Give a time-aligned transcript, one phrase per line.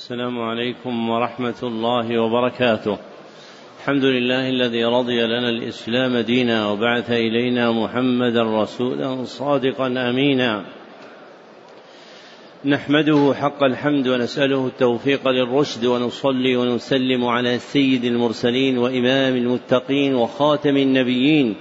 [0.00, 2.98] السلام عليكم ورحمة الله وبركاته.
[3.80, 10.64] الحمد لله الذي رضي لنا الإسلام دينا وبعث إلينا محمدا رسولا صادقا أمينا.
[12.64, 21.56] نحمده حق الحمد ونسأله التوفيق للرشد ونصلي ونسلم على سيد المرسلين وإمام المتقين وخاتم النبيين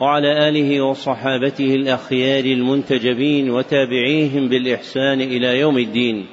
[0.00, 6.26] وعلى آله وصحابته الأخيار المنتجبين وتابعيهم بالإحسان إلى يوم الدين.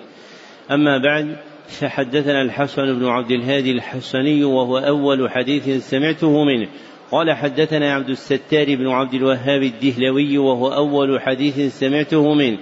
[0.72, 6.68] أما بعد فحدثنا الحسن بن عبد الهادي الحسني وهو أول حديث سمعته منه.
[7.12, 12.58] قال حدثنا عبد الستار بن عبد الوهاب الدهلوي وهو أول حديث سمعته منه.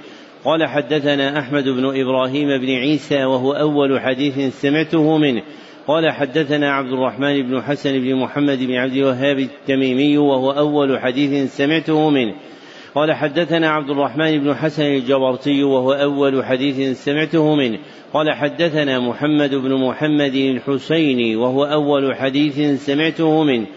[0.45, 5.41] قال حدثنا أحمد بن إبراهيم بن عيسى وهو أول حديث سمعته منه.
[5.87, 11.57] قال حدثنا عبد الرحمن بن حسن بن محمد بن عبد الوهاب التميمي وهو أول حديث
[11.57, 12.35] سمعته منه.
[12.95, 17.79] قال حدثنا عبد الرحمن بن حسن الجبرتي وهو أول حديث سمعته منه.
[18.13, 23.67] قال حدثنا محمد بن محمد الحسيني وهو أول حديث سمعته منه.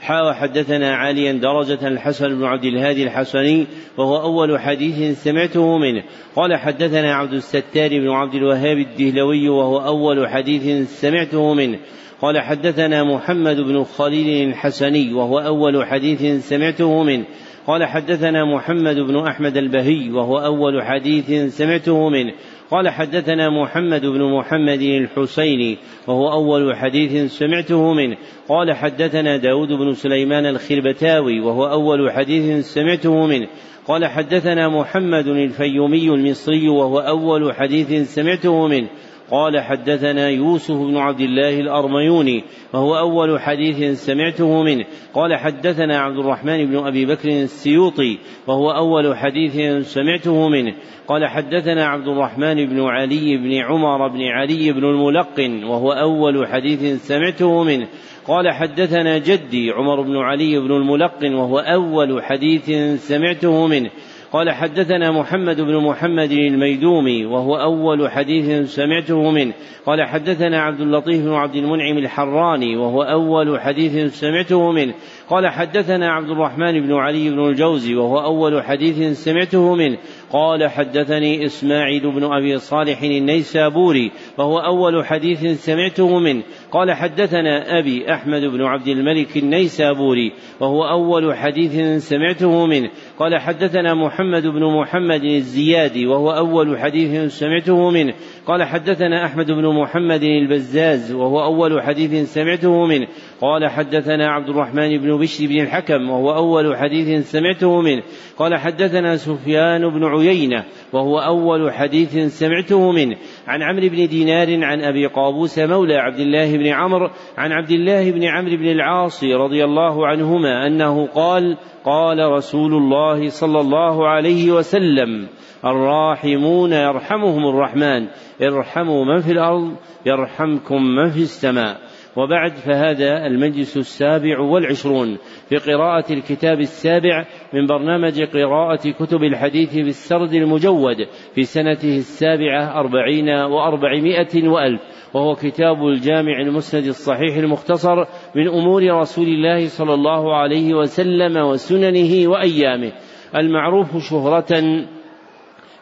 [0.00, 3.66] حا حدثنا عاليا درجة الحسن بن عبد الهادي الحسني
[3.98, 6.02] وهو أول حديث سمعته منه.
[6.36, 11.78] قال حدثنا عبد الستار بن عبد الوهاب الدهلوي وهو أول حديث سمعته منه.
[12.22, 17.24] قال حدثنا محمد بن خليل الحسني وهو أول حديث سمعته منه.
[17.66, 22.32] قال حدثنا محمد بن أحمد البهي وهو أول حديث سمعته منه.
[22.70, 28.16] قال حدثنا محمد بن محمد الحسيني وهو أول حديث سمعته منه.
[28.48, 33.48] قال حدثنا داود بن سليمان الخربتاوي وهو أول حديث سمعته منه.
[33.88, 38.88] قال حدثنا محمد الفيومي المصري وهو أول حديث سمعته منه.
[39.32, 42.44] قال حدثنا يوسف بن عبد الله الأرميوني
[42.74, 44.84] وهو أول حديث سمعته منه.
[45.14, 50.74] قال حدثنا عبد الرحمن بن أبي بكر السيوطي وهو أول حديث سمعته منه.
[51.08, 57.06] قال حدثنا عبد الرحمن بن علي بن عمر بن علي بن الملقن وهو أول حديث
[57.06, 57.88] سمعته منه.
[58.28, 62.70] قال حدثنا جدي عمر بن علي بن الملقن وهو أول حديث
[63.08, 63.90] سمعته منه.
[64.32, 69.52] قال حدثنا محمد بن محمد الميدومي وهو أول حديث سمعته منه.
[69.86, 74.94] قال حدثنا عبد اللطيف بن عبد المنعم الحراني وهو أول حديث سمعته منه.
[75.28, 79.98] قال حدثنا عبد الرحمن بن علي بن الجوزي وهو أول حديث سمعته منه.
[80.30, 86.42] قال حدثني إسماعيل بن أبي صالح النيسابوري وهو أول حديث سمعته منه.
[86.70, 92.90] قال حدثنا أبي أحمد بن عبد الملك النيسابوري وهو أول حديث سمعته منه.
[93.22, 98.14] قال حدثنا محمد بن محمد الزيادي وهو أول حديث سمعته منه.
[98.46, 103.06] قال حدثنا أحمد بن محمد البزاز وهو أول حديث سمعته منه.
[103.40, 108.02] قال حدثنا عبد الرحمن بن بشر بن الحكم وهو أول حديث سمعته منه.
[108.38, 113.16] قال حدثنا سفيان بن عيينة وهو أول حديث سمعته منه.
[113.46, 118.10] عن عمرو بن دينار عن أبي قابوس مولى عبد الله بن عمرو عن عبد الله
[118.10, 124.52] بن عمرو بن العاص رضي الله عنهما أنه قال قال رسول الله صلى الله عليه
[124.52, 125.28] وسلم
[125.64, 128.08] الراحمون يرحمهم الرحمن
[128.42, 129.76] ارحموا من في الأرض
[130.06, 131.80] يرحمكم من في السماء.
[132.16, 140.32] وبعد فهذا المجلس السابع والعشرون في قراءة الكتاب السابع من برنامج قراءة كتب الحديث بالسرد
[140.34, 140.96] المجود
[141.34, 144.80] في سنته السابعة أربعين وأربعمائة وألف.
[145.14, 147.96] وهو كتاب الجامع المسند الصحيح المختصر
[148.34, 152.92] من أمور رسول الله صلى الله عليه وسلم وسننه وأيامه
[153.36, 154.84] المعروف شهرة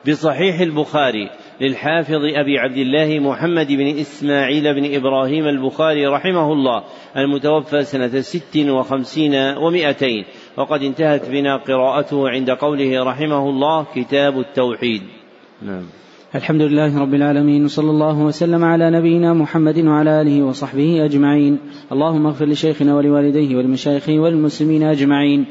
[0.09, 1.31] بصحيح البخاري
[1.61, 6.85] للحافظ أبي عبد الله محمد بن إسماعيل بن إبراهيم البخاري رحمه الله
[7.17, 10.25] المتوفى سنة ست وخمسين ومائتين
[10.57, 15.03] وقد انتهت بنا قراءته عند قوله رحمه الله كتاب التوحيد.
[15.63, 15.85] نعم.
[16.35, 21.59] الحمد لله رب العالمين وصلى الله وسلم على نبينا محمد وعلى آله وصحبه أجمعين.
[21.93, 25.45] اللهم اغفر لشيخنا ولوالديه ولمشايخه وللمسلمين أجمعين.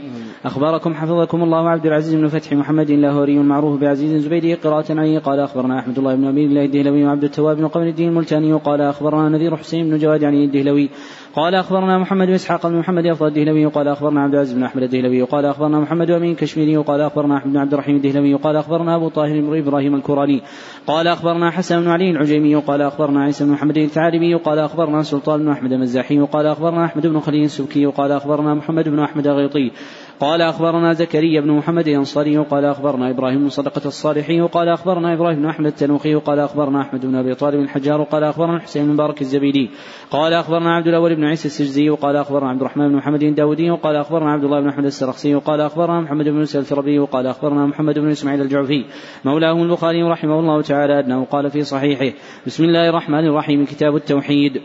[0.46, 5.40] أخبركم حفظكم الله عبد العزيز بن فتح محمد اللاهوري المعروف بعزيز الزبيدي قراءة عليه قال
[5.40, 9.30] أخبرنا أحمد الله بن أبي الله الدهلوي وعبد التواب بن قمر الدين الملتاني قال أخبرنا
[9.30, 10.90] نذير حسين بن جواد عن الدهلوي
[11.36, 14.84] قال اخبرنا محمد بن اسحاق بن محمد افضل الدهلوي وقال اخبرنا عبد العزيز بن احمد
[14.84, 18.96] الدهلوي وقال اخبرنا محمد امين كشميري وقال اخبرنا احمد بن عبد الرحيم الدهلوي وقال اخبرنا
[18.96, 20.42] ابو طاهر بن إبراهيم الكوراني
[20.88, 25.40] قال اخبرنا حسن بن علي العجيمي وقال اخبرنا عيسى بن محمد الثعالبي وقال اخبرنا سلطان
[25.40, 29.72] بن احمد المزاحي وقال اخبرنا احمد بن خليل السبكي وقال اخبرنا محمد بن احمد الغيطي
[30.20, 35.40] قال أخبرنا زكريا بن محمد الأنصاري قال أخبرنا إبراهيم بن صدقة الصالحي قال أخبرنا إبراهيم
[35.40, 39.22] بن أحمد التنوخي قال أخبرنا أحمد بن أبي طالب الحجار قال أخبرنا الحسين بن مبارك
[39.22, 39.70] الزبيدي
[40.12, 43.96] قال أخبرنا عبد الأول بن عيسى السجزي قال أخبرنا عبد الرحمن بن محمد الداودي قال
[43.96, 48.00] أخبرنا عبد الله بن أحمد السرخسي قال أخبرنا محمد بن يوسف الفربي قال أخبرنا محمد
[48.00, 48.86] بن إسماعيل الجعفي
[49.26, 54.62] مولاه البخاري رحمه الله تعالى أنه قال في صحيحه بسم الله الرحمن الرحيم كتاب التوحيد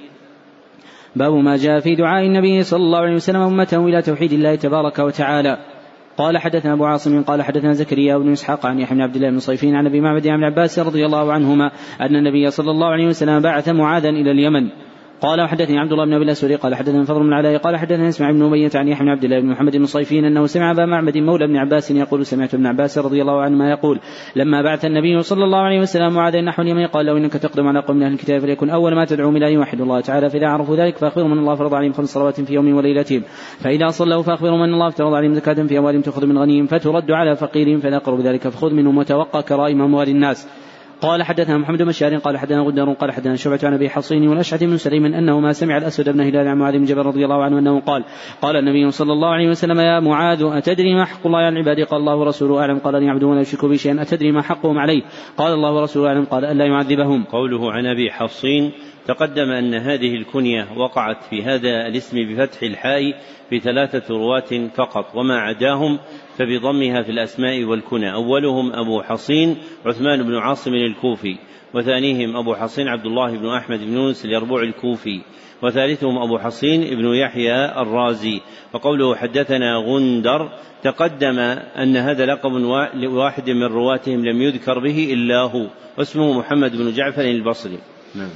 [1.17, 4.99] باب ما جاء في دعاء النبي صلى الله عليه وسلم أمته إلى توحيد الله تبارك
[4.99, 5.59] وتعالى.
[6.19, 9.39] قال حدثنا أبو عاصم قال حدثنا زكريا بن إسحاق عن يحيى بن عبد الله بن
[9.39, 11.71] صيفين عن أبي معبد عن عباس رضي الله عنهما
[12.01, 14.69] أن النبي صلى الله عليه وسلم بعث معاذا إلى اليمن.
[15.21, 18.31] قال وحدثني عبد الله بن أبي الأسود قال حدثنا فضل بن علاء قال حدثنا اسمع
[18.31, 21.19] بن أمية عن يحيى بن عبد الله بن محمد بن صيفين أنه سمع أبا معبد
[21.19, 24.01] مولى بن عباس يقول سمعت ابن عباس رضي الله عنهما يقول
[24.37, 27.81] لما بعث النبي صلى الله عليه وسلم معاذ نحو اليمن قال له إنك تقدم على
[27.81, 30.77] قوم من أهل الكتاب فليكن أول ما تدعوهم إلى أن يوحدوا الله تعالى فإذا عرفوا
[30.77, 33.23] ذلك فأخبرهم أن الله فرض عليهم خمس صلوات في يوم وليلتهم
[33.59, 37.37] فإذا صلوا فأخبرهم أن الله افترض عليهم زكاة في أموالهم تؤخذ من غنيهم فترد على
[37.37, 40.64] فقيرهم فاذا قروا بذلك فخذ منهم وتوقى كرائم أموال الناس.
[41.05, 44.63] قال حدثنا محمد بن بشار قال حدثنا غدار قال حدثنا شعبة عن أبي حصين والاشعث
[44.63, 47.59] بن سليم أنه ما سمع الأسود بن هلال عن معاذ بن جبل رضي الله عنه
[47.59, 48.05] أنه قال
[48.43, 52.01] قال النبي صلى الله عليه وسلم يا معاذ أتدري ما حق الله على العباد قال
[52.01, 52.79] الله ورسوله أعلم.
[52.79, 54.03] قال ان يعبدون ولا يشركوا به شيئا.
[54.03, 55.03] أتدري ما حقهم عليه
[55.37, 56.25] قال الله ورسوله أعلم.
[56.25, 57.25] قال ألا يعذبهم.
[57.25, 58.73] قوله عن أبي حصين
[59.07, 63.03] تقدم أن هذه الكنية وقعت في هذا الاسم بفتح الحاء
[63.51, 65.99] في ثلاثة رواة فقط وما عداهم
[66.39, 68.15] فبضمها في الأسماء والكنى.
[68.15, 71.37] أولهم أبو حصين عثمان بن عاصم الكوفي.
[71.75, 75.21] وثانيهم أبو حصين عبد الله بن أحمد بن يونس اليربوع الكوفي.
[75.63, 78.41] وثالثهم أبو حصين ابن يحيى الرازي.
[78.75, 80.49] وقوله حدثنا غندر
[80.83, 81.39] تقدم
[81.79, 82.53] أن هذا لقب
[83.05, 85.67] واحد من رواتهم لم يذكر به إلا هو
[85.99, 87.79] واسمه محمد بن جعفر البصري.
[88.15, 88.31] نعم.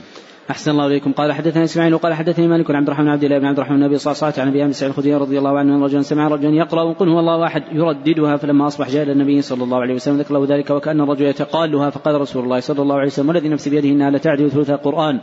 [0.50, 1.12] أحسن الله إليكم.
[1.12, 4.12] قال حدثنا إسماعيل قال حدثني مالك عبد الرحمن عبد الله بن عبد الرحمن النبي صلى
[4.12, 6.93] الله عليه وسلم عن أبي سعيد الخدري رضي الله عنه أن رجلا سمع رجلا يقرأ
[6.93, 10.35] قل هو الله أحد يرددها فلما أصبح جاء إلى النبي صلى الله عليه وسلم ذكر
[10.35, 13.89] له ذلك وكأن الرجل يتقالها فقال رسول الله صلى الله عليه وسلم والذي نفسي بيده
[13.89, 15.21] إنها لتعدل ثلث القرآن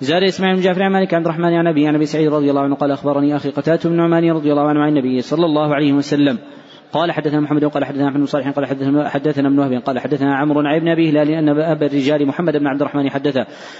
[0.00, 2.62] زاد إسماعيل بن جعفر عن مالك عبد الرحمن عن أبي عن أبي سعيد رضي الله
[2.62, 5.92] عنه قال أخبرني أخي قتادة بن نعمان رضي الله عنه عن النبي صلى الله عليه
[5.92, 6.38] وسلم.
[6.92, 10.36] قال حدثنا محمد قال حدثنا أحمد بن صالح قال حدثنا حدثنا ابن وهب قال حدثنا
[10.36, 13.36] عمرو عن ابن ابي هلال أن ابا الرجال محمد بن عبد الرحمن حدث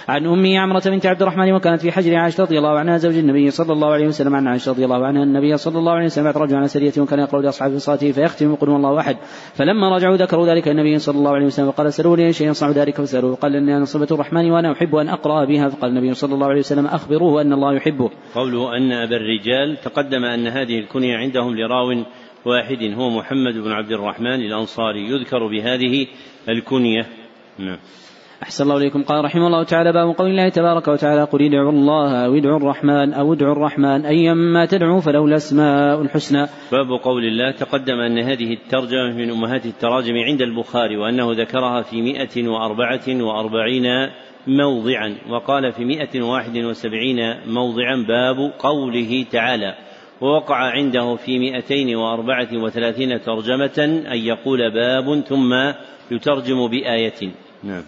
[0.08, 3.50] عن امه عمرة بنت عبد الرحمن وكانت في حجر عائشة رضي الله عنها زوج النبي
[3.50, 6.58] صلى الله عليه وسلم عن عائشة رضي الله عنها النبي صلى الله عليه وسلم رجلا
[6.58, 9.16] على سرية وكان يقرأ لاصحابه صلاته فيختم يقول الله أحد.
[9.54, 13.34] فلما رجعوا ذكروا ذلك النبي صلى الله عليه وسلم وقال سلوني شيء يصنع ذلك فسالوه
[13.34, 15.68] قال إني أنا صفه الرحمن وأنا أحب أن أقرأ بها.
[15.68, 18.10] فقال النبي صلى الله عليه وسلم أخبروه أن الله يحبه.
[18.34, 22.04] قوله أن أبا الرجال تقدم أن هذه الكنية عندهم لراو
[22.46, 26.06] واحد هو محمد بن عبد الرحمن الأنصاري يذكر بهذه
[26.48, 27.06] الكنية.
[27.58, 27.78] نعم.
[28.42, 29.02] أحسن الله إليكم.
[29.02, 33.12] قال رحمه الله تعالى باب قول الله تبارك وتعالى قل ادعوا الله أو ادعوا الرحمن
[33.12, 36.46] أو ادعوا الرحمن أيما تدعوا فله الأسماء الحسنى.
[36.72, 42.02] باب قول الله تقدم أن هذه الترجمة من أمهات التراجم عند البخاري وأنه ذكرها في
[42.02, 43.86] مئة وأربعة وأربعين
[44.46, 49.74] موضعا وقال في مئة واحد وسبعين موضعا باب قوله تعالى.
[50.22, 53.78] ووقع عنده في مئتين وأربعة وثلاثين ترجمة
[54.12, 55.52] أن يقول باب ثم
[56.10, 57.20] يترجم بآية.
[57.64, 57.82] نعم.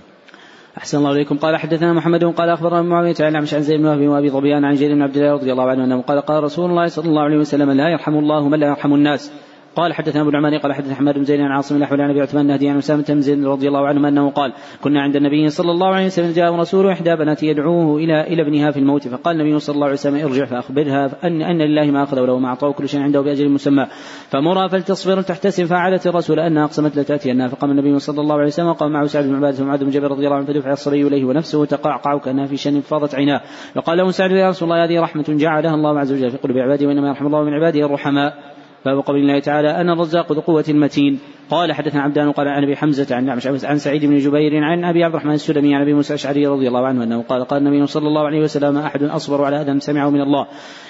[0.79, 1.37] أحسن الله إليكم.
[1.39, 4.95] قال حدثنا محمد قال أخبرنا معاوية عن عن زيد بن وهب وأبي ظبيان عن جرير
[4.95, 7.71] بن عبد الله رضي الله عنه أنه قال قال رسول الله صلى الله عليه وسلم
[7.71, 9.33] لا يرحم الله من لا يرحم الناس.
[9.77, 12.43] قال حدثنا أبو العماني قال حدثنا حماد بن زيد عن عاصم الأحول عن أبي عثمان
[12.43, 15.87] النهدي عن أسامة بن زيد رضي الله عنه أنه قال كنا عند النبي صلى الله
[15.87, 19.75] عليه وسلم جاء رسول إحدى بناته يدعوه إلى إلى ابنها في الموت فقال النبي صلى
[19.75, 23.01] الله عليه وسلم ارجع فأخبرها ان أن لله ما أخذ وله ما أعطاه كل شيء
[23.01, 23.87] عنده بأجل مسمى
[24.29, 28.93] فمرها فلتصبر تحتسب فعلت الرسول أنها أقسمت لتاتينا فقام النبي صلى الله عليه وسلم وقام
[28.93, 32.19] معه سعد بن عبادة ومعاذ بن جبل رضي الله عنه فدفع الصبي إليه ونفسه تقعقع
[32.19, 33.41] كأنها في شن فاضت عيناه.
[33.75, 36.87] فقال له سعد يا رسول الله هذه رحمة جعلها الله عز وجل في قلوب عباده
[36.87, 38.54] وإنما يرحم الله من عباده الرحماء
[38.85, 41.19] باب قول الله تعالى أنا الرزاق ذو قوة متين
[41.51, 45.15] قال حدثنا عبدان قال عن أبي حمزة عن عن سعيد بن جبير عن أبي عبد
[45.15, 48.27] الرحمن السلمي عن أبي موسى الأشعري رضي الله عنه أنه قال قال النبي صلى الله
[48.27, 50.47] عليه وسلم أحد أصبر على أذى سمعه من الله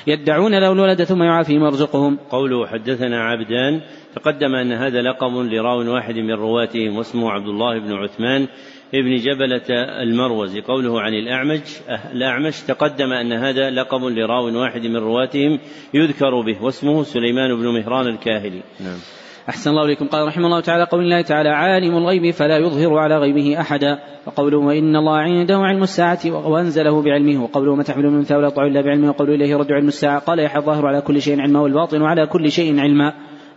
[0.06, 2.18] يدعون له الولد ثم يعافيهم ويرزقهم.
[2.30, 3.80] قوله حدثنا عبدان
[4.14, 8.48] تقدم أن هذا لقب لراو واحد من رواتهم واسمه عبد الله بن عثمان
[8.94, 11.60] ابن جبلة المروزي قوله عن الأعمج
[12.12, 15.58] الأعمش تقدم أن هذا لقب لراو واحد من رواتهم
[15.94, 18.62] يذكر به واسمه سليمان بن مهران الكاهلي.
[18.80, 18.98] نعم.
[19.48, 20.06] أحسن الله إليكم.
[20.06, 24.58] قال رحمه الله تعالى قول الله تعالى عالم الغيب فلا يظهر على غيبه أحدا وقوله
[24.58, 29.34] وإن الله عنده علم الساعة وأنزله بعلمه وقوله ما تحمل من طع إلا بعلمه وقوله
[29.34, 32.80] إليه رد علم الساعة قال يحيى الظاهر على كل شيء علما والباطن على كل شيء
[32.80, 33.12] علما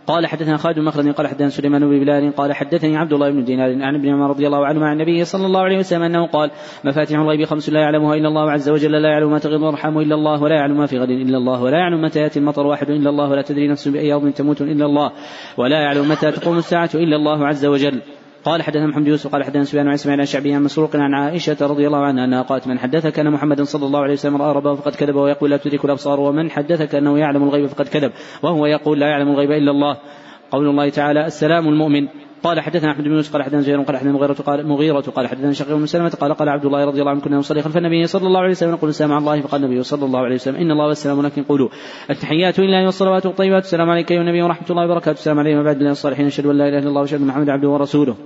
[0.08, 3.82] قال حدثنا خالد مخلد قال حدثنا سليمان بن بلال قال حدثني عبد الله بن دينار
[3.82, 6.50] عن ابن عمر رضي الله عنه عن النبي صلى الله عليه وسلم أنه قال
[6.84, 10.14] مفاتيح الغيب خمس لا يعلمها إلا الله عز وجل لا يعلم ما تغيض الارحام إلا
[10.14, 13.10] الله ولا يعلم ما في غد إلا الله ولا يعلم متى يأتي المطر واحد إلا
[13.10, 15.12] الله ولا تدري نفس بأي ارض تموت إلا الله
[15.56, 18.02] ولا يعلم متى تقوم الساعة إلا الله عز وجل.
[18.48, 21.56] قال حدثنا محمد يوسف قال حدثنا سفيان عن إسماعيل عن شعبي عن مسروق عن عائشة
[21.60, 24.74] رضي الله عنها أنها قالت من حدثك أن محمدا صلى الله عليه وسلم رأى ربه
[24.74, 28.12] فقد كذب ويقول لا تدرك الأبصار ومن حدثك أنه يعلم الغيب فقد كذب
[28.42, 29.96] وهو يقول لا يعلم الغيب إلا الله.
[30.50, 32.08] قول الله تعالى السلام المؤمن.
[32.42, 35.52] قال حدثنا أحمد بن يوسف قال حدثنا زهير قال حدثنا مغيرة قال مغيرة قال حدثنا
[35.52, 38.26] شقيق بن سلمة قال قال عبد الله رضي الله عنه كنا نصلي خلف النبي صلى
[38.26, 40.86] الله عليه وسلم نقول السلام على الله فقال النبي صلى الله عليه وسلم إن الله
[40.86, 41.68] والسلام لكن قولوا
[42.10, 45.90] التحيات لله والصلوات والطيبات السلام عليك ايها النبي ورحمة الله وبركاته السلام علينا وبعد الله
[45.90, 48.16] الصالحين أشهد أن لا إله إلا الله وأشهد أن محمدا عبده ورسوله.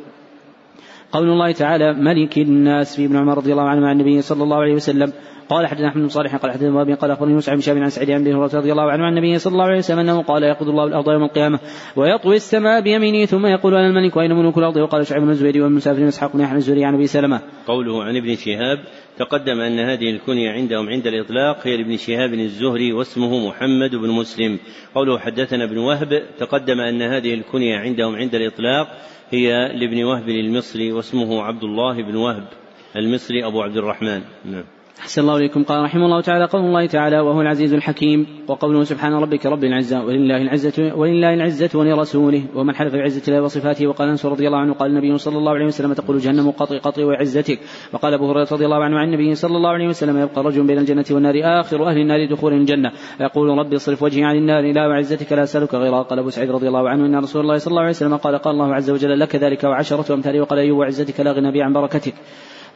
[1.13, 4.57] قول الله تعالى ملك الناس في ابن عمر رضي الله عنه عن النبي صلى الله
[4.57, 5.13] عليه وسلم
[5.49, 8.11] قال حدثنا أحمد بن صالح قال حدثنا ابي قال أخبرني موسى بن شهاب عن سعيد
[8.11, 10.85] بن هريرة رضي الله عنه عن النبي صلى الله عليه وسلم أنه قال يقض الله
[10.85, 11.59] الأرض يوم القيامة
[11.97, 16.01] ويطوي السماء بيمينه ثم يقول أنا الملك وأين ملوك الأرض وقال شعيب بن الزبيدي والمسافر
[16.01, 17.41] بن إسحاق بن يحيى الزهري عن أبي سلمة.
[17.67, 18.79] قوله عن ابن شهاب
[19.25, 24.59] تقدم أن هذه الكنية عندهم عند الإطلاق هي لابن شهاب الزهري واسمه محمد بن مسلم.
[24.95, 28.89] قوله حدثنا ابن وهب تقدم أن هذه الكنية عندهم عند الإطلاق
[29.31, 32.49] هي لابن وهب المصري واسمه عبد الله بن وهب
[32.97, 34.23] المصري أبو عبد الرحمن.
[34.45, 34.65] نعم.
[35.03, 35.63] أحسن الله إليكم.
[35.63, 40.05] قال رحمه الله تعالى قول الله تعالى وهو العزيز الحكيم وقوله سبحان ربك رب العزة
[40.05, 44.73] ولله العزة ولله العزة ولرسوله ومن حلف بعزة الله وصفاته وقال أنس رضي الله عنه
[44.73, 47.59] قال النبي صلى الله عليه وسلم تقول جهنم قطي قطي وعزتك.
[47.93, 50.79] وقال أبو هريرة رضي الله عنه عن النبي صلى الله عليه وسلم يبقى رجل بين
[50.79, 52.93] الجنة والنار آخر أهل النار دخول الجنة.
[53.21, 56.03] يقول ربي اصرف وجهي عن النار لا وعزتك لا أسألك غيرها.
[56.03, 58.55] قال أبو سعيد رضي الله عنه إن رسول الله صلى الله عليه وسلم قال قال
[58.55, 62.15] الله عز وجل لك ذلك وعشرة أمثاله وقال أيوب وعزتك لا غنى بي عن بركتك.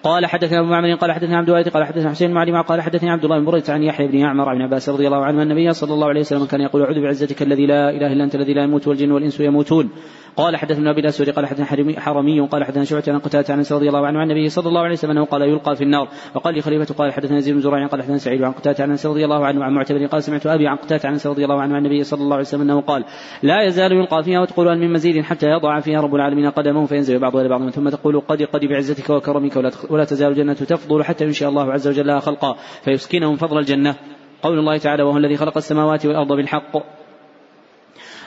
[0.02, 3.10] قال حدثنا أبو معمر قال حدثنا عبد الوارث قال حدثنا حسين بن علي قال حدثني
[3.10, 5.94] عبد الله بن بريدة عن يحيى بن يعمر عن عباس رضي الله عنه النبي صلى
[5.94, 8.88] الله عليه وسلم كان يقول أعوذ بعزتك الذي لا إله إلا أنت الذي لا يموت
[8.88, 9.90] والجن والإنس يموتون.
[10.36, 11.66] قال حدثنا ابي الاسود قال حدثنا
[11.98, 14.92] حرمي قال حدثنا شعبة عن قتادة عن رضي الله عنه عن النبي صلى الله عليه
[14.92, 16.08] وسلم أنه قال يلقى في النار.
[16.34, 19.24] وقال لي خليفة قال حدثنا زيد بن زرع قال حدثنا سعيد عن قتادة عن رضي
[19.24, 22.04] الله عنه عن معتبر قال سمعت أبي عن قتادة عن رضي الله عنه عن النبي
[22.04, 23.04] صلى الله عليه وسلم أنه قال
[23.42, 27.40] لا يزال يلقى فيها وتقول من مزيد حتى يضع فيها رب العالمين قدمه فينزل بعضها
[27.40, 31.48] إلى بعض ثم تقول قد قد بعزتك وكرمك ولا, ولا تزال الجنة تفضل حتى ينشئ
[31.48, 33.94] الله عز وجل خلقا فيسكنهم فضل الجنة.
[34.42, 37.05] قول الله تعالى وهو الذي خلق السماوات والأرض بالحق.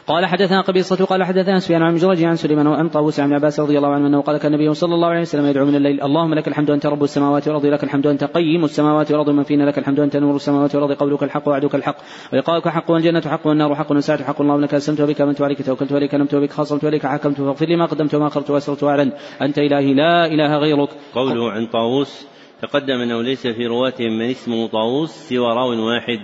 [0.08, 3.78] قال حدثنا قبيصة قال حدثنا سفيان عن مجرد عن سليمان وعن طاووس عن عباس رضي
[3.78, 6.48] الله عنه أنه قال كان النبي صلى الله عليه وسلم يدعو من الليل اللهم لك
[6.48, 10.00] الحمد انت رب السماوات والأرض لك الحمد انت قيم السماوات والأرض من فينا لك الحمد
[10.00, 11.96] انت نور السماوات والأرض قولك الحق وعدك الحق
[12.34, 15.92] ولقاؤك حق والجنة حق والنار حق والساعة حق اللهم لك أسلمت وبك آمنت وعليك توكلت
[15.92, 19.58] وعليك نمت وبك خاصمت وعليك حكمت فاغفر لي ما قدمت وما أخرت وأسررت واعلنت أنت
[19.60, 20.90] إلهي لا إله غيرك.
[21.16, 22.28] قوله عن طاووس
[22.62, 26.20] تقدم أنه ليس في رواتهم من اسمه طاووس سوى راو واحد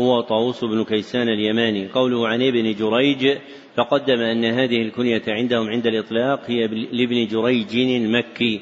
[0.00, 1.88] هو طاووس بن كيسان اليماني.
[1.88, 3.38] قوله عن ابن جريج
[3.76, 8.60] تقدم أن هذه الكنية عندهم عند الإطلاق هي لابن جريج المكي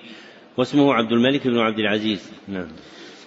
[0.57, 2.33] واسمه عبد الملك بن عبد العزيز.
[2.49, 2.67] نعم.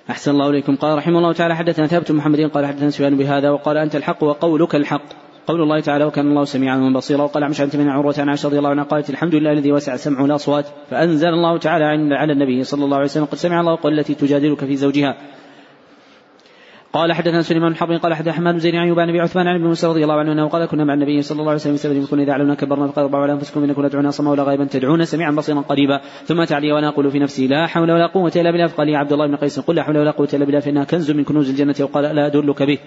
[0.09, 0.75] أحسن الله إليكم.
[0.75, 4.75] قال رحمه الله تعالى حدثنا ثابت محمد قال حدثنا سفيان بهذا وقال أنت الحق وقولك
[4.75, 5.27] الحق.
[5.47, 8.57] قول الله تعالى وكان الله سميعا بصيرا وقال عمش عن من عروة عن عائشة رضي
[8.57, 8.83] الله عنها.
[8.83, 11.85] قالت الحمد لله الذي وسع سمعه الأصوات فأنزل الله تعالى
[12.15, 13.25] على النبي صلى الله عليه وسلم.
[13.25, 15.17] قد سمع الله قول التي تجادلك في زوجها.
[16.97, 19.65] قال حدثنا سليمان بن قال حدثنا حماد بن زيد عن يوبان بن عثمان عن ابن
[19.65, 22.33] موسى رضي الله عنه قال كنا مع النبي صلى الله عليه وسلم بسبب كنا إذا
[22.33, 25.61] علمنا كبرنا فقال اربعوا على أنفسكم إنكم لا تدعون صما ولا غائبا تدعون سميعا بصيرا
[25.61, 28.97] قريبا ثم تعلي وأنا أقول في نفسي لا حول ولا قوة إلا بالله فقال يا
[28.97, 31.49] عبد الله بن قيس قل لا حول ولا قوة إلا بالله فإنها كنز من كنوز
[31.49, 32.79] الجنة وقال لا أدلك به.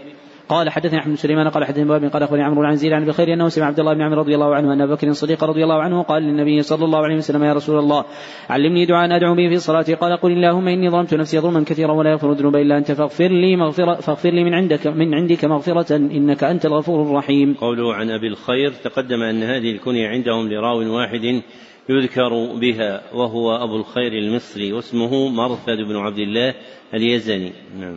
[0.49, 3.49] قال حدثني احمد سليمان قال حدثني باب قال اخبرني عمرو عن زيد عن بخير أنه
[3.49, 6.02] سمع عبد الله بن عمرو رضي الله عنه أن أبا بكر الصديق رضي الله عنه
[6.02, 8.04] قال للنبي صلى الله عليه وسلم يا رسول الله
[8.50, 12.11] علمني دعاء أدعو به في صلاتي قال قل اللهم إني ظلمت نفسي ظلما كثيرا ولا
[12.11, 16.44] يغفر الذنوب إلا أنت فاغفر لي مغفرة فاغفر لي من عندك من عندك مغفرة إنك
[16.44, 17.54] أنت الغفور الرحيم.
[17.54, 21.42] قوله عن أبي الخير تقدم أن هذه الكنية عندهم لراو واحد
[21.88, 26.54] يذكر بها وهو أبو الخير المصري واسمه مرثد بن عبد الله
[26.94, 27.52] اليزني.
[27.80, 27.97] نعم.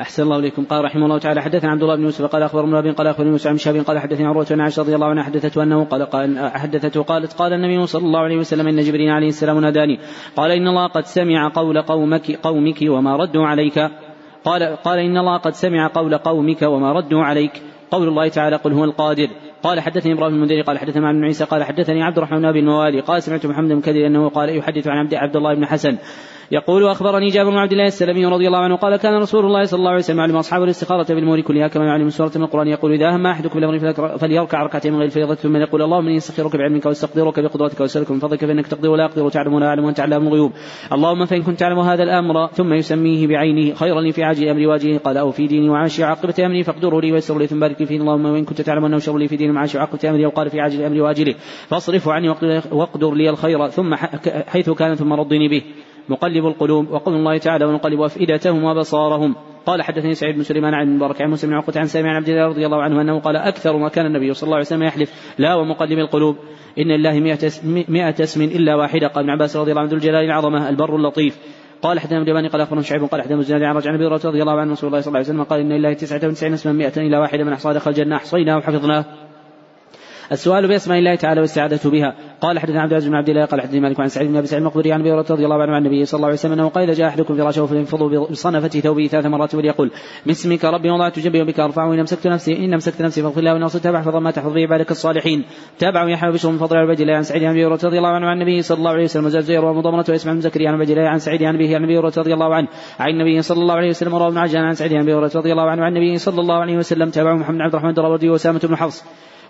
[0.00, 0.64] أحسن الله إليكم.
[0.64, 3.48] قال رحمه الله تعالى حدثنا عبد الله بن يوسف قال أخبر ابن قال أخبرني موسى
[3.48, 7.02] عن شهاب قال حدثني عروة عن عائشة رضي الله عنها حدثته أنه قال, قال حدثته
[7.02, 9.98] قالت قال النبي صلى الله عليه وسلم إن جبريل عليه السلام ناداني.
[10.36, 13.78] قال إن الله قد سمع قول قومك قومك وما ردوا عليك.
[14.44, 17.62] قال قال إن الله قد سمع قول قومك وما ردوا عليك.
[17.90, 19.28] قول الله تعالى قل هو القادر.
[19.62, 23.22] قال حدثني إبراهيم المنذري قال حدثنا بن عيسى قال حدثني عبد الرحمن بن الموالي قال
[23.22, 25.98] سمعت محمد بن كثير أنه قال يحدث عن عبد الله بن حسن.
[26.52, 29.78] يقول أخبرني جابر بن عبد الله السلمي رضي الله عنه قال كان رسول الله صلى
[29.78, 32.92] الله عليه وسلم يعلم أصحابه الاستخارة في الأمور كلها كما يعلم سورة من القرآن يقول
[32.92, 36.86] إذا هم أحدكم بالأمر فليركع ركعتين من غير الفريضة ثم يقول اللهم إني أستخيرك بعلمك
[36.86, 40.52] وأستقدرك بقدرتك وأسألك من فضلك فإنك تقدر ولا أقدر وتعلم ولا أعلم وأنت علام الغيوب.
[40.92, 44.98] اللهم فإن كنت تعلم هذا الأمر ثم يسميه بعينه خيرا لي في عاجل أمري واجله
[44.98, 47.96] قال أو في ديني وعاشي عاقبة أمري فاقدره لي ويسر لي ثم بارك فيه.
[47.96, 50.60] اللهم وإن كنت تعلم أنه شر لي في ديني وعاشي عاقبة أمري أو قال في
[50.60, 51.34] عاجل أمري واجله.
[51.68, 52.28] فاصرفه عني
[52.72, 53.94] واقدر لي الخير ثم
[54.46, 55.62] حيث كان ثم ردني به.
[56.10, 59.34] مقلب القلوب وقول الله تعالى ونقلب أفئدتهم وبصارهم
[59.66, 62.46] قال حدثني سعيد بن سليمان عن المبارك عن مسلم عقبة عن سامع عن عبد الله
[62.46, 65.54] رضي الله عنه أنه قال أكثر ما كان النبي صلى الله عليه وسلم يحلف لا
[65.54, 66.36] ومقلب القلوب.
[66.78, 67.20] إن لله
[67.88, 69.06] مئة اسم إلا واحدة.
[69.06, 71.38] قال ابن عباس رضي الله عنه ذو الجلال العظمة البر اللطيف.
[71.82, 74.72] قال حدثنا ابن قال أخبرنا شعيب قال حدثنا الزناد عن رجع النبي رضي الله عنه
[74.72, 77.44] رسول الله صلى الله عليه وسلم قال إن لله تسعة وتسعين اسما مئة الا واحدة
[77.44, 79.04] من أحصى دخل الجنة أحصيناه وحفظناه.
[80.32, 82.14] السؤال باسماء الله تعالى والاستعاذة بها.
[82.40, 84.62] قال حدثنا عبد العزيز بن عبد الله قال حدثني مالك عن سعيد بن أبي سعيد
[84.62, 86.94] المقبري عن أبي رضي الله عنه عن النبي صلى الله عليه وسلم أنه قال إذا
[86.94, 89.90] جاء أحدكم فراشه فلينفض بصنفة ثوبه ثلاث مرات وليقول
[90.26, 93.62] باسمك ربي وضعت جنبي وبك ارفعه إن أمسكت نفسي إن أمسكت نفسي فاغفر الله وإن
[93.62, 95.44] وصلت فاحفظ ما تحفظ به عبادك الصالحين.
[95.78, 98.36] تابعوا يحيى بشر من فضل عبد الله عن سعيد عن أبي رضي الله عنه عن
[98.36, 101.18] النبي صلى الله عليه وسلم وزاد زير ومضمرة واسمع بن زكريا عن عبد الله عن
[101.18, 102.68] سعيد عن ابي عن النبي رضي الله عنه
[102.98, 105.70] عن النبي صلى الله عليه وسلم وروى ابن عجلان عن سعيد عن أبي رضي الله
[105.70, 107.10] عنه عن النبي صلى الله عليه وسلم.
[107.10, 109.04] تابعوا محمد عبد الرحمن الدراوردي وأسامة بن حفص.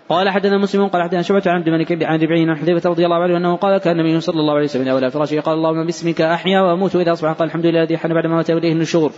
[0.09, 3.23] قال حدثنا مسلم قال حدثنا شعبة عن عبد الملك عن ربعين عن حذيفة رضي الله
[3.23, 6.61] عنه أنه قال كان النبي صلى الله عليه وسلم ولا فراشه قال اللهم باسمك أحيا
[6.61, 9.11] وأموت وإذا أصبح قال الحمد لله الذي حن بعد ما مات اليه النشور.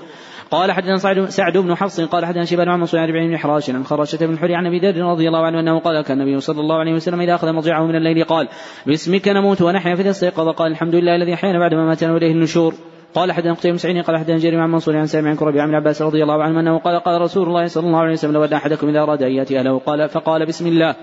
[0.51, 3.83] قال حدثنا سعد بن حفص قال حدثنا شيبان عن منصور عن ربعين بن حراش عن
[3.83, 6.75] خراشة بن حري عن أبي ذر رضي الله عنه أنه قال كان النبي صلى الله
[6.75, 8.47] عليه وسلم إذا أخذ مضجعه من الليل قال
[8.85, 12.73] باسمك نموت ونحيا فاذا استيقظ قال الحمد لله الذي أحيانا بعد ما ماتنا وإليه النشور.
[13.13, 15.75] قال حدثنا قتيبة بن سعيد قال حدثنا جرير عن منصور عن سامع عن كربي عن
[15.75, 18.53] عباس رضي الله عنه أنه قال قال رسول الله صلى الله عليه وسلم لو أن
[18.53, 20.95] أحدكم إذا أراد أن يأتي أهله قال فقال بسم الله.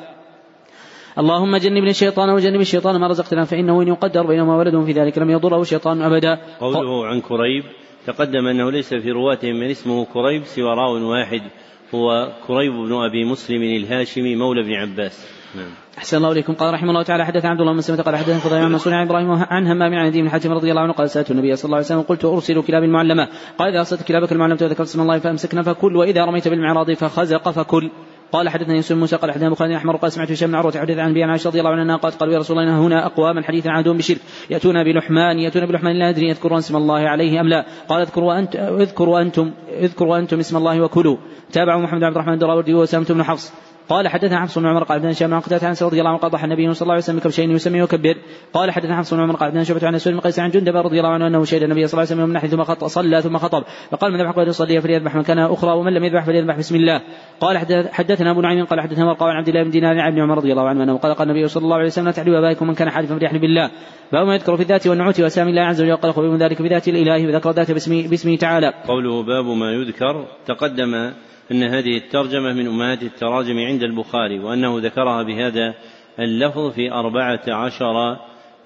[1.19, 5.31] اللهم جنبني الشيطان وجنب الشيطان ما رزقتنا فإنه إن يقدر بينهما ولد في ذلك لم
[5.31, 6.38] يضره الشيطان أبدا.
[6.61, 7.64] قوله عن كريب
[8.07, 11.43] تقدم أنه ليس في رواتهم من اسمه كريب سوى راو واحد
[11.95, 15.26] هو كريب بن أبي مسلم الهاشمي مولى ابن عباس.
[15.57, 15.71] نعم.
[16.00, 16.52] أحسن الله إليكم.
[16.52, 19.07] قال رحمه الله تعالى حدث عبد الله بن سلمة قال حدثنا فضيل عن مسعود عن
[19.07, 21.87] إبراهيم عن همام عن بن حاتم رضي الله عنه قال سألت النبي صلى الله عليه
[21.87, 23.28] وسلم قلت أرسل كلاب المعلمة
[23.59, 27.90] قال إذا أرسلت كلابك المعلمة وذكرت اسم الله فأمسكنا فكل وإذا رميت بالمعراض فخزق فكل.
[28.33, 31.11] قال حدثني يوسف موسى قال حدثنا بخاري أحمر قال سمعت هشام بن عروة حدث عن
[31.11, 34.19] أبي عائشة رضي الله عنها قالت قالوا يا رسول الله هنا أقواما حديثا عهدهم بشرك
[34.50, 37.66] ياتون بلحمان ياتون بلحمان لا أدري يذكرون اسم الله عليه أم لا.
[37.88, 41.16] قال اذكروا وانت اذكروا وأنتم اذكروا وأنتم اسم الله وكلوا.
[41.52, 43.52] تابعوا محمد عبد الرحمن الدراوردي وسامة بن حفص.
[43.90, 46.30] قال حدثنا حفص بن عمر قال حدثنا هشام عن قتادة عن رضي الله عنه قال
[46.30, 48.16] ضحى النبي صلى الله عليه وسلم بكبشين يسمي وكبر
[48.52, 50.99] قال حدثنا حفص بن عمر قال حدثنا شعبة عن سؤال بن قيس عن جندب رضي
[50.99, 53.38] الله عنه أنه شهد النبي صلى الله عليه وسلم من نحل ثم خط صلى ثم
[53.38, 53.64] خطب.
[53.90, 56.59] فقال من ذبح قد يصلي فليذبح من كان أخرى ومن لم يذبح فليذبح.
[56.59, 57.00] بسم الله.
[57.40, 57.59] قال
[57.92, 60.52] حدثنا أبو نعيم قال حدثنا ورقاء عن عبد الله بن دينار عن ابن عمر رضي
[60.52, 62.90] الله عنه أنه قال قال النبي صلى الله عليه وسلم لا تعلوا أبائكم من كان
[62.90, 63.70] حالفا فليحلف بالله.
[64.12, 65.97] باب ما يذكر في الذات والنعوت وأسامي الله عز وجل.
[65.97, 68.73] قال من ذلك بذات الإله وذكر ذاته باسمه, باسمه تعالى.
[68.88, 71.12] قوله باب ما يذكر تقدم
[71.50, 75.74] أن هذه الترجمة من أمهات التراجم عند البخاري وأنه ذكرها بهذا
[76.18, 78.16] اللفظ في أربعة عشر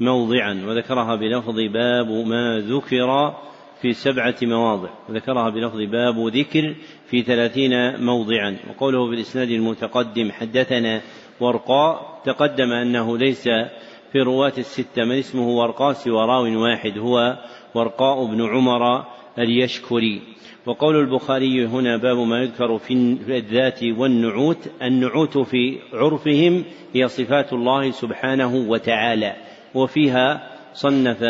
[0.01, 3.35] موضعا وذكرها بلفظ باب ما ذكر
[3.83, 6.75] في سبعة مواضع وذكرها بلفظ باب ذكر
[7.07, 8.57] في ثلاثين موضعا.
[8.71, 11.01] وقوله في الإسناد المتقدم حدثنا
[11.41, 13.49] ورقاء تقدم أنه ليس
[14.13, 17.39] في رواة الستة من اسمه ورقاء سوى راو واحد هو
[17.75, 19.05] ورقاء بن عمر
[19.39, 20.34] اليشكري.
[20.67, 22.93] وقول البخاري هنا باب ما يذكر في
[23.29, 24.59] الذات والنعوت.
[24.83, 29.37] النعوت في عرفهم هي صفات الله سبحانه وتعالى.
[29.75, 31.23] وفيها صنف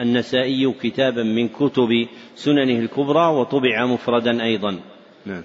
[0.00, 1.88] النسائي كتابا من كتب
[2.34, 4.80] سننه الكبرى وطبع مفردا أيضا.
[5.26, 5.42] نعم.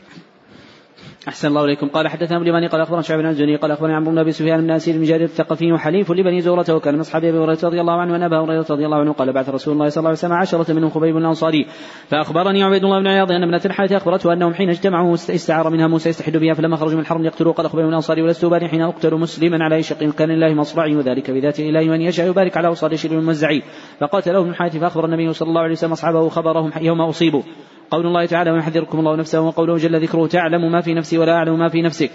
[1.27, 1.87] أحسن الله إليكم.
[1.87, 4.71] قال حدثنا ابن قال أخبرنا شعب بن الزني قال أخبرني عمرو بن أبي سفيان بن
[4.71, 8.13] أسير بن جابر الثقفي وحليف لبني زورة وكان من أصحاب أبي هريرة رضي الله عنه
[8.13, 10.73] وأن أبا هريرة رضي الله عنه قال بعث رسول الله صلى الله عليه وسلم عشرة
[10.73, 11.65] منهم خبيب الأنصاري.
[12.07, 16.09] فأخبرني عبيد الله بن عياض أن ابنة الحارث أخبرته أنهم حين اجتمعوا استعار منها موسى
[16.09, 17.53] يستحد بها فلما خرجوا من الحرم يقتلوا.
[17.53, 21.59] قال خبيب الأنصاري ولست أبالي حين أقتل مسلما على شق كان لله مصرعي وذلك بذات
[21.59, 23.61] الله من يشاء يبارك على أوصال شر الموزعين
[23.99, 27.41] فقاتله ابن الحارث فأخبر النبي صلى الله عليه وسلم أصحابه خبرهم يوم أصيبوا.
[27.91, 31.59] قول الله تعالى ويحذركم الله نفسه وقوله جل ذكره تعلم ما في نفسي ولا أعلم
[31.59, 32.11] ما في نفسك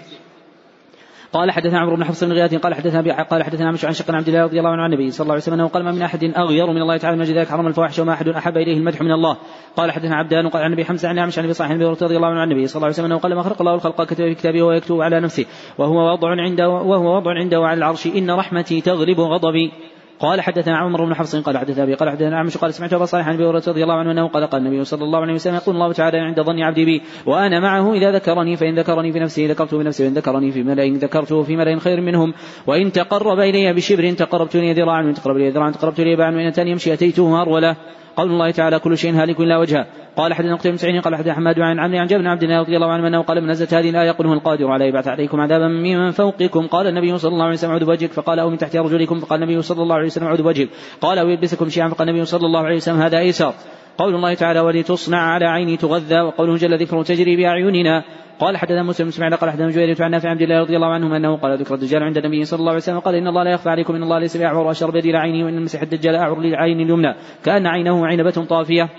[1.33, 4.27] قال حدثنا عمرو بن حفص بن غياث قال حدثنا قال حدثنا عمش عن شق عبد
[4.27, 6.23] الله رضي الله عنه عن النبي صلى الله عليه وسلم أنه قال ما من أحد
[6.23, 9.37] أغير من الله تعالى من ذلك حرم الفواحش وما أحد أحب إليه المدح من الله
[9.75, 12.39] قال حدثنا عبدان قال عن النبي حمزة عن عمش عن أبي صالح رضي الله عنه
[12.39, 14.63] عن النبي صلى الله عليه وسلم أنه قال ما خلق الله الخلق كتب في كتابه
[14.63, 15.45] ويكتب على نفسه
[15.77, 19.71] وهو وضع عنده وهو وضع عنده على العرش إن رحمتي تغلب غضبي
[20.19, 23.27] قال حدثنا عمر بن حفص قال حدثنا أبي قال حدثنا أعمش قال سمعت أبا صالح
[23.27, 25.75] عن أبي هريرة رضي الله عنه أنه قال قال النبي صلى الله عليه وسلم يقول
[25.75, 29.77] الله تعالى عند ظن عبدي بي وأنا معه إذا ذكرني فإن ذكرني في نفسه ذكرته
[29.77, 32.33] بنفسي وإن ذكرني في ملأ ذكرته في ملأ خير منهم
[32.67, 36.47] وإن تقرب إلي بشبر تقربت الي ذراعا وان تقرب إلي ذراعا تقربت الي باعا وإن
[36.47, 37.75] أتاني يمشي أتيته هروله
[38.17, 39.85] قول الله تعالى كل شيء هالك إلا وجهه.
[40.17, 42.75] قال حدثنا قتيبة بن قال حدثنا حماد عن عمرو عن جابر بن عبد الله رضي
[42.75, 45.67] الله عنه أنه قال من نزلت هذه الآية قل هو القادر على يبعث عليكم عذابا
[45.67, 46.67] من فوقكم.
[46.67, 48.11] قال النبي صلى الله عليه وسلم اعوذ بوجهك.
[48.11, 49.19] فقال أو من تحت أرجلكم.
[49.19, 50.69] فقال النبي صلى الله عليه وسلم اعوذ بوجهك.
[51.01, 51.87] قال أو يلبسكم شيئا.
[51.87, 53.53] فقال النبي صلى الله عليه وسلم هذا أيسر.
[53.97, 58.03] قول الله تعالى ولتصنع على عيني تغذى وقوله جل ذكره تجري بأعيننا.
[58.39, 61.35] قال حدثنا مسلم بن قال حدثنا جويرية عن نافع عبد الله رضي الله عنه أنه
[61.35, 63.95] قال ذكر الدجال عند النبي صلى الله عليه وسلم قال إن الله لا يخفى عليكم
[63.95, 67.15] إن الله ليس باعور اشر بيدي إلى وإن المسيح الدجال أعور للعين اليمنى.
[67.43, 68.89] كأن عينه عنبة طافية.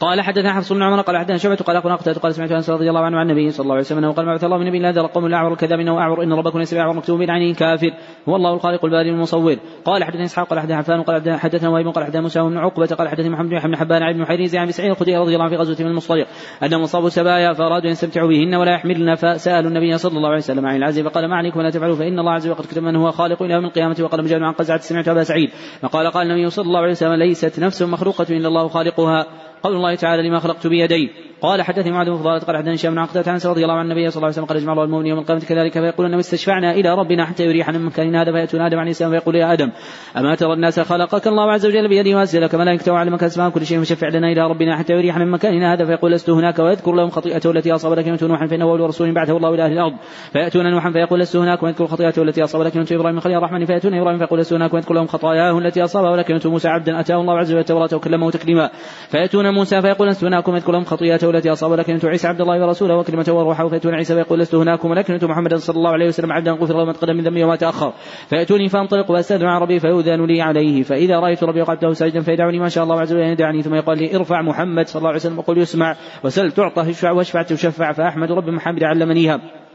[0.00, 3.00] قال حدثنا حفص بن عمر قال حدثنا شعبة قال قتادة قال سمعت أنس رضي الله
[3.00, 5.06] عنه عن النبي صلى الله عليه وسلم أنه قال بعث الله من نبي لا ذر
[5.06, 7.90] قوم الأعور الكذاب إنه أعور إن ربكم ليس بأعور مكتوب بين عينه كافر
[8.28, 9.56] هو الله الخالق الباري المصور.
[9.84, 13.08] قال حدثنا إسحاق قال حدثنا عفان قال حدثنا وهيب قال حدثنا موسى بن عقبة قال
[13.08, 15.76] حدثني محمد بن حبان عن ابن حريز عن سعيد الخدري رضي الله عنه في غزوة
[15.80, 16.26] من المصطلق
[16.62, 20.66] أنهم أصابوا سبايا فارادوا ان يستمتعوا بهن ولا يحملن فسألوا النبي صلى الله عليه وسلم
[20.66, 23.10] عن العزي فقال ما عليكم ولا تفعلوا فإن الله عز وجل قد كتب من هو
[23.10, 25.50] خالق إلى يوم القيامة وقال مجاهد عن قزعة سمعت أبا سعيد.
[25.82, 29.26] فقال قال النبي صلى الله عليه وسلم ليست نفس مخلوقة إلا الله خالقها.
[29.62, 32.98] قول الله تعالى لما خلقت بيدي قال حدثني معاذ بن فضالة قال حدثني هشام بن
[32.98, 35.18] عقدة عن رضي الله عن النبي صلى الله عليه وسلم قال اجمع الله المؤمنين يوم
[35.18, 35.72] القيامة كذلك.
[35.72, 39.36] فيقول إنما استشفعنا إلى ربنا حتى يريحنا من مكان هذا فيأتون آدم عليه السلام فيقول
[39.36, 39.70] يا آدم
[40.16, 44.08] أما ترى الناس خلقك الله عز وجل بيده وأنزلك؟ ملائكته وعلمك اسماء كل شيء فشفع
[44.08, 47.74] لنا إلى ربنا حتى يريحنا من مكاننا هذا فيقول لست هناك ويذكر لهم خطيئته التي
[47.74, 49.94] اصاب لك يموت نوحا فإنه أول رسول بعثه الله إلى أهل الأرض.
[50.32, 53.64] فيأتون نوحا فيقول لست هناك ويذكر خطيئته التي اصاب لك يموت إبراهيم خليل الرحمن.
[53.64, 57.20] فيأتون إبراهيم فيقول لست هناك ويذكر لهم خطاياه التي اصابه لك يموت موسى عبدا أتاه
[57.20, 58.70] الله عز وجل التوراة وكلمه تكليما.
[59.08, 62.66] فيأتون موسى فيقول لست هناك ويذكر لهم خطيئته التي أصاب لك يموت عيسى عبد الله
[62.66, 66.32] ورسوله وكلمته وروحه فيأتون عيسى فيقول لست هناكم ولكن أنتم محمدا صلى الله عليه وسلم
[66.32, 67.92] عبدا غفر له ما تقدم من ذنبي وما تأخر.
[68.28, 70.82] فيأتوني فأنطلق وأستأذن عن ربي فيؤذن لي عليه.
[70.82, 73.98] فإذا رأيت ربي وقعدته ساجدا فيدعني ما شاء الله عز وجل أن يدعني ثم يقال
[73.98, 78.32] لي ارفع محمد صلى الله عليه وسلم وقل يسمع وسل تعطى اشفع واشفع تشفع فأحمد
[78.32, 79.65] رب محمد علمنيها.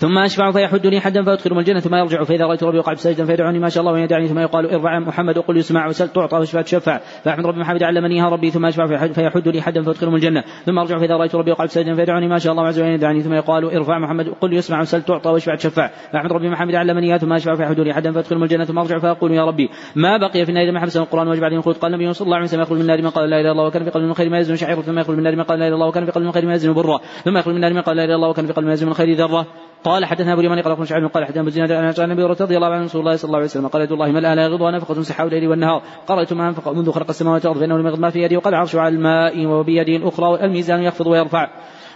[0.00, 1.80] ثم أشفع فيحد لي حدا فأدخلهم الجنة.
[1.80, 3.58] ثم يرجع فإذا رأيت ربي وقع ساجدا فيدعوني.
[3.58, 6.08] ما شاء الله ويدعني ثم يقال ارفع محمد وقل يسمع وسل.
[6.08, 7.00] تعطى واشفع تشفع.
[7.24, 8.50] فأحمد ربي محمد علمنيها ربي.
[8.50, 10.44] ثم أشفع فيحد لي حدا فأدخلهم الجنة.
[10.66, 12.28] ثم أرجع فإذا رأيت ربي وقع ساجدا فيدعوني.
[12.28, 13.20] ما شاء الله عز وجل يدعني.
[13.20, 15.02] ثم يقال ارفع محمد وقل يسمع وسل.
[15.02, 15.90] تعطى واشفع تشفع.
[16.12, 18.64] فأحمد ربي محمد علمنيها ثم أشفع فيحد لي حدا فأدخلهم الجنة.
[18.64, 21.76] ثم أرجع فأقول يا ربي ما بقي في النار ما حبس القرآن وجب عليه الخلود
[21.76, 23.66] قال النبي صلى الله عليه وسلم يخرج من النار من قال لا إله إلا الله
[23.66, 25.64] وكان في قلب من خير ما يزن شعير ثم يخرج من النار من قال لا
[25.64, 27.74] إله إلا الله وكان في قلب من خير ما يزن برا ثم يخرج من النار
[27.74, 29.46] من قال لا إله إلا الله وكان في قلب ما يزن من خير ذرة.
[29.90, 32.68] قال حدثنا أبو اليماني قال أخبرنا شعيب قال حدثنا أبو زناد عن النبي رضي الله
[32.68, 35.26] عنه رسول الله صلى الله عليه وسلم قال يد الله ملأ لا يغضها نفقة سحاب
[35.26, 35.82] الليل والنهار.
[36.06, 38.76] قرأت ما أنفق منذ خلق السماوات والأرض فانه لم يغض ما في يدي وقال عرش
[38.76, 41.48] على الماء وبيده الاخرى الميزان يخفض ويرفع.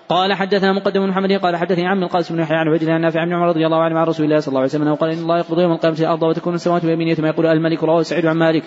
[0.08, 3.20] قال حدثنا مقدم بن محمد قال حدثني عم القاسم بن يحيى عن عبد الله نافع
[3.20, 5.38] عن عمر رضي الله عنه عن رسول الله صلى الله عليه وسلم قال إن الله
[5.38, 8.62] يقبض يوم القيامة الأرض وتكون السماوات بيمينه ثم يقول الملك رواه سعيد عن مالك.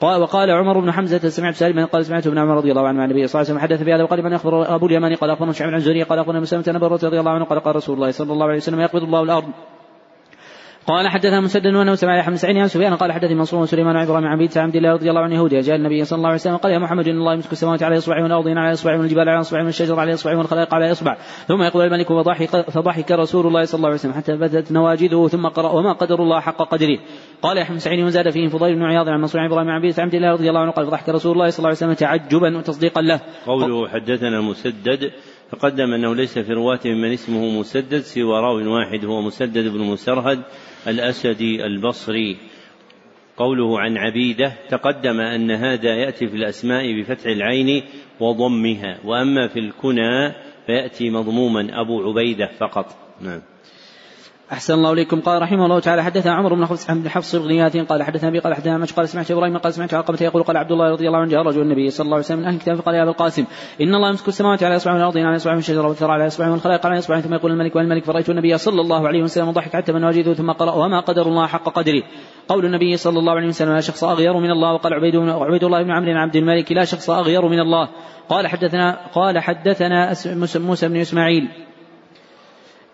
[0.00, 3.10] قال وقال عمر بن حمزة سمعت سالما قال سمعت ابن عمر رضي الله عنه عن
[3.10, 5.52] النبي صلى الله عليه وسلم حدث في هذا وقال من أخبر أبو اليماني قال أخبرنا
[5.52, 8.32] شعب عن زهري قال أخبرنا مسلمة بن رضي الله عنه قال قال رسول الله صلى
[8.32, 9.48] الله عليه وسلم يقبض الله الأرض.
[10.86, 14.08] قال حدثنا مسدد وانه سمع يحيى بن سعيد عن سفيان قال حدثني منصور وسليمان وعبد
[14.08, 16.56] إبراهيم عن عبيد عبد الله رضي الله عنه يهودي جاء النبي صلى الله عليه وسلم
[16.56, 19.64] قال يا محمد إن الله يمسك السماوات على إصبع والأرض على إصبع والجبال على إصبع
[19.64, 21.16] والشجر على إصبع والخلائق على إصبع.
[21.48, 25.46] ثم يقول الملك فضحك فضحك رسول الله صلى الله عليه وسلم حتى بدت نواجذه ثم
[25.46, 26.98] قرأ وما قدر الله حق قدره.
[27.42, 30.14] قال يحيى بن سعيد وزاد فيه فضيل بن عياض عن منصور عن إبراهيم عبيد عبد
[30.14, 33.20] الله رضي الله عنه قال فضحك رسول الله صلى الله عليه وسلم تعجبا وتصديقا له.
[33.46, 35.10] قوله حدثنا مسدد
[35.52, 40.42] تقدم أنه ليس في رواته من اسمه مسدد سوى راو واحد هو مسدد بن مسرهد
[40.86, 42.36] الأسدي البصري.
[43.36, 47.82] قوله عن عبيدة تقدم أن هذا يأتي في الأسماء بفتح العين
[48.20, 50.32] وضمها وأما في الكنى
[50.66, 52.96] فيأتي مضموما أبو عبيدة فقط.
[53.20, 53.42] نعم.
[54.52, 55.20] أحسن الله إليكم.
[55.20, 58.54] قال رحمه الله تعالى حدثنا عمر بن حفص بن حفص الغنيات قال حدثنا أبي قال
[58.54, 61.30] حدثنا مش قال سمعت إبراهيم قال سمعت عقبة يقول قال عبد الله رضي الله عنه
[61.30, 63.44] جاء رجل النبي صلى الله عليه وسلم من أهل الكتاب فقال يا أبا القاسم
[63.80, 66.98] إن الله يمسك السماوات على إصبع والأرض على إصبع والشجرة والثرى على إصبع والخلائق على
[66.98, 70.34] إصبع ثم يقول الملك والملك فرأيت النبي صلى الله عليه وسلم ضحك حتى من وجده
[70.34, 72.02] ثم قرأ وما قدر الله حق قدره.
[72.48, 74.72] قول النبي صلى الله عليه وسلم لا شخص أغير من الله.
[74.72, 77.88] وقال عبيد عبيد الله بن عمرو عبد الملك لا شخص أغير من الله.
[78.28, 80.14] قال حدثنا قال حدثنا
[80.56, 81.48] موسى بن إسماعيل.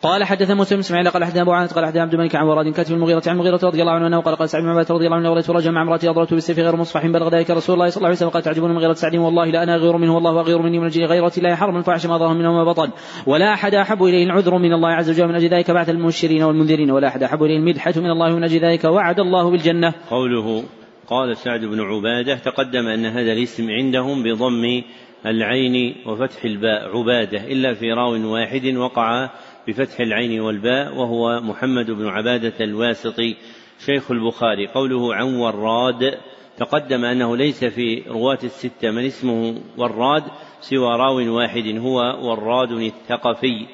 [0.02, 2.94] قال حدث مسلم إسماعيل قال حدثنا أبو عانة قال حدثنا عبد الملك عن وراد كاتب
[2.94, 5.30] المغيرة عن المغيرة رضي الله عنه أنه قال قال سعد بن عبادة رضي الله عنه
[5.30, 8.16] وليت رجلا مع امرأتي اضربت بالسيف غير مصفح بلغ ذلك رسول الله صلى الله عليه
[8.16, 10.86] وسلم قال تعجبون من غيرة سعد والله لا أنا غير منه والله غير مني من
[10.86, 12.90] أجل غيرة لا يحرم الفاحش ما ظهر منه وما بطن
[13.26, 16.90] ولا أحد أحب إليه العذر من الله عز وجل من أجل ذلك بعث المبشرين والمنذرين
[16.90, 19.94] ولا أحد أحب إليه المدحة من الله من أجل ذلك وعد الله بالجنة.
[20.10, 20.64] قوله
[21.08, 24.82] قال سعد بن عبادة تقدم أن هذا الاسم عندهم بضم
[25.26, 29.30] العين وفتح الباء عبادة إلا في راو واحد وقع
[29.68, 33.36] بفتح العين والباء وهو محمد بن عبادة الواسطي
[33.86, 34.66] شيخ البخاري.
[34.66, 36.18] قوله عن وراد
[36.56, 40.22] تقدم أنه ليس في رواة الستة من اسمه وراد
[40.60, 43.66] سوى راو واحد هو وراد الثقفي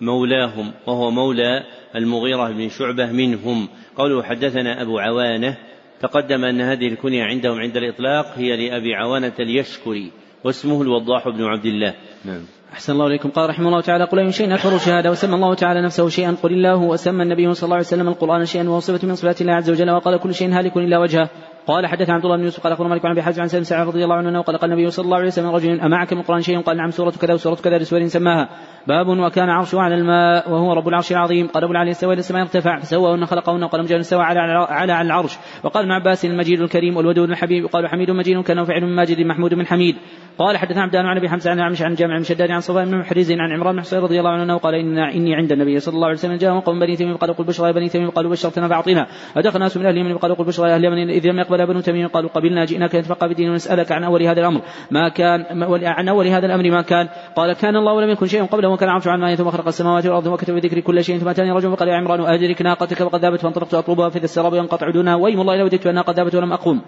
[0.00, 1.64] مولاهم وهو مولى
[1.96, 3.68] المغيرة بن شعبة منهم.
[3.96, 5.56] قوله حدثنا أبو عوانة
[6.00, 10.12] تقدم أن هذه الكنية عندهم عند الإطلاق هي لأبي عوانة اليشكري
[10.44, 11.94] واسمه الوضاح بن عبد الله.
[12.24, 12.42] نعم.
[12.72, 13.30] أحسن الله إليكم.
[13.30, 16.52] قال رحمه الله تعالى قل أي شيء أكبر شهادة وسمى الله تعالى نفسه شيئا قل
[16.52, 19.70] الله وسمى النبي صلى الله عليه وسلم القرآن شيئا وهو صفة من صفات الله عز
[19.70, 21.30] وجل وقال كل شيء هالك إلا وجهه.
[21.66, 24.04] قال حدث عبد الله بن يوسف قال اخبر مالك عن أبي عن سلم سعد رضي
[24.04, 26.76] الله عنه قال قال النبي صلى الله عليه وسلم رجل أمعك من القرآن شيء؟ قال
[26.76, 28.48] نعم سورة كذا وسورة كذا لسور سماها.
[28.86, 31.46] باب وكان عرشه على الماء وهو رب العرش العظيم.
[31.46, 35.06] قال أبو العلي استوى إلى السماء ارتفع فسواهن خلقهن وقال مجاهد استوى على على على
[35.06, 35.38] العرش.
[35.64, 37.64] وقال ابن عباس المجيد الكريم والودود الحبيب.
[37.64, 39.96] وقال حميد مجيد كانه فعل ماجد محمود من حميد.
[40.38, 43.52] قال حدثنا عبدان عن أبي حمزة عن عن جامع بن عن صفوان بن محرز عن
[43.52, 46.36] عمران بن حصين رضي الله عنه قال إن إني عند النبي صلى الله عليه وسلم
[46.36, 49.86] جاء قوم بني تميم قالوا قل بشرى بني تميم قالوا بشرتنا فاعطنا أدخل ناس من
[49.86, 52.94] أهل اليمن قالوا قل بشرى أهل اليمن إذ لم يقبل بنو تميم قالوا قبلنا جئناك
[52.94, 54.60] نتفقى بدين ونسألك عن أول هذا الأمر.
[54.90, 55.44] ما كان
[55.84, 57.08] عن أول هذا الأمر ما كان.
[57.36, 60.26] قال كان الله ولم يكن شيء قبله وكان عرشه عن ما ثم خلق السماوات والأرض
[60.26, 61.18] وكتب بذكر كل شيء.
[61.18, 64.90] ثم أتاني رجل فقال يا عمران أهدرك ناقتك وقد ذابت فانطلقت أطلبها فاذا السراب ينقطع
[64.90, 66.82] دونها وايم الله لو وددت أنها قد ذابت ولم اقوم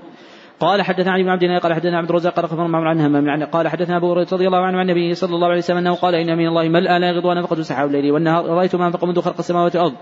[0.60, 3.44] قال حدثنا علي بن عبد الله قال حدثنا عبد الرزاق قال أخبرنا معمر عن همام
[3.44, 6.14] قال حدثنا أبو هريرة رضي الله عنه عن النبي صلى الله عليه وسلم أنه قال
[6.14, 9.38] إن من الله ملأ لا يغض نفقه سحاب الليل والنهار رأيت ما أنفق منذ خلق
[9.38, 9.94] السماوات والأرض.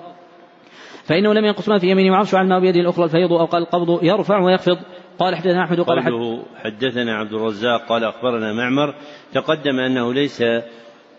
[1.05, 4.05] فإنه لم ينقص ما في يمينه وعرش على الماء بيده الأخرى الفيض أو قال القبض
[4.05, 4.79] يرفع ويخفض.
[5.19, 6.01] قال حدثنا أحمد قال
[6.57, 8.95] حدثنا عبد الرزاق قال أخبرنا معمر
[9.33, 10.42] تقدم أنه ليس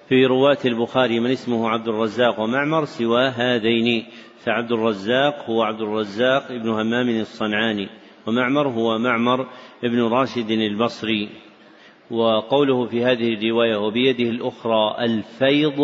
[0.09, 4.05] في رواة البخاري من اسمه عبد الرزاق ومعمر سوى هذين
[4.45, 7.89] فعبد الرزاق هو عبد الرزاق ابن همام الصنعاني.
[8.27, 9.47] ومعمر هو معمر
[9.83, 11.29] ابن راشد البصري
[12.11, 15.79] وقوله في هذه الرواية وبيده الأخرى الفيض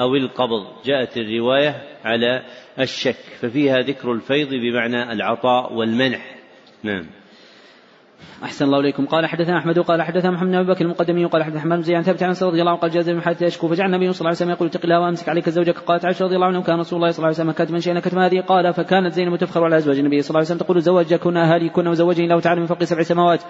[0.00, 2.42] أو القبض جاءت الرواية على
[2.80, 6.36] الشك ففيها ذكر الفيض بمعنى العطاء والمنح.
[6.82, 7.06] نعم.
[8.44, 9.06] أحسن الله إليكم.
[9.06, 12.22] قال حدثنا أحمد قال حدثنا محمد بن أبي بكر المقدمي قال حدثنا بن زياد ثابت
[12.22, 14.50] عن رضي الله عنه قال جاز من حتى يشكو فجعل النبي صلى الله عليه وسلم
[14.50, 15.78] يقول اتق الله وأمسك عليك زوجك.
[15.78, 18.18] قالت عائشة رضي الله عنه كان رسول الله صلى الله عليه وسلم كاتبا شيئا كتب
[18.18, 21.86] هذه قال فكانت زينب تفخر على أزواج النبي صلى الله عليه وسلم تقول زوجكن أهاليكن
[21.86, 23.42] وزوجني الله تعالى من فوق سبع سماوات.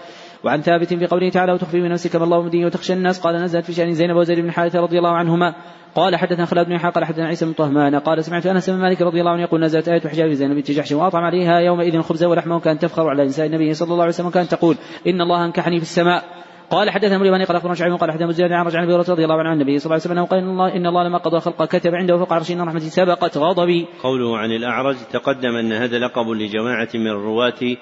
[0.45, 3.21] وعن ثابت في قوله تعالى وتخفي من نفسك ما الله مبديه وتخشى الناس.
[3.21, 5.55] قال نزلت في شأن زينب وزيد بن حارثة رضي الله عنهما.
[5.95, 7.95] قال حدثنا خلاد بن قال حدثنا عيسى بن طهمان.
[7.95, 10.93] قال سمعت أنس بن مالك رضي الله عنه يقول نزلت آية حجاب زينب بنت جحش
[10.93, 14.51] وأطعم عليها يومئذ الخبز ولحمه وكانت تفخر على نساء النبي صلى الله عليه وسلم وكانت
[14.51, 14.77] تقول
[15.07, 16.25] إن الله أنكحني في السماء.
[16.71, 19.49] قال حدثنا مريم قال اخبرنا شعيب قال حدثنا مزيد عن رجع عن رضي الله عنه
[19.49, 21.95] عن النبي صلى الله عليه وسلم قال إن الله إن الله لما قضى خلق كتب
[21.95, 23.87] عنده فوق عرشه إن رحمتي سبقت غضبي.
[24.03, 27.77] قوله عن الأعرج تقدم أن هذا لقب لجماعة من الرواة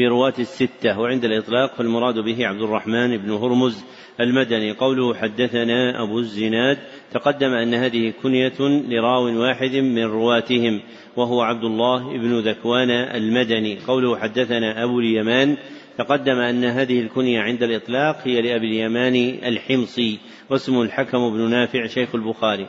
[0.00, 3.84] في رواة الستة وعند الإطلاق فالمراد به عبد الرحمن بن هرمز
[4.20, 4.72] المدني.
[4.72, 6.78] قوله حدثنا أبو الزناد
[7.12, 10.80] تقدم أن هذه كنية لراو واحد من رواتهم
[11.16, 13.78] وهو عبد الله بن ذكوان المدني.
[13.86, 15.56] قوله حدثنا أبو اليمان
[15.98, 20.18] تقدم أن هذه الكنية عند الإطلاق هي لأبي اليمان الحمصي
[20.50, 22.66] واسمه الحكم بن نافع شيخ البخاري.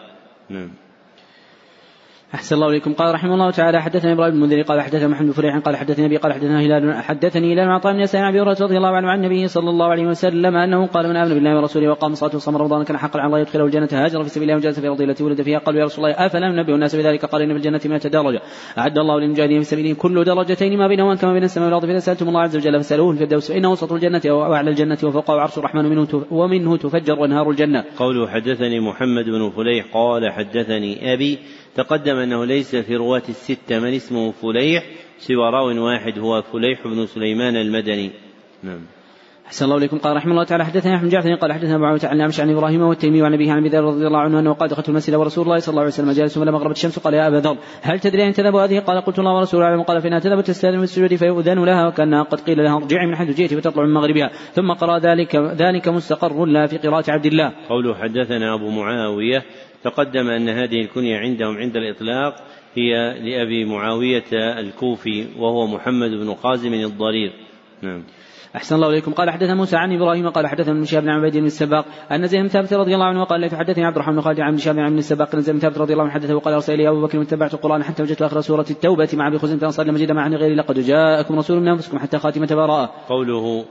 [0.50, 0.81] نعم.
[2.34, 5.32] أحسن الله إليكم قال رحمه الله تعالى حدثنا إبراهيم بن المنذر قال حدثنا محمد بن
[5.32, 8.58] فريح قال حدثني أبي قال حدثنا هلال حدثني هلال عطاء بن يسار عن أبي هريرة
[8.62, 11.90] رضي الله عنه عن النبي صلى الله عليه وسلم أنه قال من آمن بالله ورسوله
[11.90, 14.80] وقام صلاة وصام رمضان كان حقا على الله يدخله الجنة هاجر في سبيل الله وجلس
[14.80, 17.50] في أرض التي ولد فيها قالوا يا رسول الله أفلا ننبئ الناس بذلك قال إن
[17.50, 18.42] في الجنة 100 درجة
[18.78, 22.28] أعد الله للمجاهدين في سبيله كل درجتين ما بينهما كما بين السماء والأرض فإذا سألتم
[22.28, 26.78] الله عز وجل فاسألوه الفردوس فإنه وسط الجنة وأعلى الجنة وفوقه عرش الرحمن ومنه ومنه
[26.78, 27.84] تفجر أنهار الجنة.
[27.98, 31.40] قوله حدثني محمد بن فليح قال حدثني أبي
[31.76, 34.84] تقدم أنه ليس في رواة الستة من اسمه فليح
[35.18, 38.12] سوى راو واحد هو فليح بن سليمان المدني.
[38.64, 38.82] نعم.
[39.46, 39.98] أحسن الله إليكم.
[39.98, 43.22] قال رحمه الله تعالى حدثنا أحمد جعفر قال حدثنا أبو عن نعمش عن إبراهيم والتيمي
[43.22, 45.72] وعن أبيه عن أبي ذر رضي الله عنه أنه قال دخلت المسجد ورسول الله صلى
[45.72, 48.56] الله عليه وسلم جالس فلما غربت الشمس قال يا أبا ذر هل تدري أن تذهب
[48.56, 49.82] هذه؟ قال قلت الله ورسوله أعلم.
[49.82, 53.54] قال فإنها تذهب تستأذن السجود فيؤذن لها وكأنها قد قيل لها ارجعي من حيث جئت
[53.54, 54.30] فتطلع من مغربها.
[54.54, 57.54] ثم قرأ ذلك ذلك مستقر لا في قراءة عبد الله.
[57.70, 59.44] قوله حدثنا أبو معاوية
[59.84, 62.36] تقدم أن هذه الكنية عندهم عند الإطلاق
[62.76, 67.34] هي لأبي معاوية الكوفي وهو محمد بن قازم الضرير.
[67.82, 68.04] نعم.
[68.56, 69.12] أحسن الله إليكم.
[69.12, 72.42] قال حدثنا موسى عن إبراهيم قال حدثنا من شهاب بن عبيد بن السباق أن زيد
[72.42, 75.36] بن ثابت رضي الله عنه قال حدثني عبد الرحمن بن خالد عن شهاب بن السباق
[75.36, 77.84] أن زيد بن ثابت رضي الله عنه حدثه وقال أرسل لي أبو بكر واتبعت القرآن
[77.84, 81.38] حتى وجدت آخر سورة التوبة مع أبي خزيمة فأنصار لم أجد معه غير لقد جاءكم
[81.38, 82.94] رسول من أنفسكم حتى خاتمة براءة.
[83.10, 83.66] قوله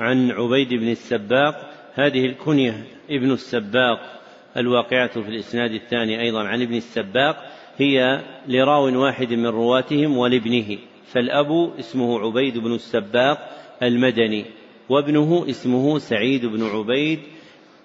[0.00, 1.54] عن عبيد بن السباق
[1.94, 4.15] هذه الكنية ابن السباق.
[4.56, 7.36] الواقعة في الإسناد الثاني أيضا عن ابن السباق
[7.78, 13.50] هي لراو واحد من رواتهم ولابنه فالأب اسمه عبيد بن السباق
[13.82, 14.44] المدني
[14.88, 17.20] وابنه اسمه سعيد بن عبيد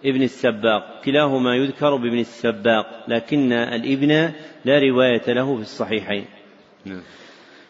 [0.05, 4.31] ابن السباق كلاهما يذكر بابن السباق لكن الابن
[4.65, 6.25] لا رواية له في الصحيحين
[6.85, 7.01] نعم.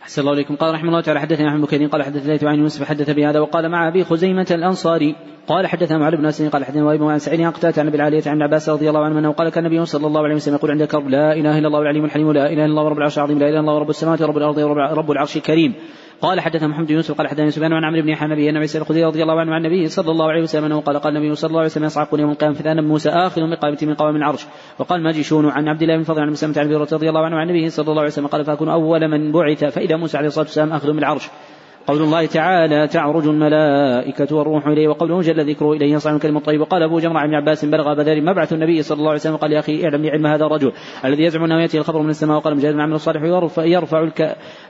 [0.01, 0.55] أحسن الله إليكم.
[0.55, 3.69] قال رحمه الله تعالى حدثنا أحمد بن قال حدث ليث عن يوسف حدث بهذا وقال
[3.69, 5.15] مع أبي خزيمة الأنصاري.
[5.47, 8.41] قال حدثنا معل بن اسد قال حدثنا وابن عن سعيد قتادة عن أبي العالية عن
[8.41, 11.09] عباس رضي الله عنه أنه قال كان النبي صلى الله عليه وسلم يقول عند كرب
[11.09, 13.53] لا إله إلا الله العليم الحليم لا إله إلا الله رب العرش العظيم لا إله
[13.53, 14.59] إلا الله رب السماوات ورب الأرض
[14.99, 15.73] رب العرش الكريم.
[16.21, 19.03] قال حدثنا محمد بن يوسف قال حدثنا سفيان عن عمرو بن حنبي النبي سعيد الخدري
[19.03, 21.59] رضي الله عنه عن النبي صلى الله عليه وسلم أنه قال قال النبي صلى الله
[21.59, 24.45] عليه وسلم يصعقون يوم القيامه فاذا موسى اخذ بقائمه من قوام العرش.
[24.79, 27.69] وقال ماجشون عن عبد الله بن فضل عن مسلمة عن رضي الله عنه عن النبي
[27.69, 30.93] صلى الله عليه وسلم قال فأكون أول من بعث فإذا موسى عليه الصلاة والسلام اخذ
[30.93, 31.29] بالعرش
[31.87, 36.83] قول الله تعالى تعرج الملائكة والروح إليه وقوله جل ذكره إليه يصعد الكلم الطيب وقال
[36.83, 39.83] أبو جمرة عن عباس بلغ بدر مبعث النبي صلى الله عليه وسلم قال يا أخي
[39.83, 40.71] اعلم لعلم هذا الرجل
[41.05, 44.09] الذي يزعم أنه يأتي الخبر من السماء وقال مجاهد العمل الصالح يرفع, يرفع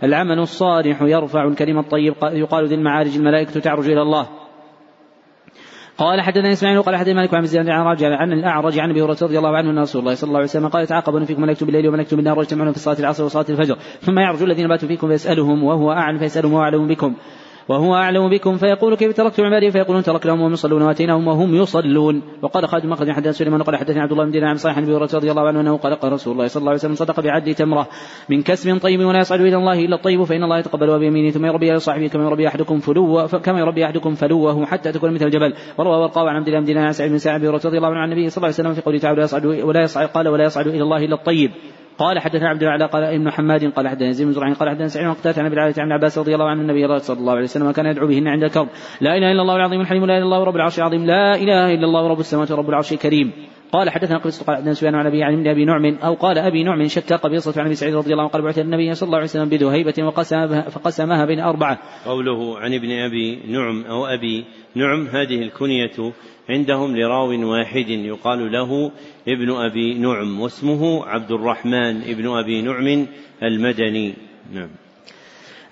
[0.04, 4.28] العمل الصالح يرفع الكلم الطيب يقال ذي المعارج الملائكة تعرج إلى الله.
[6.02, 9.18] قال حدثنا إسماعيل قال حدثنا مالك عن زياد عن راجع عن الأعرج عن أبي هريرة
[9.22, 11.88] رضي الله عنه أن رسول الله صلى الله عليه وسلم قال تعاقبون فيكم ملكت بالليل
[11.88, 13.78] وملكت بالنهار واجتمعون في صلاة العصر وصلاة الفجر.
[14.02, 17.16] ثم يعرج الذين باتوا فيكم فيسألهم وهو أعلم فيسألهم وهو أعلم بكم.
[17.70, 22.22] وهو أعلم بكم فيقول كيف تركتم عبادي؟ فيقولون تركناهم وهم يصلون وآتيناهم وهم يصلون.
[22.42, 25.32] وقال خالد مخرج حدث سليمان قال حدثني عبد الله بن دينار عن صالح بن رضي
[25.32, 27.88] الله عنه أنه قال قال رسول الله صلى الله عليه وسلم صدق بعد تمرة
[28.30, 31.80] من كسب طيب ولا يصعد إلى الله إلا الطيب فإن الله يتقبل بيمينه ثم يربي
[31.80, 35.54] صاحبه كما يربي أحدكم فلو كما يربي أحدكم فلوه حتى تكون مثل الجبل.
[35.78, 38.12] وروى ورقاء عن عبد الله بن دينار عن سعيد بن سعد رضي الله عنه عن
[38.12, 40.68] النبي صلى الله عليه وسلم في قوله تعالى ولا يصعد ولا يصعد قال ولا يصعد
[40.68, 41.52] إلى الله إلا الطيب
[42.02, 45.08] قال حدثنا عبد الاعلى قال ابن حماد قال حدثنا يزيد بن زرعين قال حدثنا سعيد
[45.08, 47.86] بن عن أبي العالية عن عباس رضي الله عنه النبي صلى الله عليه وسلم كان
[47.86, 48.68] يدعو بهن عند الكرب
[49.02, 51.74] لا إله إلا الله العظيم الحليم لا إله إلا الله رب العرش العظيم لا إله
[51.74, 53.32] إلا الله رب السماوات ورب العرش الكريم
[53.72, 56.88] قال حدثنا قبيصة قال حدثنا سفيان عن أبي عن أبي نعم أو قال أبي نعم
[56.88, 59.50] شك قبيصة عن أبي سعيد رضي الله عنه قال بعث النبي صلى الله عليه وسلم
[59.50, 61.80] بذهيبة وقسمها فقسمها بين أربعة.
[62.06, 66.14] قوله عن ابن أبي نعم أو أبي نعم هذه الكنية
[66.50, 68.92] عندهم لراو واحد يقال له
[69.28, 73.08] ابن أبي نعم واسمه عبد الرحمن ابن أبي نعم
[73.44, 74.14] المدني.
[74.54, 74.70] نعم.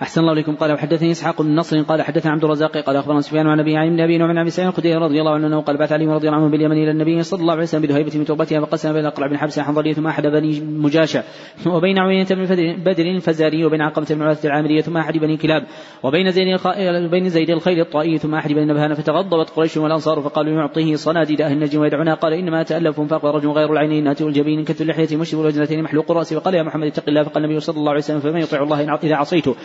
[0.01, 0.55] أحسن الله إليكم.
[0.55, 3.99] قال وحدثني إسحاق بن نصر قال حدثنا عبد الرزاق قال أخبرنا سفيان عن أبي عن
[3.99, 6.49] أبي نعم عن أبي سعيد الخدري رضي الله عنه قال بعث علي رضي الله عنه
[6.49, 9.59] باليمن إلى النبي صلى الله عليه وسلم بذهيبة من تربتها فقسم بين أقرع بن حبس
[9.59, 11.23] حنظلية ثم أحد بني مجاشع
[11.67, 12.43] وبين عوينة بن
[12.83, 15.63] بدر الفزاري وبين عقبة بن عبادة العامرية ثم أحد بني كلاب
[16.03, 16.47] وبين زيد
[17.12, 21.51] بين زيد الخيل الطائي ثم أحد بني نبهان فتغضبت قريش والأنصار فقالوا يعطيه صناديد أهل
[21.51, 25.83] النجم ويدعونا قال إنما أتألف فأقبل رجل غير العينين ناتئ الجبين كث اللحية مشرب الوجنتين
[25.83, 28.63] محلوق الرأس وقال يا محمد اتق الله فقال النبي صلى الله عليه وسلم فمن يطيع
[28.63, 29.55] الله إذا عصيته.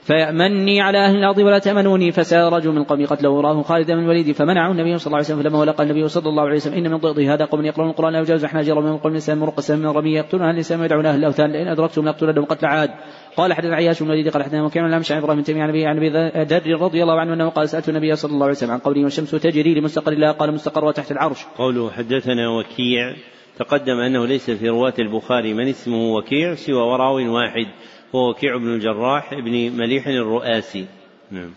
[0.00, 2.12] فيأمني على أهل الأرض ولا تأمنوني.
[2.12, 4.32] فسار رجل من قومي قتله وراه خالد من الوليد.
[4.32, 6.96] فمنعه النبي صلى الله عليه وسلم فلما ولقى النبي صلى الله عليه وسلم إن من
[6.96, 10.42] ضغطه هذا قوم يقرؤون القرآن لا يجاوز حناجر من قوم الإسلام مرق من رمي يقتلون
[10.42, 11.52] أهل الإسلام ويدعون أهل الأوثان.
[11.52, 12.90] لئن أدركتم لأقتلنهم قتل عاد.
[13.36, 15.96] قال حدثنا عياش بن الوليد قال حدثنا وكيع لا مشعر إبراهيم تيمية عن ابي عن
[15.96, 16.08] أبي
[16.44, 19.30] ذر رضي الله عنه أنه قال سألت النبي صلى الله عليه وسلم عن قوله والشمس
[19.30, 21.44] تجري لمستقر الله قال مستقرها تحت العرش.
[21.58, 23.14] قوله حدثنا وكيع.
[23.58, 27.66] تقدم أنه ليس في رواة البخاري من اسمه وكيع سوى وراو واحد.
[28.16, 30.86] هو وكيع بن الجراح بن مليح الرؤاسي.
[31.30, 31.50] نعم.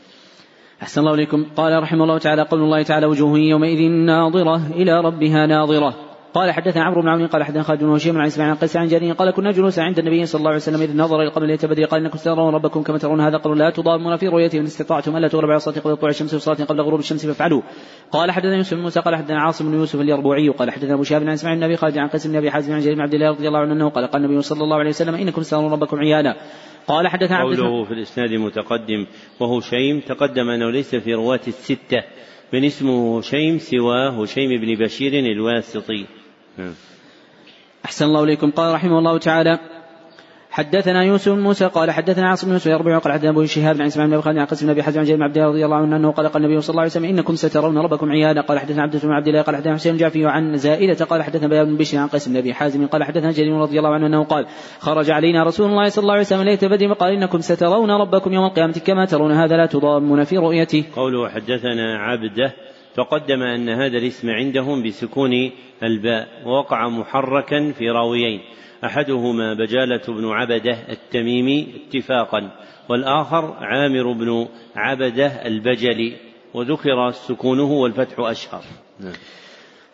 [0.82, 1.45] أحسن الله إليكم.
[1.58, 6.09] قال رحمه الله تعالى قول الله تعالى وجوه يومئذ ناظرة إلى ربها ناظرة.
[6.34, 8.88] قال حدثنا عمرو بن عون قال حدثنا خالد بن هشيم عن إسماعيل عن قيس عن
[8.88, 11.86] جرير قال كنا جلوسا عند النبي صلى الله عليه وسلم إذ نظر إلى قبل بدر
[11.86, 14.60] قال إنكم سترون ربكم كما ترون هذا قالوا لا تضامون في رؤيته.
[14.60, 17.62] إن استطعتم ألا تغلب على صلاه قبل طلوع الشمس وصلاة قبل غروب الشمس فافعلوا.
[18.12, 21.22] قال حدثنا يوسف بن موسى قال حدثنا عاصم بن يوسف اليربوعي قال حدثنا أبو شهاب
[21.22, 23.30] عن إسماعيل بن أبي خالد عن قيس بن أبي حازم عن جرير بن عبد الله
[23.30, 26.36] رضي الله عنه قال قال النبي صلى الله عليه وسلم إنكم سترون ربكم عيانا
[26.88, 29.06] قال حدثنا قوله في الإسناد متقدم
[29.39, 32.04] وهو شيم تقدم أنه ليس في رواة الستة
[32.54, 36.19] من اسمه هشيم سوى هشيم بن بشير الواسطي.
[37.86, 38.52] أحسن الله إليكم.
[38.52, 39.60] قال رحمه الله تعالى
[40.52, 43.88] حدثنا يوسف بن موسى قال حدثنا عاصم بن يوسف يربع قال حدثنا أبو شهاب عن
[43.88, 45.78] إسماعيل بن خالد عن قسم بن أبي حزم عن جابر بن عبد الله رضي الله
[45.78, 48.41] عنه أنه قال قال النبي صلى الله عليه وسلم إنكم سترون ربكم عيادا.
[48.41, 51.65] قال حدثنا عبد بن عبد الله قال حدثنا حسين الجعفي عن زائدة قال حدثنا بيان
[51.65, 54.45] بن بشر عن بن أبي حازم قال حدثنا جرير رضي الله عنه أنه قال
[54.80, 58.45] خرج علينا رسول الله صلى الله عليه وسلم ليلة بدر وقال إنكم سترون ربكم يوم
[58.45, 58.74] القيامة.
[58.86, 60.84] كما ترون هذا لا تضامون في رؤيته.
[60.95, 62.54] قوله حدثنا عبده
[63.00, 65.52] تقدم أن هذا الاسم عندهم بسكون
[65.84, 68.42] الباء ووقع محركا في راويين
[68.86, 72.52] أحدهما بجالة بن عبدة التميمي اتفاقا
[72.90, 76.14] والآخر عامر بن عبدة البجلي
[76.54, 78.64] وذكر سكونه والفتح أشهر
[79.00, 79.14] نعم.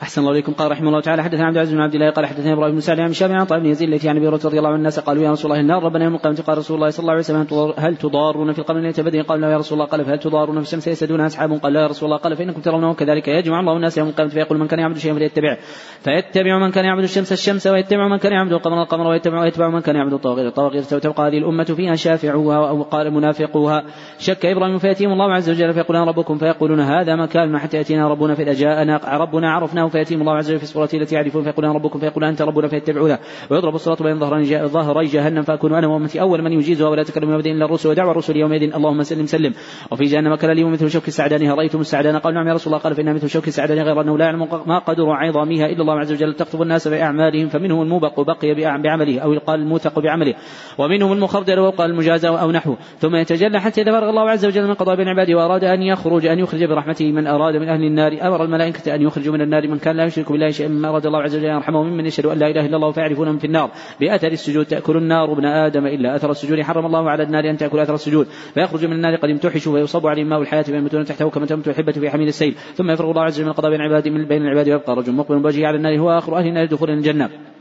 [0.05, 0.53] أحسن الله إليكم.
[0.53, 2.99] قال رحمه الله تعالى حدثنا عبد العزيز بن عبد الله قال حدثنا إبراهيم بن سعد
[2.99, 5.31] عن شاب عن طيب بن يزيد التي عن أبي رضي الله عنه الناس قالوا يا
[5.31, 8.53] رسول الله النار ربنا يوم القيامة قال رسول الله صلى الله عليه وسلم هل تضارون
[8.53, 9.89] في القمر ليلة قال لا يا رسول الله.
[9.91, 12.17] قال فهل تضارون في الشمس؟ يسدون أصحاب قال لا يا رسول الله.
[12.17, 15.57] قال فإنكم ترونه كذلك يجمع الله الناس يوم القيامة فيقول من كان يعبد شيئا فليتبع.
[16.03, 18.81] فيتبع من كان يعبد الشمس الشمس ويتبع من كان يعبد القمر.
[18.81, 20.47] القمر ويتبع ويتبع من كان يعبد الطاغية.
[20.47, 23.83] الطاغية وتبقى هذه الأمة فيها شافعوها أو قال منافقوها.
[24.19, 26.37] شك إبراهيم فيأتيهم الله عز وجل فيقول ربكم.
[26.37, 30.63] فيقولون هذا مكان حتى يأتينا ربنا فإذا جاءنا ربنا عرفناه فيأتيهم الله عز وجل في
[30.63, 33.19] الصورة التي يعرفون فيقول أنا ربكم فيقول أنت ربنا فيتبعونه
[33.51, 34.19] ويضرب الصراط بين
[34.67, 38.37] ظهري جهنم فأكون أنا وأمتي أول من يجيزها ولا تكلم يومئذ إلا الرسل ودعوى الرسل
[38.37, 39.53] يومئذ اللهم سلم سلم.
[39.91, 43.13] وفي جهنم كلاليم مثل شوك السعدان رأيتم السعدان قال نعم يا رسول الله قال فإنها
[43.13, 46.33] مثل شوك السعدان غير أنه لا يعلم ما قدر عظامها إلا الله عز وجل.
[46.33, 50.33] تخطب الناس بأعمالهم فمنهم الموبق بقي بعمله أو يقال الموثق بعمله.
[50.77, 54.73] ومنهم المخردل وقال المجازى أو نحوه ثم يتجلى حتى إذا فرغ الله عز وجل من
[54.73, 58.17] قضاء بين عباده وأراد أن يخرج أن يخرج برحمته من أراد من أهل النار.
[58.21, 61.21] أمر الملائكة أن يخرجوا من النار من كان لا يشرك بالله شيئا مما أراد الله
[61.21, 63.71] عز وجل يرحمه ممن يشهد أن لا إله إلا الله فيعرفونهم في النار.
[63.99, 66.61] بأثر السجود تأكل النار ابن آدم إلا أثر السجود.
[66.61, 68.27] حرم الله على النار أن تأكل أثر السجود.
[68.53, 72.09] فيخرج من النار قد امتحشوا ويصب عليهم ماء الحياة فيموتون تحته كما تموت الحبة في
[72.09, 72.55] حميل السيل.
[72.75, 75.39] ثم يفرغ الله عز وجل من القضاء بين عباده من بين العباد ويبقى رجل مقبل
[75.39, 75.99] بوجهه على النار.
[75.99, 77.54] هو آخر أهل النار دخول الجنة.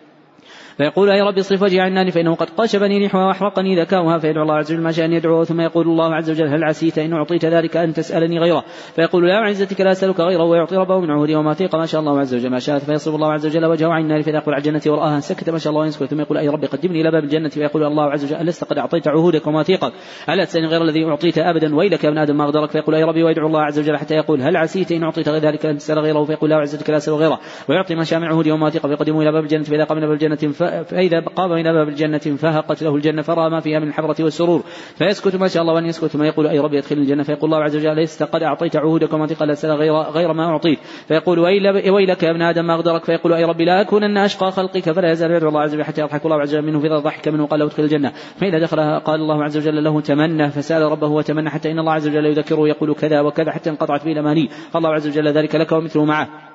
[0.76, 4.54] فيقول أي رب اصرف وجهي عن النار فإنه قد قشبني ريحها وأحرقني ذكاؤها فيدعو الله
[4.54, 7.44] عز وجل ما شاء أن يدعوه ثم يقول الله عز وجل هل عسيت إن أعطيت
[7.44, 8.64] ذلك أن تسألني غيره؟
[8.96, 12.20] فيقول لا عزتك لا أسألك غيره ويعطي ربه من عهوده وما ثيق ما شاء الله
[12.20, 15.20] عز وجل ما شاء فيصرف الله عز وجل وجهه عن النار فيقول على الجنة ورآها
[15.20, 18.10] سكت ما شاء الله وينسكت ثم يقول أي رب قدمني إلى باب الجنة؟ فيقول الله
[18.10, 19.92] عز وجل ألست قد أعطيت عهودك ومواثيقك
[20.28, 23.22] ألا تسألني غير الذي أعطيت أبدا؟ ويلك يا ابن آدم ما أغدرك فيقول أي ربي
[23.22, 26.50] ويدعو الله عز وجل حتى يقول هل عسيت إن أعطيت ذلك أن تسأل غيره؟ فيقول
[26.50, 29.62] لا عزتك لا أسأل غيره ويعطي ما شاء من عهوده ومواثيقه فيقدمه إلى باب الجنة
[29.62, 30.52] فإذا قام إلى باب الجنة
[30.82, 34.62] فإذا قام إلى باب الجنة فهقت له الجنة فرأى ما فيها من الحبرة والسرور.
[34.96, 37.76] فيسكت ما شاء الله وأن يسكت ثم يقول أي ربي أدخلني الجنة؟ فيقول الله عز
[37.76, 40.78] وجل ليس قد أعطيت عهودك وما لا غير, غير ما أعطيت.
[41.08, 45.12] فيقول ويلك يا ابن آدم ما أغدرك فيقول أي ربي لا أكونن أشقى خلقك فلا
[45.12, 46.24] يزال يدعو الله عز وجل حتى يضحك.
[46.24, 48.12] الله عز وجل منه فإذا ضحك منه قال له ادخل الجنة.
[48.36, 50.50] فإذا دخلها قال الله عز وجل له تمنى.
[50.50, 54.12] فسأل ربه وتمنى حتى إن الله عز وجل يذكره يقول كذا وكذا حتى انقطعت به
[54.12, 54.48] الأماني.
[54.76, 56.53] الله عز وجل ذلك لك ومثله معه.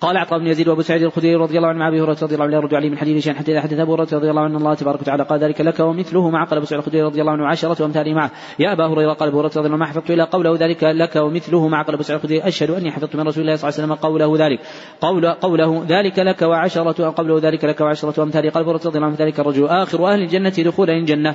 [0.00, 2.44] قال عطاء بن يزيد وابو سعيد الخدري رضي الله عنه مع أبي هريرة رضي الله
[2.44, 4.74] عنه يرد عليه من حديث شيئا حتى اذا حدث أبو هريرة رضي الله عنه الله
[4.74, 7.82] تبارك وتعالى قال ذلك لك ومثله مع قال أبو سعيد الخدري رضي الله عنه عشرة
[7.82, 8.30] وامثاله معه.
[8.58, 11.16] يا أبا هريرة قال أبو هريرة رضي الله عنه ما حفظت إلا قوله ذلك لك
[11.16, 13.92] ومثله مع قال أبو سعيد الخدري أشهد أني حفظت من رسول الله صلى الله عليه
[13.92, 14.60] وسلم قوله ذلك.
[15.00, 19.06] قول قوله ذلك لك وعشره قوله ذلك لك وعشرة امثاله قال أبو هريرة رضي الله
[19.08, 19.66] عنه ذلك الرجل.
[19.66, 21.34] آخر أهل الجنة دخولا الجنه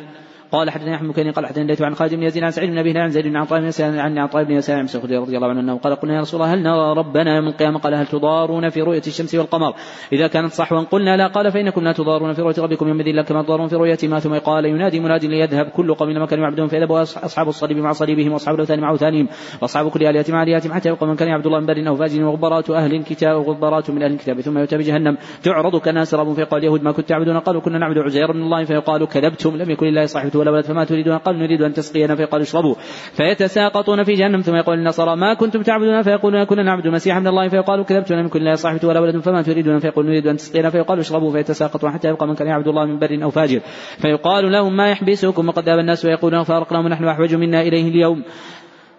[0.51, 3.09] قال حدثني أحمد بن قال حدثني عن خالد بن يزيد عن سعيد بن أبي عن
[3.09, 6.21] زيد بن عطاء بن عن عطاء بن يسار بن رضي الله عنه قال قلنا يا
[6.21, 9.73] رسول الله هل نرى ربنا يوم القيامة؟ قال هل تضارون في رؤية الشمس والقمر؟
[10.13, 13.43] إذا كانت صحوا قلنا لا قال فإنكم لا تضارون في رؤية ربكم يوم الا كما
[13.43, 16.91] تضارون في رؤية ما ثم قال ينادي مناد ليذهب كل قوم لما كانوا يعبدون فيذهب
[16.91, 19.27] أصحاب الصليب مع صليبهم وأصحاب الأوثان مع أوثانهم
[19.61, 22.23] وأصحاب كل آلهة مع الهاتهم حتى يبقى من كان يعبد الله من بر أو فاجر
[22.23, 25.17] وغبرات أهل الكتاب وغبرات من أهل الكتاب ثم يؤتى بجهنم.
[25.43, 29.05] تعرض كناس رب فيقال اليهود ما كنت تعبدون؟ قالوا كنا نعبد عزير بن الله فيقال
[29.05, 32.75] كذبتم لم يكن لله صاحبة ولا ولد فما تريدون قال نريد أن تسقينا فيقال اشربوا.
[33.13, 37.47] فيتساقطون في جهنم ثم يقول النصارى ما كنتم تعبدون؟ فيقولون كنا نعبد المسيح من الله
[37.47, 40.99] فيقال كذبتم لم يكن لا صاحبة ولا ولد فما تريدون فيقول نريد أن تسقينا فيقال
[40.99, 43.59] اشربوا فيتساقطون حتى يبقى من كان يعبد الله من بر أو فاجر.
[44.01, 48.23] فيقال لهم ما يحبسكم؟ وقد ذهب الناس ويقولون فارقنا ونحن أحوج منا إليه اليوم.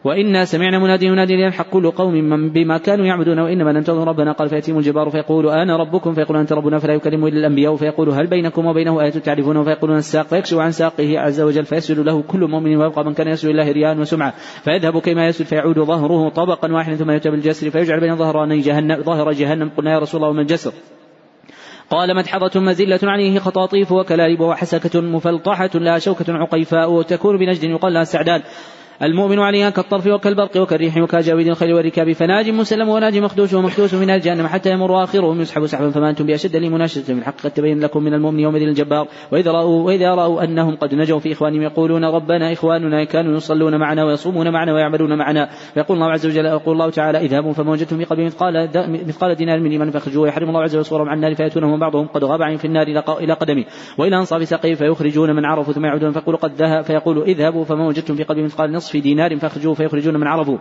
[0.05, 4.33] وإنا سمعنا منادي ينادي ليلحق كل قوم من بما كانوا يعبدون وإنما ننتظر ربنا.
[4.33, 7.77] قال فيأتيهم الجبار فيقول أنا ربكم؟ فيقول أنت ربنا فلا يكلم إلا الأنبياء.
[7.77, 12.23] فيقول هل بينكم وبينه آية تعرفونه فيقولون الساق فيكشف عن ساقه عز وجل فيسجد له
[12.23, 14.35] كل مؤمن ويبقى من كان يسجد الله رياء وسمعة
[14.65, 19.33] فيذهب كما يسجد فيعود ظهره طبقا واحدا ثم يؤتى بالجسر فيجعل بين ظهراني جهنم ظهر
[19.33, 19.71] جهنم.
[19.77, 20.73] قلنا يا رسول الله وما الجسر؟
[21.91, 28.03] قال مدحضة مزلة عليه خطاطيف وكلاليب وحسكة مفلطحة لا شوكة عقيفاء وتكون بنجد يقال لها
[28.03, 28.43] السعدان
[29.03, 34.47] المؤمن عليها كالطرف وكالبرق وكالريح وكجاويد الخيل والركاب فناج مسلم وناج مخدوش ومخدوش من الجهنم
[34.47, 38.03] حتى يمر آخرهم يسحب سحبا فما أنتم بأشد لي مناشدة من حق قد تبين لكم
[38.03, 39.09] من المؤمن يومئذ الجبار.
[39.33, 44.05] وإذا رأوا وإذا رأوا أنهم قد نجوا في إخوانهم يقولون ربنا إخواننا كانوا يصلون معنا
[44.05, 45.49] ويصومون معنا ويعملون معنا.
[45.75, 48.69] فيقول الله عز وجل يقول الله تعالى إذهبوا فما وجدتم في قلبه مثقال
[49.07, 52.25] مثقال دينار من إيمان فاخرجوه ويحرم الله عز وجل صورهم عن النار فيأتونهم بعضهم قد
[52.25, 52.87] غاب في النار
[53.21, 53.65] إلى قدمه.
[53.99, 58.15] وإلى أنصاف ساقيه فيخرجون من عرفوا ثم يعودون فيقول قد ذهب فيقول إذهبوا فما وجدتم
[58.15, 60.59] في قلبه مثقال نصف دينار فاخرجوه فيخرجون من عرفوا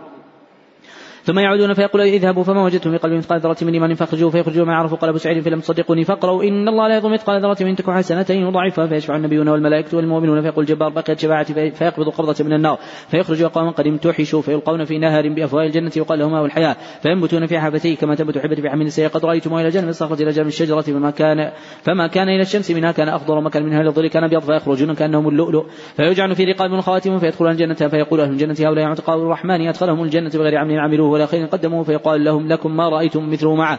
[1.24, 4.74] ثم يعودون فيقول اذهبوا فما وجدتم في قلب مثقال ذرة من إيمان فاخرجوه فيخرجون ما
[4.74, 7.94] عرفوا قال أبو سعيد فلم تصدقوني فاقرأوا إن الله لا يظلم مثقال ذرة من تكون
[7.94, 13.42] حسنة يضاعفها فيشفع النبيون والملائكة والمؤمنون فيقول الجبار بقيت شفاعتي فيقبض قبضة من النار فيخرج
[13.42, 17.96] أقواما قد امتحشوا فيلقون في نهر بأفواه الجنة يقال لهم ماء الحياة فينبتون في حافتيه
[17.96, 21.10] كما تنبت حبة في حمل السيء قد رأيتم إلى جانب الصخرة إلى جانب الشجرة فما
[21.10, 21.50] كان
[21.82, 24.94] فما كان إلى الشمس منها كان أخضر وما كان منها إلى الظل كان أبيض فيخرجون
[24.94, 25.66] كأنهم اللؤلؤ
[25.96, 30.56] فيجعل في رقاب خواتم فيدخلون الجنة فيقول أهل الجنة هؤلاء عتقاء الرحمن أدخلهم الجنة بغير
[30.56, 33.78] عمل عملوه ولا خير قدموه فيقال لهم لكم ما رأيتم مثله معه.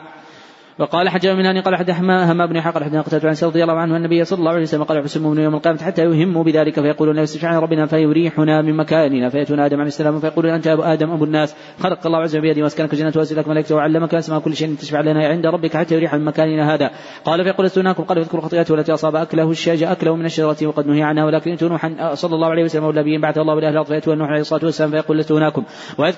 [0.82, 4.24] وقال حجر من قال حد هما بن حق حدثنا قتادة عن رضي الله عنه النبي
[4.24, 7.86] صلى الله عليه وسلم قال يحسن المؤمن يوم القيامة حتى يهم بذلك فيقول يستشفع ربنا
[7.86, 12.20] فيريحنا من مكاننا فيأتون آدم عليه السلام فيقول أنت أبو آدم أبو الناس خلق الله
[12.20, 15.78] عز وجل بيده وأسكنك جنة وأسلك ملائكته وعلمك أسماء كل شيء تشفع لنا عند ربك
[15.78, 16.92] حتى يريح من مكاننا هذا.
[17.26, 21.04] قال فيقول استناكم قال اذكروا خطيئته التي أصاب أكله الشجع أكله من الشجرة وقد نهي
[21.04, 24.66] عنها ولكن نوحا صلى الله عليه وسلم والنبيين بعث الله بالأهل فيأتوا نوح عليه الصلاة
[24.66, 25.64] والسلام فيقول لست هناكم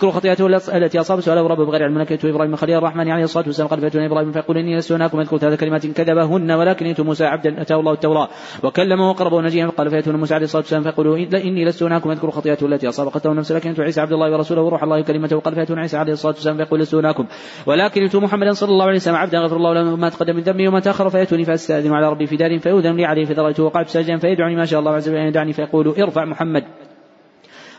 [0.02, 0.48] خطيئته
[0.78, 4.32] التي أصاب سؤاله ربه بغير علم إبراهيم خليل الرحمن عليه الصلاة والسلام قال فيأتون إبراهيم
[4.32, 8.28] فيقول إني لست هناكم يذكر ثلاث كلمات كذبهن ولكن أنتم موسى عبدا أتاه الله التوراة.
[8.64, 12.66] وكلمه وقربه نجيا قال فيأتون موسى عليه الصلاة والسلام فيقول إني لست هناكم يذكر خطيئته
[12.66, 15.40] التي أصاب قتله نفسه لكن عيسى عبد الله ورسوله وروح الله كلمته.
[15.40, 17.26] قال فيأتون عيسى عليه الصلاة والسلام فيقول لست هناكم
[17.66, 20.68] ولكن أنتم محمدا صلى الله عليه وسلم عبدا غفر الله له ما تقدم من ذنبي
[20.68, 24.56] وما تأخر فيأتوني فأستأذن على ربي في دار فيؤذن لي عليه فذريت وقعت ساجدا فيدعني
[24.56, 26.64] ما شاء الله عز وجل أن يدعني فيقول ارفع محمد.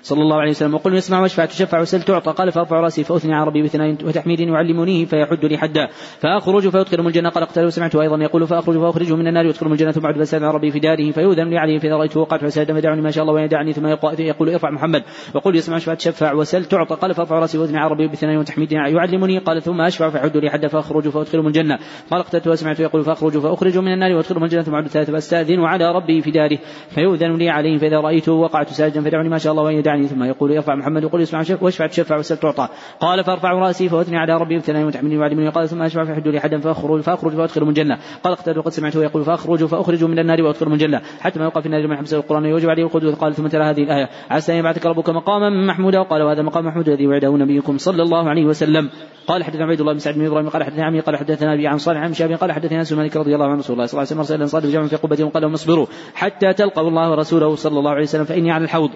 [0.05, 2.32] صلى الله عليه وسلم وقل اسمع واشفع تشفع وسل تعطى.
[2.32, 5.88] قال فأرفع رأسي فأثني على ربي بثناء وتحميد يعلمنيه فيحد لي حدا.
[6.20, 7.28] فأخرج فيدخلهم الجنة.
[7.28, 9.92] قال اقتل وسمعته أيضا يقول فأخرج فأخرجه من النار ويدخلهم الجنة.
[9.92, 12.72] ثم بعد فسال ربي في داره فيؤذن لي عليه فاذا رايته وقعت فساد.
[12.72, 13.86] فدعني ما شاء الله ويدعني ثم
[14.18, 15.02] يقول ارفع محمد.
[15.34, 16.96] وقل اسمع واشفع تشفع وسل تعطى.
[16.96, 19.38] قال فأرفع رأسي وأثني على ربي بثناء وتحميد يعلمني.
[19.38, 20.68] قال ثم أشفع فيحد لي حدا.
[20.68, 21.78] فأخرج فادخلهم الجنة.
[22.11, 24.62] قال اقتلت وسمعته يقول فأخرج فأخرج من النار وادخلهم الجنة.
[24.62, 29.00] ثم بعد ثلاثة فأستأذن على ربي في داره فيؤذن لي عليه فاذا رايته وقعت ساجدا
[29.00, 32.68] فدعني ما شاء الله ويدعني ثم يقول ارفع محمد يقول اسمع واشفع تشفع وسل تعطى
[33.01, 36.59] قال فارفع رأسي فاثني على ربي ابتلاني وتحملني وعلمني قال ثم أشفع في حدود حدا
[36.59, 40.66] فأخرج فأخرج فادخل من الجنه قال اقتل وقد سمعته يقول فأخرج فأخرج من النار وأدخل
[40.66, 43.14] من الجنه حتى ما يوقع في النار من حبس القرآن ويوجب عليه القدوة.
[43.14, 44.09] قال ثم ترى هذه الآية.
[44.30, 45.99] عسى أن يبعثك ربك مقاما محمودا.
[46.01, 48.90] وقال وهذا مقام محمود الذي وعده نبيكم صلى الله عليه وسلم.
[49.26, 51.78] قال حدثنا عبيد الله بن سعد بن إبراهيم قال حدثنا عمي قال حدثنا أبي عن
[51.78, 54.22] صالح عن شاب قال حدثنا انس مالك رضي الله عنه رسول الله صلى الله عليه
[54.22, 57.90] وسلم ارسل صادف جمع في قبة وقال لهم اصبروا حتى تلقوا الله ورسوله صلى الله
[57.90, 58.90] عليه وسلم فإني على الحوض.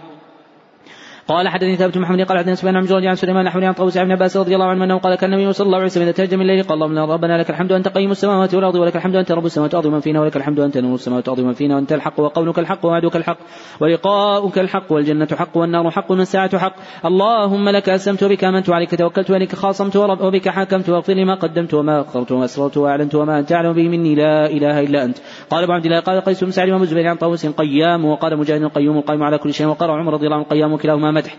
[1.28, 3.98] قال حدثني ثابت بن محمد قال حدثنا سفيان عن جريج عن سليمان نحو عن طاووس
[3.98, 6.40] بن عباس رضي الله عنه أنه قال كان النبي صلى الله عليه وسلم إذا تهجم
[6.40, 9.74] الليل قال اللهم ربنا لك الحمد انت قيم السماوات والأرض ولك الحمد انت رب السماوات
[9.74, 13.38] والأرض فينا ولك الحمد انت نور السماوات والأرض فينا وأنت الحق وقولك الحق ووعدك الحق
[13.80, 16.74] ولقاؤك الحق والجنة حق والنار حق والساعة حق
[17.04, 21.74] اللهم لك أسلمت وبك آمنت وعليك توكلت وإليك خاصمت وبك حكمت واغفر لي ما قدمت
[21.74, 25.18] وما أخرت وما أسررت وأعلنت وما انت اعلم به مني لا إله إلا أنت
[25.50, 28.98] قال أبو عبد الله قال قيس بن سعد وأبو عن طاووس قيام وقال مجاهد قيوم
[28.98, 31.36] القيم على كل شيء وقال عمر رضي الله عنه قيام وكلاهما مدح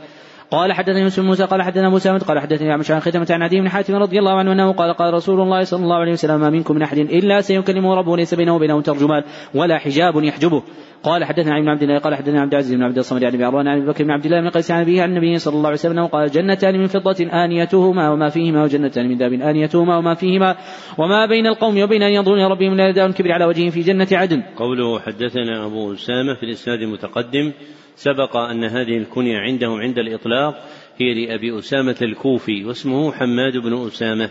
[0.52, 3.70] قال حدثني مسلم موسى قال حدثنا موسى قال حدثني عن عن ختمة عن عدي بن
[3.70, 6.76] حاتم رضي الله عنه أنه قال قال رسول الله صلى الله عليه وسلم ما منكم
[6.76, 9.24] من أحد إلا سيكلمه ربه ليس بينه وبينه ترجمان
[9.56, 10.64] ولا حجاب يحجبه
[11.04, 13.68] قال حدثنا عن عبد الله قال حدثنا عبد العزيز بن عبد الصمد عن أبي عروان
[13.68, 15.78] عن أبي بكر بن عبد الله بن قيس عن أبيه عن النبي صلى الله عليه
[15.78, 20.56] وسلم قال جنتان من فضة آنيتهما وما فيهما وجنتان من ذهب آنيتهما وما فيهما
[20.98, 24.44] وما بين القوم وبين أن ينظرون ربهم لا يدعون كبر على وجههم في جنة عدن.
[24.56, 27.52] قوله حدثنا أبو أسامة في الإسناد المتقدم
[28.00, 30.56] سبق أن هذه الكنية عندهم عند الإطلاق
[30.98, 34.30] هي لأبي أسامة الكوفي واسمه حماد بن أسامة.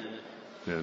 [0.68, 0.82] نعم.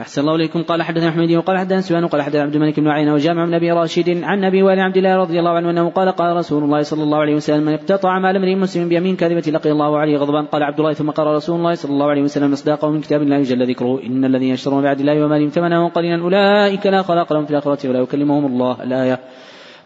[0.00, 0.62] أحسن الله إليكم.
[0.62, 3.72] قال حدثنا حميدي وقال حدثنا سفيان وقال حدثنا عبد الملك بن عينة وجامع بن أبي
[3.72, 7.02] راشد عن أبي وائل عبد الله رضي الله عنه أنه قال قال رسول الله صلى
[7.02, 10.46] الله عليه وسلم من اقتطع مال امرئ مسلم بيمين كاذبة لقي الله عليه غضبان.
[10.46, 13.42] قال عبد الله ثم قال رسول الله صلى الله عليه وسلم مصداقه من كتاب الله
[13.42, 17.50] جل ذكره إن الذين يشترون بعد الله ومالهم ثمنا قليلا أولئك لا خلاق لهم في
[17.50, 19.20] الآخرة ولا يكلمهم الله الآية.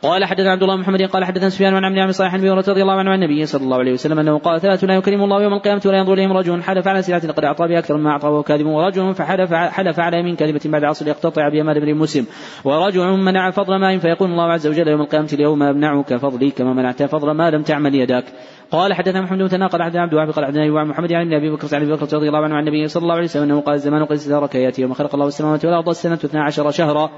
[0.03, 2.95] قال حدثنا عبد الله محمد قال حدثنا سفيان عن عبد الله صالح بن رضي الله
[2.95, 5.83] عنه عن النبي صلى الله عليه وسلم أنه قال ثلاث لا يكرم الله يوم القيامة
[5.87, 8.67] ولا ينظر إليهم رجل حلف على سلعه لقد أعطى بها أكثر مما أعطى وهو كاذب.
[8.67, 12.27] ورجل فحلف حلف على يمين كاذبة بعد عصر يقتطع بيمال امرئ مسلم.
[12.65, 17.03] ورجل منع فضل ماء فيقول الله عز وجل يوم القيامة اليوم أمنعك فضلي كما منعت
[17.03, 18.25] فضل ما لم تعمل يداك.
[18.71, 21.77] قال حدثنا محمد بن قال حدثنا عبد الوهاب قال حدثنا ايوب محمد عن أبي بكر
[21.77, 24.05] عن أبي بكر رضي الله عنه عن النبي صلى الله عليه وسلم أنه قال الزمان
[24.05, 27.11] قد استدارك ياتي يوم خلق الله السماوات والأرض السنة 12 شهرا.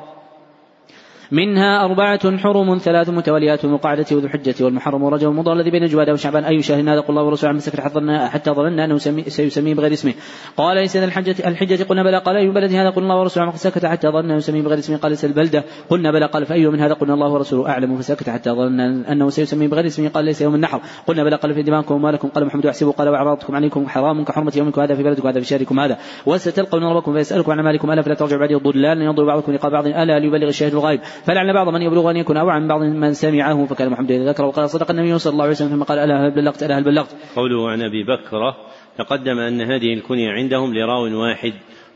[1.32, 6.44] منها أربعة حرم ثلاث متواليات وقعدة وذو الحجة والمحرم ورجب المضر الذي بين جواد وشعبان.
[6.44, 7.80] أي شهر هذا؟ قل الله ورسوله عن مسكر
[8.28, 8.98] حتى ظننا أنه
[9.28, 10.14] سيسميه بغير اسمه.
[10.56, 12.18] قال ليس الحجة الحجة قلنا بلى.
[12.18, 14.96] قال أي بلد هذا؟ قل الله ورسوله عن سكت حتى ظننا أنه يسميه بغير اسمه.
[14.96, 15.64] قال ليس البلدة.
[15.90, 16.26] قلنا بلى.
[16.26, 17.96] قال فأي من هذا؟ قلنا الله ورسوله أعلم.
[17.96, 20.08] فسكت حتى ظننا أنه سيسميه بغير اسمه.
[20.08, 20.80] قال ليس يوم النحر.
[21.06, 21.36] قلنا بلى.
[21.36, 22.28] قال في دماءكم ومالكم.
[22.28, 22.92] قال محمد أحسبه.
[22.92, 24.24] قال وأعراضكم عليكم حرام.
[24.24, 25.98] كحرمة يومكم هذا في بلدكم هذا في شهركم هذا.
[26.26, 29.86] وستلقون ربكم فيسألكم عن مالكم ألا فلا ترجعوا بعدي ضلالا ينظر بعضكم لقاء بعض.
[29.86, 33.66] ألا ليبلغ الشاهد الغائب فلعل بعض من يبلغ أن يكون أوعى من بعض من سمعه
[33.66, 36.30] فكان محمد إذا ذكره وقال صدق النبي صلى الله عليه وسلم ثم قال ألا هل
[36.30, 38.56] بلغت؟ ألا هل بلغت؟ قوله عن أبي بكرة
[38.98, 41.52] تقدم أن هذه الكنية عندهم لراو واحد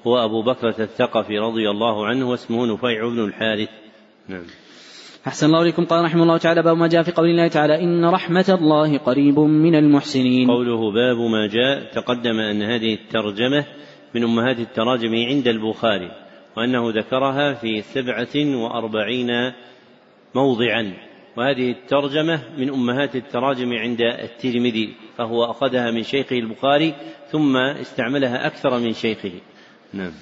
[0.06, 3.68] هو أبو بكرة الثقفي رضي الله عنه واسمه نفيع بن الحارث.
[4.28, 4.44] نعم.
[5.26, 5.84] أحسن الله إليكم.
[5.84, 9.38] قال رحمه الله تعالى باب ما جاء في قول الله تعالى إن رحمة الله قريب
[9.38, 10.50] من المحسنين.
[10.50, 13.64] قوله باب ما جاء تقدم أن هذه الترجمة
[14.14, 16.10] من أمهات التراجم عند البخاري.
[16.58, 19.52] وأنه ذكرها في سبعة وأربعين
[20.34, 20.92] موضعا.
[21.36, 26.94] وهذه الترجمة من أمهات التراجم عند الترمذي فهو أخذها من شيخه البخاري
[27.30, 29.32] ثم استعملها أكثر من شيخه.
[29.92, 30.12] نعم.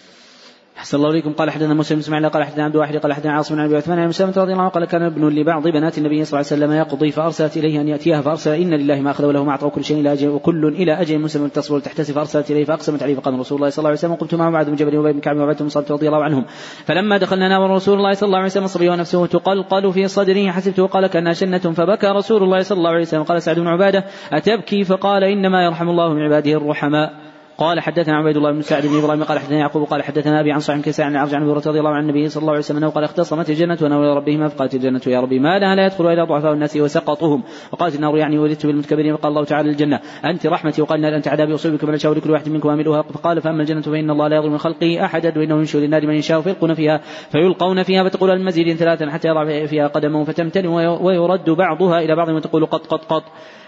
[0.78, 1.32] أحسن الله إليكم.
[1.32, 4.08] قال حدثنا مسلم إسماعيل قال حدثنا عبد الواحد قال حدثنا عاصم بن ابي عثمان عن
[4.08, 7.10] مسلمة رضي الله عنه قال كان ابن لبعض بنات النبي صلى الله عليه وسلم يقضي
[7.10, 10.12] فأرسلت إليه أن يأتيها فأرسل إن لله ما أخذ وله ما أعطى وكل شيء إلى
[10.12, 13.78] أجل وكل إلى أجل مسلم تصبر تحتسب فأرسلت إليه فأقسمت عليه فقال رسول الله صلى
[13.78, 16.06] الله عليه وسلم قمت مع معاذ بن جبل وابي بن كعب وعبد بن صلت رضي
[16.06, 16.44] الله عنهم.
[16.84, 20.86] فلما دخلنا نام رسول الله صلى الله عليه وسلم صبي ونفسه تقلقل في صدره حسبته
[20.86, 23.22] قال كانها شنة فبكى رسول الله صلى الله عليه وسلم.
[23.22, 27.25] قال سعد بن عبادة أتبكي؟ فقال إنما يرحم الله من عباده الرحماء.
[27.58, 30.60] قال حدثنا عبيد الله بن سعد بن إبراهيم قال حدثنا يعقوب قال حدثنا أبي عن
[30.60, 33.50] صاحب كيسان عن عرج عن رضي الله عن النبي صلى الله عليه وسلم قال اختصمت
[33.50, 37.42] الجنة إلى ربهما فقالت الجنة يا ربي ما لها لا يدخل إلا ضعفاء الناس وسقطهم
[37.72, 41.84] وقالت النار يعني ولدت بالمتكبرين فقال الله تعالى الجنه أنت رحمتي وقال أنت عذابي اصيبك
[41.84, 45.04] من اشاء لكل واحد منكم املها فقال فأما الجنة فإن الله لا يظلم من خلقه
[45.04, 47.00] أحدا وإنه ينشر للنار من يشاء فيلقون فيها
[47.30, 52.66] فيلقون فيها فتقول المزيد ثلاثا حتى يضع فيها قدمه فتمتن ويرد بعضها إلى بعض وتقول
[52.66, 53.24] قط قط قط.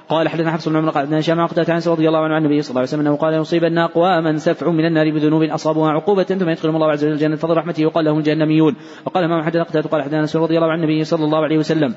[0.08, 2.62] قال حدثنا حفص بن عمر قال حدثنا هشام عقدة عن رضي الله عنه عن النبي
[2.62, 6.48] صلى الله عليه وسلم أنه قال يصيبن اقواما سفع من النار بذنوب اصابوها عقوبة ثم
[6.48, 10.02] يدخلهم الله عز وجل الجنة فضل رحمته وقال لهم الجهنميون وقال امام حدثنا قتادة قال
[10.02, 11.94] حدثنا رضي الله عن النبي صلى الله عليه وسلم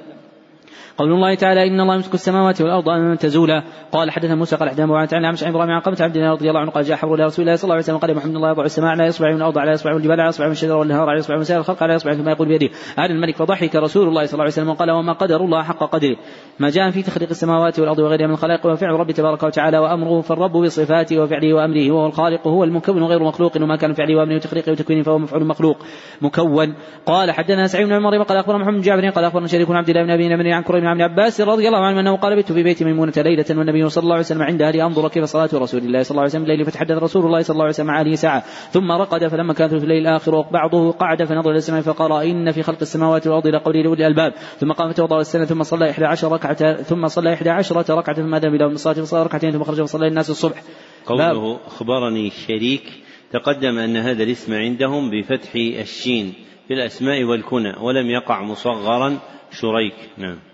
[0.98, 3.64] قول الله تعالى إن الله يمسك السماوات والأرض أن تزولا.
[3.92, 6.50] قال حدثنا موسى قال حدثنا معاذ عن عمش عن إبراهيم عن قبة عبد الله رضي
[6.50, 8.50] الله عنه قال جاء حبر إلى رسول الله صلى الله عليه وسلم قال محمد الله
[8.50, 11.20] يضع السماء على اصبع من الأرض على اصبع والجبال على اصبع من الشجر والنهار على
[11.20, 12.70] اصبع من سائر الخلق على اصبع ثم يقول بيده.
[13.00, 16.16] أنا الملك فضحك رسول الله صلى الله عليه وسلم وقال وما قدر الله حق قدره.
[16.60, 20.58] ما جاء في تخليق السماوات والأرض وغيرها من الخلائق وفعل رب تبارك وتعالى وأمره فالرب
[20.58, 25.04] بصفاته وفعله وأمره وهو الخالق هو المكون غير مخلوق وما كان فعله وأمره وتخليقه وتكوينه
[25.04, 25.78] فهو مفعول مخلوق.
[26.22, 26.76] مكون.
[27.06, 30.30] قال حدثنا سعيد بن عمر قال أخبرنا محمد بن قال أخبرنا شريك عبد الله بن
[30.30, 33.46] نمر عن كريم بن عباس رضي الله عنه أنه قال بت في بيت ميمونة ليلة
[33.50, 36.44] والنبي صلى الله عليه وسلم عندها لانظر كيف صلاة رسول الله صلى الله عليه وسلم
[36.44, 39.70] الليل فتحدث رسول الله صلى الله عليه وسلم مع اهله ساعة ثم رقد فلما كان
[39.70, 43.78] في الليل الآخر بعضه قعد فنظر إلى السماء فقال إن في خلق السماوات والأرض لقول
[43.78, 47.96] لأولي الألباب ثم قام فتوضأ السنة ثم صلى إحدى عشر ركعة ثم صلى إحدى عشرة
[47.96, 50.64] ركعة ثم ذهب إلى الصلاة فصلى ركعتين ثم خرج فصلى الناس الصبح.
[51.06, 52.84] قوله أخبرني الشريك
[53.32, 56.34] تقدم أن هذا الاسم عندهم بفتح الشين
[56.68, 59.20] في الأسماء والكنى ولم يقع مصغرا
[59.52, 59.96] شريك.
[60.18, 60.51] نعم.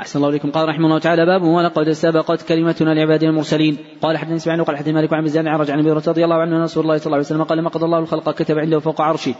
[0.00, 0.50] أحسن الله إليكم.
[0.50, 3.76] قال رحمه الله تعالى باب ولقد سبقت كلمتنا لعبادنا المرسلين.
[4.02, 6.62] قال حدثني سمعنا قال حدثني مالك عن مزيد عرج عن أبي رضي الله عنه أن
[6.62, 9.34] رسول الله صلى الله عليه وسلم قال لما قضى الله الخلق كتب عنده فوق عرشه.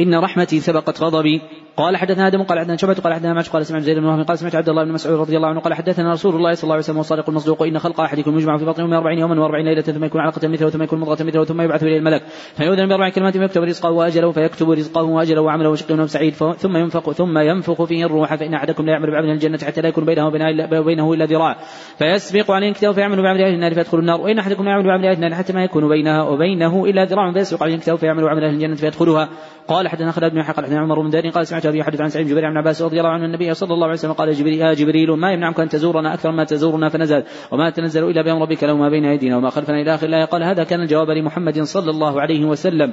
[0.00, 1.42] إن رحمتي سبقت غضبي.
[1.78, 4.38] قال حدثنا آدم قال حدثنا شعبة قال حدثنا معش قال سمعت زيد بن وهب قال
[4.38, 6.84] سمعت عبد الله بن مسعود رضي الله عنه قال حدثنا رسول الله صلى الله عليه
[6.84, 10.20] وسلم والصادق المصدوق إن خلق أحدكم يجمع في بطنه 140 يوما و40 ليلة ثم يكون
[10.20, 12.22] علقة مثله ثم يكون مضغة مثله ثم يبعث إليه الملك.
[12.56, 16.34] فيؤذن بأربع كلمات فيكتب رزقه وأجله فيكتب رزقه وأجله وعمله وشقي سعيد.
[16.34, 20.04] ثم ينفق ثم ينفخ فيه الروح فإن أحدكم لا يعمل بعمل الجنة حتى لا يكون
[20.04, 21.56] بينه وبينه إلا ذراع.
[21.98, 24.20] فيسبق عليه كتابه فيعمل بعمل أهل النار فيدخل النار.
[24.20, 27.62] وإن أحدكم لا يعمل بعمل أهل النار حتى ما يكون بينها وبينه إلا ذراع فيسبق
[27.62, 29.28] عليه كتابه فيعمل بعمل أهل الجنة فيدخلها.
[29.68, 32.28] قال حدثنا خالد بن حق حدثنا عمر بن دارين قال سمعت ابي حدث عن سعيد
[32.28, 35.10] جبير بن عباس رضي الله عنه النبي صلى الله عليه وسلم قال جبريل يا جبريل
[35.10, 38.88] ما يمنعك أن تزورنا أكثر ما تزورنا فنزل وما تنزل إلا بامر ربك له ما
[38.88, 40.24] بين أيدينا وما خلفنا إلى آخر الآية.
[40.24, 42.92] قال هذا كان الجواب لمحمد صلى الله عليه وسلم.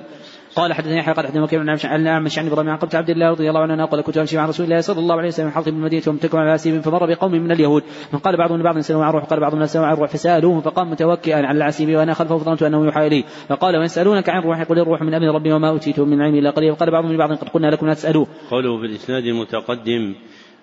[0.56, 3.30] قال حدثني يحيى قال حدثني وكيع بن عن اعمش عن إبراهيم عن قبة عبد الله
[3.30, 6.04] رضي الله عنه قال كنت أمشي مع رسول الله صلى الله عليه وسلم حلق بالمدينة
[6.08, 7.84] ومتكئا على عسيب فمر بقوم من اليهود.
[8.12, 11.58] فقال بعضهم لبعض سلوا عن روح قال بعضهم سلوا عن روح فسالوه فقام متوكئا على
[11.58, 13.24] العسيب وأنا خلفه فظننت أنه يوحى إلي.
[13.50, 16.72] فقال ويسالونك عن روح قل الروح من أمر ربي وما اوتيتم من علم إلا قليل
[16.72, 18.28] وقال بعضهم لبعض قد قلنا لكم لا تسالوه.
[18.52, 20.16] قوله في الاسناد المتقدم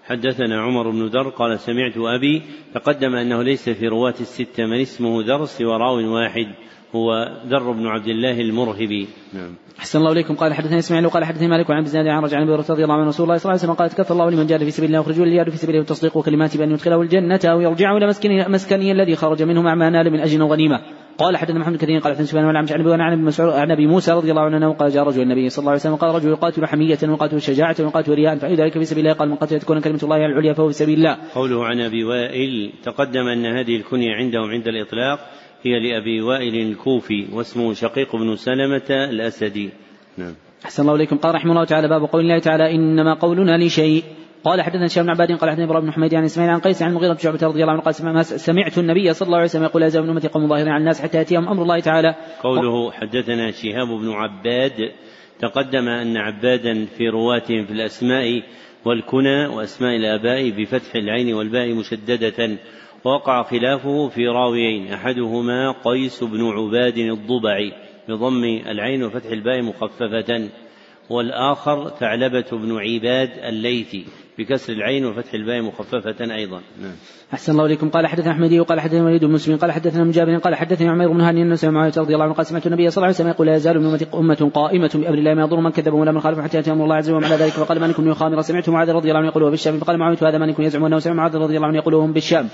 [0.05, 2.43] حدثنا عمر بن در قال سمعت أبي
[2.75, 6.47] تقدم أنه ليس في رواة الستة من اسمه در سوى راو واحد.
[6.95, 9.09] هو در بن عبد الله المرهبي.
[9.35, 9.55] نعم.
[9.79, 10.35] أحسن الله إليكم.
[10.35, 13.25] قال حدثني إسماعيل وقال حدثني مالك عن زناد عن رجع عن رضي الله عنه رسول
[13.25, 15.51] الله صلى الله عليه وسلم قال تكفى الله لمن جاهد في سبيل الله وخرجوا للجهاد
[15.51, 19.63] في سبيله وتصديق كلمات بأن يدخله الجنة أو يرجعه إلى مسكنه مسكنه الذي خرج منه
[19.63, 20.81] مع ما نال من أجر وغنيمة
[21.19, 23.87] قال حدثنا محمد كثير قال حدثنا سفيان والعمش عن أبي عن أبي مسعود عن أبي
[23.87, 26.67] موسى رضي الله عنه قال جاء رجل النبي صلى الله عليه وسلم قال رجل يقاتل
[26.67, 30.01] حمية ويقاتل شجاعة ويقاتل رياء فإذا ذلك في سبيل الله قال من قتل تكون كلمة
[30.03, 31.17] الله العليا فهو في سبيل الله.
[31.35, 35.19] قوله عن أبي وائل تقدم أن هذه الكنية عندهم عند الإطلاق
[35.63, 39.71] هي لأبي وائل الكوفي واسمه شقيق بن سلمة الأسدي.
[40.19, 40.35] نعم.
[40.65, 41.17] أحسن الله إليكم.
[41.17, 44.05] قال رحمه الله تعالى باب قول الله تعالى إنما قولنا لشيء.
[44.45, 46.91] قال حدثنا هشام بن عباد قال حدثنا إبراهيم بن حميد عن إسماعيل عن قيس عن
[46.91, 47.95] المغيرة بن شعبة رضي الله عنه قال
[48.25, 51.03] سمعت النبي صلى الله عليه وسلم يقول لا يزال من امتي قوم ظاهرين على الناس
[51.03, 52.15] حتى يأتيهم أمر الله تعالى.
[52.43, 54.93] قوله حدثنا شهاب بن عباد.
[55.39, 58.43] تقدم أن عبادا في رواتهم في الأسماء
[58.85, 62.59] والكنى وأسماء الآباء بفتح العين والباء مشددة.
[63.05, 67.73] وقع خلافه في راويين أحدهما قيس بن عباد الضبعي
[68.09, 70.49] بضم العين وفتح الباء مخففة
[71.11, 74.05] والآخر ثعلبة بن عباد الليثي
[74.39, 76.61] بكسر العين وفتح الباء مخففة أيضا.
[76.83, 76.93] نعم.
[77.33, 77.89] أحسن الله إليكم.
[77.89, 81.13] قال حدثنا أحمدي وقال حدثنا وليد بن مسلم قال حدثنا من جابر قال حدثني عمير
[81.13, 83.29] بن هاني أن سمع معاوية رضي الله عنه قال سمعت النبي صلى الله عليه وسلم
[83.29, 86.41] يقول لا يزال من أمة قائمة بأمر الله ما يضر من كذب ولا من خالف
[86.41, 89.09] حتى يأتي أمر الله عز وجل وعلى ذلك فقال مالك بن خامر سمعت معاذ رضي
[89.09, 91.77] الله عنه يقول بالشام فقال معاوية هذا مالك يزعم أنه سمع معاذ رضي الله عنه
[91.77, 92.49] يقول بالشام.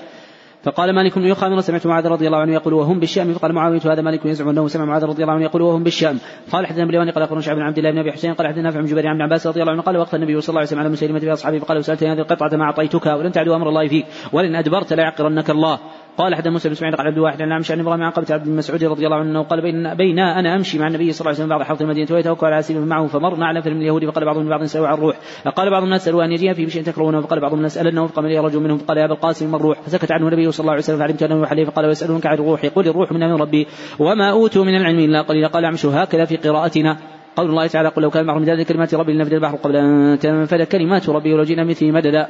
[0.68, 4.02] فقال مالك بن يخامر سمعت معاذ رضي الله عنه يقول وهم بالشام؟ فقال معاوية هذا
[4.02, 6.18] مالك يزعم أنه سمع معاذ رضي الله عنه يقول وهم بالشام.
[6.52, 8.80] قال حدثنا بن قال أخبرنا شعب بن عبد الله بن أبي حسين قال حدثنا نافع
[8.80, 10.88] بن جبير عن عباس رضي الله عنه قال وقت النبي صلى الله عليه وسلم على
[10.88, 14.56] مسلمه في اصحابه فقال وسالتني هذه القطعة ما أعطيتك ولن تعدو أمر الله فيك ولن
[14.56, 15.78] أدبرت ليعقرنك الله.
[16.18, 18.46] قال حدثنا موسى بن اسماعيل قال عبد الواحد عن عمش عن إبراهيم عن قبة عبد
[18.46, 21.48] المسعود رضي الله عنه قال بين بين أنا أمشي مع النبي صلى الله عليه وسلم
[21.48, 24.86] بعض حوض المدينة ويتوكل على سيف معه فمرنا على من اليهود فقال بعضهم لبعض سوى
[24.86, 25.16] عن الروح.
[25.56, 28.38] قال بعض الناس سالوا ان يجيء في شيء تكرهونه فقال بعضهم الناس سالنه فقام لي
[28.38, 30.98] رجل منهم فقال يا أبا القاسم ما الروح فسكت عنه النبي صلى الله عليه وسلم
[30.98, 33.66] فعلمت أنه عليه فقال ويسالونك عن الروح يقول الروح من أمر ربي
[33.98, 35.48] وما أوتوا من العلم إلا قليلا.
[35.48, 36.98] قال عمش هكذا في قراءتنا.
[37.36, 40.64] قول الله تعالى قل لو كان معه مداد كلمات ربي لنفذ البحر قبل أن تنفذ
[40.64, 42.26] كلمات ربي ولو جئنا مثله مددا.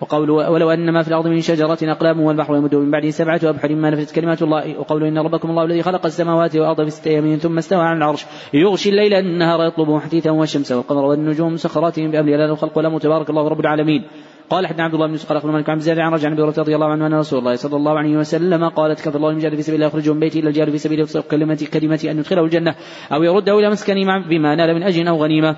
[0.00, 3.74] وقول ولو أن ما في الأرض من شجرة أقلام والبحر يمد من بعده سبعة أبحر
[3.74, 4.78] ما نفذت كلمات الله.
[4.78, 8.26] وقول إن ربكم الله الذي خلق السماوات والأرض في ستة أيام ثم استوى على العرش
[8.54, 13.48] يغشي الليل النهار يطلبه حثيثا والشمس والقمر والنجوم مسخرات بأمره لا الخلق ولا تبارك الله
[13.48, 14.04] رب العالمين.
[14.50, 16.74] قال حدثنا عبد الله بن يوسف قال أخبرنا مالك عن زيد عن رجع عن رضي
[16.74, 19.74] الله عنه أن رسول الله صلى الله عليه وسلم قالت كفى الله المجاهد في سبيل
[19.74, 22.74] الله يخرج من بيته إلى الجار في سبيله كلمه كلمه أن يدخله الجنة
[23.12, 25.56] أو يرده إلى مسكنه بما نال من أجر أو غنيمة.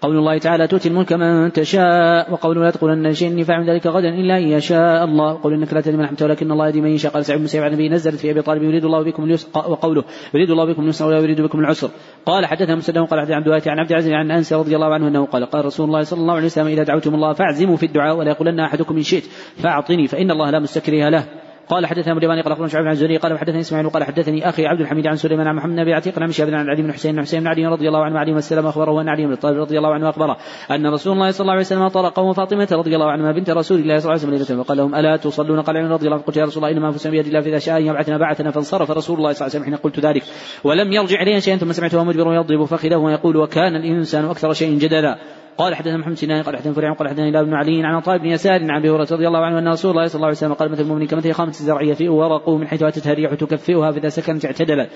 [0.00, 4.38] قول الله تعالى تؤتي الملك من تشاء وقول لا تقولن شيء اني ذلك غدا إلا
[4.38, 5.34] أن يشاء الله.
[5.34, 7.12] وقول إنك لا تدري من احببت ولكن الله يهدي من يشاء.
[7.12, 10.50] قال سعيد بن سعيد النبي نزلت في أبي طالب يريد الله بكم اليسر وقوله يريد
[10.50, 11.90] الله بكم اليسر ولا يريد بكم العسر.
[12.26, 15.26] قال حدثنا مسلم قال حدثنا عبد عن عبد العزيز عن أنس رضي الله عنه أنه
[15.26, 18.30] قال قال رسول الله صلى الله عليه وسلم إذا دعوتم الله فاعزموا في الدعاء ولا
[18.30, 19.24] يقولن أحدكم إن شئت
[19.62, 21.24] فأعطني فإن الله لا مستكره له.
[21.68, 24.80] قال حدثنا ابو قال أخبرنا شعيب عن الزهري قال حدثني إسماعيل قال حدثني أخي عبد
[24.80, 27.40] الحميد عن سليمان عن محمد بن عتيق عن شهاب عن علي بن حسين بن حسين
[27.40, 30.08] بن علي رضي الله عنه وعلي السلام أخبره أن علي بن طالب رضي الله عنه
[30.08, 30.36] أخبره
[30.70, 33.98] أن رسول الله صلى الله عليه وسلم طرق وفاطمه رضي الله عنها بنت رسول الله
[33.98, 36.44] صلى الله عليه وسلم وقال لهم ألا تصلون؟ قال علي رضي الله عنه قلت يا
[36.44, 39.46] رسول الله إنما انفسنا بيد الله فاذا شاء أن يبعثنا بعثنا فانصرف رسول الله صلى
[39.46, 40.22] الله عليه وسلم حين قلت ذلك.
[40.64, 45.18] ولم يرجع الي شيئا ثم سمعته مدبر يضرب فخذه ويقول وكان الإنسان أكثر شيء جدلا.
[45.58, 48.62] قال حدثنا محمد سنان قال حدثنا فريع قال حدثنا بن علي عن عطاء بن يسار
[48.62, 50.82] عن أبي هريرة رضي الله عنه أن رسول الله صلى الله عليه وسلم قال مثل
[50.82, 54.90] المؤمن كمثل خامة الزرع يفيء ورقه من حيث اتتها الريح تكفئها فإذا سكنت اعتدلت.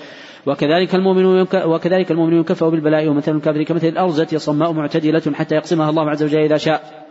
[0.45, 6.09] وكذلك المؤمن وكذلك المؤمن يكفأ بالبلاء ومثل الكافر كمثل الأرزة صماء معتدلة حتى يقسمها الله
[6.09, 7.02] عز وجل إذا شاء.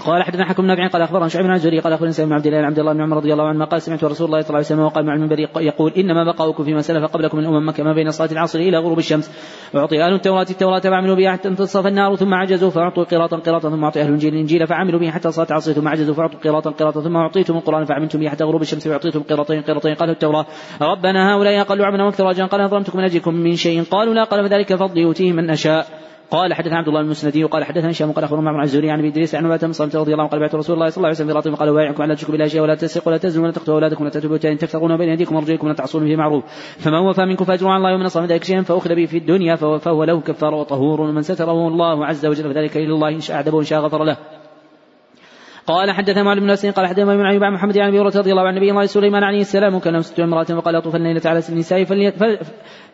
[0.00, 2.78] قال حدثنا حكم نافع قال أخبرنا شعيب بن الزهري قال اخبرنا بن عبد الله عبد
[2.78, 5.06] الله بن عمر رضي الله عنه قال سمعت رسول الله صلى الله عليه وسلم وقال
[5.06, 8.58] مع المنبر يقول إنما بقاؤكم فيما سلف قبلكم من أمم مكة ما بين صلاة العصر
[8.58, 9.30] إلى غروب الشمس.
[9.74, 13.84] أعطي أهل التوراة التوراة فعملوا بها حتى انتصف النار ثم عجزوا فأعطوا قراطا قراطا ثم
[13.84, 17.16] أعطي أهل الإنجيل الإنجيل فعملوا به حتى صلاة العصر ثم عجزوا فأعطوا قراطا قراطا ثم
[17.16, 20.46] اعطيتم القرآن فعملتم به حتى غروب الشمس فاعطيتم قراطين قراطين قالوا التوراة.
[20.82, 22.46] ربنا هؤلاء أقلوا عملا وأكثر اجرا.
[22.46, 25.86] قال ظلمتكم من أجلكم من شيء؟ قالوا لا قال فذلك فضلي يؤتيه من أشاء.
[26.30, 29.08] قال حدثنا عبد الله المسندي وقال حدثنا هشام قال أخبرنا معمر عن الزهري عن ابي
[29.08, 31.28] إدريس عن عبادة بن رضي الله عنه قال بعث رسول الله صلى الله عليه وسلم
[31.28, 34.10] براطم قال بايعكم على تشركوا بالله شيئا ولا تسرقوا ولا تزنوا ولا تقتلوا أولادكم ولا
[34.10, 36.44] تاتوا بهتان تكثرون بين أيديكم وأرجلكم ولا تعصون في معروف
[36.78, 40.04] فمن وفى منكم فأجر على الله ومن أصاب ذلك شيئا فأخذ به في الدنيا فهو
[40.04, 43.64] له كفارة وطهور ومن ستره الله عز وجل فذلك إلى الله إن شاء أعذبه وإن
[43.64, 44.16] شاء غفر له.
[45.66, 48.56] قال حدثنا معلم بن نسين قال حدثنا من عن محمد عن أبي رضي الله عن
[48.56, 51.84] النبي الله سليمان عليه السلام كان ست امرأة فقال أطوف الليلة على النساء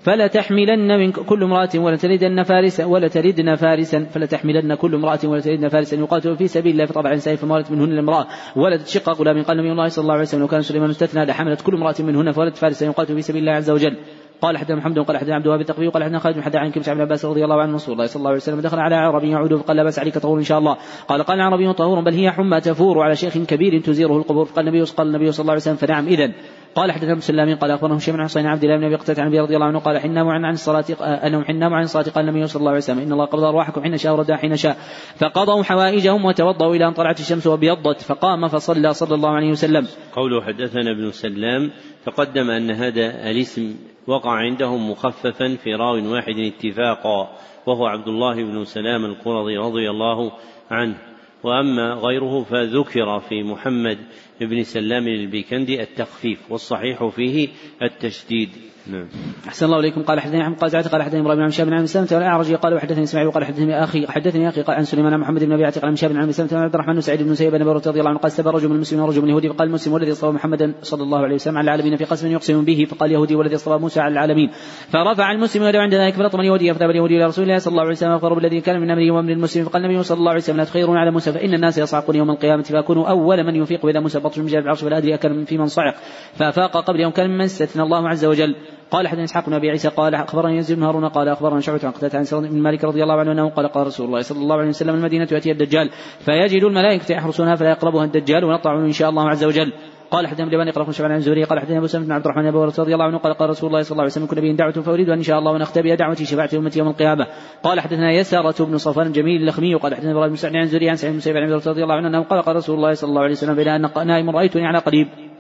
[0.01, 6.49] فلتحملن من كل امرأة ولتردن فارسا ولتردن فارسا فلتحملن كل امرأة ولتردن فارسا يقاتل في
[6.49, 10.15] سبيل الله فطبع النساء فمالت منهن الامرأة ولدت شق غلام قال نبي الله صلى الله
[10.15, 13.53] عليه وسلم وكان سليمان استثنى لحملت كل امرأة منهن فولدت فارسا يقاتل في سبيل الله
[13.53, 13.97] عز وجل.
[14.43, 16.89] قال حدثنا محمد قال حدثنا عبد الوهاب الثقفي قال حدثنا خالد بن حدثنا عن كبش
[16.89, 19.55] عبد عباس رضي الله عنه رسول الله صلى الله عليه وسلم دخل على عربي يعود
[19.57, 20.77] فقال لا بأس عليك طهور إن شاء الله.
[21.09, 24.45] قال قال عربي طهور بل هي حمى تفور على شيخ كبير تزيره القبور.
[24.45, 26.33] قال النبي قال النبي صلى الله عليه وسلم فنعم اذا
[26.75, 29.41] قال ابن سلام قال اخبرهم شيخ بن حسين عبد الله بن أبي قتادة عن أبي
[29.41, 32.61] رضي الله عنه قال حنا عن عن الصلاة انهم حنا عن الصلاة قال النبي صلى
[32.61, 34.77] الله عليه وسلم إن الله قبض أرواحكم حين شاء وردها حين شاء.
[35.17, 39.87] فقضوا حوائجهم وتوضوا إلى أن طلعت الشمس وابيضت فقام فصلى صلى الله عليه وسلم.
[40.13, 41.71] قوله حدثنا ابن سلام
[42.07, 43.75] تقدم أن هذا الاسم
[44.07, 47.37] وقع عندهم مخففا في راو واحد اتفاقا
[47.67, 50.33] وهو عبد الله بن سلام القرظي رضي الله
[50.71, 50.99] عنه.
[51.45, 53.99] وأما غيره فذكر في محمد
[54.41, 57.49] بن سلام البيكندي التخفيف والصحيح فيه
[57.83, 58.49] التشديد.
[58.87, 59.07] نعم.
[59.49, 60.03] أحسن الله إليكم.
[60.03, 63.03] قال حدثني عن قال قال حدثني إبراهيم بن شاب بن عن سلمة والأعرج قال وحدثني
[63.03, 66.11] إسماعيل وقال حدثني أخي حدثني أخي قال عن سليمان محمد بن أبي عتيق عن شاب
[66.11, 68.69] بن عن سلمة عبد الرحمن سعيد بن سيب بن رضي الله عنه قال استبى رجل
[68.69, 71.65] من المسلمين ورجل من اليهودي فقال المسلم والذي اصطفى محمدا صلى الله عليه وسلم على
[71.65, 74.51] العالمين في قسم يقسم به فقال يهودي والذي اصطفى موسى على العالمين.
[74.89, 77.93] فرفع المسلم ولو عند ذلك فلطم اليهودي فذهب اليهودي إلى رسول الله صلى الله عليه
[77.93, 80.65] وسلم فأخبره بالذي كان من أمره ومن المسلم فقال النبي صلى الله عليه وسلم لا
[80.65, 84.39] تخيرون على موسى فإن الناس يصعقون يوم القيامة فأكونوا أول من يفيق بإذا موسى بطش
[84.39, 85.95] من جانب العرش فلا أدري أكن في من صعق.
[86.35, 88.57] فأفاق قبل يوم كان ممن استثنى الله عز وجل.
[88.93, 91.91] قال حدثنا إسحاق بن أبي عيسى قال أخبرني يزيد بن هارون قال أخبرنا شعبة عن
[91.91, 94.69] قتادة عن بن مالك رضي الله عنه أنه قال قال رسول الله صلى الله عليه
[94.69, 95.91] وسلم المدينة ياتي الدجال
[96.21, 99.73] فيجد الملائكة يحرسونها فلا يقربها الدجال ونطع إن شاء الله عز وجل.
[100.11, 102.95] قال حدثنا اخبرنا شعبان عن الزهري قال حدثنا ابو سلمة بن عبد الرحمن هريره رضي
[102.95, 105.23] الله عنه قال قال رسول الله صلى الله عليه وسلم كن نبي دعوة فأريد أن
[105.23, 107.27] شاء الله أن أختبئ دعوتي شفاعة أمتي يوم القيامة.
[107.63, 110.97] قال حدثنا يسارة بن صفوان الجميل اللخمي قال حدثنا إبراهيم بن سعد عن الزهري عن
[110.97, 113.55] سعيد بن مسيب عن رضي الله عنه قال قال رسول الله صلى الله عليه وسلم
[113.55, 115.32] بين أن نائم رأيتني على قريب.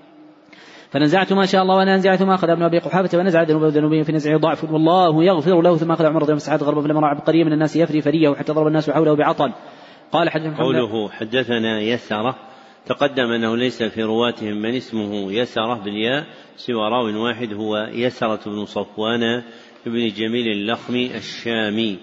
[0.93, 4.39] فنزعت ما شاء الله وأنا نزعت ما اخذ ابن أبي قحافة فنزع ذنوبه في نزعه
[4.39, 7.77] ضعف والله يغفر له ثم اخذ عمر الله عنه غربا فلما راى عبقريه من الناس
[7.77, 9.53] يفري فرية حتى ضرب الناس حوله بعطل.
[10.13, 12.37] قال حدثنا قوله حدثنا يسرة.
[12.87, 16.27] تقدم أنه ليس في رواتهم من اسمه يسرة بالياء
[16.57, 19.43] سوى راو واحد هو يسرة بن صفوان
[19.87, 21.99] بن جميل اللخمي الشامي.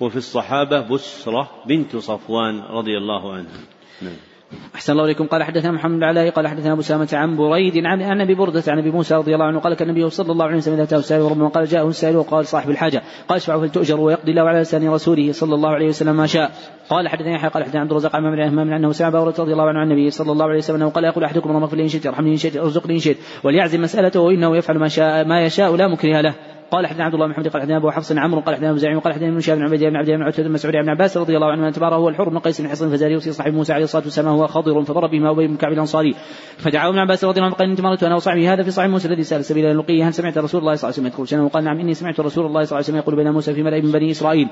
[0.00, 3.60] وفي الصحابة بسرة بنت صفوان رضي الله عنها.
[4.02, 4.33] نعم.
[4.74, 5.26] أحسن الله إليكم.
[5.26, 8.62] قال حدثنا محمد بن علاء قال حدثنا أبو سامة عن بريد عن عن أبي بردة
[8.68, 10.98] عن أبي موسى رضي الله عنه قال كان النبي صلى الله عليه وسلم إذا أتاه
[10.98, 14.88] السائل وربما قال جاءه السائل وقال صاحب الحاجة قال اشفعوا فلتؤجر ويقضي الله على لسان
[14.88, 16.50] رسوله صلى الله عليه وسلم ما شاء.
[16.88, 19.78] قال حدثنا يحيى قال حدثنا عبد الرزاق عن من أنه سمع أبا رضي الله عنه
[19.78, 22.06] عن النبي صلى الله عليه وسلم أنه قال يقول أحدكم اللهم اغفر لي ان شئت
[22.06, 25.88] ارحمني إن شئت ارزقني إن شئت وليعزم مسألته وإنه يفعل ما شاء ما يشاء لا
[25.88, 26.34] مكره له.
[26.74, 28.98] قال حدثنا عبد الله بن محمد قال حدثنا أبو حفص عمرو قال حدثنا ابو زعيم
[28.98, 31.36] قال حدثنا ابن شهاب بن الله بن عبد بن عتبه بن مسعود بن عباس رضي
[31.36, 33.84] الله عنه أن تبارى هو الحر بن قيس بن حصن الفزاري وصي صاحب موسى عليه
[33.84, 36.14] الصلاة والسلام هو خضر فضرب بهما ابي بن كعب الأنصاري.
[36.58, 39.08] فدعاه ابن عباس رضي الله عنه قال انت مرت أنا وصاحبي هذا في صاحب موسى
[39.08, 41.80] الذي سأل سبيل اللقيه هل سمعت رسول الله صلى الله عليه وسلم يدخل وقال نعم
[41.80, 44.10] إني سمعت رسول الله صلى الله عليه وسلم يقول بين موسى في ملأ من بني
[44.10, 44.48] إسرائيل.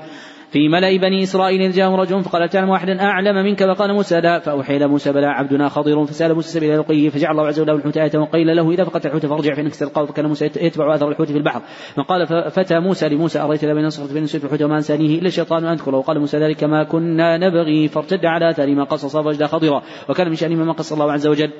[0.53, 4.77] في ملأ بني إسرائيل جاءهم رجل فقال تعلم واحدا أعلم منك فقال موسى لا فأوحي
[4.77, 7.97] إلى موسى بلى عبدنا خضر فسأل موسى سبيل لقيه فجعل الله عز وجل له الحوت
[7.97, 11.37] آية وقيل له إذا فقدت الحوت فارجع فإنك ستلقاه فكان موسى يتبع أثر الحوت في
[11.37, 11.61] البحر
[11.95, 15.97] فقال فتى موسى لموسى أريت بين صخرة بين الحوت وما أنسانيه إلا الشيطان أن أذكره
[15.97, 20.35] وقال موسى ذلك ما كنا نبغي فارتد على آثار ما قصص فوجد خضرا وكان من
[20.35, 21.51] شأنه ما قص الله عز وجل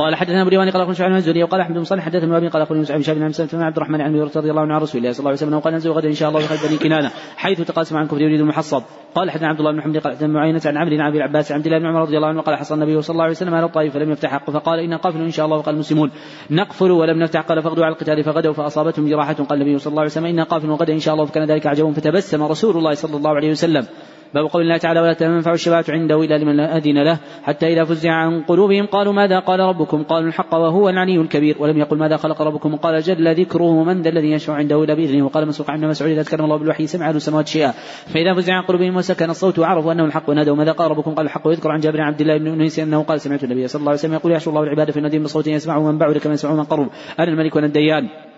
[0.00, 2.62] قال حدثنا أبو ريوان قال أخبرنا شعيب بن وقال أحمد بن صالح حدثنا ابي قال
[2.62, 5.18] اخبرني مسعود بن شهاب بن عبد الرحمن عن رضي الله عنه عن رسول الله صلى
[5.18, 8.06] الله عليه وسلم وقال ننزل غدا إن شاء الله بخير بني كنانة حيث تقاسم عن
[8.06, 8.82] كفر يريد المحصب.
[9.14, 11.58] قال حدثنا عبد الله بن حمد قال حدثنا معينة عن عمرو بن أبي العباس عن
[11.58, 13.66] عبد الله بن عمر رضي الله عنه قال حصل النبي صلى الله عليه وسلم على
[13.66, 16.10] الطائف فلم يفتح حقه فقال ان قافل إن شاء الله وقال المسلمون
[16.50, 20.10] نقفل ولم نفتح قال فغدوا على القتال فغدوا فأصابتهم جراحة قال النبي صلى الله عليه
[20.10, 23.30] وسلم ان قافل وغدا إن شاء الله فكان ذلك عجبهم فتبسم رسول الله صلى الله
[23.30, 23.86] عليه وسلم.
[24.34, 28.12] باب قول الله تعالى ولا تنفع الشفاعة عنده إلا لمن أذن له حتى إذا فزع
[28.12, 31.56] عن قلوبهم قالوا ماذا قال ربكم؟ قالوا الحق وهو العلي الكبير.
[31.58, 35.24] ولم يقل ماذا خلق ربكم؟ قال جل ذكره من ذا الذي يشفع عنده إلا بإذنه.
[35.24, 37.72] وقال مسروق عن مسعود إذا تكلم الله بالوحي سمع له السماوات شيئا.
[38.06, 41.46] فإذا فزع عن قلوبهم وسكن الصوت وعرفوا أنه الحق ونادوا ماذا قال ربكم؟ قال الحق
[41.46, 44.14] ويذكر عن جابر عبد الله بن أنيس أنه قال سمعت النبي صلى الله عليه وسلم
[44.14, 46.88] يقول يحشر الله العباد في النديم بصوت يسمعه من بعد كما يسمعه من قرب.
[47.18, 48.29] أنا الملك وأنا الديان.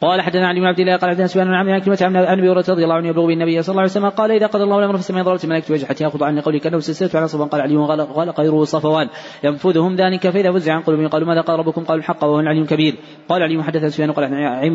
[0.00, 2.42] قال حدثنا علي بن عبد الله قال حدثنا سفيان بن عمرو عن كلمة عن أبي
[2.42, 4.94] هريرة رضي الله عنه يبلغ بالنبي صلى الله عليه وسلم قال إذا قضى الله الامر
[4.94, 7.48] السماء ضربت الملائكة وجه حتى ياخذ عني قولي كأنه سلسلة على صفوان.
[7.48, 9.08] قال علي غلق غيره صفوان.
[9.44, 12.94] ينفذهم ذلك فإذا فزع عن قلوبهم قالوا ماذا قال ربكم؟ قالوا الحق وهو العلي الكبير.
[13.28, 14.24] قال علي حدثنا سفيان قال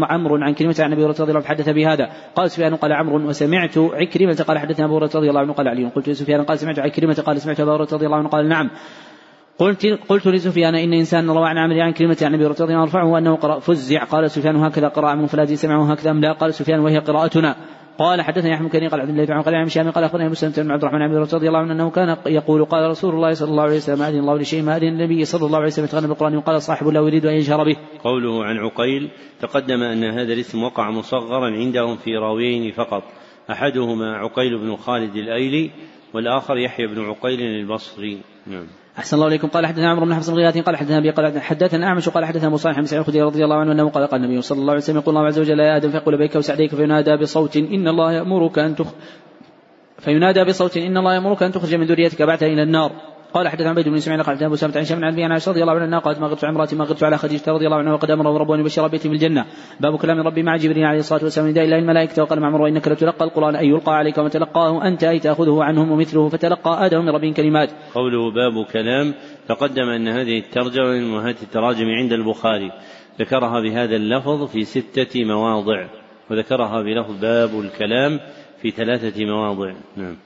[0.04, 2.10] عمرو عن كلمة عن أبي هريرة رضي الله عنه حدث بهذا.
[2.36, 5.86] قال سفيان قال عمرو وسمعت عكرمة قال حدثنا أبو هريرة رضي الله عنه قال علي.
[5.86, 8.70] قلت سفيان قال سمعت عكرمة قال سمعت ابو هريرة رضي الله عنه قال نعم.
[9.60, 13.18] قلت قلت لسفيان إن إنسان روى عن عمرو عن كلمة عن أبي رضي الله عنه
[13.18, 16.80] أنه قرأ فزع قال سفيان هكذا قرأ عمرو فلا سمعه هكذا أم لا قال سفيان
[16.80, 17.56] وهي قراءتنا
[17.98, 20.72] قال حدثني احمد كريم قال عبد الله بن قال عن هشام قال اخبرني مسلم بن
[20.72, 23.76] عبد الرحمن عن رضي الله عنه أنه كان يقول قال رسول الله صلى الله عليه
[23.76, 26.88] وسلم اذن الله لشيء ما اذن النبي صلى الله عليه وسلم يتغنى بالقرآن وقال صاحب
[26.88, 27.76] لا يريد أن يجهر به.
[28.04, 33.04] قوله عن عقيل تقدم أن هذا الاسم وقع مصغرا عندهم في راويين فقط
[33.52, 35.72] أحدهما عقيل بن خالد الأيلي
[36.14, 38.18] والآخر يحيى بن عقيل البصري.
[38.48, 38.68] نعم.
[38.98, 39.48] أحسن الله إليكم.
[39.48, 42.58] قال حدثنا عمرو بن حفص بن قال حدثنا أبي قال حدثنا أعمش قال حدثنا أبو
[42.58, 44.98] صالح بن سعيد الخدري رضي الله عنه أنه قال قال النبي صلى الله عليه وسلم
[44.98, 48.76] يقول الله عز وجل يا آدم فيقول بيك وسعديك فينادى بصوت إن الله يأمرك أن
[48.76, 48.88] تخ
[50.00, 53.13] فينادى بصوت إن الله يأمرك أن تخرج من ذريتك بعدها إلى النار.
[53.34, 56.00] قال حدثنا عبيد بن اسماعيل قال أبو سامة عن شام عن عائشه رضي الله عنها
[56.00, 58.56] قالت ما غبت عن امراتي ما غبت على خديجة رضي الله عنها وقد امره ربه
[58.56, 59.46] أن يبشر بيتي في الجنة
[59.80, 62.88] باب كلام ربي مع جبريل عليه الصلاة والسلام نداء إلى الملائكة وقال مع عمر إنك
[62.88, 67.10] لتلقى القرآن أي يلقى عليك وما تلقاه أنت أي تأخذه عنهم ومثله فتلقى آدم من
[67.10, 67.70] ربه كلمات.
[67.96, 69.14] قوله باب كلام
[69.48, 72.72] تقدم أن هذه الترجمة من امهات التراجم عند البخاري
[73.20, 75.88] ذكرها بهذا اللفظ في ستة مواضع
[76.32, 78.20] وذكرها بلفظ باب الكلام
[78.62, 80.18] في ثلاثة مواضع نعم.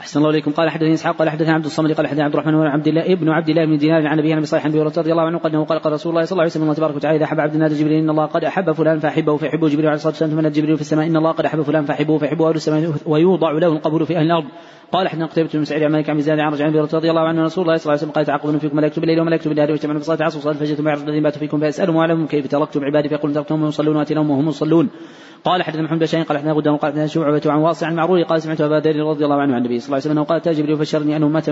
[0.00, 0.50] أحسن الله إليكم.
[0.50, 3.28] قال حدثني إسحاق قال حدثنا عبد الصمد قال حدثنا عبد الرحمن بن عبد الله ابن
[3.28, 6.10] عبد الله بن دينار عن أبي صالح بن رضي الله عنه قال قال قال رسول
[6.10, 8.26] الله صلى الله عليه وسلم الله تبارك وتعالى إذا أحب عبد النادي جبريل إن الله
[8.26, 11.32] قد أحب فلان فأحبه فيحبه جبريل عليه الصلاة والسلام ثم جبريل في السماء إن الله
[11.32, 14.44] قد أحب فلان فأحبه فيحبه أهل السماء ويوضع له القبول في أهل الأرض.
[14.92, 17.64] قال حدثنا قتيبة بن سعيد عن مالك عن ميزان عن رجع رضي الله عنه رسول
[17.64, 20.38] الله صلى الله عليه وسلم قال تعقبون فيكم ملائكة بالليل وملائكة بالنهار في صلاة العصر
[20.38, 23.96] وصلاة الفجر ثم يعرض الذين باتوا فيكم فيسألهم ويعلمهم كيف تركتم عبادي فيقولون تركتهم يصلون
[23.96, 24.88] واتيناهم وهم يصلون.
[25.44, 28.42] قال حدثنا محمد بن قال حدثنا غدام قال حدثنا شعبة عن واصع عن معرور قال
[28.42, 30.76] سمعت أبا ذر رضي الله عنه عن النبي صلى الله عليه وسلم قال اتى جبريل
[30.76, 31.48] فبشرني أنه مات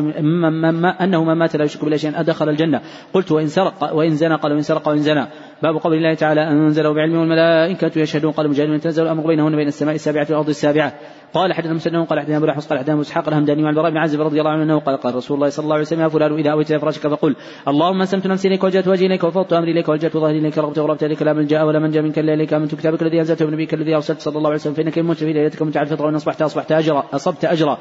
[1.02, 2.80] أنه من مات لا يشرك بالله شيئا أدخل الجنة.
[3.12, 5.26] قلت وإن سرق وإن زنى قال وإن سرق وإن زنى.
[5.64, 9.66] باب قول الله تعالى أنزله بعلم والملائكة يشهدون قال مجاهد من تنزل الأمر بينهن بين
[9.66, 10.92] السماء السابعة والأرض السابعة.
[11.34, 14.20] قال حدثنا مسلم قال حدثنا أبو الاحوص قال حدثنا إسحاق الهمداني وعن البراء بن عازب
[14.20, 16.70] رضي الله عنه قال قال رسول الله صلى الله عليه وسلم يا فلان إذا أويت
[16.70, 17.36] إلى فراشك فقل
[17.68, 21.04] اللهم أسلمت نفسي إليك وجهت وجهي إليك وفوضت أمري إليك ولجأت ظهري إليك رغبت ورغبت
[21.04, 23.74] إليك لا من جاء ولا من جاء منك إلا إليك آمنت كتابك الذي أنزلته بنبيك
[23.74, 26.42] الذي أرسلت صلى الله عليه وسلم فإنك ان مت في ليلتك متعب الفطره وان أصبحت
[26.42, 27.78] أصبحت أجرا أصبت أجرا.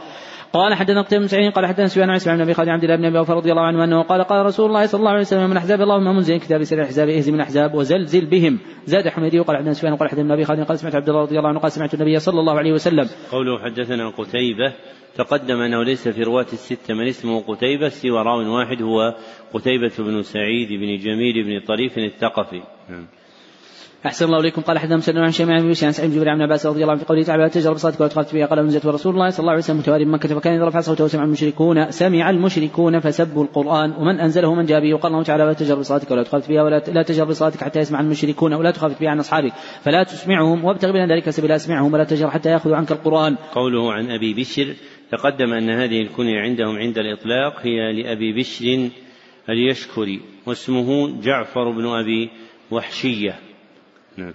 [0.53, 2.95] قال حدثنا قتيبة بن سعيد قال حدثنا سفيان عن إسماعيل بن أبي خالد عبد الله
[2.95, 5.49] بن أبي اوفى رضي الله عنه أنه قال قال رسول الله صلى الله عليه وسلم
[5.49, 8.59] من أحزاب اللهم منزل كتاب سر الأحزاب اهزم الاحزاب وزلزل بهم.
[8.85, 11.49] زاد حميدي وقال حدثنا سفيان قال حدثنا أبي خالد قال سمعت عبد الله رضي الله
[11.49, 13.09] عنه قال سمعت النبي صلى الله عليه وسلم.
[13.31, 14.73] قوله حدثنا قتيبة
[15.15, 19.15] تقدم أنه ليس في رواة الستة من اسمه قتيبة سوى راو واحد هو
[19.53, 22.61] قتيبة بن سعيد بن جميل بن طريف الثقفي.
[22.89, 23.07] نعم.
[24.05, 24.61] أحسن الله إليكم.
[24.61, 27.05] قال حدثنا مسلم عن شيماء بن عن سعيد بن عن عباس رضي الله عنه في
[27.05, 29.77] قوله تعالى تجرب صلاتك ولا تخالف بها قال نزلت ورسول الله صلى الله عليه وسلم
[29.77, 34.65] متوالي بمكة فكان إذا رفع صوته سمع المشركون سمع المشركون فسبوا القرآن ومن أنزله من
[34.65, 37.63] جاء به وقال الله تعالى لا تجرب بصلاتك ولا تخالف بها ولا لا تجرب بصلاتك
[37.63, 41.93] حتى يسمع المشركون ولا تخالف بها عن أصحابك فلا تسمعهم وابتغ بين ذلك سبيلا أسمعهم
[41.93, 43.35] ولا تجر حتى يأخذوا عنك القرآن.
[43.55, 44.73] قوله عن أبي بشر
[45.11, 48.89] تقدم أن هذه الكنية عندهم عند الإطلاق هي لأبي بشر
[49.49, 52.29] اليشكري واسمه جعفر بن أبي
[52.71, 53.52] وحشية.
[54.17, 54.33] نعم.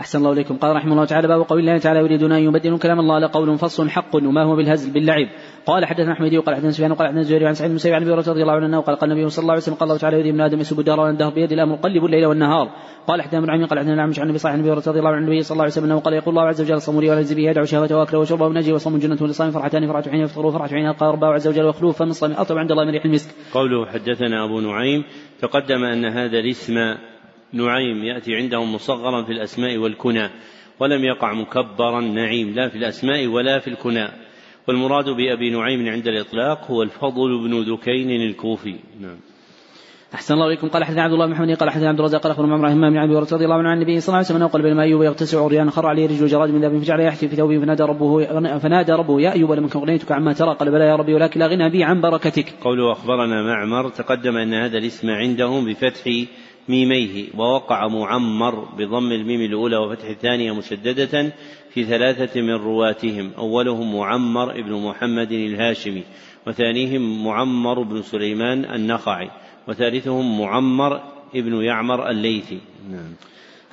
[0.00, 0.56] أحسن الله إليكم.
[0.56, 3.90] قال رحمه الله تعالى باب قول الله تعالى يريدون أن يبدلوا كلام الله لقول فصل
[3.90, 5.28] حق وما هو بالهزل باللعب.
[5.66, 8.42] قال حدثنا أحمد وقال حدثنا سفيان وقال حدثنا زهير عن سعيد بن عن أبي رضي
[8.42, 10.60] الله عنه قال قال النبي صلى الله عليه وسلم قال الله تعالى يريد ابن آدم
[10.60, 12.70] يسب الدار والدهر بيد الأمر قلب الليل والنهار.
[13.06, 15.42] قال حدثنا ابن عمي قال حدثنا الأعمش عن النبي صلى الله رضي الله عن النبي
[15.42, 18.20] صلى الله عليه وسلم قال يقول الله عز وجل صموا ولا به يدعو شهوته واكله
[18.20, 21.64] وشربه ونجي وصوم جنة لصائم فرحتان فرحة حين يفطر وفرحة حين يلقى ربه عز وجل
[21.64, 23.34] وخلوف فمن صام اطيب عند الله من ريح المسك.
[23.54, 25.04] قوله حدثنا أبو نعيم
[25.40, 26.74] تقدم أن هذا الاسم
[27.52, 30.30] نعيم يأتي عندهم مصغرا في الأسماء والكنى
[30.80, 34.08] ولم يقع مكبرا نعيم لا في الأسماء ولا في الكنى
[34.68, 38.76] والمراد بأبي نعيم عند الإطلاق هو الفضل بن ذكين الكوفي.
[39.00, 39.16] نعم.
[40.14, 40.68] أحسن الله إليكم.
[40.68, 43.32] قال حدثنا عبد الله بن محمد قال حدثنا عبد الرزاق قال أخبرنا عمرو بن عبد
[43.32, 45.86] رضي الله عنه عن النبي صلى الله عليه وسلم قال بينما أيوب يغتسل عريان خر
[45.86, 48.24] عليه رجل جراد من ذهب فجعل يحتي في ثوبه فنادى ربه
[48.58, 51.46] فنادى ربه يا أيوب لم أكن أغنيتك عما ترى؟ قال بلى يا ربي ولكن لا
[51.46, 52.54] غنى بي عن بركتك.
[52.60, 56.04] قوله أخبرنا معمر تقدم أن هذا الاسم عندهم بفتح
[56.70, 61.32] ميميه ووقع معمر بضم الميم الأولى وفتح الثانية مشددة
[61.70, 66.02] في ثلاثة من رواتهم أولهم معمر بن محمد الهاشمي
[66.46, 69.30] وثانيهم معمر بن سليمان النخعي
[69.68, 71.00] وثالثهم معمر
[71.34, 72.58] ابن يعمر الليثي.
[72.90, 73.14] نعم.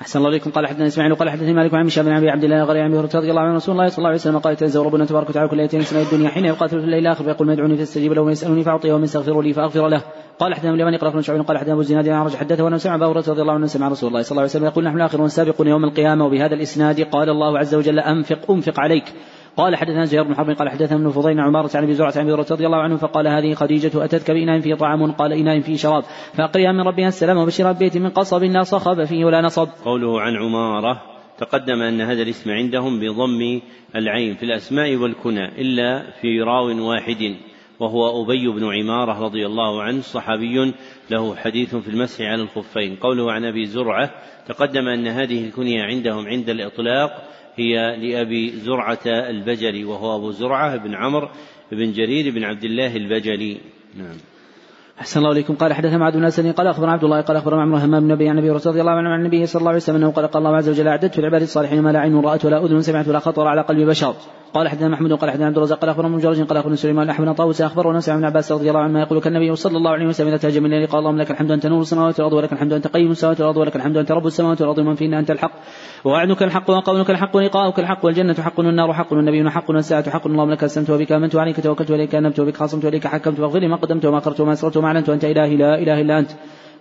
[0.00, 0.50] أحسن الله إليكم.
[0.50, 3.30] قال حدثنا إسماعيل قال حدثني مالك عن هشام بن أبي عبد الله غير عن رضي
[3.30, 5.80] الله عنه رسول الله صلى الله عليه وسلم قال تنزل ربنا تبارك وتعالى كل ليلة
[5.80, 8.92] سماء الدنيا حين يقاتل في الليل الآخر فيقول ما يدعوني فاستجيب له ومن يسألني فأعطيه
[8.92, 10.02] ومن يستغفر لي فأغفر له.
[10.38, 13.24] قال حدثنا اليماني قال أخبرنا شعبان قال حدثنا أبو الزناد عن حدثه وانه سمع هريرة
[13.28, 15.84] رضي الله عنه سمع رسول الله صلى الله عليه وسلم يقول نحن الآخرون السابقون يوم
[15.84, 19.04] القيامة وبهذا الإسناد قال الله عز وجل أنفق أنفق عليك.
[19.58, 22.32] قال حدثنا زهير بن حرب قال حدثنا ابن فضيل عمارة عن أبي زرعة عن أبي
[22.32, 26.02] رضي الله عنه فقال هذه خديجة أتتك بإناء فيه طعام قال إناء فيه شراب
[26.34, 29.68] فأقرئها من ربها السلام وبشرها ببيت من قصب لا صخب فيه ولا نصب.
[29.84, 31.02] قوله عن عمارة
[31.38, 33.60] تقدم أن هذا الاسم عندهم بضم
[33.96, 37.36] العين في الأسماء والكنى إلا في راو واحد
[37.80, 40.74] وهو أبي بن عمارة رضي الله عنه صحابي
[41.10, 44.10] له حديث في المسح على الخفين قوله عن أبي زرعة
[44.46, 47.28] تقدم أن هذه الكنية عندهم عند الإطلاق
[47.58, 51.28] هي لأبي زرعة البجلي وهو أبو زرعة بن عمرو
[51.72, 53.60] بن جرير بن عبد الله البجلي.
[53.98, 54.16] نعم.
[55.00, 55.54] أحسن الله إليكم.
[55.54, 58.38] قال حدثنا معاذ بن قال أخبرنا عبد الله قال أخبرنا عمرو همام بن نبي عن
[58.38, 60.68] النبي رضي الله عنه عن النبي صلى الله عليه وسلم أنه قال قال الله عز
[60.68, 63.88] وجل أعددت لعباد الصالحين ما لا عين رأت ولا أذن سمعت ولا خطر على قلب
[63.88, 64.14] بشر.
[64.54, 67.60] قال حدثنا محمود قال حدثنا عبد الرزاق قال أخبرنا من قال أخبرنا سليمان أحمد طاووس
[67.62, 70.64] اخبرنا سعد بن عباس رضي الله عنه يقول كالنبي صلى الله عليه وسلم إذا تهجم
[70.64, 73.56] الليل قال اللهم لك الحمد انت نور السماوات والأرض ولك الحمد انت قيم السماوات والأرض
[73.56, 75.52] ولك الحمد انت رب السماوات والأرض ومن فينا أنت الحق.
[76.04, 80.50] ووعدك الحق وقولك الحق ولقاؤك الحق والجنة حق والنار حق والنبي حق والساعة حق اللهم
[80.50, 84.04] لك أسلمت وبك آمنت وعليك توكلت وإليك أنبت وبك خاصمت وإليك حكمت واغفر ما قدمت
[84.06, 86.30] وما أخرت وما أسررت وما أعلنت وأنت إلهي لا إله إلا أنت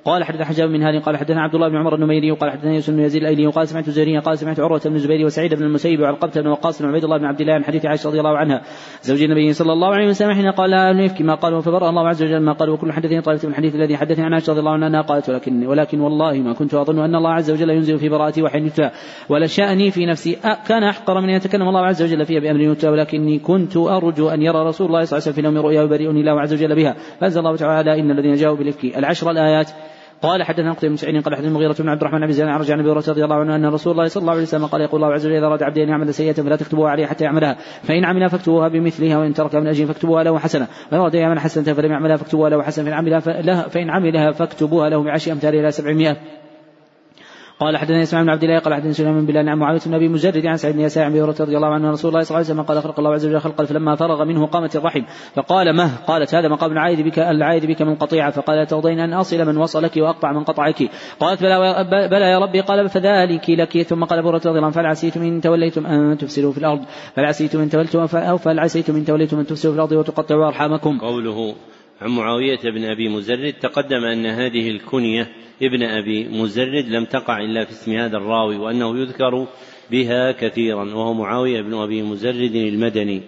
[0.08, 2.94] قال حدث حجاب من هذه قال حدثنا عبد الله بن عمر النميري وقال حدثنا يوسف
[2.94, 6.42] بن يزيد الأيلي وقال سمعت زهريا قال سمعت عروة بن الزبير وسعيد بن المسيب وعلقبه
[6.42, 8.62] بن وقاص بن عبيد الله بن عبد الله عن حديث عائشة رضي الله عنها.
[9.02, 12.24] زوج النبي صلى الله عليه وسلم حين قال لا الافك ما قالوا فبرأ الله عز
[12.24, 15.02] وجل ما قال وكل حدثني طائفة من الحديث الذي حدثني عن عائشة رضي الله عنها
[15.02, 18.66] قالت ولكن ولكن والله ما كنت أظن أن الله عز وجل ينزل في براءتي وحين
[18.66, 18.92] يتلى.
[19.30, 20.38] ولا شأني في نفسي
[20.68, 24.42] كان أحقر من أن يتكلم الله عز وجل فيها بأمر يتلى ولكني كنت أرجو أن
[24.42, 26.96] يرى رسول الله صلى الله عليه وسلم في نوم رؤيا ويبرئني الله عز وجل بها.
[27.20, 29.72] فأنزل الله تعالى إن الذين جاءوا بالإفك العشر الآيات.
[30.22, 32.74] قال حدثنا قتيبة بن سعيد قال حدثنا المغيرة بن عبد الرحمن بن زيد عن رجع
[32.74, 35.26] النبي رضي الله عنه أن رسول الله صلى الله عليه وسلم قال يقول الله عز
[35.26, 37.58] وجل إذا اراد عبدي ان يعمل سيئة فلا تكتبوها عليه حتى يعملها.
[37.84, 40.68] فإن عملها فاكتبوها بمثلها وإن ترك من أجل فاكتبوها له حسنة.
[40.92, 42.86] وإن اراد ان يعمل حسنة فلم يعملها فاكتبوها له حسنة.
[42.86, 43.20] فإن عملها
[43.68, 46.18] فإن عملها فاكتبوها له بعشر امثالها إلى 700
[47.60, 50.08] قال حدثنا اسماعيل بن عبد الله قال حدثنا سليمان بن بلال عن معاوية بن أبي
[50.08, 52.62] مجرد عن سعيد بن يسار عن رضي الله عنه رسول الله صلى الله عليه وسلم
[52.62, 55.02] قال خلق الله عز وجل خلقا فلما فرغ منه قامت الرحم.
[55.36, 58.32] فقال مه؟ قالت هذا مقام العائد بك العائد بك من قطيعة.
[58.32, 60.90] فقال ترضين أن أصل من وصلك وأقطع من قطعك.
[61.20, 62.62] قالت بلى, بلى يا ربي.
[62.62, 63.82] قال فذلك لك.
[63.82, 66.86] ثم قال أبو رضي الله عنه فهل عسيتم إن توليتم أن تفسدوا في الأرض.
[67.16, 71.00] فهل عسيتم أن توليتم أو فهل عسيتم إن توليتم أن تفسدوا في الأرض وتقطعوا أرحامكم.
[71.00, 71.56] قوله
[72.02, 75.28] عن معاوية بن أبي مزرد تقدم أن هذه الكنية
[75.62, 79.48] ابن أبي مزرد لم تقع إلا في اسم هذا الراوي وأنه يذكر
[79.92, 83.22] بها كثيرا وهو معاوية بن أبي مزرد المدني.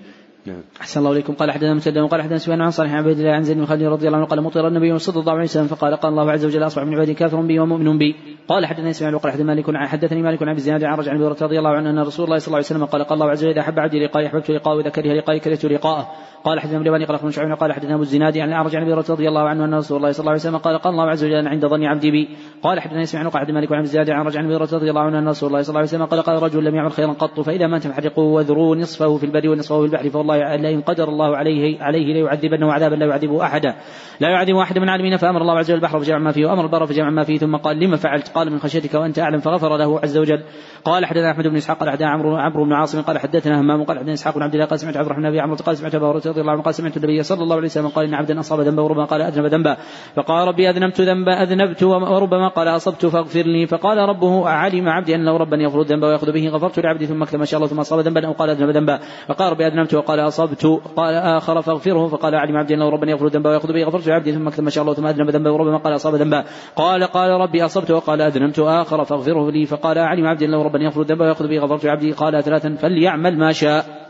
[0.45, 0.61] نعم.
[0.81, 1.33] أحسن الله إليكم.
[1.33, 3.83] قال حدثنا مسدد وقال حدثنا سفيان عن صالح عن عبيد الله عن زيد بن خالد
[3.83, 6.65] رضي الله عنه قال مطر النبي صلى الله عليه وسلم فقال قال الله عز وجل
[6.65, 8.15] أصبح من عبادي كافر بي ومؤمن بي.
[8.47, 11.69] قال حدثنا إسماعيل وقال حدثنا مالك حدثني مالك عن ابي الزناد عن الأعرج رضي الله
[11.69, 13.79] عنه أن رسول الله صلى الله عليه وسلم قال قال الله عز وجل إذا أحب
[13.79, 16.07] عبدي لقائي أحببت لقاءه واذا كره لقائي كرهت لقاءه.
[16.43, 19.41] قال حدثنا ابن قال أخبرنا شعيب قال حدثنا أبو الزناد عن الأعرج عن رضي الله
[19.41, 21.83] عنه أن رسول الله صلى الله عليه وسلم قال قال الله عز وجل عند ظن
[21.83, 22.29] عبدي بي.
[22.63, 25.27] قال حدثنا إسماعيل وقال حدثنا مالك عن الزناد عن رجع عن رضي الله عنه أن
[25.27, 27.87] رسول الله صلى الله عليه وسلم قال قال رجل لم يعمل خيرا قط فإذا مات
[27.87, 32.73] فحرقوه وذروه نصفه في البر ونصفه في البحر فوالله لئن قدر الله عليه عليه ليعذبنه
[32.73, 33.75] عذابا لا يعذبه أحدا.
[34.19, 36.85] لا يعذب أحد من العالمين فأمر الله عز وجل البحر فجمع ما فيه وأمر البر
[36.85, 40.17] فجمع ما فيه ثم قال لما فعلت؟ قال من خشيتك وأنت أعلم فغفر له عز
[40.17, 40.43] وجل.
[40.85, 43.97] قال حدثنا أحمد بن إسحاق قال حدثنا عمرو عمرو بن عاصم قال حدثنا همام قال
[43.97, 46.41] حدثنا إسحاق بن عبد الله قال سمعت عبد الرحمن بن عمرو قال سمعت هريرة رضي
[46.41, 49.05] الله عنه قال سمعت النبي صلى الله عليه وسلم قال إن عبدا أصاب ذنبا وربما
[49.05, 49.77] قال أذنب ذنبا.
[50.15, 53.67] فقال ربي أذنبت ذنبا أذنبت وربما قال أصبت فاغفر لي.
[53.67, 57.57] فقال ربه علم عبدي أنه ربا يغفر الذنب ويأخذ به غفرت لعبدي ثم ما شاء
[57.57, 58.99] الله ثم أصاب ذنبا أو قال أذنب ذنبا.
[59.27, 60.65] فقال ربي أذنبت وقال أصبت
[60.95, 64.49] قال آخر فاغفره فقال علم عبدي أنه ربا يغفر الذنب وياخذ به غفرت لعبدي ثم
[64.49, 66.43] كتب ما شاء الله ثم اذنب ذنبا وربما قال أصاب ذنبا
[66.75, 71.01] قال قال ربي أصبت وقال اذنبت آخر فاغفره لي فقال علم عبدي أنه ربا يغفر
[71.01, 74.08] الذنب وياخذ به غفرت لعبدي قال ثلاثا فليعمل ما شاء.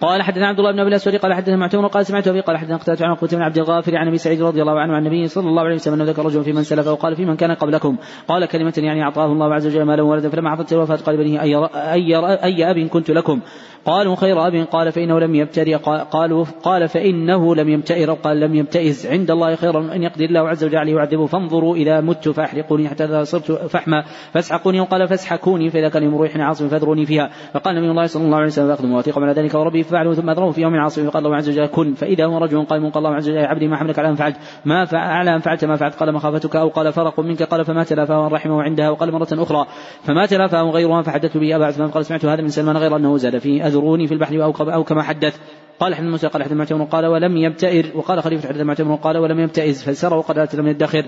[0.00, 2.76] قال حدثنا عبد الله بن أبي الأسود قال حدثنا معتمر قال سمعت أبي قال حدثنا
[2.76, 5.48] قتادة عن قتيبة بن عبد الغافر عن أبي سعيد رضي الله عنه عن النبي صلى
[5.48, 7.96] الله عليه وسلم أنه ذكر رجل في من سلف وقال في من كان قبلكم.
[8.28, 11.56] قال كلمة يعني أعطاه الله عز وجل مالا وولدا فلما عطت الوفاة قال بنيه أي
[11.74, 13.40] أي أي أب كنت لكم؟
[13.84, 15.74] قالوا خير أب قال فإنه لم يبتري
[16.10, 20.64] قالوا قال فإنه لم يمتئر قال لم يمتئز عند الله خيرا أن يقدر الله عز
[20.64, 25.88] وجل عليه يعذبه فانظروا إذا مت فأحرقوني حتى إذا صرت فحما فاسحقوني وقال فاسحكوني فإذا
[25.88, 27.30] كان يوم روح عاصم فاذروني فيها.
[27.54, 30.50] فقال نبي الله صلى الله عليه وسلم فأخذوا مواثيق على ذلك وربي ففعلوا ثم اذروه
[30.50, 31.94] في يوم عاصم فقال الله عز وجل كن.
[31.94, 34.36] فإذا هو رجل قائم قال الله عز وجل يا عبدي ما حملك على ان فعلت.
[34.64, 35.94] ما على ان فعلت ما فعلت.
[35.94, 39.66] قال مخافتك أو قال فرق منك قال فما تلافاه رحمه عندها وقال مرة أخرى
[40.02, 41.88] فما تلافاه غيرها فحدثت به أبا عثمان.
[41.90, 45.40] قال سمعت هذا من سلمان غير أنه زاد فيه أذروني في البحر أو كما حدث.
[45.80, 49.40] قال حدث موسى قال حدث معتمر قال ولم يبتئر وقال خليفة حدث معتمر قال ولم
[49.40, 51.04] يبتئز فسر وقد لم يدخر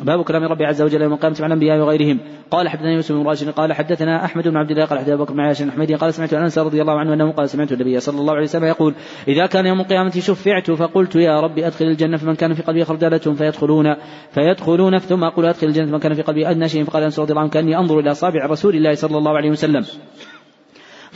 [0.00, 2.20] باب كلام ربي عز وجل يوم القيامة مع الأنبياء وغيرهم.
[2.50, 5.40] قال حدثنا يوسف بن راشد قال حدثنا أحمد بن عبد الله قال حدثنا بكر بن
[5.40, 8.42] عياش الحميدي قال سمعت أنس رضي الله عنه أنه قال سمعت النبي صلى الله عليه
[8.42, 8.94] وسلم يقول
[9.28, 13.18] إذا كان يوم القيامة شفعت فقلت يا ربي أدخل الجنة فمن كان في قلبي خردلة
[13.18, 13.94] فيدخلون
[14.30, 17.42] فيدخلون ثم أقول أدخل الجنة من كان في قلبي أدنى شيء فقال أنس رضي الله
[17.42, 19.84] عنه كأني أنظر إلى أصابع رسول الله صلى الله عليه وسلم.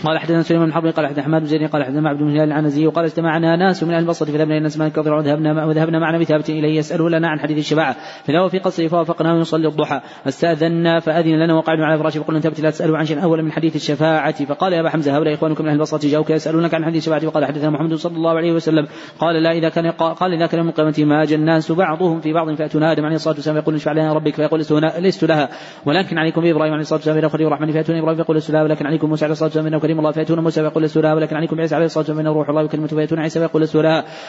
[0.04, 2.86] قال حدثنا سليمان بن حرب قال حدثنا حماد بن قال حدثنا عبد بن هلال العنزي
[2.86, 6.50] وقال اجتمعنا ناس من أهل البصرة فذهبنا إلى مالك رضي الله عنه وذهبنا معنا بثابت
[6.50, 7.96] إليه يسأله لنا عن حديث الشفاعة.
[8.24, 10.00] فذهب في قصره فوافقناه يصلي الضحى.
[10.28, 13.76] استاذنا فأذن لنا وقعدنا على فراشه فقلنا ثابت لا تسألوا عن شيء أول من حديث
[13.76, 14.44] الشفاعة.
[14.44, 17.26] فقال يا أبا حمزة هؤلاء إخوانكم من أهل البصرة جاءوك يسألونك عن حديث الشفاعة.
[17.26, 18.86] وقال حدثنا محمد صلى الله عليه وسلم
[19.18, 22.82] قال لا إذا كان قال إذا كان يوم القيامه ما الناس بعضهم في بعض فياتون
[22.82, 25.48] آدم عليه الصلاة والسلام يقول اشفع لنا ربك فيقول لست لها.
[25.86, 29.08] ولكن عليكم بابراهيم عليه الصلاة والسلام إلى الرحمن فياتون إبراهيم فيقول لست لها ولكن عليكم
[29.08, 32.04] موسى عليه الصلاة والسلام كريم الله فياتون موسى فيقول لست ولكن عليكم عيسى عليه الصلاة
[32.08, 33.76] والسلام روح الله وكلمه فياتون عيسى فيقول لست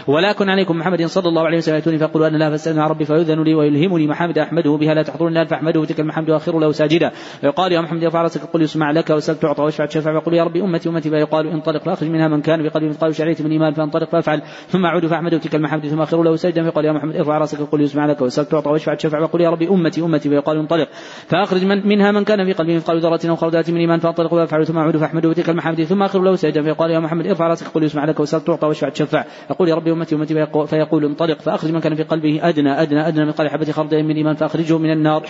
[0.08, 3.56] ولكن عليكم محمد صلى الله عليه وسلم ياتوني فيقول أنا لا فاستأذن ربي فيؤذن لي
[3.56, 4.94] ويلهمني محامد أحمده بها.
[4.94, 7.12] لا تحضرني الآن فاحمده تلك المحمد وأخر له ساجدا.
[7.42, 10.20] فيقال يا محمد ارفع رأسك قل يسمع لك وسل تعطى واشفع تشفع.
[10.20, 11.10] فيقول يا ربي أمتي أمتي.
[11.10, 13.74] فيقال انطلق فأخرج منها من كان بقلبه مثقال شعيره من إيمان.
[13.74, 14.42] فانطلق فافعل.
[14.68, 17.82] ثم أعود فأحمده تلك المحمد ثم أخر له سجدا فيقال يا محمد ارفع رأسك قل
[17.82, 19.20] يسمع لك وسل تعطى واشفع تشفع.
[19.20, 20.30] فيقول يا ربي أمتي أمتي.
[20.30, 20.88] فيقال انطلق.
[21.28, 24.00] فأخرج من منها من كان في قلبه مثقال ذرة أو خردات من إيمان.
[24.00, 24.66] فانطلق فافعل.
[24.66, 27.84] ثم أعود فأحمده تلك المحمد ثم آخر له سجدا فيقال يا محمد ارفع راسك قل
[27.84, 29.26] يسمع لك وسل تعطى واشفع تشفع.
[29.50, 33.26] يقول يا ربي أمتي أمتي فيقول انطلق فأخرج من كان في قلبه أدنى أدنى أدنى
[33.26, 35.24] من قال حبة خردل من إيمان فأخرجه من النار.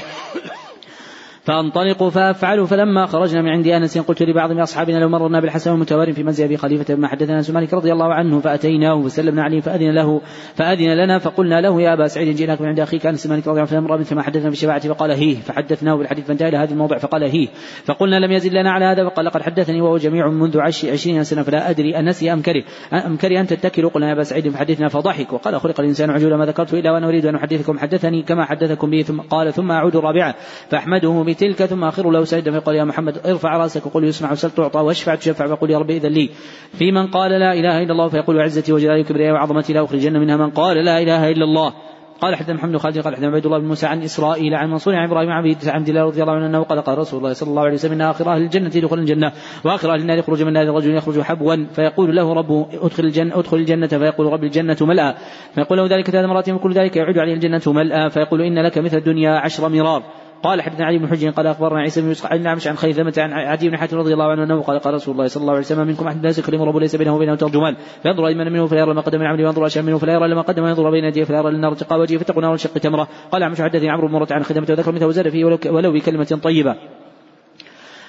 [1.44, 6.14] فانطلقوا فافعلوا فلما خرجنا من عند أنس قلت لبعض من أصحابنا لو مررنا بالحسن المتوار
[6.14, 9.92] في منزل أبي خليفة بما حدثنا انس مالك رضي الله عنه فأتيناه فسلمنا عليه فأذن
[9.92, 10.22] له
[10.56, 13.92] فأذن لنا فقلنا له يا أبا سعيد جئناك من عند أخيك أنس مالك رضي الله
[13.92, 17.48] عنه ما حدثنا بالشفاعه فقال هيه فحدثناه بالحديث فانتهى إلى هذا الموضع فقال هيه
[17.86, 21.70] فقلنا لم يزل لنا على هذا فقال لقد حدثني وهو جميع منذ عشرين سنة فلا
[21.70, 22.64] أدري انسي أم كره
[22.94, 26.46] أم كره أن تتكلوا قلنا يا أبا سعيد فحدثنا فضحك وقال خلق الإنسان عجولا ما
[26.46, 30.36] ذكرت إلا وأنا أريد أن أحدثكم حدثني كما حدثكم به ثم قال ثم أعود الرابعه
[30.70, 34.80] فأحمده بتلك ثم اخر له سجدا فيقول يا محمد ارفع رأسك وقل يسمع وسل تعطى
[34.80, 36.30] واشفع تشفع فيقول يا رب إذن لي.
[36.74, 40.38] في من قال لا إله إلا الله فيقول عزتي وجلالي وكبريائي وعظمتي لا أخرجن منها
[40.38, 41.74] من قال لا إله إلا الله.
[42.22, 45.08] قال حدثنا محمد خالد قال حدثنا عبيد الله بن موسى عن إسرائيل عن منصور عن
[45.08, 47.74] إبراهيم عن عبد الله رضي الله عنه أنه قال قال رسول الله صلى الله عليه
[47.74, 49.32] وسلم إن آخر أهل الجنة يدخل الجنة
[49.66, 53.58] وآخر أهل النار يخرج من النار رجل يخرج حبوا فيقول له ربه ادخل الجنه ادخل
[53.58, 53.88] الجنة.
[53.88, 55.16] فيقول رب الجنة ملأى
[55.56, 58.98] فيقول له ذلك ثلاث مرات وكل ذلك يعود عليه الجنة ملأى فيقول إن لك مثل
[58.98, 60.04] الدنيا عشر مرار.
[60.44, 63.34] قال حدثنا علي بن حجر قال أخبرنا عيسى بن يوسف عن نعمش عن خيثمة عن
[63.34, 65.88] عدي بن حاتم رضي الله عنه أنه قال قال رسول الله صلى الله عليه وسلم
[65.88, 69.02] منكم أحد الناس يكرم ربه ليس بينه وبينه ترجمان فينظر ايمن منه فلا يرى ما
[69.02, 71.52] قدم من عمله وينظر أشياء منه فلا يرى لما قدم وينظر بين يديه فلا يرى
[71.52, 73.08] للنار تقى وجهه فاتقوا نار شق تمرة.
[73.32, 76.76] قال عمش حدثني عمرو بن مرة عن خدمة وذكر مثله وزاد فيه ولو بكلمة طيبة.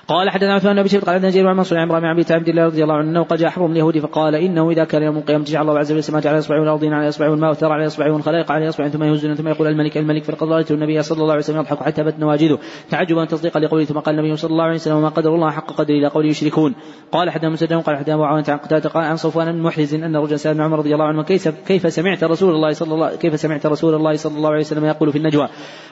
[0.09, 2.65] قال حدثنا عثمان بن بشير قال حدثنا جرير عن منصور عن عمرو بن عبد الله
[2.65, 5.45] رضي الله عنه أنه قد جاء حبر من اليهود فقال إنه إذا كان يوم القيامة
[5.45, 8.53] جعل الله عز وجل السماوات على إصبعه والأرضين على إصبعه والماء والثرى على إصبعه والخلائق
[8.53, 11.59] على إصبعه ثم يهزنا ثم يقول الملك الملك فلقد رايت النبي صلى الله عليه وسلم
[11.59, 12.59] يضحك حتى بت نواجذه.
[12.91, 15.95] تعجبا تصديقا لقوله ثم قال النبي صلى الله عليه وسلم وما قدر الله حق قدره
[15.95, 16.75] إلى قوله يشركون.
[17.13, 20.37] قال حدثنا مسدد قال حدثنا أبو عن قتادة قال عن صفوان بن محرز أن رجلا
[20.37, 23.95] سأل عمر رضي الله عنه كيف كيف سمعت رسول الله صلى الله كيف سمعت رسول
[23.95, 25.49] الله صلى الله عليه وسلم يقول في النجوى؟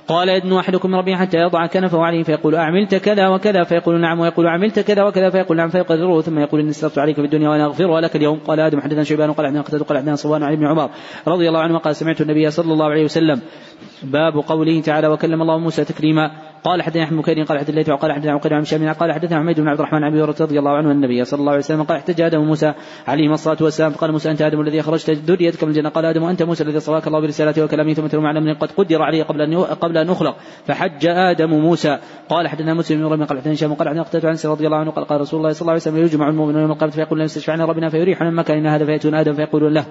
[0.09, 4.46] قال يدنو أحدكم ربه حتى يضع كنفه عليه فيقول أعملت كذا وكذا؟ فيقول نعم ويقول
[4.46, 8.01] عملت كذا وكذا فيقول نعم فيقرره ثم يقول إني استغفرت عليك في الدنيا وأنا اغفرها
[8.01, 8.39] لك اليوم.
[8.39, 10.90] قال آدم حدثنا شيبان قال حدثنا قتادة قال حدثنا صوان عن ابن عمر
[11.27, 13.40] رضي الله عنه قال سمعت النبي صلى الله عليه وسلم
[14.02, 16.31] باب قوله تعالى وكلم الله موسى تكريما
[16.65, 19.61] قال حدثنا أحمد بكير قال حدثنا الليث قال حدثنا عقيل عن شامل قال حدثنا حميد
[19.61, 22.41] بن عبد الرحمن عن رضي الله عنه النبي صلى الله عليه وسلم قال احتج آدم
[22.41, 22.73] وموسى
[23.09, 26.43] عليهما الصلاة والسلام قال موسى أنت آدم الذي أخرجت ذريتك من الجنة؟ قال آدم وانت
[26.43, 29.59] موسى الذي صلاك الله برسالته وكلامه ثم تلوم على من قد قدر عليه قبل أن
[29.59, 31.99] قبل أن يخلق فحج آدم موسى.
[32.28, 35.05] قال حدثنا مسلم بن قال حدثنا هشام قال حدثنا قتاده عن رضي الله عنه قال
[35.05, 37.89] قال رسول الله صلى الله عليه وسلم يجمع المؤمنون يوم القيامة فيقول لنا استشفعنا ربنا
[37.89, 39.85] فيريحنا من مكاننا هذا فيأتون آدم فيقولون له.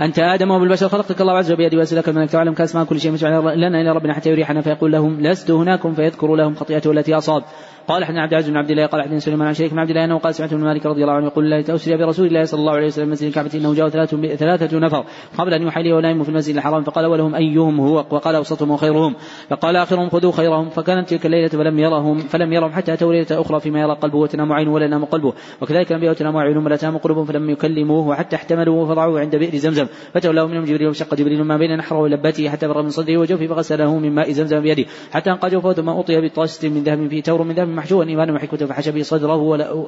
[0.00, 3.54] أنت آدم وبالبشر خلقتك الله عز وجل بيدي وأسألك من تعلم كأسماء كل شيء مجمع
[3.54, 7.42] لنا إلى ربنا حتى يريحنا فيقول لهم لست هناكم فيذكر لهم خطيئته التي أصاب.
[7.88, 10.04] قال حدثنا عبد العزيز بن عبد الله قال حدثنا سليمان عن شريك بن عبد الله
[10.04, 12.72] أنه قال سمعت ابن مالك رضي الله عنه يقول لا تأسري برسول الله صلى الله
[12.72, 15.04] عليه وسلم مسجد الكعبة إنه جاء ثلاثة, ثلاثة نفر
[15.38, 19.14] قبل أن يوحي لي ونائم في المسجد الحرام فقال اولهم أيهم هو؟ وقال أوسطهم وخيرهم.
[19.48, 23.60] فقال آخرهم خذوا خيرهم فكانت تلك الليلة فلم يرهم فلم يرهم حتى اتوا ليلة أخرى
[23.60, 25.32] فيما يرى قلبه وتنام عينه ولا ينام قلبه.
[25.60, 29.86] وكذلك الانبياء وتنام عينهم ولا تنام قلوبهم فلم يكلموه وحتى احتملوه فضعوه عند بئر زمزم.
[30.14, 33.98] فتولوا منهم جبريل وشق جبريل ما بين نحره ولبته حتى بر من صدره وجوفه فغسله
[33.98, 34.84] من ماء زمزم بيده.
[35.12, 38.90] حتى انقى جوفه ثم بطاسة من ذهب فيه تور من ذهب محشوا ايمان وحكمة فحشى
[38.90, 39.86] به صدره ولا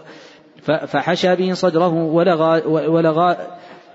[0.63, 3.37] فحشى به صدره ولغى ولغى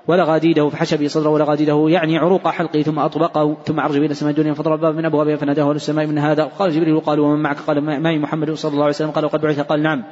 [0.07, 4.53] ولغاديده فحشى به صدره ولغاديده يعني عروق حلقه ثم أطبقه ثم عرج إلى السماء الدنيا
[4.53, 6.43] فضرب باب من ابوابها فناداه أهل السماء من هذا.
[6.43, 9.59] قال جبريل قالوا ومن معك؟ قال معي محمد صلى الله عليه وسلم؟ قال وقد بعث.
[9.59, 10.03] قال نعم.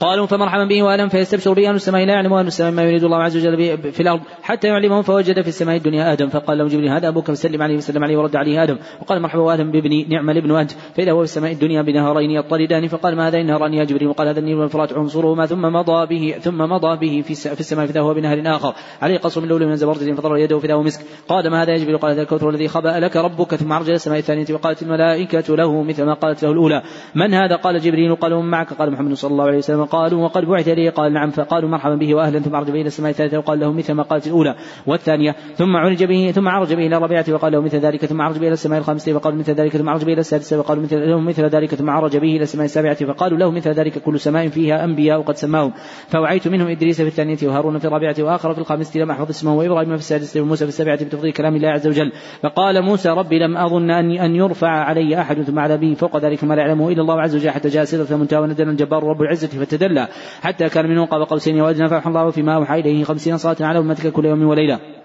[0.00, 3.16] قالوا فمرحبا به واهلا فيستبشر به أهل السماء لا يعلم أهل السماء ما يريد الله
[3.16, 6.28] عز وجل في الأرض حتى يعلمهم فوجد في السماء الدنيا آدم.
[6.28, 8.78] فقال له جبريل هذا أبوك فسلم عليه فسلم عليه ورد عليه آدم.
[9.00, 12.88] وقال مرحبا وادم بابني نعم الابن انت فإذا هو في السماء الدنيا بنهرين يطردان.
[12.88, 16.58] فقال ما هذين نهران يا جبريل وقال هذا النيل والفرات عنصرهما ثم مضى به ثم
[16.58, 17.86] مضى به في السماء.
[17.86, 18.74] فإذا هو بنهر آخر.
[19.02, 21.00] عليه قصر من لؤلؤ من زبرجد فضر يده فإذا هو مسك.
[21.28, 23.54] قال ما هذا يا جبريل؟ قال هذا الكوثر الذي خبأ لك ربك.
[23.54, 26.82] ثم عرج السماء الثانية وقالت الملائكة له مثل ما قالت له الأولى.
[27.14, 28.14] من هذا؟ قال جبريل.
[28.14, 29.83] قال معك؟ قال محمد صلى الله عليه وسلم.
[29.84, 33.10] قالوا وقد بعث إليه قال نعم فقالوا مرحبا به وأهلا ثم عرج به إلى السماء
[33.10, 34.54] الثالثة وقال له مثل ما قالت الأولى
[34.86, 38.38] والثانية ثم عرج به ثم عرج به إلى الرابعه وقال له مثل ذلك ثم عرج
[38.38, 41.20] به إلى السماء الخامسة وقالوا مثل ذلك ثم عرج به إلى السادسة وقالوا مثل له
[41.20, 44.84] مثل ذلك ثم عرج به إلى السماء السابعة فقالوا له مثل ذلك كل سماء فيها
[44.84, 45.72] أنبياء قد سماهم.
[46.08, 49.88] فوعيت منهم إدريس في الثانية وهارون في الرابعة وآخر في الخامسه لم احفظ اسمه وإبراهيم
[49.88, 52.12] في السادسة وموسى في السابعة بتفضيل كلام الله عز وجل.
[52.42, 56.44] فقال موسى ربي لم أظن أن أن يرفع علي أحد ثم على به فوق ذلك
[56.44, 59.58] ما لا يعلمه إلا الله عز وجل حتى جاء سدره منتهى وندل الجبار رب العزة
[59.74, 60.08] فتدلى
[60.42, 64.12] حتى كان منه قاب قوسين وادنى فاوحى الله فيما أوحى إليه خمسين صلاة على أمتك
[64.12, 65.03] كل يوم وليلة.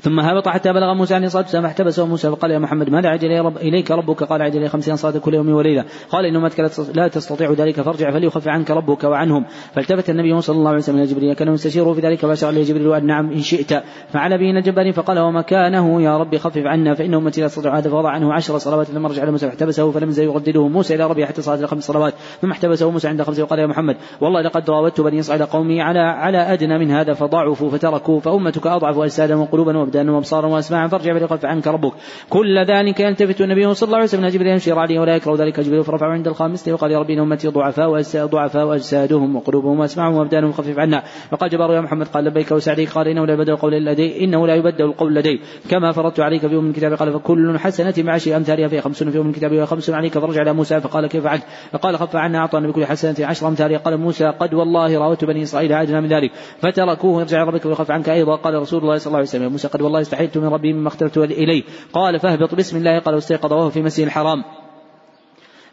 [0.00, 3.26] ثم هبط حتى بلغ موسى عليه الصلاة والسلام فاحتبسه موسى فقال يا محمد ماذا عجل
[3.26, 5.84] إلي رب إليك ربك؟ قال عجل الي خمسين صلاه كل يوم وليلة.
[6.10, 9.44] قال ان امتك لا تستطيع ذلك فارجع فليخف عنك ربك وعنهم.
[9.74, 12.86] فالتفت النبي صلى الله عليه وسلم إلى جبريل كان يستشيره في ذلك؟ فاشار اليه جبريل
[12.86, 13.82] وان نعم إن شئت.
[14.12, 17.90] فعلى به الجبار فقال ومكانه يا رب خفف عنا فان امتي لا تستطيع هذا.
[17.90, 20.68] فوضع عنه عشر صلوات لما رجع على موسى فاحتبسه فلم يزل يردده.
[20.68, 23.96] موسى إلى ربه حتى صلاه الخمس صلوات ثم احتبسه موسى عند خمسه وقال يا محمد
[24.20, 28.98] والله لقد راودت بني إسرائيل قومي على على أدنى من هذا فضعفوا فتركوا فأمتك أضعف
[28.98, 29.95] أجسادا وقلوبا وأبدانا.
[29.96, 31.92] وابصارا واسماعا فارجع فليخف عنك ربك.
[32.30, 35.60] كل ذلك يلتفت النبي صلى الله عليه وسلم جبريل يمشي عليه ولا يكره ذلك.
[35.60, 40.52] جبريل فرفعه عند الخامسة وقال يا ربي إن أمتي ضعفاء ضعفاء اجسادهم وقلوبهم وأسماعهم وأبدانهم
[40.52, 41.02] خفف عنا.
[41.30, 44.54] فقال جبار يا محمد قال لبيك وسعديك قال إنه لا يبدل القول لدي إنه لا
[44.54, 45.40] يبدل القول لدي.
[45.70, 49.18] كما فرضت عليك في أم الكتاب قال فكل حسنة مع شيء أمثالها فهي خمسون في
[49.18, 50.18] أم الكتاب وخمس عليك.
[50.18, 51.42] فرجع على موسى فقال كيف فعلت
[51.72, 55.72] فقال خف عنا أعطانا بكل حسنة عشر امثالها قال موسى قد والله راودت بني إسرائيل
[55.72, 56.30] عادنا من ذلك.
[56.58, 58.08] فتركوه يرجع ربك ويخف عنك.
[58.08, 60.88] أيضا قال رسول الله صلى الله عليه وسلم موسى قد والله استحيت من ربي مما
[60.88, 61.62] اخترت إليه.
[61.92, 62.98] قال فاهبط بسم الله.
[62.98, 64.44] قال واستيقظ وهو في مسجد الحرام.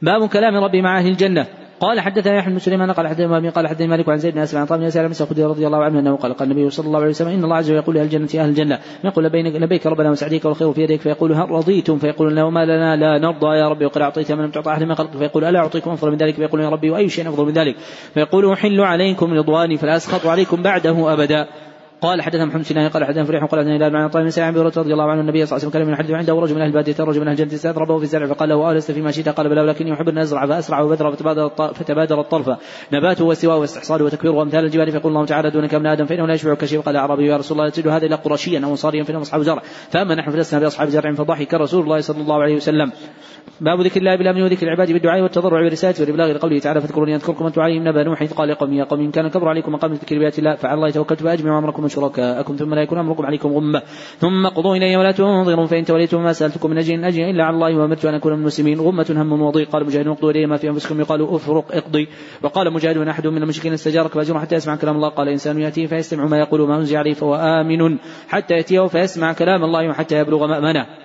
[0.02, 1.48] باب كلام ربي مع أهل الجنة.
[1.80, 4.66] قال حدثنا يحيى بن سليمان قال حدثنا قال حدثني مالك عن زيد بن أسلم عن
[4.66, 4.90] طه بن
[5.32, 7.72] بن رضي الله عنه أنه قال قال النبي صلى الله عليه وسلم إن الله عز
[7.72, 11.34] وجل يقول لأهل الجنة أهل الجنة يقول لبيك, لبيك ربنا وسعديك والخير في يديك؟ فيقول
[11.34, 14.72] هل رضيتم؟ فيقول له ما لنا لا نرضى يا ربي وقد أعطيت من لم تعطى
[14.72, 17.46] أحد من خلقك فيقول ألا أعطيكم افضل من ذلك؟ فيقول يا ربي وأي شيء أفضل
[17.46, 17.76] من ذلك؟
[18.14, 21.48] فيقول أحل عليكم رضواني فلا أسخط عليكم بعده أبدا.
[22.04, 24.94] قال حدثنا محمد بن قال حدثنا فريح قال حدثنا هلال عن طيب بن سعيد رضي
[24.94, 26.96] الله عنه النبي صلى الله عليه وسلم كان من حديث عنده رجل من أهل البادية
[27.00, 29.94] رجل من أهل الجنة أستاذ في الزرع فقال له ألست فيما شئت قال بلى ولكني
[29.94, 31.12] أحب أن أزرع فأسرع وبذر
[31.74, 32.50] فتبادر الطرف.
[32.94, 36.54] نباته واستواء واستحصاله وتكبيره وأمثال الجبال فيقول الله تعالى دونك من آدم فإنه لا يشبع
[36.54, 36.82] كشيء.
[36.82, 39.62] قال أعرابي يا رسول الله تجد هذا إلا قرشيا أو أنصاريا فإنهم أصحاب زرع.
[39.90, 42.92] فأما نحن فلسنا بأصحاب زرع فضحك رسول الله صلى الله عليه وسلم.
[43.62, 47.62] باب ذكر الله بالامن وذكر العباد بالدعاء والتضرع والرسالة والإبلاغ لقوله تعالى فاذكروني أذكركم أنتم
[47.62, 48.04] عليهم نبأ.
[48.04, 50.90] نوح إذ قال لقوم يا قوم إن كان كبر عليكم مقام ذكر الله فعلى الله
[50.90, 53.82] توكلت فأجمعوا أمركم وشركاءكم ثم لا يكون أمركم عليكم غمة.
[54.20, 57.78] ثم قضوا الي ولا تنظرون فإن توليتم ما سألتكم من أجر أجر إلا على الله
[57.78, 58.80] وأمرت أن أكون من المسلمين.
[58.80, 61.00] غمة هم وضيق قال مجاهد اقضوا الي ما في أنفسكم.
[61.00, 62.08] يقال افرق اقضي.
[62.44, 65.10] وقال مجاهد أحد من المشركين استجارك فأجره حتى يسمع كلام الله.
[65.10, 67.98] قال إنسان ياتيه فيستمع ما يقول ما أنزل عليه فهو آمن
[68.28, 71.03] حتى يأتيه فيسمع كلام الله وحتى يبلغ مأمنه.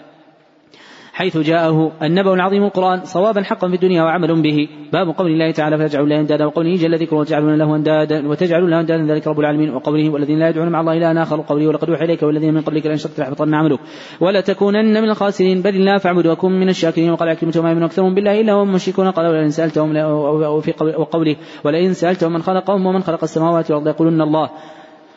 [1.19, 4.69] حيث جاءه النبأ العظيم القرآن صوابا حقا في الدنيا وعمل به.
[4.93, 8.81] باب قول الله تعالى فيجعلوا له أندادا وقوله جل ذكره وتجعلون له أندادا وتجعلون له
[8.81, 12.05] أندادا ذلك رب العالمين وقوله والذين لا يدعون مع الله إلى آخر وقوله ولقد أوحي
[12.05, 13.79] إليك والذين من قبلك لئن شركت ليحبطن عملك.
[14.21, 15.63] ولا تكونن من الخاسرين.
[15.63, 17.11] بل الله فاعبد وكن من الشاكرين.
[17.11, 19.11] وقال عكرمة وما يؤمن أكثرهم بالله إلا هم مشركون.
[19.11, 19.97] قال ولئن سألتهم
[20.57, 24.51] وفي وقوله ولئن سألتهم من خلقهم ومن خلق السماوات والأرض يقولون الله.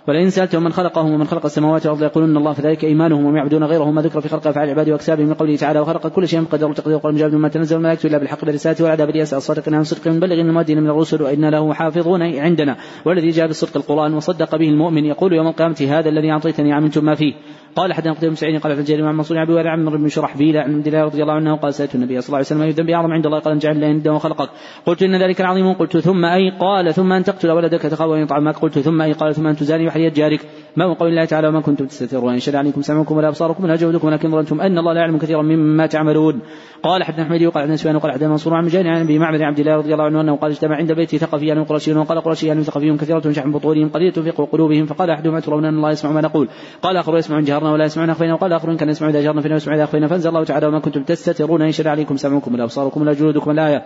[0.07, 3.91] ولئن سألتهم من خلقهم ومن خلق السماوات والأرض يقولون الله فذلك إيمانهم وهم يعبدون غيره.
[3.91, 6.95] ما ذكر في خلق أفعال العباد وأكسابهم من قوله تعالى وخلق كل شيء بقدر تقدير
[6.95, 10.35] وقال مجاهد ما تنزل الملائكة إلا بالحق بالرسالة والعذاب بالياس الصادق عن صدق من بلغ
[10.35, 12.77] المؤدين من الرسل وإنا له حافظون عندنا.
[13.05, 17.15] والذي جاء بالصدق القرآن وصدق به المؤمن يقول يوم القيامة هذا الذي أعطيتني عملتم ما
[17.15, 17.33] فيه.
[17.75, 21.03] قال حدثنا قتيبة سعيد قال عن عن منصور عبد عمرو بن شرحبيل عن عبد الله
[21.03, 23.39] رضي الله عنه قال سألت النبي صلى الله عليه وسلم أي ذنب أعظم عند الله
[23.39, 24.49] قال أن جعل ندا وخلقك
[24.85, 28.57] قلت إن ذلك العظيم قلت ثم أي قال ثم أن تقتل ولدك تخاف أن يطعمك
[28.57, 30.41] قلت ثم أي قال ثم أن تزاني وحرية جارك
[30.75, 34.07] ما قول الله تعالى وما كنتم تستترون إن شد عليكم سمعكم ولا أبصاركم ولا جودكم
[34.07, 36.39] ولكن ظننتم أن الله لا يعلم كثيرا مما تعملون
[36.83, 39.59] قال حدثنا احمد وقال حدثنا سفيان وقال حدثنا منصور عن مجاهد عن أبي معبد عبد
[39.59, 43.31] الله رضي الله عنه أنه قال اجتمع عند بيتي ثقفيان وقرشيون وقال قرشيان ثقفيون كثيرة
[43.31, 46.47] شحم بطونهم قليله في قلوبهم فقال أحدهم أترون أن الله يسمع ما نقول
[46.81, 48.33] قال آخر يسمع ان جهرنا ولا يسمعون أخفينا.
[48.33, 50.07] وقال اخر كان يسمع إذا جهرنا فينا ويسمع إذا أخفينا.
[50.07, 53.85] فانزل الله تعالى وما كنتم تستترون إن شد عليكم سمعكم ولا أبصاركم ولا جلودكم الآية.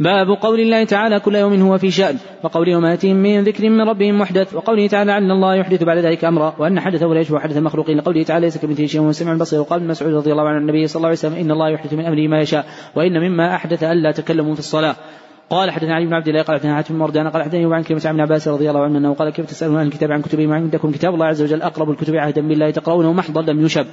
[0.00, 2.16] باب قول الله تعالى كل يوم هو في شأن.
[2.42, 4.54] وقوله ما يأتيهم من ذكر من ربهم محدث.
[4.54, 6.54] وقوله تعالى أن الله يحدث بعد ذلك أمرا.
[6.58, 7.98] وأن حدثه لا يشبه حدث المخلوقين.
[7.98, 10.96] لقوله تعالى ليس كمثله شيء وسمع البصير وقال ابن مسعود رضي الله عنه النبي صلى
[10.96, 12.66] الله عليه وسلم إن الله يحدث من أمره ما يشاء.
[12.94, 14.96] وإن مما أحدث ألا تكلموا في الصلاة.
[15.54, 18.20] قال حدثنا علي بن عبد الله قال حدثنا حاتم مردان قال حدثني عن كلمة عن
[18.20, 21.26] عباس رضي الله عنه أنه قال كيف تسألون عن الكتاب؟ عن كتبهم عندكم كتاب الله
[21.26, 23.86] عز وجل أقرب الكتب عهدا بالله تقرؤونه محضا لم يشب.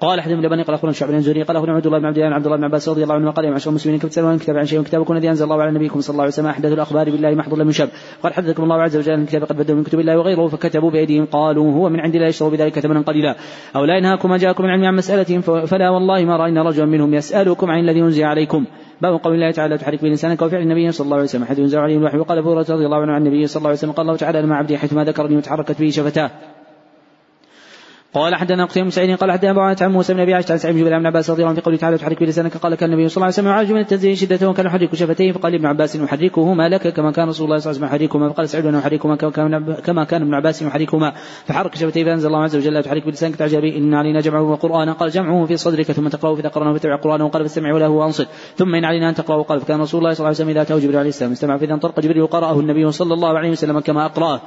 [0.00, 2.28] قال أحد من لبني قال أخبرنا شعب بن قال أخبرنا عبد الله بن عبد الله
[2.28, 4.36] بن عبد الله بن عباس رضي الله عنه قال يا معشر المسلمين كيف تسألون عن
[4.36, 7.10] الكتاب؟ عن شيء وكتابكم الذي أنزل الله على نبيكم صلى الله عليه وسلم احدث الأخبار
[7.10, 7.88] بالله محض لم يشب.
[8.22, 11.26] قال حدثكم الله عز وجل أن الكتاب قد بدلوا من كتب الله وغيره فكتبوا بأيديهم
[11.26, 13.36] قالوا هو من عند الله يشتروا بذلك ثمنا قليلا.
[13.76, 17.14] أو لا ينهاكم ما جاءكم من علم عن مسالتهم فلا والله ما رأينا رجلا منهم
[17.14, 18.64] يسألكم عن الذي أنزل عليكم.
[19.02, 21.44] باب قول الله تعالى تحرك به لسانك وفعل النبي صلى الله عليه وسلم.
[21.44, 23.92] حيث ينزل عليه الوحي وقال ابو رضي الله عنه عن النبي صلى الله عليه وسلم
[23.92, 26.30] قال الله تعالى لما عبدي حيثما ذكرني وتحركت به شفتاه.
[28.14, 30.76] قال حدثنا قتيبة بن سعيد قال حدثنا أبو عن موسى بن أبي عائشة عن سعيد
[30.76, 33.24] بن عباس رضي الله عنه في قوله تعالى تحرك بلسانك قال كان النبي صلى الله
[33.24, 37.12] عليه وسلم يعالج من التنزيل شدته وكان يحرك شفتيه فقال ابن عباس يحركهما لك كما
[37.12, 39.16] كان رسول الله صلى الله عليه وسلم يحركهما فقال سعيد انه يحركهما
[39.84, 41.12] كما كان ابن عباس يحركهما.
[41.46, 45.10] فحرك شفتيه فأنزل الله عز وجل لا تحرك بلسانك تعجبي إن علينا جمعه وقرآنا قال
[45.10, 48.84] جمعه في صدرك ثم تقرأه فاذا قرانا فتبع قرآنه وقال فاستمع وله وأنصت ثم إن
[48.84, 51.08] علينا أن تقرأه قال فكان رسول الله صلى الله عليه وسلم إذا أتاه جبريل عليه
[51.08, 54.40] السلام استمع فاذا انطلق جبريل وقراه النبي صلى الله عليه وسلم كما أقرأه.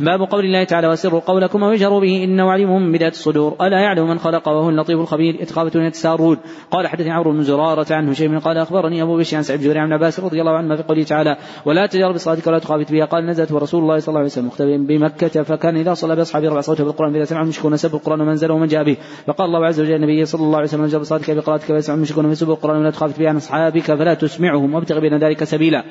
[0.00, 3.56] باب قول الله تعالى وسروا قولكم ويجهروا به انه عليم بذات الصدور.
[3.60, 6.36] ألا يعلم من خلق وهو اللطيف الخبير اتخافة يتسارون.
[6.70, 9.92] قال حدثني عمرو بن زرارة عنه شيء قال أخبرني أبو بشر عن سعيد بن عن
[9.92, 13.04] عباس رضي الله عنه في قوله تعالى ولا تجهر بصلاتك ولا تخافت بها.
[13.04, 16.60] قال نزلت ورسول الله صلى الله عليه وسلم مختبئ بمكة فكان إذا صلى بأصحابه رفع
[16.60, 18.96] صوته بالقرآن فإذا سمع المشركون سب القرآن ومن زل ومن جاء به.
[19.26, 22.50] فقال الله عز وجل النبي صلى الله عليه وسلم نجر بصلاتك بقراءتك فيسمع المشركون فسب
[22.50, 25.84] القرآن ولا تخافت به عن أصحابك فلا تسمعهم وابتغ بين ذلك سبيلا.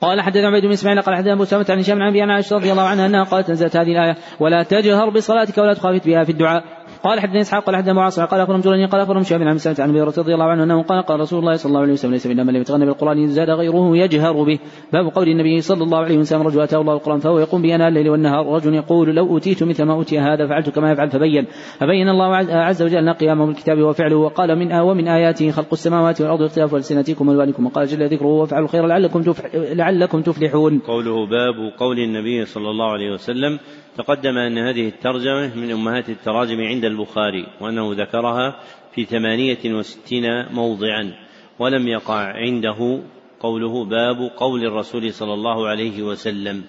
[0.00, 2.72] قال حدثنا عبيد بن إسماعيل قال حدثنا أبو سلمة عن هشام عن أبي عائشة رضي
[2.72, 6.64] الله عنها أنها قالت نزلت هذه الآية ولا تجهر بصلاتك ولا تخافت بها في الدعاء.
[7.04, 9.90] قال حدثني إسحاق قال حدثنا معاصر قال أخبرهم جرني قال أخبرهم شهاب عن سلمة عن
[9.90, 12.44] أبي رضي الله عنه أنه قال قال رسول الله صلى الله عليه وسلم ليس منا
[12.44, 14.58] من لم يتغنى بالقران زاد غيره يجهر به.
[14.92, 18.08] باب قول النبي صلى الله عليه وسلم رجل أتاه الله القرآن فهو يقوم به الليل
[18.08, 18.46] والنهار.
[18.54, 21.10] رجل يقول لو أوتيت مثل ما أوتي هذا فعلت كما يفعل.
[21.10, 21.46] فبين
[21.78, 26.74] فبين الله عز وجل قيامه بالكتاب وفعله وقال من ومن آياته خلق السماوات والأرض واختلاف
[26.74, 29.22] ألسنتكم وألوانكم وقال جل ذكره وافعلوا الخير لعلكم
[29.54, 30.78] لعلكم تفلحون.
[30.78, 33.58] قوله باب قول النبي صلى الله عليه وسلم
[33.96, 38.60] تقدم أن هذه الترجمة من أمهات التراجم عند البخاري وأنه ذكرها
[38.94, 41.12] في ثمانية وستين موضعا
[41.58, 43.02] ولم يقع عنده
[43.40, 46.64] قوله باب قول الرسول صلى الله عليه وسلم.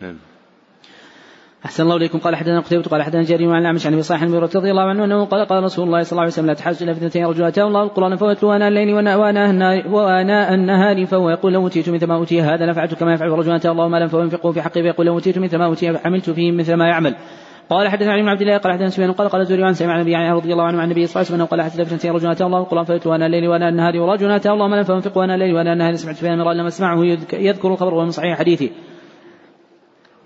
[0.00, 0.31] نعم.
[1.64, 2.18] أحسن الله إليكم.
[2.18, 5.04] قال حدثنا قتيبة قال حدثنا جرير عن الأعمش عن أبي صالح بن رضي الله عنه
[5.04, 7.44] أنه قال قال رسول الله صلى الله عليه وسلم لا تحاسد إلا في اثنتين رجل
[7.44, 12.06] آتاه الله القرآن فهو يتلوه آناء الليل النهار وآناء النهار فهو يقول لو أوتيت مثل
[12.06, 15.06] ما أوتي هذا لفعلت كما يفعل رجل آتاه الله مالا فهو ينفقه في حقه فيقول
[15.06, 17.14] لو أوتيت مثل ما أوتي عملت فيه مثل ما يعمل.
[17.70, 20.16] قال حدثنا علي بن عبد الله قال حدثنا سفيان قال قال زوري عن سمع النبي
[20.16, 22.58] رضي الله عنه عن النبي صلى الله عليه وسلم قال حدث فتنتين رجل اتاه الله
[22.58, 25.94] القرآن فيتلو أنا الليل وأنا النهار ورجل اتاه الله مالا فانفقه أنا الليل وأنا النهار.
[25.94, 28.70] سمعت سفيان لما اسمعه يذكر الخبر وهو من صحيح حديثه.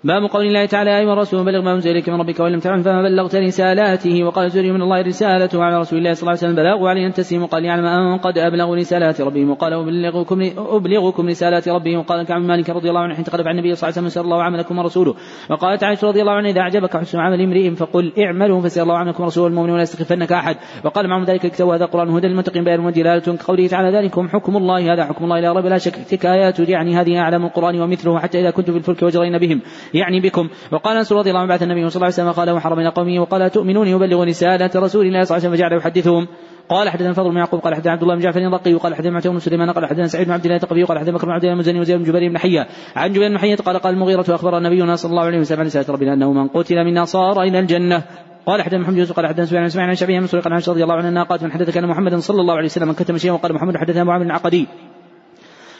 [0.07, 2.59] باب قول الله تعالى يا أيها الرسول بلغ ما أنزل إليك من ربك وان لم
[2.59, 6.39] تفعل فما بلغت رسالاته وقال الزهري من الله رسالته وعلى رسول الله صلى الله عليه
[6.39, 11.27] وسلم بلاغ وعليه أن تسلم وقال يعلم أن قد ابلغ رسالات ربهم وقال أبلغكم أبلغكم
[11.27, 14.07] رسالات ربهم وقال كعب مالك رضي الله عنه حين تقرب عن النبي صلى الله عليه
[14.07, 15.15] وسلم الله عملكم ورسوله
[15.49, 19.23] وقالت عائشة رضي الله عنها إذا أعجبك حسن عمل امرئ فقل اعملوا فسير الله عملكم
[19.23, 23.35] ورسوله المؤمن ولا يستخفنك أحد وقال معهم ذلك الكتاب هذا قران هدى للمتقين بيان ودلالة
[23.35, 26.95] كقوله تعالى ذلكم حكم الله هذا حكم الله لا ريب لا شك تلك ايات يعني
[26.95, 29.61] هذه اعلام القرآن ومثله حتى إذا كنت في الفلك وجرين بهم
[29.97, 32.79] يعني بكم وقال انس رضي الله عنه بعث النبي صلى الله عليه وسلم قال وحرم
[32.79, 36.27] إلى قومه وقال تؤمنون يبلغ رسالة رسول الله صلى الله عليه وسلم فجعل يحدثهم
[36.69, 39.33] قال حدثنا فضل بن يعقوب قال حدثنا عبد الله بن جعفر الرقي وقال حدثنا معتمر
[39.33, 41.53] بن سليمان قال حدثنا سعيد بن عبد الله الثقفي وقال حدثنا بكر بن عبد الله
[41.53, 44.95] المزني وزيد بن جبير بن حيه عن جبير بن حيه قال قال المغيرة اخبر نبينا
[44.95, 48.03] صلى الله عليه وسلم عن رسالة ربنا انه من قتل منا صار إلى الجنه
[48.45, 51.23] قال حدثنا محمد يوسف قال حدثنا سفيان سمعنا عن شبيه من سورة رضي الله عنه
[51.23, 54.11] قالت من حدثك ان محمدا صلى الله عليه وسلم كتم شيئا وقال محمد حدثنا ابو
[54.11, 54.67] عمرو العقدي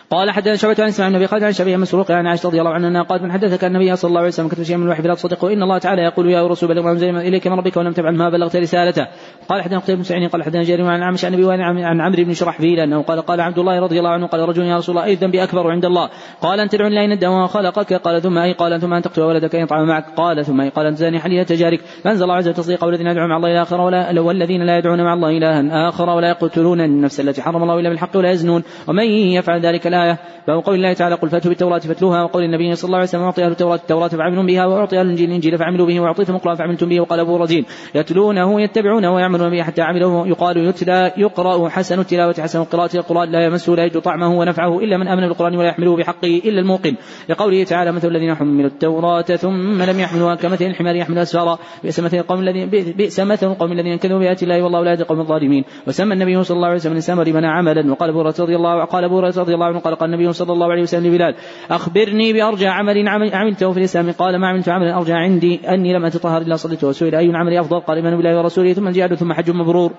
[0.09, 3.03] قال حدثنا شعبة عن إسماعيل النبي قال عن شبيه مسروق عن عائشة رضي الله عنها
[3.03, 5.63] قالت من حدثك النبي صلى الله عليه وسلم؟ كتب شيئا من الوحي فلا تصدقه إن
[5.63, 8.55] الله تعالى يقول يا رسول بلغ ما أنزل إليك من ربك ولم تفعل ما بلغت
[8.55, 9.07] رسالته.
[9.49, 11.51] قال حدثنا قتيبة بن سعيد قال حدثنا جرير عن عمش عن النبي
[11.83, 14.77] عن عمرو بن شرحبيل أنه قال قال عبد الله رضي الله عنه قال رجل يا
[14.77, 16.09] رسول الله اي الذنب أكبر عند الله؟
[16.41, 19.87] قال ان تدعو ند وما خلقك؟ قال ثم أي؟ قال ثم أن تقتل ولدك يطعم
[19.87, 20.05] معك.
[20.17, 23.29] قال ثم أي؟ قال ان تزاني حليله جارك فانزل الله عز وجل تصديق والذين يدعون
[23.29, 27.19] مع الله إلى آخر ولا والذين لا يدعون مع الله إلها آخر ولا يقتلون النفس
[27.19, 28.63] التي حرم الله إلا بالحق ولا يزنون.
[28.87, 32.87] ومن يفعل ذلك الآية؟ باب قول الله تعالى قل فأتوا بالتوراة فاتلوها وقول النبي صلى
[32.87, 35.99] الله عليه وسلم أعطي أهل التوراة التوراة فعملوا بها وأعطي أهل الإنجيل الإنجيل فعملوا به
[35.99, 37.65] وأعطيتم القرآن فعملتم به وقال أبو رزين
[37.95, 42.97] يتلونه يتبعونه به حتى عملوه يقال يتلى يقرأ حسن التلاوة حسن القراءة.
[42.97, 46.59] القرآن لا يمسه لا يجد طعمه ونفعه إلا من آمن بالقرآن ولا يحمله بحقه إلا
[46.59, 46.95] الموقن.
[47.29, 51.59] لقوله تعالى مثل الذين حملوا التوراة ثم لم يحملوها كمثل الحمار يحمل أسفارا.
[51.83, 55.19] بئس مثل القوم الذين بئس مثل القوم الذين كذبوا بآيات الله والله لا يهدي القوم
[55.19, 55.63] الظالمين.
[55.87, 57.91] وسمى النبي صلى الله عليه وسلم الإنسان لمن عملا.
[57.91, 60.81] وقال أبو رضي الله قال أبو رضي الله عنه قال قال النبي صلى الله عليه
[60.81, 61.35] وسلم لبلال
[61.71, 64.11] أخبرني بأرجى عمل عملته في الإسلام.
[64.11, 67.79] قال ما عملت عملا أرجى عندي أني لم أتطهر إلا صليت وسئل أي العمل أفضل.
[67.79, 69.91] قال إيمان بالله ورسوله ثم الجهاد ثم حج مبرور.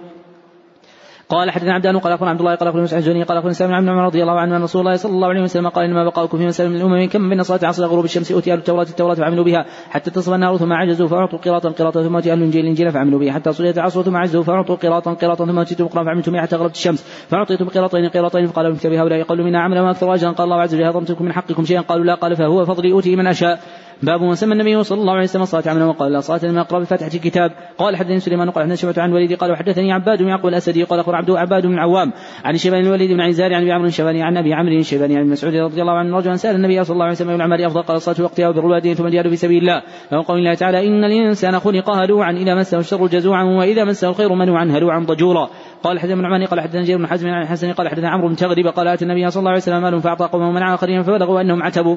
[1.28, 3.88] قال حدثنا عبدان قال أخبرنا عبد الله قال أخبرنا مسعود الزهري قال أخبرنا سالم بن
[3.88, 6.46] عمر رضي الله عنه أن رسول الله صلى الله عليه وسلم قال إنما بقاؤكم في
[6.46, 9.64] مسألة من الامم كم بين صلاة عصر غروب الشمس أوتي أهل التوراة التوراة فعملوا بها
[9.90, 13.32] حتى تصل النار ثم عجزوا فأعطوا قراطا قراطا ثم اوتي أهل الإنجيل الإنجيل فعملوا بها
[13.32, 17.02] حتى صليت العصر ثم عجزوا فأعطوا قراطا قراطا ثم اوتيتم قراطا فعملتم حتى غربت الشمس
[17.28, 20.74] فأعطيتم قراطين قراطين فقال ابن كتاب هؤلاء قالوا منا عملا وأكثر اجرا قال الله عز
[20.74, 23.60] وجل هضمتكم من حقكم شيئا؟ قالوا لا قال فهو فضلي أوتي من أشاء.
[24.02, 26.80] باب من سمى النبي صلى الله عليه وسلم الصلاة عملا وقال لا صلاة لما أقرأ
[26.80, 27.52] بفاتحة الكتاب.
[27.78, 31.00] قال حدثني سليمان قال حدثني شعبة عن وليدي قال وحدثني عباد بن يعقوب الأسدي قال
[31.00, 32.12] أخبر عبد عباد بن عوام
[32.44, 35.54] عن شيبان الوليد بن عزاري عن أبي عمرو الشيباني عن أبي عمرو الشيباني عن مسعود
[35.54, 38.48] رضي الله عنه رجلا سأل النبي صلى الله عليه وسلم العمل أفضل قال الصلاه وقتها
[38.48, 39.82] وبر ثم الجهاد في سبيل الله.
[40.12, 44.34] له قول الله تعالى إن الإنسان خلق هلوعا إذا مسه الشر جزوعا وإذا مسه الخير
[44.34, 45.48] منوعا هلوعا ضجورا.
[45.82, 48.36] قال حدثنا بن عماني قال حدثنا جرير بن حزم عن الحسن قال حدثنا عمرو بن
[48.36, 51.62] تغرب قال آتى النبي صلى الله عليه وسلم مال فأعطى قومه ومنع آخرين فبلغوا أنهم
[51.62, 51.96] عتبوا.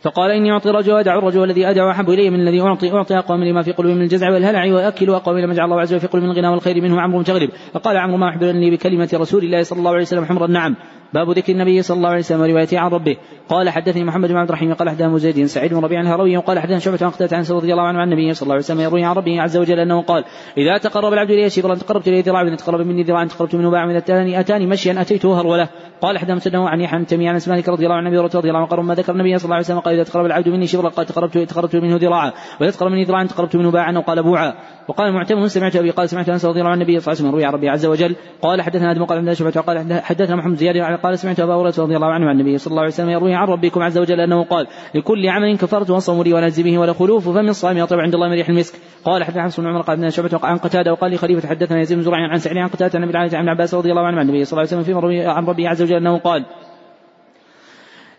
[0.00, 3.44] فقال إني أعطي الرجل وأدع الرجل الذي أدع أحب إلي من الذي أعطي أعطي أقوم
[3.44, 6.30] لما في قلوبهم من الجزع والهلع وأكل أقوم لما جعل الله عز وجل في قلوبهم
[6.30, 9.90] من الغنى والخير منه عمرو متغرب فقال عمرو ما أحبرني بكلمة رسول الله صلى الله
[9.90, 10.76] عليه وسلم حمر النعم
[11.14, 13.16] باب ذكر النبي صلى الله عليه وسلم وروايته عن ربه.
[13.48, 16.78] قال حدثني محمد بن عبد الرحيم قال حدثنا زيد سعيد بن ربيع الهروي وقال حدثنا
[16.78, 19.14] شعبة عن قتادة عن رضي الله عنه عن النبي صلى الله عليه وسلم يروي عن
[19.14, 20.24] ربه عز وجل أنه قال
[20.56, 23.98] إذا تقرب العبد إلي شبرا تقربت اليه ذراعا تقرب مني ذراعا تقربت منه باعا وإذا
[23.98, 25.68] اتاني أتاني مشيا أتيته هرولة.
[26.00, 28.84] قال حدثنا عن يحيى بن تيميه عن مالك رضي الله عنه رضي الله عنه قال
[28.84, 31.38] ما ذكر النبي صلى الله عليه وسلم قال إذا تقرب العبد مني شبرا قال تقربت
[31.38, 32.32] تقربت منه ذراعا.
[32.60, 34.54] وإذا تقرب مني ذراعا تقربت منه باعا وقال بوعا.
[34.88, 37.34] وقال معتمر سمعت أبي؟ قال سمعت أنس رضي الله عن النبي صلى الله عليه وسلم
[37.34, 38.16] روي عن ربي عز وجل.
[38.42, 39.04] قال حدثنا آدم.
[39.04, 39.28] قال
[39.66, 40.76] قال حدثنا محمد زياد.
[40.76, 43.48] قال سمعت أبا هريرة رضي الله عنه عن النبي صلى الله عليه وسلم يروي عن
[43.48, 47.78] ربكم عز وجل أنه قال لكل عمل كفرت وصوم لي ونجزي به ولخلوف فمن الصائم
[47.78, 48.74] يطيب عند الله من ريح المسك.
[49.04, 49.80] قال حدثنا حفص بن عمر.
[49.80, 50.40] قال حدثنا شعبة.
[50.42, 50.92] عن قتادة.
[50.92, 53.90] وقال لي خليفة حدثنا يزيد بن زرع عن سعيد عن قتادة عن عن عباس رضي
[53.90, 56.44] الله عنه عن النبي صلى الله عليه وسلم روي عن ربه عز وجل أنه قال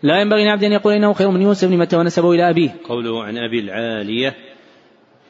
[0.02, 2.76] لا ينبغي لعبد أن يقول إنه خير من يوسف متى ونسبه إلى أبيه.
[2.84, 4.36] قوله عن أبي العالية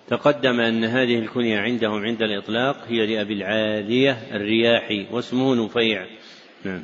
[0.08, 6.06] تقدم أن هذه الكنية عندهم عند الإطلاق هي لأبي العالية الرياحي واسمه نفيع
[6.64, 6.82] نعم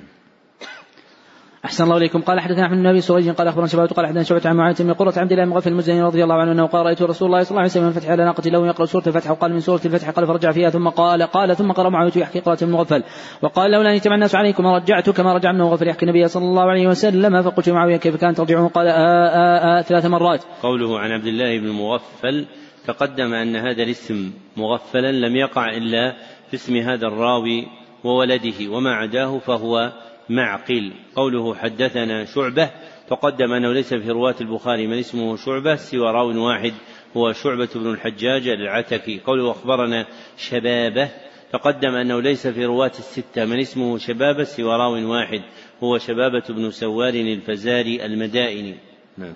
[1.67, 2.21] أحسن الله إليكم.
[2.21, 4.93] قال حدثنا أحمد بن أبي سريج قال أخبرنا شباب قال حدثنا شعبة عن معاذ بن
[4.93, 7.51] قرة عبد الله بن مغفل المزني رضي الله عنه أنه قال رأيت رسول الله صلى
[7.51, 10.27] الله عليه وسلم الفتح على ناقة له يقرأ سورة الفتح وقال من سورة الفتح قال
[10.27, 13.03] فرجع فيها ثم قال قال ثم قرأ معاوية يحكي قراءة ابن مغفل
[13.43, 16.63] وقال لولا أن يجتمع الناس عليكم رجعت كما رجع ابن مغفل يحكي النبي صلى الله
[16.63, 17.43] عليه وسلم.
[17.43, 20.45] فقلت معاوية كيف كانت؟ ترجعه قال آآ آآ ثلاث مرات.
[20.63, 22.47] قوله عن عبد الله بن مغفل
[22.87, 26.17] تقدم أن هذا الاسم مغفلا لم يقع إلا
[26.51, 27.67] في اسم هذا الراوي
[28.05, 29.93] وولده وما عداه فهو
[30.29, 30.93] معقل.
[31.17, 32.71] قوله حدثنا شعبة
[33.11, 36.73] تقدم أنه ليس في رواة البخاري من اسمه شعبة سوى راو واحد
[37.17, 39.21] هو شعبة بن الحجاج العتكي.
[39.27, 40.07] قوله أخبرنا
[40.39, 41.09] شبابة
[41.53, 45.41] تقدم أنه ليس في رواة الستة من اسمه شبابة سوى راو واحد
[45.83, 48.75] هو شبابة بن سوار الفزاري المدائني.
[49.19, 49.35] نعم.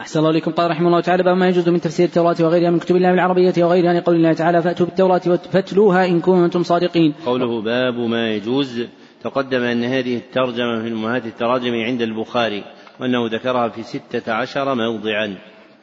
[0.00, 0.50] أحسن الله إليكم.
[0.50, 3.64] قال رحمه الله تعالى باب ما يجوز من تفسير التوراة وغيرها من كتب الله بالعربية
[3.64, 5.18] وغيرها لقول الله تعالى فأتوا بالتوراة
[5.52, 7.14] فاتلوها إن كنتم صادقين.
[7.26, 8.86] قوله باب ما يجوز
[9.26, 12.64] تقدم أن هذه الترجمة من أمهات التراجم عند البخاري
[13.00, 15.26] وأنه ذكرها في ستة عشر موضعا.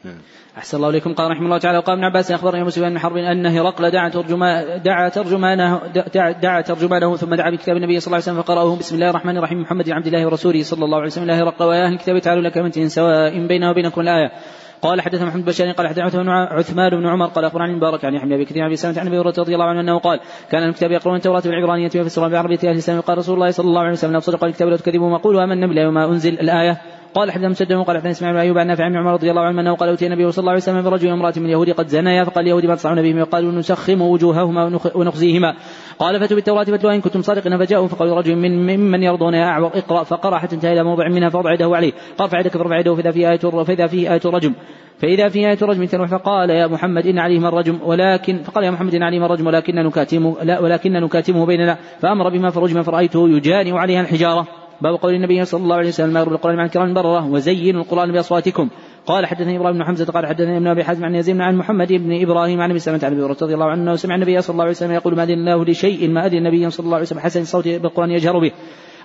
[0.03, 0.18] نعم.
[0.57, 1.14] أحسن الله إليكم.
[1.14, 4.78] قال رحمه الله تعالى وقال ابن عباس أخبرني سفيان بن حرب أن هرقل دعا ترجما
[4.78, 5.82] دعا ترجمانه
[6.41, 9.61] دعا ترجمانه ثم دعا بكتاب النبي صلى الله عليه وسلم فقرأه بسم الله الرحمن الرحيم.
[9.61, 11.24] محمد عبد الله ورسوله صلى الله عليه وسلم.
[11.24, 14.32] الله هرقل ويا أهل الكتاب تعالوا لك من سواء بيننا وبينكم الآية.
[14.84, 18.61] قال حدثنا محمد بشار قال حدثنا عثمان بن عمر قال أخبرني عن يحيى بن كثير
[18.61, 20.19] عن أبي سلمة عن أبي هريرة رضي الله عنه أنه قال
[20.51, 23.01] كان الكتاب يقرؤون التوراة بالعبرانيه ويفسرون بعربية أهل الإسلام.
[23.01, 25.68] قال رسول الله صلى الله عليه وسلم لا تصدقوا الكتاب لا تكذبوا ما قولوا امنا
[25.68, 26.81] بالله وما أنزل الآية.
[27.14, 29.76] قال حدثنا مسدد وقال حدثنا إسماعيل أيوب عن نافع عن عمر رضي الله عنه أنه
[29.76, 32.65] قال أوتي النبي صلى الله عليه وسلم برجل وامراه من اليهود قد زنيا فقال اليهود
[32.65, 35.56] ما تصنعون بهم؟ وقالوا نسخم وجوههما ونخزيهما.
[35.99, 39.72] قال فأتوا بالتوراة فاتلوها إن كنتم صادقين فجاءوا فقالوا رجل من ممن يرضون يا أعور
[39.76, 41.91] اقرأ فقرأ حتى انتهى إلى موضع منها فوضع يده عليه.
[42.18, 44.53] قال فعدك فارفع يده فإذا فيه آية فإذا فيه آية رجم
[44.98, 48.95] فإذا في آية رجم تنوح فقال يا محمد إن عليهما الرجم ولكن فقال يا محمد
[48.95, 51.77] إن عليهما الرجم ولكن نكاتمه لا ولكن نكاتمه بيننا.
[51.99, 54.62] فأمر بما فرجم فرأيته يجاني عليها الحجارة.
[54.82, 58.12] باب قول النبي صلى الله عليه وسلم ما يقرب القرآن مع الكرام البررة وزينوا القرآن
[58.12, 58.70] بأصواتكم.
[59.06, 62.22] قال حدثني إبراهيم بن حمزة قال حدثني ابن أبي حازم عن يزيد عن محمد بن
[62.22, 64.91] إبراهيم عن أبي سلمة عن أبي رضي الله عنه سمع النبي صلى الله عليه وسلم
[64.91, 67.20] يقول ما اذن الله لشيء ما اذن النبي صلى الله عليه وسلم.
[67.20, 68.52] حسن الصوت بالقران يجهر به.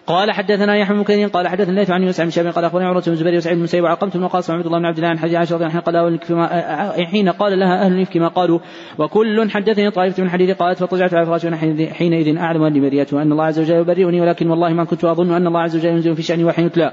[0.09, 3.02] قال حدثنا يحيى بن كثير قال حدثنا الليث عن يوسف بن شهاب قال أخبرني عروة
[3.06, 5.35] بن الزبير وسعيد بن مسيب وعقمت بن قاسم وعبد الله بن عبد الله عن حديث
[5.35, 6.20] عائشة عنها قال
[7.06, 8.59] حين قال لها أهل الافك ما قالوا
[8.98, 11.56] وكل حدثني طائفة من حديث قالت فطجعت على فراشي
[11.94, 15.47] حينئذ أعلم اني بريته ان الله عز وجل يبرئني ولكن والله ما كنت أظن أن
[15.47, 16.93] الله عز وجل ينزل في شأني وحي يتلى.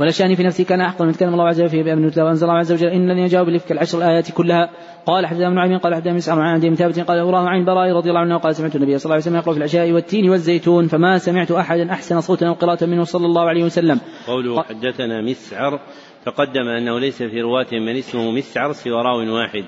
[0.00, 2.58] ولا شأني في نفسي كان أحقا من كلام الله عز وجل فيه بأمن وأنزل الله
[2.58, 2.86] عز وجل.
[2.86, 4.70] إن الذين جاءوا بالإفك العشر الآيات كلها.
[5.06, 8.08] قال حدثنا أبن عمين قال حدثنا مسعر عن عندي ثابت قال أراه عن براء رضي
[8.08, 11.18] الله عنه قال سمعت النبي صلى الله عليه وسلم يقرأ في العشاء والتين والزيتون فما
[11.18, 14.00] سمعت أحدا أحسن صوتا أو قراءة منه صلى الله عليه وسلم.
[14.26, 15.80] قوله حدثنا مسعر
[16.26, 19.64] تقدم أنه ليس في رواة من اسمه مسعر سوى راو واحد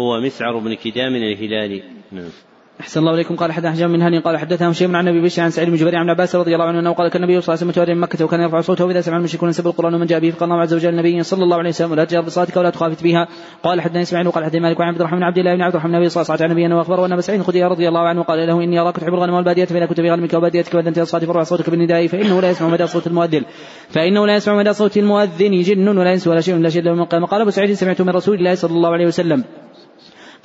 [0.00, 1.82] هو مسعر بن كدام الهلالي.
[2.12, 2.30] نعم.
[2.80, 3.36] أحسن الله إليكم.
[3.36, 4.18] قال حدثنا حجام من هني.
[4.18, 6.80] قال حدثنا شيء عن أبي بشر عن سعيد بن جبير عن عباس رضي الله عنه
[6.80, 9.00] أنه قال كان النبي صلى الله عليه وسلم متوارد من مكة وكان يرفع صوته إذا
[9.00, 11.68] سمع المشركون سب القرآن ومن جاء به فقال الله عز وجل النبي صلى الله عليه
[11.68, 13.28] وسلم ولا تجهر بصلاتك ولا تخافت بها.
[13.62, 16.08] قال حدثنا إسماعيل وقال حدثنا مالك وعن عبد الرحمن عبد الله بن عبد الرحمن النبي
[16.08, 18.64] صلى الله عليه وسلم أنه أخبره أن أبا سعيد الخدري رضي الله عنه قال له
[18.64, 22.40] إني أراك تحب الغنم والبادية فإذا كنت بغنمك وباديتك وأذنت الصلاة فرفع صوتك بالنداء فإنه
[22.40, 23.42] لا يسمع مدى صوت المؤذن.
[23.88, 25.60] فإنه لا يسمع مدى صوت المؤذن.
[25.60, 28.36] جن ولا إنس ولا شيء لا شيء له من قال أبو سعيد سمعت من رسول
[28.38, 29.44] الله صلى الله عليه وسلم.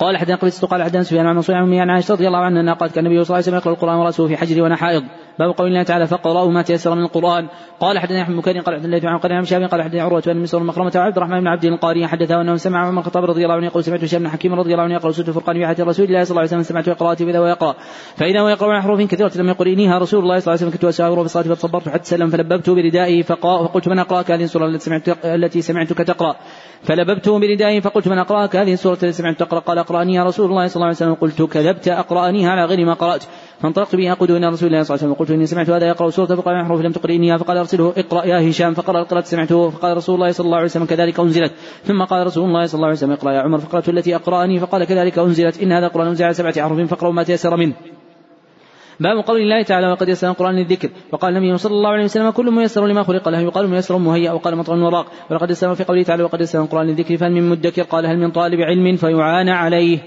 [0.02, 2.94] قال حدثنا قبيصة قال حدثنا سفيان عن منصور عن عائشة رضي الله عنها أنها قالت
[2.94, 5.02] كان النبي صلى الله عليه وسلم يقرأ القرآن ورأسه في حجر وأنا حائض.
[5.38, 7.48] باب قول الله تعالى فقرأوا ما تيسر من القرآن.
[7.80, 10.62] قال حدثنا أحمد بن قال حدثنا عن قال عن شاب قال حدثنا عروة بن مسعود
[10.62, 13.84] المخرمة وعبد الرحمن بن عبد القاري حدثه أنه سمع عمر الخطاب رضي الله عنه يقول
[13.84, 16.30] سمعت هشام بن حكيم رضي الله عنه يقرأ سورة الفرقان في حياة رسول الله صلى
[16.30, 17.74] الله عليه وسلم سمعت قراءته فإذا ويقرأ
[18.16, 20.70] فإذا هو يقرأ عن حروف كثيرة لم يقل إنيها رسول الله صلى الله عليه وسلم
[20.70, 24.78] كنت أساور في الصلاة فتصبرت حتى سلم فلببته بردائي فقلت من أقرأك هذه السورة
[25.24, 26.36] التي سمعتك تقرأ.
[26.82, 29.58] فلببته بردائي فقلت من أقرأك؟ هذه السورة التي سمعت تقرأ.
[29.58, 31.14] قال أقرأني يا رسول الله صلى الله عليه وسلم.
[31.14, 31.88] قلت كذبت.
[31.88, 33.24] أقرأنيها على غير ما قرأت.
[33.60, 35.10] فانطلقت به أقود إلى رسول الله صلى الله عليه وسلم.
[35.10, 37.92] وقلت إني سمعت هذا يقرأ سورة فقال من حروف لم تقرئنيها فقال أرسله.
[37.96, 38.74] اقرأ يا هشام.
[38.74, 39.70] فقرأ القراءة سمعته.
[39.70, 41.52] فقال رسول الله صلى الله عليه وسلم كذلك أنزلت.
[41.84, 43.58] ثم قال رسول الله صلى الله عليه وسلم اقرأ يا عمر.
[43.58, 44.60] فقرأت التي أقرأني.
[44.60, 45.62] فقال كذلك أنزلت.
[45.62, 47.74] إن هذا القرآن أنزل على سبعة أحرف فاقرأوا ما تيسر منه.
[49.00, 50.90] باب قول الله تعالى وقد يسر القرآن للذكر.
[51.12, 53.28] وقال النبي صلى الله عليه وسلم كل ميسر لما خلق.
[53.28, 55.06] له يقال ميسر مهيأ وقال مطر وراق.
[55.30, 57.16] ولقد يسر في قوله تعالى وقد يسر القرآن للذكر.
[57.16, 59.98] فهل من مدكر؟ قال هل من طالب علم فيعان عليه.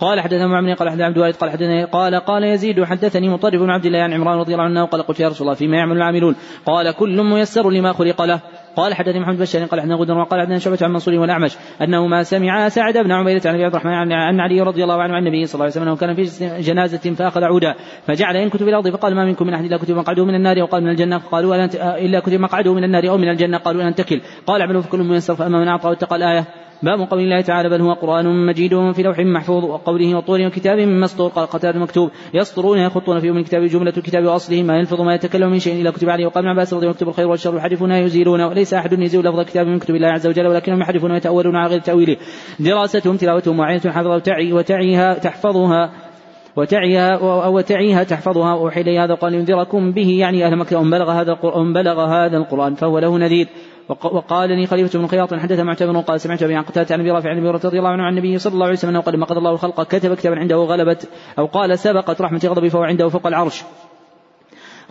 [0.00, 3.70] قال حدثنا معمر قال حدثنا عبد الوارث قال حدثنا قال قال يزيد حدثني مطرب بن
[3.70, 6.36] عبد الله عن عمران رضي الله عنه قال قلت يا رسول الله فيما يعمل العاملون؟
[6.66, 8.40] قال كل ميسر لما خلق له.
[8.76, 12.22] قال حدثني محمد بن قال حدثنا غدر وقال حدثنا شعبة عن منصور والأعمش أنه ما
[12.22, 15.54] سمع سعد بن عبيدة عن عبد الرحمن عن علي رضي الله عنه عن النبي صلى
[15.54, 17.74] الله عليه وسلم أنه كان في جنازة فأخذ عودا
[18.06, 20.82] فجعل ينكت في الأرض فقال ما منكم من أحد إلا كتب مقعده من النار وقال
[20.82, 21.64] من الجنة فقالوا ولا
[21.98, 25.34] إلا كتب مقعده من النار أو من الجنة قالوا أن تكل قال اعملوا فكل ميسر
[25.34, 26.63] فأما من أعطى واتقى الآية.
[26.82, 31.30] باب قول الله تعالى بل هو قرآن مجيد في لوح محفوظ وقوله وطور وكتاب مسطور
[31.30, 35.50] قال قتال مكتوب يسطرون يخطون في أم الكتاب جملة الكتاب وأصله ما يلفظ ما يتكلم
[35.50, 38.92] من شيء إلا كتب عليه وقال عباس رضي الله الخير والشر يحرفون يزيلون وليس أحد
[38.92, 42.16] يزيل لفظ كتاب من كتب الله عز وجل ولكنهم يحرفون ويتأولون على غير تأويله
[42.60, 45.90] دراستهم تلاوتهم وعينة حفظ وتعي وتعيها تحفظها
[46.56, 47.18] وتعيها
[47.48, 51.72] وتعيها تحفظها وأوحي إلي هذا قال ينذركم به يعني أهل مكة أن بلغ هذا القرآن
[51.72, 53.48] بلغ هذا القرآن فهو له نذير
[53.88, 57.38] وقال لي خليفة بن خياط حدث معتمر قال سمعت أبي قتادة عن أبي رافع عن
[57.38, 59.82] أبي رضي الله عنه عن النبي صلى الله عليه وسلم أنه قد قضى الله الخلق
[59.82, 61.08] كتب كتابا عنده غلبت
[61.38, 63.64] أو قال سبقت رحمة غضبي فهو عنده فوق العرش.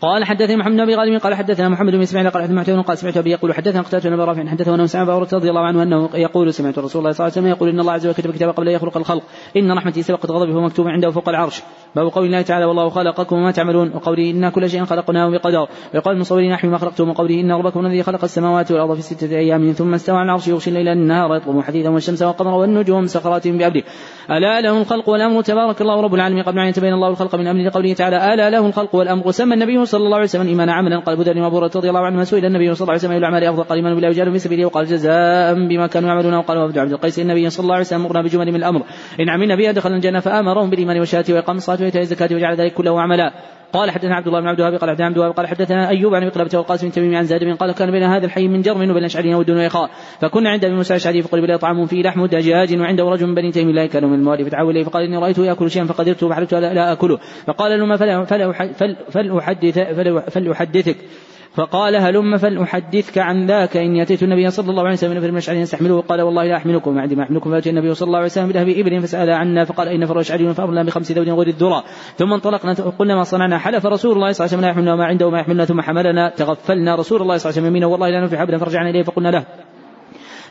[0.03, 3.17] قال حدثني محمد بن أبي غالب قال حدثنا محمد بن إسماعيل قال حدثنا قال سمعت
[3.17, 6.79] ابي يقول حدثنا قتادة بن رافع حدثه انه سمع رضي الله عنه أنه يقول سمعت
[6.79, 8.75] رسول الله صلى الله عليه وسلم يقول إن الله عز وجل كتب كتابا قبل أن
[8.75, 9.23] يخلق الخلق
[9.57, 11.61] إن رحمتي سبقت غضبي فهو مكتوب عنده فوق العرش.
[11.95, 16.15] باب قول الله تعالى والله خلقكم وما تعملون وقوله إنا كل شيء خلقناه بقدر ويقال
[16.15, 19.93] المصورين نحن ما خلقتم وقوله إن ربكم الذي خلق السماوات والأرض في ستة أيام ثم
[19.93, 23.83] استوى على العرش يغشي الليل النهار يطلب حديثا والشمس والقمر والنجوم سخرات بأمره.
[24.31, 26.43] ألا له الخلق والأمر تبارك الله رب العالمين.
[26.43, 29.85] قبل أن يتبين الله الخلق من أمره لقوله تعالى ألا له الخلق والأمر وسمى النبي
[29.93, 31.05] صلى الله عليه وسلم إيمان عملا.
[31.05, 33.77] قال بدر وأبو رضي الله عنه سئل النبي صلى الله عليه وسلم الأعمال أفضل؟ قال
[33.77, 34.65] إيمان بالله وجعله في سبيله.
[34.65, 36.33] وقال جزاء بما كانوا يعملون.
[36.33, 38.81] وقال وفد عبد القيس النبي صلى الله عليه وسلم أمرنا بجمل من الأمر.
[39.21, 43.01] إن عملنا بها دخلنا الجنة فآمرهم بالإيمان والشهادة وإقام الصلاة وإيتاء الزكاة وجعل ذلك كله
[43.01, 43.33] عملا.
[43.73, 46.27] قال حدثنا عبد الله بن عبد الوهاب قال حدثنا عبد الوهاب قال حدثنا أيوب عن
[46.27, 49.03] مقلبة والقاسم بن تميم عن زاد بن قال كان بين هذا الحي من جرم وبين
[49.03, 49.89] اشعري ودون ويخاء.
[50.21, 53.51] فكنا عند أبي موسى الأشعري فقال بلا طعام فيه لحم دجاج وعنده رجل من بني
[53.51, 56.73] تيم الله كانوا من الموالي فتعاون اليه فقال إني رأيته يأكل شيئا فقدرت فحلفت لا,
[56.73, 57.19] لا أكله.
[57.47, 57.97] فقال
[59.09, 59.79] فلأحدث
[60.29, 60.97] فلأحدثك.
[61.55, 66.01] فقال هلم فلأحدثك عن ذاك إني أتيت النبي صلى الله عليه وسلم في المشعر يستحمله.
[66.01, 67.51] قال والله لا أحملكم بعد ما أحملكم.
[67.51, 70.83] فأتي النبي صلى الله عليه وسلم بذهب إبل فسأل عنا فقال أين فر أشعري فأمرنا
[70.83, 71.83] بخمس ذود غير الذرى
[72.15, 75.05] ثم انطلقنا قلنا ما صنعنا؟ حلف رسول الله صلى الله عليه وسلم لا يحملنا ما
[75.05, 76.29] عنده وما يحملنا ثم حملنا.
[76.29, 79.03] تغفلنا رسول الله صلى الله عليه وسلم يمينا والله لا نفلح عبدا فرجعنا إليه.
[79.03, 79.45] فقلنا له.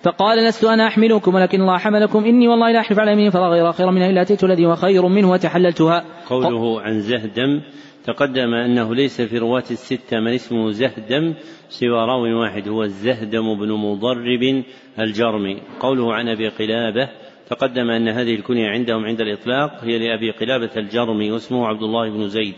[0.03, 2.25] فقال لست أنا أحملكم ولكن الله حملكم.
[2.25, 5.09] إني والله لا أحلف على يمين فلا غير خير منها إلا أتيت الذي هو خير
[5.09, 6.05] منه وتحللتها.
[6.29, 7.61] قوله عن زهدم
[8.05, 11.35] تقدم أنه ليس في رواة الستة من اسمه زهدم
[11.69, 14.65] سوى راو واحد هو الزهدم بن مضرب
[14.99, 17.09] الجرمي قوله عن أبي قلابة
[17.51, 22.29] تقدم أن هذه الكنية عندهم عند الإطلاق هي لأبي قلابة الجرمي واسمه عبد الله بن
[22.29, 22.55] زيد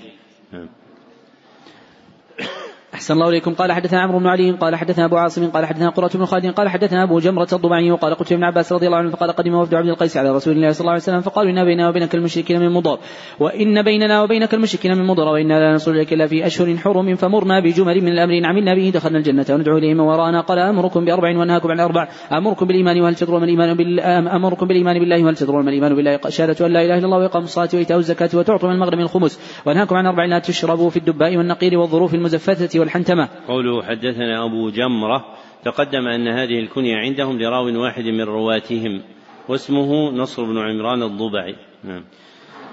[0.53, 0.69] نعم.
[2.95, 3.55] أحسن الله إليكم.
[3.55, 6.69] قال حدثنا عمرو بن علي قال حدثنا أبو عاصم قال حدثنا قرة بن خالد قال
[6.69, 9.89] حدثنا أبو جمرة الضبعي وقال قلت ابن عباس رضي الله عنه فقال قدم وفد عبد
[9.89, 12.99] القيس على رسول الله صلى الله عليه وسلم فقالوا إن بيننا وبينك المشركين من مضر
[13.41, 17.61] وإن بيننا وبينك المشركين من مضر وإنا لا نصل إليك إلا في أشهر حرم فمرنا
[17.61, 20.41] بجمل من الأمر إن عملنا به دخلنا الجنة وندعو إليه من وراءنا.
[20.41, 23.99] قال أمركم بأربع وأنهاكم عن أربع أمركم بالإيمان وهل تدرون ما الإيمان
[24.29, 27.43] أمركم بالإيمان بالله وهل تدرون ما الإيمان بالله شهادة أن لا إله إلا الله وإقام
[27.43, 31.79] الصلاة وإيتاء الزكاة وتعطوا من المغرب الخمس وأنهاكم عن أربع لا تشربوا في الدباء والنقير
[31.79, 33.29] والظروف المزفتة والحنتمة.
[33.49, 35.25] قوله حدثنا أبو جمرة
[35.65, 39.03] تقدم أن هذه الكنية عندهم لراو واحد من رواتهم
[39.49, 41.57] واسمه نصر بن عمران الضبعي.
[41.85, 42.05] نعم.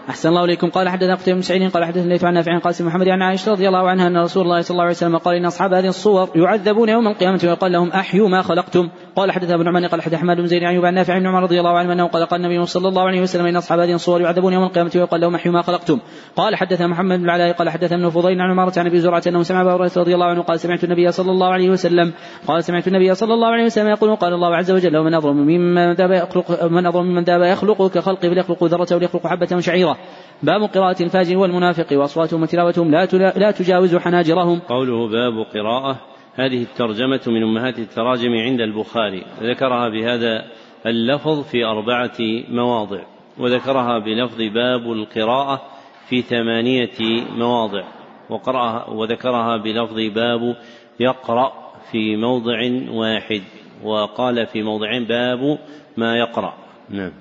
[0.10, 0.70] أحسن الله إليكم.
[0.70, 3.52] قال حدثنا قتيبة بن سعيد قال حدثنا الليث عن نافع عن قاسم محمد عن عائشة
[3.52, 6.30] رضي الله عنها أن رسول الله صلى الله عليه وسلم قال إن أصحاب هذه الصور
[6.36, 8.90] يعذبون يوم القيامة ويقال لهم أحيوا ما خلقتم.
[9.16, 11.60] قال حدثنا ابن عمان قال حدث حماد بن زيد عن عن نافع بن عمر رضي
[11.60, 14.54] الله عنه أنه قال قال النبي صلى الله عليه وسلم إن أصحاب هذه الصور يعذبون
[14.54, 16.00] يوم القيامة ويقال لهم أحيوا ما خلقتم.
[16.36, 19.44] قال حدثنا محمد بن العلاء قال حدثنا ابن فضيل عن عمارة عن أبي زرعة أنه
[19.44, 22.14] سمع أبا هريرة رضي الله عنه قال سمعت النبي صلى الله عليه وسلم
[22.48, 25.94] قال سمعت النبي صلى الله عليه وسلم يقول قال الله عز وجل ومن أظلم ممن
[25.94, 29.48] ذاب يخلق من أظلم ممن ذاب يخلق كخلقه فليخلق ذرة وليخلق حبة
[29.94, 33.06] شعيرة باب قراءة الفاجر والمنافق وأصواتهم وتلاوتهم لا
[33.36, 34.60] لا تجاوز حناجرهم.
[34.60, 36.00] قوله باب قراءة
[36.36, 39.26] هذه الترجمة من أمهات التراجم عند البخاري.
[39.42, 40.46] ذكرها بهذا
[40.86, 42.18] اللفظ في أربعة
[42.50, 43.02] مواضع
[43.38, 45.62] وذكرها بلفظ باب القراءة
[46.10, 47.84] في ثمانية مواضع
[48.30, 50.56] وقرأها وذكرها بلفظ باب
[51.00, 51.52] يقرأ
[51.92, 52.60] في موضع
[52.92, 53.42] واحد
[53.84, 55.60] وقال في موضع باب
[55.98, 56.54] ما يقرأ.
[56.90, 57.12] نعم.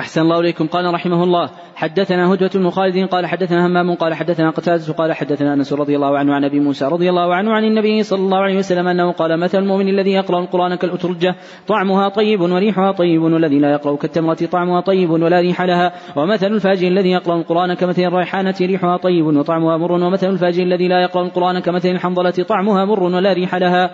[0.00, 0.66] أحسن الله إليكم.
[0.66, 5.54] قال رحمه الله حدثنا هدوة بن خالد قال حدثنا همام قال حدثنا قتادة قال حدثنا
[5.54, 8.58] أنس رضي الله عنه عن أبي موسى رضي الله عنه عن النبي صلى الله عليه
[8.58, 11.34] وسلم أنه قال مثل المؤمن الذي يقرأ القرآن كالأترجة؟
[11.66, 15.92] طعمها طيب وريحها طيب والذي لا يقرأ كالتمرة طعمها طيب ولا ريح لها.
[16.16, 21.02] ومثل الفاجر الذي يقرأ القرآن كمثل الريحانة ريحها طيب وطعمها مر ومثل الفاجر الذي لا
[21.02, 23.90] يقرأ القرآن كمثل الحنظلة طعمها مر ولا ريح لها.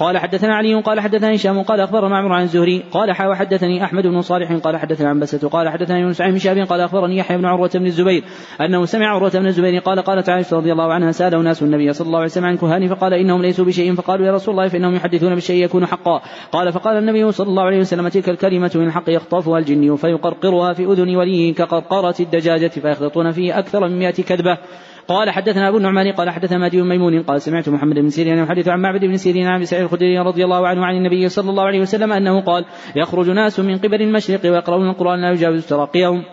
[0.00, 4.06] قال حدثنا علي قال حدثنا هشام قال أخبرنا معمر عن الزهري قال حا وحدثني أحمد
[4.06, 7.44] بن صالح قال حدثنا عن بسة قال حدثنا يونس عن شاب قال أخبرني يحيى بن
[7.44, 8.24] عروة بن الزبير
[8.60, 12.06] أنه سمع عروة بن الزبير قال قالت عائشة رضي الله عنها سأل ناس النبي صلى
[12.06, 15.34] الله عليه وسلم عن كهان فقال إنهم ليسوا بشيء فقالوا يا رسول الله فإنهم يحدثون
[15.34, 16.22] بالشيء يكون حقا.
[16.52, 20.84] قال فقال النبي صلى الله عليه وسلم تلك الكلمة من الحق يخطفها الجني فيقرقرها في
[20.84, 24.58] أذن وليه كقرقرة الدجاجة فيخلطون فيه أكثر من مئة كذبة.
[25.08, 28.80] قال حدثنا أبو النعمان قال حدثنا مهدي ميمون قال سمعت محمد بن سيرين يحدث عن
[28.80, 32.12] معبد بن سيرين عن سعيد الخدري رضي الله عنه عن النبي صلى الله عليه وسلم
[32.12, 32.64] أنه قال
[32.96, 36.24] يخرج ناس من قبل المشرق ويقرؤون القرآن لا يجاوز تراقيهم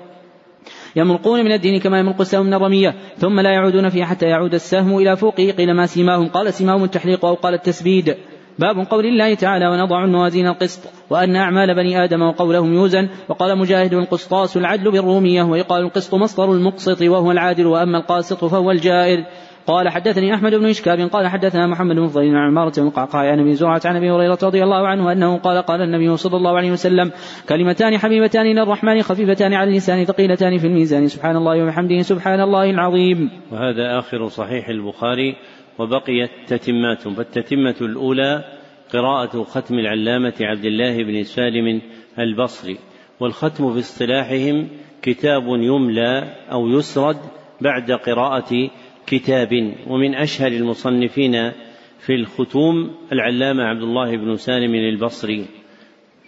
[0.96, 4.98] يمرقون من الدين كما يمرق السهم من الرمية ثم لا يعودون فيه حتى يعود السهم
[4.98, 8.16] إلى فوقه قيل ما سيماهم؟ قال سيماهم التحليق أو قال التسبيد.
[8.60, 13.94] باب قول الله تعالى ونضع الموازين القسط وأن أعمال بني آدم وقولهم يوزن وقال مجاهد
[13.94, 19.24] القسطاس العدل بالرومية ويقال القسط مصدر المقسط وهو العادل وأما القاسط فهو الجائر
[19.68, 23.40] قال حدثني أحمد بن إشكاب قال حدثنا محمد بن فضيل عن عمارة بن قعقاع عن
[23.40, 26.72] أبي زرعة عن أبي هريرة رضي الله عنه أنه قال قال النبي صلى الله عليه
[26.72, 27.12] وسلم
[27.50, 32.70] كلمتان حبيبتان إلى الرحمن خفيفتان على اللسان ثقيلتان في الميزان سبحان الله وبحمده سبحان الله
[32.70, 33.30] العظيم.
[33.52, 35.36] وهذا آخر صحيح البخاري
[35.80, 38.60] وبقيت تتمات فالتتمة الأولى
[38.94, 41.82] قراءة ختم العلامة عبد الله بن سالم
[42.20, 42.78] البصري
[43.20, 44.70] والختم في اصطلاحهم
[45.02, 47.18] كتاب يملى أو يسرد
[47.62, 48.70] بعد قراءة
[49.08, 51.52] كتاب ومن أشهر المصنفين
[52.00, 55.46] في الختوم العلامة عبد الله بن سالم البصري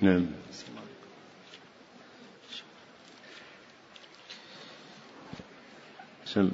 [0.01, 0.26] نعم
[6.26, 6.51] سم.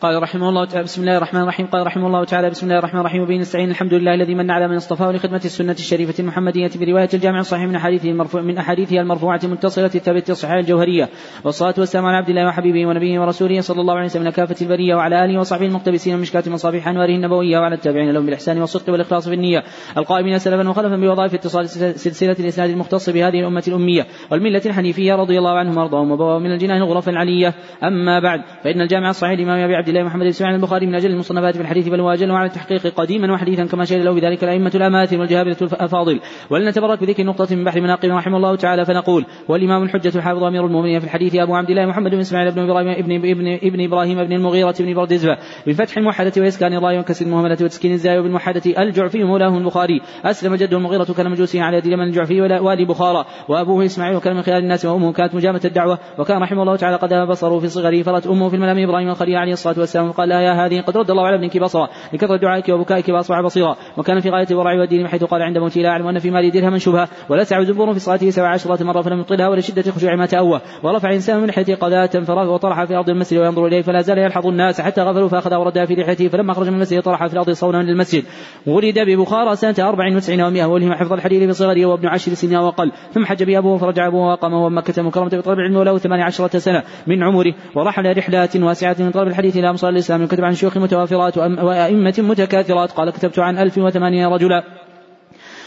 [0.00, 1.66] قال رحمه الله تعالى بسم الله الرحمن الرحيم.
[1.66, 3.22] قال رحمه الله تعالى بسم الله الرحمن الرحيم.
[3.22, 3.70] وبه نستعين.
[3.70, 7.76] الحمد لله الذي من على من اصطفاه لخدمة السنة الشريفة المحمدية برواية الجامع الصحيح من
[7.76, 11.08] أحاديثه المرفوع من أحاديثها المرفوعة المتصلة الثابتة الصحيحة الجوهرية.
[11.44, 15.24] والصلاة والسلام على عبد الله وحبيبه ونبيه ورسوله صلى الله عليه وسلم كافة البرية وعلى
[15.24, 19.34] آله وصحبه المقتبسين من مشكاة مصابيح أنواره النبوية وعلى التابعين لهم بالإحسان والصدق والإخلاص في
[19.34, 19.62] النية.
[19.96, 24.06] القائمين سلفا وخلفا بوظائف اتصال سلسلة الإسناد المختص بهذه الأمة الأمية.
[24.30, 27.54] والملة الحنيفية رضي الله عنهم وأرضاهم من الجنان غرفا علية.
[27.82, 31.56] أما بعد فإن الجامع الصحيح الإمام أبي عبد الله محمد بن البخاري من أجل المصنفات
[31.56, 35.56] في الحديث بل وأجل وعلى التحقيق قديما وحديثا كما شهد له بذلك الأئمة الأماثل والجهابرة
[35.62, 36.20] الأفاضل.
[36.50, 41.00] ولنتبرك بذكر نقطة من بحر مناقب رحمه الله تعالى فنقول والإمام الحجة الحافظ أمير المؤمنين
[41.00, 44.32] في الحديث أبو عبد الله محمد بن إسماعيل بن إبراهيم ابن, ابن, ابن إبراهيم بن
[44.32, 45.36] المغيرة بن بردزبة
[45.66, 50.00] بفتح الموحدة وإسكان الراء وكسر المهملة وتسكين الزاي وبالموحدة الجعفي مولاه البخاري.
[50.24, 54.42] أسلم جده المغيرة كان مجوسيا على يد اليمن الجعفي والي بخارى وأبوه إسماعيل وكان من
[54.42, 55.98] خيار الناس وأمه كانت مجامة الدعوة.
[56.18, 59.52] وكان رحمه الله تعالى قد بصره في صغره فرت أمه في المنام إبراهيم الخليل عليه
[59.82, 60.08] الصلاة والسلام.
[60.08, 61.88] وقال يا هذه قد رد الله على ابنك بصرا.
[62.12, 63.76] لكثرة دعائك وبكائك فأصبح بصيرا.
[63.96, 66.78] وكان في غاية الورع والدين حيث قال عند موته لا أعلم أن في مالي درهما
[66.78, 70.60] شبهة ولا سعى زبور في صلاته سبع عشرة مرة فلم يبطلها ولشدة خشوع ما تأوه
[70.82, 74.46] ورفع إنسان من لحيته قذاة فراه وطرح في أرض المسجد وينظر إليه فلا زال يلحظ
[74.46, 76.28] الناس حتى غفلوا فأخذ وردها في لحيته.
[76.28, 78.24] فلما خرج من المسجد طرح في الأرض صونا للمسجد.
[78.66, 82.92] ولد ببخارى سنة أربع وتسعين ومئة ولهم حفظ الحديث بصغره وابن عشر سنين وأقل.
[83.12, 84.68] ثم حج به أبوه فرجع أبوه وأقامه.
[84.68, 87.54] مكة مكرمة بطلب العلم وله ثمان عشرة سنة من عمره.
[87.74, 90.22] ورحل رحلات واسعة من طلب الحديث إلى أمصار الإسلام.
[90.22, 92.90] وكتب عن شيوخ متوافرات وأئمة متكاثرات.
[92.92, 94.60] قال كتبت عن ألف وثمانين رجلا.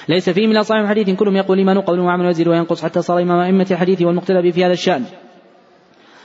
[0.10, 3.40] ليس فيه من أصحاب الحديث كلهم يقول إيمان قول وعمل وزير وينقص حتى صار إمام
[3.40, 5.04] أئمة الحديث والمقتدى في هذا الشأن.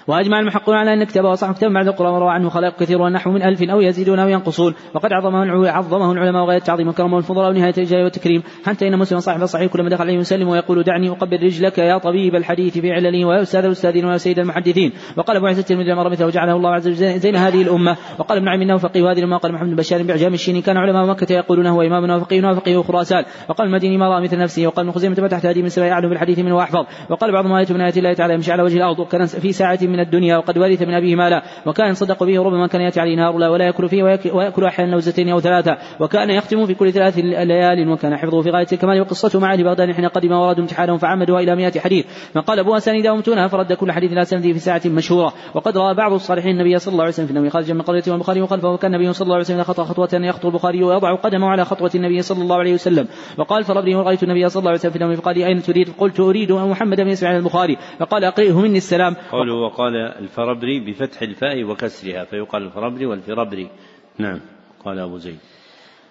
[0.07, 3.43] وأجمع المحققون على أن كتابه وصح كتاب بعد القرآن وروى عنه خلائق كثير ونحو من
[3.43, 4.75] ألف أو يزيدون أو ينقصون.
[4.95, 8.43] وقد عظمه عظمه العلماء وغاية التعظيم وكرمه الفضلاء ونهاية الإجلال والتكريم.
[8.67, 12.35] حتى إن مسلم صاحب الصحيح كلما دخل عليه يسلم ويقول دعني أقبل رجلك يا طبيب
[12.35, 14.93] الحديث في علله ويا أستاذ الأستاذين ويا سيد المحدثين.
[15.17, 17.97] وقال أبو عيسى الترمذي مر مثله وجعله الله عز وجل زين هذه الأمة.
[18.19, 19.37] وقال ابن عم إنه فقيه هذه الأمة.
[19.37, 23.25] قال محمد بن بشار بعجام الشين كان علماء مكة يقولون هو إمامنا وفقيهنا وفقيه خراسان.
[23.49, 24.67] وقال المديني ما رأى مثل نفسه.
[24.67, 26.85] وقال ابن خزيمة تحت هذه من سبع أعلم بالحديث منه وأحفظ.
[27.11, 28.99] وقال بعضهم آية من آيات الله تعالى يمشي على وجه الأرض.
[28.99, 32.81] وكان في ساعة من الدنيا وقد ورث من أبيه مالا وكان صدق به ربما كان
[32.81, 36.75] يأتي عليه نهار لا ولا يأكل فيه ويأكل أحيانا نوزتين أو ثلاثة وكان يختم في
[36.75, 40.63] كل ثلاث ليال وكان حفظه في غاية الكمال وقصته مع أهل بغداد حين قدم وارادوا
[40.63, 44.53] امتحانهم فعمدوا إلى مئة حديث من قال أبو أسانيد أمتونها فرد كل حديث إلى سنده
[44.53, 47.75] في ساعة مشهورة وقد رأى بعض الصالحين النبي صلى الله عليه وسلم في النوم خارجا
[47.75, 51.15] من قرية والبخاري وخلفه وكان النبي صلى الله عليه وسلم خطأ خطوة يخطو البخاري ويضع
[51.15, 53.09] قدمه على خطوة النبي صلى الله عليه وسلم
[53.39, 56.53] وقال فربني ورأيت النبي صلى الله عليه وسلم في النوم فقال أين تريد؟ قلت أريد
[56.53, 62.63] محمد بن إسماعيل البخاري فقال أقرئه مني السلام قوله وقال الفربري بفتح الفاء وكسرها فيقال
[62.63, 63.71] الفربري والفربري.
[64.19, 64.41] نعم.
[64.85, 65.39] قال أبو زيد.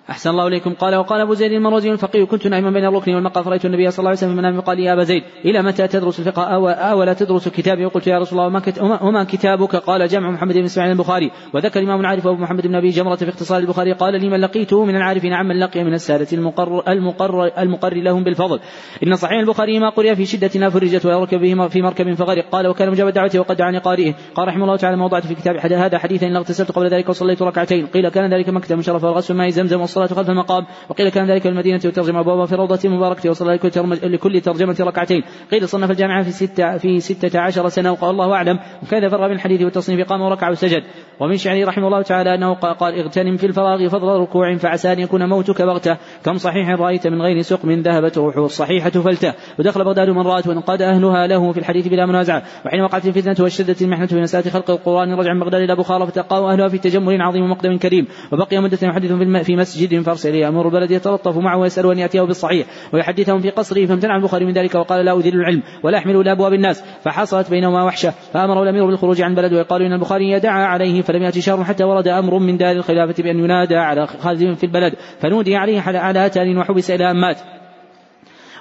[0.09, 0.73] أحسن الله إليكم.
[0.73, 4.09] قال وقال أبو زيد المروزي الفقيه كنت نائما بين الركن والمقام فرأيت النبي صلى الله
[4.09, 7.13] عليه وسلم في المنام قال يا أبا زيد إلى متى تدرس الفقه؟ أو, أو لا
[7.13, 8.61] تدرس كتابي؟ وقلت يا رسول الله
[9.01, 11.31] وما, كتابك؟ قال جمع محمد بن إسماعيل البخاري.
[11.53, 14.85] وذكر الإمام العارف أبو محمد بن أبي جمرة في اختصار البخاري قال لي من لقيته
[14.85, 18.59] من العارفين عمن لقي من السادة المقر المقر المقر لهم بالفضل.
[19.07, 22.45] إن صحيح البخاري ما قرئ في شدة فرجت ويركب به في مركب فغرق.
[22.51, 25.55] قال وكان مجاب الدعوة وقد دعاني قارئه قال رحمه الله تعالى ما وضعت في كتاب
[25.57, 27.87] هذا حديثا إن اغتسلت قبل ذلك وصليت ركعتين.
[27.87, 31.49] قيل كان ذلك من شرف والغسل ماء زمزم والصلاة خلف المقام وقيل كان ذلك في
[31.49, 33.59] المدينة وترجم أبوابها في روضة مباركة وصلى
[34.03, 35.23] لكل ترجمة ركعتين.
[35.51, 38.59] قيل صنف الجامعة في ستة في ستة عشر سنة وقال الله أعلم.
[38.83, 40.83] وكذا فرغ من الحديث والتصنيف قام وركع وسجد.
[41.19, 45.29] ومن شعره رحمه الله تعالى أنه قال اغتنم في الفراغ فضل ركوع فعسى أن يكون
[45.29, 45.97] موتك بغتة.
[46.23, 48.45] كم صحيح رأيت من غير سقم ذهبت روحه.
[48.45, 49.33] الصحيحة فلتة.
[49.59, 52.43] ودخل بغداد من رأت وانقاد أهلها له في الحديث بلا منازعة.
[52.65, 56.53] وحين وقعت الفتنة والشدة المحنة في مسألة خلق القرآن رجع من بغداد إلى بخارى فتلقاه
[56.53, 58.07] أهلها في تجمل عظيم ومقدم كريم.
[58.31, 59.11] وبقي مدة يحدث
[59.45, 64.15] في مسجد فارسل يأمر البلد يتلطف معه ويسأل أن يأتيه بالصحيح ويحدثهم في قصره فامتنع
[64.15, 68.13] البخاري من ذلك وقال لا أذل العلم ولا أحمل إلى أبواب الناس فحصلت بينهما وحشة
[68.33, 72.07] فأمر الأمير بالخروج عن بلد ويقال إن البخاري يدعى عليه فلم يأتي شهر حتى ورد
[72.07, 76.91] أمر من دار الخلافة بأن ينادى على خازن في البلد فنودي عليه على أتان وحبس
[76.91, 77.39] إلى أن مات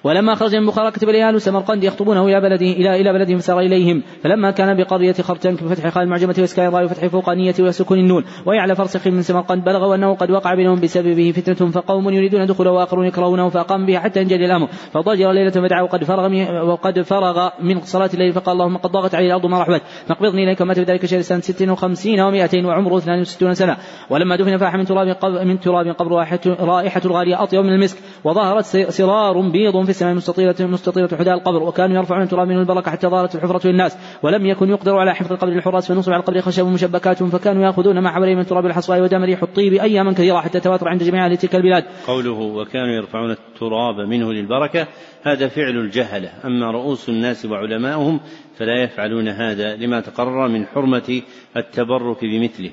[0.05, 3.61] ولما خرج من بخارى كتب لي أهل سمرقند يخطبونه إلى بلده إلى إلى بلدهم فسار
[3.61, 4.03] إليهم.
[4.23, 8.25] فلما كان بقضية خرتنك بفتح خال المعجمة وإسكان الراء وفتح فوقانية وسكون النون.
[8.47, 9.65] ويعلى فرسخ من سمرقند.
[9.65, 14.23] بلغوا أنه قد وقع بينهم بسببه فتنة فقوم يريدون دخوله وآخرون يكرهونه فأقام بها حتى
[14.23, 14.69] انجلي الأمر.
[14.93, 16.31] فضجر ليلة فدعا وقد فرغ
[16.65, 19.83] وقد فرغ من صلاة الليل فقال اللهم قد ضاغت علي الأرض ما رحبت.
[20.07, 23.77] فاقبضني إليك مات بذلك شهر سنة ست وخمسين ومائتين وعمره اثنان وستون سنة.
[24.11, 25.17] ولما دفن فاح من تراب
[25.47, 26.13] من تراب قبر
[26.61, 27.99] رائحة الغالية أطيب من المسك.
[28.25, 33.07] وظهرت سرار بيض في السماء مستطيلة مستطيلة حداء القبر وكانوا يرفعون تراب منه البركة حتى
[33.07, 37.23] ظهرت الحفرة للناس ولم يكن يقدر على حفظ القبر للحراس فنصب على القبر خشب مشبكات
[37.23, 41.03] فكانوا يأخذون ما حواليه من تراب الحصباء ودم ريح الطيب أياما كثيرة حتى تواتر عند
[41.03, 41.85] جميع أهل تلك البلاد.
[42.07, 44.87] قوله وكانوا يرفعون التراب منه للبركة
[45.23, 46.31] هذا فعل الجهلة.
[46.45, 48.21] أما رؤوس الناس وعلماؤهم
[48.59, 51.23] فلا يفعلون هذا لما تقرر من حرمة
[51.57, 52.71] التبرك بمثله.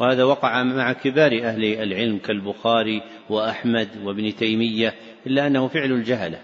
[0.00, 4.94] وهذا وقع مع كبار أهل العلم كالبخاري وأحمد وابن تيمية
[5.26, 6.38] إلا أنه فعل الجهلة.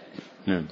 [0.46, 0.64] نعم.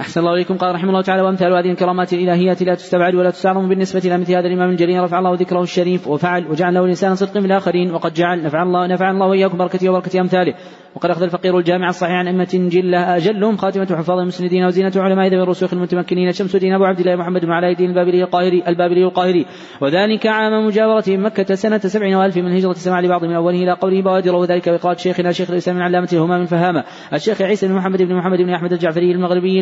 [0.00, 0.56] أحسن الله إليكم.
[0.56, 4.32] قال رحمه الله تعالى وأمثال هذه الكرامات الإلهية لا تستبعد ولا تستعظم بالنسبة إلى مثل
[4.32, 5.02] هذا الإمام الجليل.
[5.02, 8.86] رفع الله ذكره الشريف وفعل وجعل له لسان صدق في الآخرين وقد جعل نفع الله
[8.86, 10.54] نفع الله وإياكم بركته وبركة أمثاله.
[10.96, 15.42] وقد أخذ الفقير الجامع الصحيح عن أئمة جلة أجلهم خاتمة حفاظ المسندين وزينة علماء ذوي
[15.42, 19.46] الرسوخ المتمكنين شمس الدين أبو عبد الله محمد بن علاء الدين البابلي القاهري البابلي القاهري.
[19.80, 24.02] وذلك عام مجاورته مكة سنة سبع وألف من هجرة سماع لبعض من أوله إلى قوله
[24.02, 24.34] بوادر.
[24.34, 28.38] وذلك بإقراء شيخنا شيخ الإسلام من علامة الهمام الفهامة الشيخ عيسى بن محمد بن محمد
[28.38, 29.60] بن أحمد الجعفري المغربي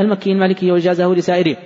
[0.00, 1.56] المكي المالكي وجازه لسائره.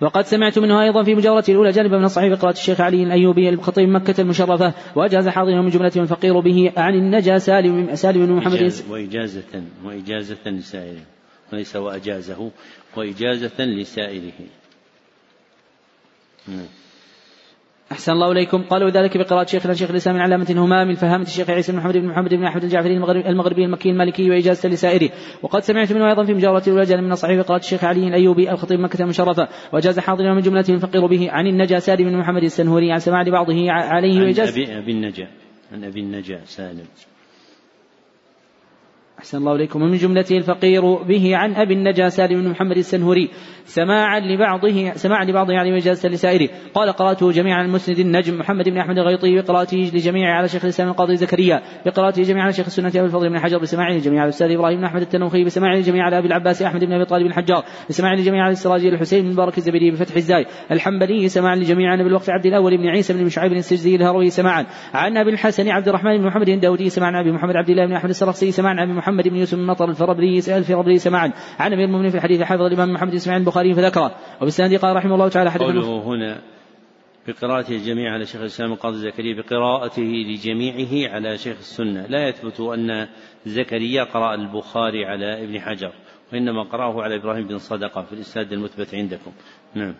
[0.00, 3.88] وقد سمعت منه أيضا في مجاورته الأولى جانبا من الصحيح قراءة الشيخ علي الأيوبي الخطيب
[3.88, 9.62] مكة المشرفة وأجاز حاضرا من جملة الفقير به عن النجا سالم سالم بن محمد وإجازة
[9.84, 11.02] وإجازة لسائره
[11.52, 12.50] وليس وأجازه
[12.96, 14.32] وإجازة لسائره
[16.48, 16.66] نعم.
[17.92, 18.62] أحسن الله إليكم.
[18.62, 22.08] قالوا ذلك بقراءة شيخنا شيخ الإسلام من علامة الهمام الفهامة الشيخ عيسى بن محمد بن
[22.08, 22.96] محمد بن أحمد الجعفري
[23.28, 25.10] المغربي المكي المالكي وإجازة لسائره.
[25.42, 29.02] وقد سمعت منه أيضا في مجاورة الأولى من الصحيح بقراءة الشيخ علي الأيوبي الخطيب مكة
[29.02, 33.22] المشرفة وجاز حاضرا من جملته الفقير به عن النجا سالم بن محمد السنهوري عن سماع
[33.22, 34.52] لبعضه عليه وإجازة.
[34.52, 35.28] أبي, أبي النجا
[35.72, 36.86] عن أبي النجا سالم.
[39.18, 39.82] أحسن الله إليكم.
[39.82, 43.28] ومن جملته الفقير به عن أبي النجا سالم بن محمد السنهوري
[43.64, 46.48] سماعا لبعضه سماعا لبعضه يعني وإجازة لسائره.
[46.74, 51.16] قال قرأته جميعا المسند النجم محمد بن أحمد الغيطي بقراءته لجميع على شيخ الإسلام القاضي
[51.16, 54.78] زكريا بقراءته جميعا على شيخ السنة أبي الفضل بن حجر بسماعه لجميع على الأستاذ إبراهيم
[54.78, 58.42] بن أحمد التنوخي بسماعه لجميع على أبي العباس أحمد بن أبي طالب الحجار بسماعه لجميع
[58.42, 62.46] على السراجي الحسين بن مبارك الزبيدي بفتح الزاي الحنبلي سماعا لجميع عن أبي الوقت عبد
[62.46, 66.48] الأول بن عيسى بن شعيب السجزي الهروي سماعا عن أبي الحسن عبد الرحمن بن محمد
[66.48, 69.36] الداودي سماعا عن أبي محمد عبد الله بن أحمد السرخسي سماعا عن أبي محمد بن
[69.36, 71.32] يوسف بن مطر الفربري الفربري سماعا.
[71.58, 74.14] عن أمير المؤمنين في الحديث حافظ الإمام محمد إسماعيل البخاري فذكره.
[74.40, 76.40] وبالسند قال رحمه الله تعالى حدثنا قوله هنا
[77.28, 82.06] بقراءته الجميع على شيخ الإسلام القاضي زكريا بقراءته لجميعه على شيخ السنة.
[82.06, 83.08] لا يثبت أن
[83.46, 85.92] زكريا قرأ البخاري على ابن حجر
[86.32, 89.32] وإنما قرأه على إبراهيم بن صدقة في الإسناد المثبت عندكم.
[89.74, 89.94] نعم.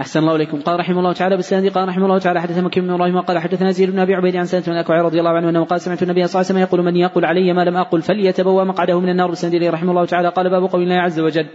[0.00, 0.60] أحسن الله إليكم.
[0.60, 3.70] قال رحمه الله تعالى بالسند قال رحمه الله تعالى حدثنا مكي بن إبراهيم قال حدثنا
[3.70, 6.26] زيد بن أبي عبيد عن سنة بن الأكوع رضي الله عنه أنه قال سمعت النبي
[6.26, 9.28] صلى الله عليه وسلم يقول من يقول علي ما لم أقل فليتبوأ مقعده من النار
[9.28, 10.28] بالسند رحمه الله تعالى.
[10.28, 11.46] قال باب قول الله عز وجل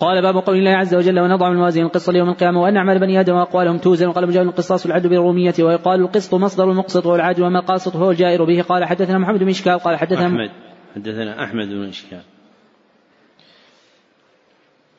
[0.00, 3.34] قال باب قول الله عز وجل ونضع الموازين القسط ليوم القيامة وأن أعمال بني آدم
[3.34, 8.10] وأقوالهم توزن وقال مجاهد القصاص العدل بالرومية ويقال القسط مصدر المقسط والعدل وما القاسط هو
[8.10, 10.50] الجائر به قال حدثنا محمد بن إشكال قال حدثنا أحمد
[10.94, 12.22] حدثنا أحمد بن إشكال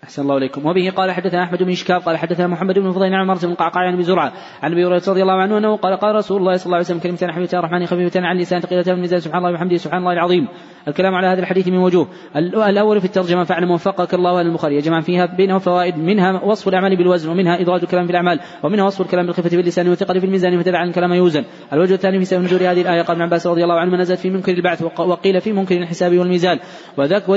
[0.09, 0.65] أحسن الله إليكم.
[0.65, 3.83] وبه قال حدثنا أحمد بن إشكاب قال حدثنا محمد بن فضيل عن مرة بن قعقاع
[3.87, 4.33] عن أبي زرعة
[4.63, 6.99] عن أبي هريرة رضي الله عنه أنه قال قال رسول الله صلى الله عليه وسلم
[6.99, 10.47] كلمتان حبيبتان الرحمن خفيفتان عن لسان ثقيلتان من سبحان الله وبحمده سبحان الله العظيم.
[10.87, 12.07] الكلام على هذا الحديث من وجوه.
[12.35, 14.75] الأول في الترجمة فاعلم وفقك الله البخاري.
[14.75, 19.01] يجمع فيها بينه فوائد منها وصف الأعمال بالوزن ومنها إدراج الكلام في الأعمال ومنها وصف
[19.01, 21.43] الكلام بالخفة باللسان والثقل في الميزان وتبع الكلام يوزن.
[21.73, 24.29] الوجه الثاني في سبب نزول هذه الآية قال ابن عباس رضي الله عنه نزلت في
[24.29, 26.59] منكر البعث وقيل في منكر الحساب والميزان.
[26.97, 27.31] وذكر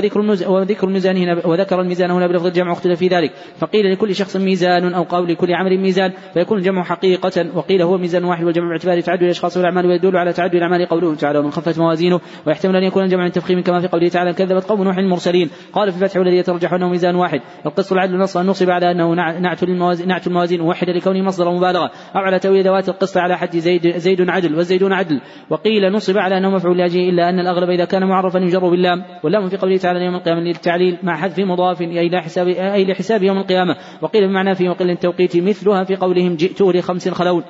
[0.47, 3.31] وذكر الميزان هنا وذكر الميزان هنا بلفظ الجمع اختلف في ذلك.
[3.57, 8.23] فقيل لكل شخص ميزان أو قول لكل عمل ميزان فيكون الجمع حقيقة وقيل هو ميزان
[8.23, 12.19] واحد والجمع باعتبار تعدد الأشخاص والأعمال ويدل على تعدد الأعمال قوله تعالى ومن خفت موازينه
[12.47, 15.49] ويحتمل أن يكون الجمع من تفخيم كما في قوله تعالى كذبت قوم نوح المرسلين.
[15.73, 17.41] قال في الفتح والذي يترجح أنه ميزان واحد.
[17.65, 20.61] القسط العدل نصا نصب على أنه نعت الموازين نعت الموازين.
[20.61, 24.55] موحد لكونه مصدر مبالغة أو على تأويل ذوات القسط على حد زيد زيد عدل.
[24.55, 25.21] والزيدون عدل.
[25.49, 29.03] وقيل نصب على أنه مفعول لاجله إلا أن الأغلب إذا كان معرفا يجر باللام.
[29.23, 30.97] واللام في قوله تعالى يوم القيامة للتعليل.
[31.03, 33.75] مع حذف مضاف أي إلى حساب أي لحساب يوم القيامة.
[34.01, 37.43] وقيل بمعنى في وقل التوقيت مثلها في قولهم جئت لخمس خلون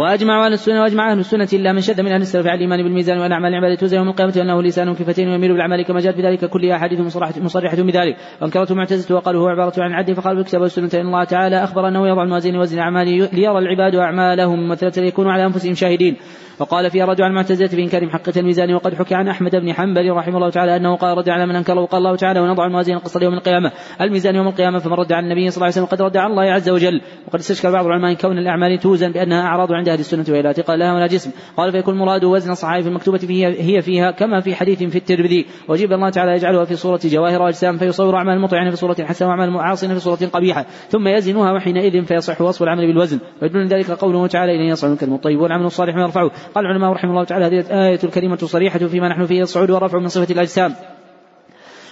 [0.00, 3.18] وأجمع أهل السنة وأجمع أهل السنة إلا من شد من أهل السلف على الإيمان بالميزان
[3.18, 7.00] والأعمال العبادة توزن يوم القيامة وأنه لسان كفتين ويميل بالاعمال كما جاءت بذلك كل أحاديث
[7.00, 8.16] مصرحه, بذلك.
[8.40, 12.08] وانكرته معتزلة وقالوا هو عبارة عن عدل فقالوا الكتاب والسنة إن الله تعالى أخبر أنه
[12.08, 16.16] يضع الموازين وزن الاعمال ليرى العباد أعمالهم ممثله ليكونوا على أنفسهم شاهدين.
[16.60, 20.36] وقال فيها رجع المعتزلة في إنكار محقة الميزان وقد حكي عن أحمد بن حنبل رحمه
[20.36, 23.34] الله تعالى أنه قال رد على من أنكره وقال الله تعالى ونضع الموازين القسط يوم
[23.34, 26.30] القيامة الميزان يوم القيامة فمن رد على النبي صلى الله عليه وسلم قد رد على
[26.30, 27.00] الله عز وجل.
[27.26, 30.78] وقد استشكل بعض العلماء كون الأعمال توزن بأنها أعراض عند أهل السنة وهي لا اعتقاد
[30.78, 31.30] لها ولا جسم.
[31.56, 35.46] قال فيكون مراد وزن الصحائف المكتوبة فيها هي فيها كما في حديث في الترمذي.
[35.68, 39.48] وجيب الله تعالى يجعلها في صورة جواهر أجسام فيصور أعمال المطيعين في صورة حسنة وأعمال
[39.48, 43.18] المعاصين في صورة قبيحة ثم يزنها وحينئذ فيصح وصف العمل بالوزن.
[43.42, 46.30] ويدل ذلك قوله تعالى إليه يصعد الكلم والعمل الصالح ما يرفعه.
[46.54, 50.08] قال العلماء رحمه الله تعالى هذه الآية الكريمة صريحة فيما نحن فيه الصعود والرفع من
[50.08, 50.74] صفة الأجسام.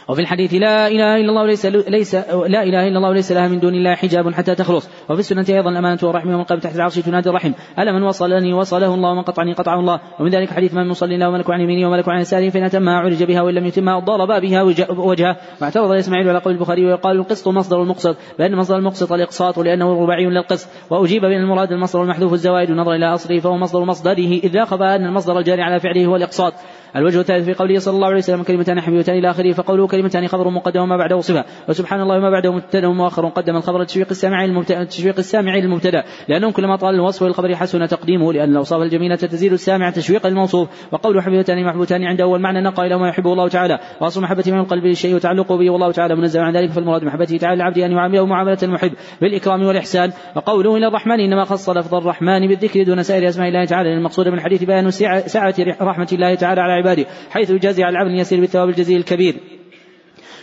[0.09, 3.61] وفي الحديث لا إله إلا الله ليس ليس لا إله إلا الله ليس لها من
[3.61, 4.89] دون الله حجاب حتى تخلص.
[5.09, 7.53] وفي السنة أيضا الأمانة والرحم يوم القيامه تحت العرش تنادي الرحم.
[7.79, 10.01] ألا من وصلني وصله الله ومن قطعني قطعه الله.
[10.21, 13.25] ومن ذلك حديث من يصلي الله وملك عن يمينه وملك عن يساره فإن اتمها عرج
[13.25, 15.37] بها وإن لم يتمها ضرب بها وجهه.
[15.61, 18.17] واعترض إسماعيل على قول البخاري ويقال القسط مصدر المقسط.
[18.39, 20.69] لأن مصدر المقسط الإقساط لأنه رباعي للقسط.
[20.91, 25.07] وأجيب بأن المراد المصدر المحذوف الزوائد ونظر إلى أصله فهو مصدر مصدره إذ لا أن
[25.07, 26.55] المصدر الجاري على فعله هو الإقساط.
[26.97, 30.51] الوجه الثالث في قوله صلى الله عليه وسلم كلمتان حبيبتان إلى آخره فقوله كلمتان خبر
[30.51, 31.45] مقدم وما بعده صفة.
[31.69, 36.77] وسبحان الله وما بعده مبتدا مؤخر قدم الخبر تشويق السامع تشويق السامع للمبتدا لأنهم كلما
[36.77, 42.05] طال الوصف للخبر حسن تقديمه لأن الأوصاف الجميلة تزيد السامع تشويقا للموصوف وقول حبيبتان محبوبتان
[42.05, 43.79] عنده اول معنى نقى إلى ما يحبه الله تعالى.
[44.01, 47.55] وأصل محبته من القلب للشيء وتعلقه به والله تعالى منزه عن ذلك فالمراد محبته تعالى
[47.55, 50.13] العبد أن يعامله معاملة المحب بالإكرام والإحسان.
[50.37, 54.35] وقوله إلى الرحمن إنما خص لفظ الرحمن بالذكر دون سائر أسماء الله تعالى المقصود من
[54.35, 58.99] الحديث بيان سعة رحمة الله تعالى على عباده حيث يجازي على العبد اليسير بالثواب الجزيل
[58.99, 59.35] الكبير.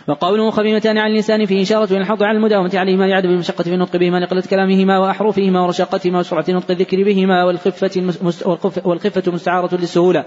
[0.08, 3.98] وقوله خفيفتان على اللسان فيه إشارة إلى الحظ على المداومة عليهما لعدم المشقة في النطق
[3.98, 8.14] بهما لقلة كلامهما وأحرفهما ورشاقتهما وسرعة نطق الذكر بهما والخفة
[8.86, 10.26] والخفة مستعارة للسهولة.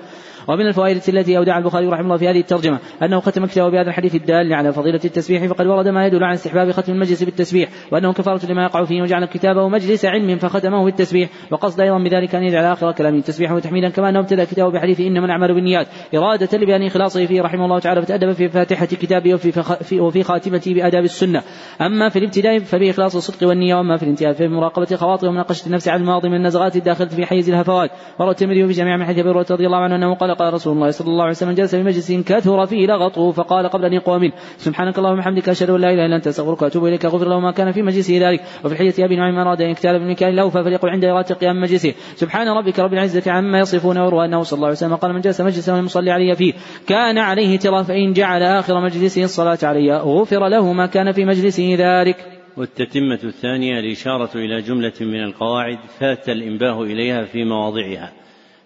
[0.49, 4.15] ومن الفوائد التي أودع البخاري رحمه الله في هذه الترجمة أنه ختم كتابه بهذا الحديث
[4.15, 8.47] الدال على فضيلة التسبيح فقد ورد ما يدل على استحباب ختم المجلس بالتسبيح وأنه كفارة
[8.47, 12.93] لما يقع فيه وجعل كتابه مجلس علم فختمه بالتسبيح وقصد أيضا بذلك أن يجعل آخر
[12.93, 17.43] كلامه تسبيحا وتحميدا كما أنه ابتدأ كتابه بحديث إنما الأعمال بالنيات إرادة لبيان إخلاصه فيه
[17.43, 19.53] رحمه الله تعالى فتأدب في فاتحة كتابه وفي,
[19.93, 21.43] وفي خاتمته بآداب السنة.
[21.81, 26.29] أما في الابتداء فبإخلاص الصدق والنية وأما في الانتهاء فبمراقبة خواطر ومناقشة النفس على الماضي
[26.29, 27.91] من النزغات الداخلة في حيز الهفوات.
[28.19, 30.91] وروى الترمذي في جميع من حديث أبي رضي الله عنه أنه قال قال رسول الله
[30.91, 34.33] صلى الله عليه وسلم جلس في مجلس كثر فيه لغطه فقال قبل أن يقوى منه.
[34.59, 37.05] سبحانك اللهم وبحمدك أشهد أن لا إله إلا أنت أستغفرك وأتوب إليك.
[37.05, 38.41] غفر له ما كان في مجلسه ذلك.
[38.65, 41.95] وفي الحديث أبي نعيم أراد أن يكتال بالمكان الأوفى فليقل عند إرادة قيام مجلسه.
[42.17, 45.41] سبحان ربك رب العزة عما يصفون وروى أنه صلى الله عليه وسلم قال من جلس
[45.41, 46.53] مجلسا والمصلي علي فيه
[46.87, 51.77] كان عليه ترى فإن جعل آخر مجلسه الصلاة علي غفر له ما كان في مجلسه
[51.79, 52.17] ذلك.
[52.57, 58.13] والتتمة الثانية الإشارة إلى جملة من القواعد فات الإنباه إليها في مواضعها.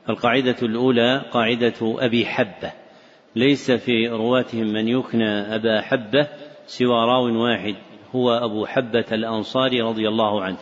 [0.09, 2.73] القاعدة الأولى قاعدة أبي حبة.
[3.36, 6.28] ليس في رواتهم من يكنى أبا حبة
[6.66, 7.74] سوى راو واحد
[8.14, 10.59] هو أبو حبة الأنصاري رضي الله عنه.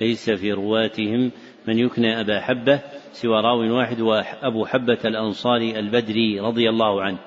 [0.00, 1.30] ليس في رواتهم
[1.68, 2.80] من يكنى أبا حبة
[3.12, 7.18] سوى راو واحد وأبو حبة الأنصاري البدري رضي الله عنه.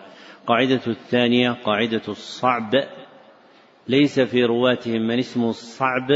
[0.48, 2.72] قاعدة الثانية قاعدة الصعب.
[3.88, 6.08] ليس في رواتهم من اسمه الصعب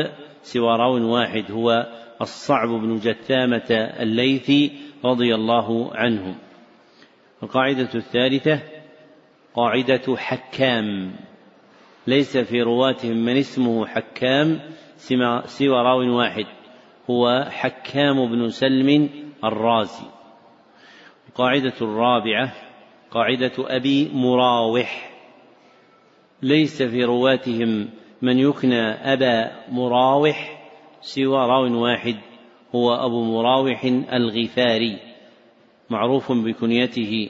[0.42, 1.88] سوى راو واحد هو
[2.22, 4.72] الصعب بن جثامة الليثي
[5.06, 6.36] رضي الله عنه
[7.44, 8.62] القاعدة الثالثة
[9.54, 11.16] قاعدة حكام.
[12.08, 14.60] ليس في رواتهم من اسمه حكام
[15.46, 16.46] سوى راو واحد
[17.10, 19.10] هو حكام بن سلم
[19.44, 20.06] الرازي.
[21.30, 22.69] القاعدة الرابعة
[23.12, 25.12] قاعدة أبي مراوح.
[26.42, 27.90] ليس في رواتهم
[28.22, 28.82] من يكنى
[29.14, 30.60] أبا مراوح
[31.02, 32.16] سوى راو واحد
[32.76, 33.84] هو أبو مراوح
[34.14, 35.00] الغفاري
[35.90, 37.30] معروف بكنيته.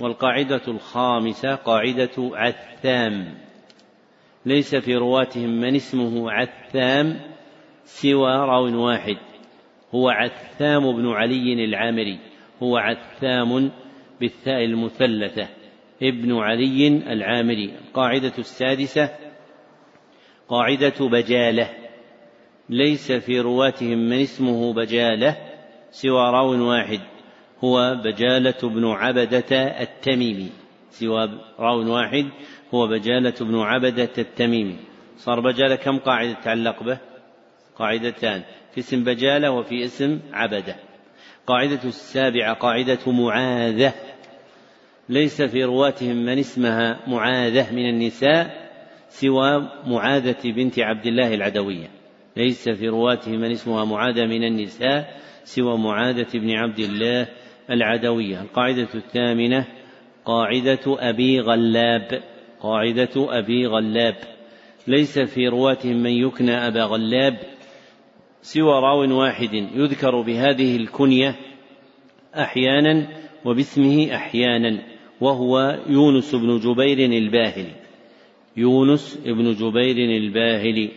[0.00, 3.34] والقاعدة الخامسة قاعدة عثام.
[4.46, 7.20] ليس في رواتهم من اسمه عثام
[7.84, 9.16] سوى راو واحد
[9.94, 12.18] هو عثام بن علي العامري
[12.62, 13.70] هو عثام
[14.20, 15.48] بالثاء المثلثة
[16.02, 19.10] ابن علي العامري القاعدة السادسة
[20.48, 21.68] قاعدة بجالة
[22.68, 25.36] ليس في رواتهم من اسمه بجالة
[25.90, 27.00] سوى راو واحد
[27.64, 30.50] هو بجالة بن عبدة التميمي
[30.90, 32.30] سوى راو واحد
[32.74, 34.76] هو بجالة بن عبدة التميمي.
[35.16, 36.98] صار بجالة كم قاعدة تعلق به؟
[37.76, 38.42] قاعدتان
[38.74, 40.76] في اسم بجالة وفي اسم عبدة.
[41.50, 43.94] قاعدة السابعة قاعدة معاذة.
[45.08, 48.70] ليس في رواتهم من اسمها معاذة من النساء
[49.08, 51.90] سوى معاذة بنت عبد الله العدوية.
[52.36, 57.28] ليس في رواتهم من اسمها معاذة من النساء سوى معاذة بن عبد الله
[57.70, 58.40] العدوية.
[58.40, 59.66] القاعدة الثامنة
[60.24, 62.22] قاعدة أبي غلاب.
[62.60, 64.16] قاعدة أبي غلاب.
[64.86, 67.38] ليس في رواتهم من يكنى أبا غلاب
[68.42, 71.36] سوى راو واحد يذكر بهذه الكنية
[72.34, 73.08] أحيانا
[73.44, 74.82] وباسمه أحيانا
[75.20, 77.72] وهو يونس بن جبير الباهلي.
[78.56, 80.90] يونس بن جبير الباهلي.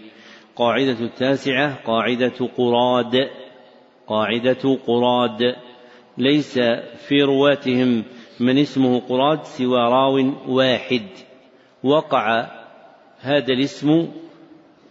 [0.55, 3.29] قاعدة التاسعة قاعدة قراد.
[4.07, 5.55] قاعدة قراد.
[6.17, 6.59] ليس
[7.07, 8.03] في رواتهم
[8.39, 11.07] من اسمه قراد سوى راو واحد.
[11.83, 12.47] وقع
[13.19, 14.07] هذا الاسم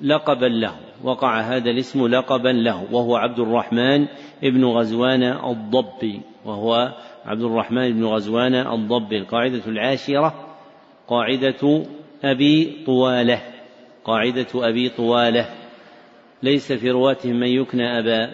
[0.00, 0.81] لقبا له.
[1.04, 4.06] وقع هذا الاسم لقبا له وهو عبد الرحمن
[4.44, 10.34] ابن غزوان الضبي وهو عبد الرحمن بن غزوان الضبي القاعدة العاشرة
[11.08, 11.84] قاعدة
[12.24, 13.42] أبي طوالة
[14.04, 15.54] قاعدة أبي طوالة.
[16.42, 18.32] ليس في رواتهم من يكنى أبا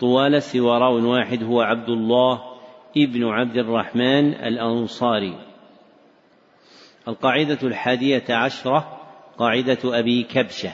[0.00, 2.42] طوالة سوى راو واحد هو عبد الله
[2.96, 5.34] ابن عبد الرحمن الأنصاري.
[7.08, 8.98] القاعدة الحادية عشرة
[9.38, 10.72] قاعدة أبي كبشة.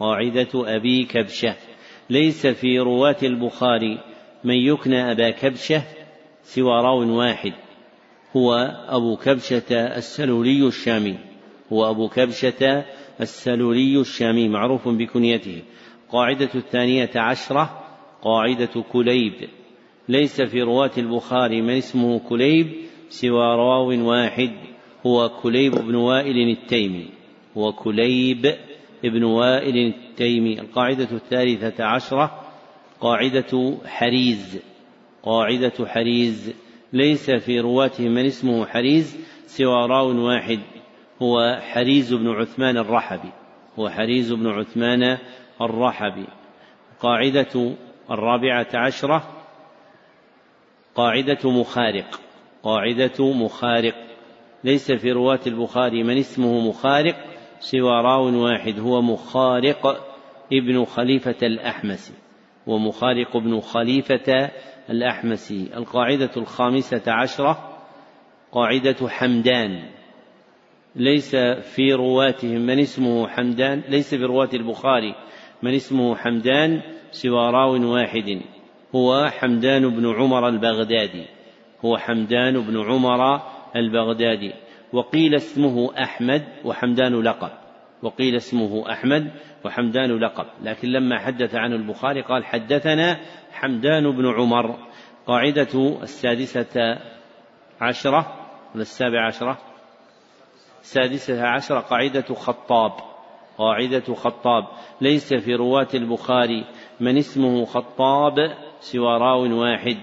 [0.00, 1.56] قاعدة أبي كبشة.
[2.10, 3.98] ليس في رواة البخاري
[4.44, 5.82] من يكنى أبا كبشة
[6.42, 7.52] سوى راو واحد.
[8.36, 8.54] هو
[8.88, 11.18] أبو كبشة السلولي الشامي.
[11.72, 12.84] هو أبو كبشة
[13.20, 15.62] السلولي الشامي معروف بكنيته.
[16.12, 17.84] قاعدة الثانية عشرة
[18.22, 19.48] قاعدة كليب.
[20.08, 22.72] ليس في رواة البخاري من اسمه كليب
[23.08, 24.52] سوى راو واحد.
[25.06, 27.06] هو كليب بن وائل التيمي.
[27.56, 28.54] هو كليب
[29.02, 32.40] بن وائل التيمي القاعدة الثالثة عشرة
[33.00, 34.60] قاعدة حريز
[35.22, 36.54] قاعدة حريز.
[36.92, 39.16] ليس في رواته من اسمه حريز
[39.46, 40.60] سوى راو واحد
[41.22, 43.30] هو حريز بن عثمان الرحبي
[43.78, 45.18] هو حريز بن عثمان
[45.60, 46.26] الرحبي.
[47.00, 47.74] قاعدة
[48.10, 49.28] الرابعة عشرة
[50.94, 52.20] قاعدة مخارق
[52.62, 53.94] قاعدة مخارق.
[54.64, 57.27] ليس في رواة البخاري من اسمه مخارق
[57.60, 59.86] سوى راو واحد هو مخارق
[60.52, 62.12] ابن خليفة الأحمسي
[62.66, 64.50] ومخارق ابن خليفة
[64.90, 65.68] الأحمسي.
[65.76, 67.78] القاعدة الخامسة عشرة
[68.52, 69.82] قاعدة حمدان.
[70.96, 71.36] ليس
[71.74, 72.60] في رواتهم.
[72.60, 75.14] من اسمه حمدان؟ ليس في رواة البخاري.
[75.62, 78.40] من اسمه حمدان سوى راو واحد.
[78.94, 81.26] هو حمدان بن عمر البغدادي.
[81.84, 83.40] هو حمدان بن عمر
[83.76, 84.52] البغدادي.
[84.92, 87.50] وقيل اسمه أحمد وحمدان لقب.
[88.02, 89.30] وقيل اسمه أحمد
[89.64, 90.46] وحمدان لقب.
[90.62, 93.20] لكن لما حدث عنه البخاري قال حدثنا
[93.52, 94.76] حمدان بن عمر.
[95.26, 96.98] قاعدة السادسة
[97.80, 99.58] عشرة ولا السابعة عشرة؟
[100.80, 102.92] السادسة عشرة قاعدة خطاب.
[103.58, 104.64] قاعدة خطاب.
[105.00, 106.64] ليس في رواة البخاري
[107.00, 108.34] من اسمه خطاب
[108.80, 109.96] سوى راو واحد.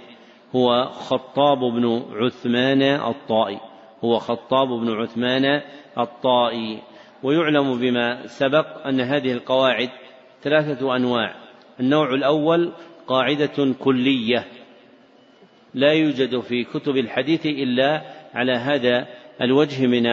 [0.55, 3.59] هو خطاب بن عثمان الطائي.
[4.05, 5.61] هو خطاب بن عثمان
[5.97, 6.81] الطائي
[7.23, 9.89] ويعلم بما سبق أن هذه القواعد
[10.41, 11.35] ثلاثة أنواع.
[11.79, 12.71] النوع الأول
[13.07, 14.45] قاعدة كلية
[15.73, 18.01] لا يوجد في كتب الحديث إلا
[18.33, 19.07] على هذا
[19.41, 20.05] الوجه من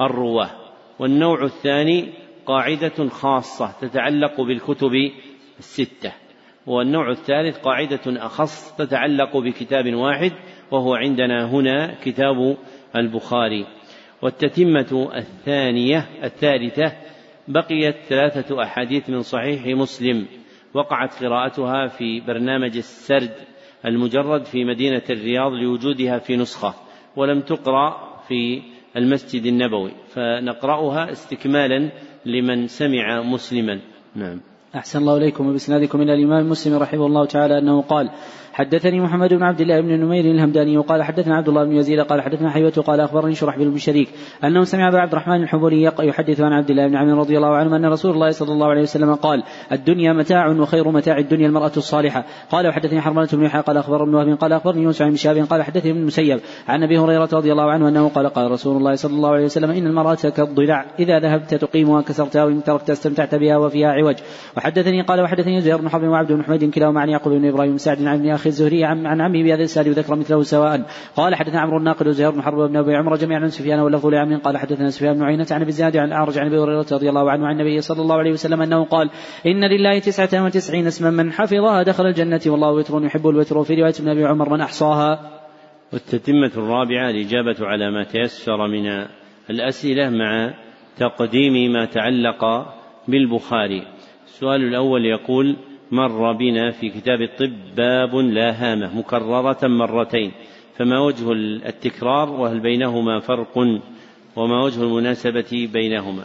[0.00, 0.50] الرواة.
[0.98, 2.12] والنوع الثاني
[2.46, 4.92] قاعدة خاصة تتعلق بالكتب
[5.58, 6.12] الستة.
[6.66, 10.32] والنوع الثالث قاعدة أخص تتعلق بكتاب واحد
[10.70, 12.56] وهو عندنا هنا كتاب
[12.96, 13.66] البخاري.
[14.22, 16.92] والتتمة الثانية الثالثة
[17.48, 20.26] بقيت ثلاثة أحاديث من صحيح مسلم
[20.74, 23.34] وقعت قراءتها في برنامج السرد
[23.86, 26.74] المجرد في مدينة الرياض لوجودها في نسخة
[27.16, 28.62] ولم تقرأ في
[28.96, 29.90] المسجد النبوي.
[30.08, 31.90] فنقرأها استكمالا
[32.26, 33.80] لمن سمع مسلما.
[34.16, 34.40] نعم.
[34.74, 35.46] أحسن الله إليكم.
[35.48, 38.10] وبإسنادكم إلى الإمام مسلم رحمه الله تعالى أنه قال
[38.54, 42.22] حدثني محمد بن عبد الله بن نمير الهمداني وقال حدثنا عبد الله بن يزيد قال
[42.22, 44.08] حدثنا حيوة قال أخبرني شرح بن شريك
[44.44, 47.76] أنه سمع أبا عبد الرحمن الحبولي يحدث عن عبد الله بن عمرو رضي الله عنه
[47.76, 52.24] أن رسول الله صلى الله عليه وسلم قال الدنيا متاع وخير متاع الدنيا المرأة الصالحة.
[52.50, 55.62] قال وحدثني حرملة بن يحيى قال أخبر ابن وهب قال أخبرني يونس عن شهاب قال
[55.62, 59.14] حدثني ابن المسيب عن أبي هريرة رضي الله عنه أنه قال قال رسول الله صلى
[59.14, 63.88] الله عليه وسلم إن المرأة كالضلع إذا ذهبت تقيمها كسرتها وإن تركت استمتعت بها وفيها
[63.88, 64.16] عوج.
[64.56, 68.02] وحدثني قال وحدثني زهير بن حرب وعبد بن حميد كلاهما عن يعقوب بن إبراهيم سعد
[68.02, 70.86] عن ابن أخي الزهري عن, عمه بهذا الإسناد وذكر مثله سواء.
[71.16, 74.36] قال حدثنا عمرو الناقد وزهير بن حرب وابن أبي عمر جميعا عن سفيان واللفظ لعمر
[74.36, 77.30] قال حدثنا سفيان بن عيينة عن أبي الزناد عن الأعرج عن أبي هريرة رضي الله
[77.30, 79.10] عنه عن النبي صلى الله عليه وسلم أنه قال
[79.46, 83.58] إن لله تسعة وتسعين اسما من حفظها دخل الجنة والله وتر يحب الوتر.
[83.58, 85.40] وفي رواية ابن أبي عمر من أحصاها؟
[85.92, 89.06] والتتمة الرابعة الإجابة على ما تيسر من
[89.50, 90.54] الأسئلة مع
[90.98, 92.66] تقديم ما تعلق
[93.08, 93.82] بالبخاري.
[94.26, 95.56] السؤال الأول يقول
[95.90, 100.32] مر بنا في كتاب الطب باب لا هامة مكررة مرتين
[100.76, 101.32] فما وجه
[101.68, 103.58] التكرار وهل بينهما فرق
[104.36, 106.24] وما وجه المناسبة بينهما.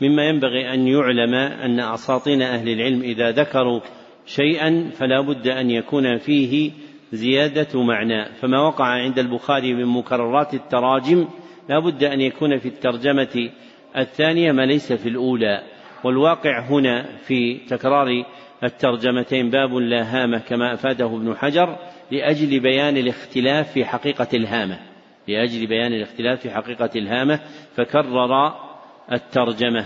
[0.00, 3.80] مما ينبغي أن يعلم أن أساطين أهل العلم إذا ذكروا
[4.26, 6.70] شيئا فلا بد أن يكون فيه
[7.12, 8.24] زيادة معنى.
[8.24, 11.28] فما وقع عند البخاري من مكررات التراجم
[11.68, 13.50] لا بد أن يكون في الترجمة
[13.96, 15.62] الثانية ما ليس في الأولى.
[16.04, 18.24] والواقع هنا في تكرار
[18.64, 21.78] الترجمتين باب لا هامة كما أفاده ابن حجر
[22.10, 24.78] لأجل بيان الاختلاف في حقيقة الهامة.
[25.28, 27.40] لأجل بيان الاختلاف في حقيقة الهامة
[27.76, 28.54] فكرر
[29.12, 29.84] الترجمة.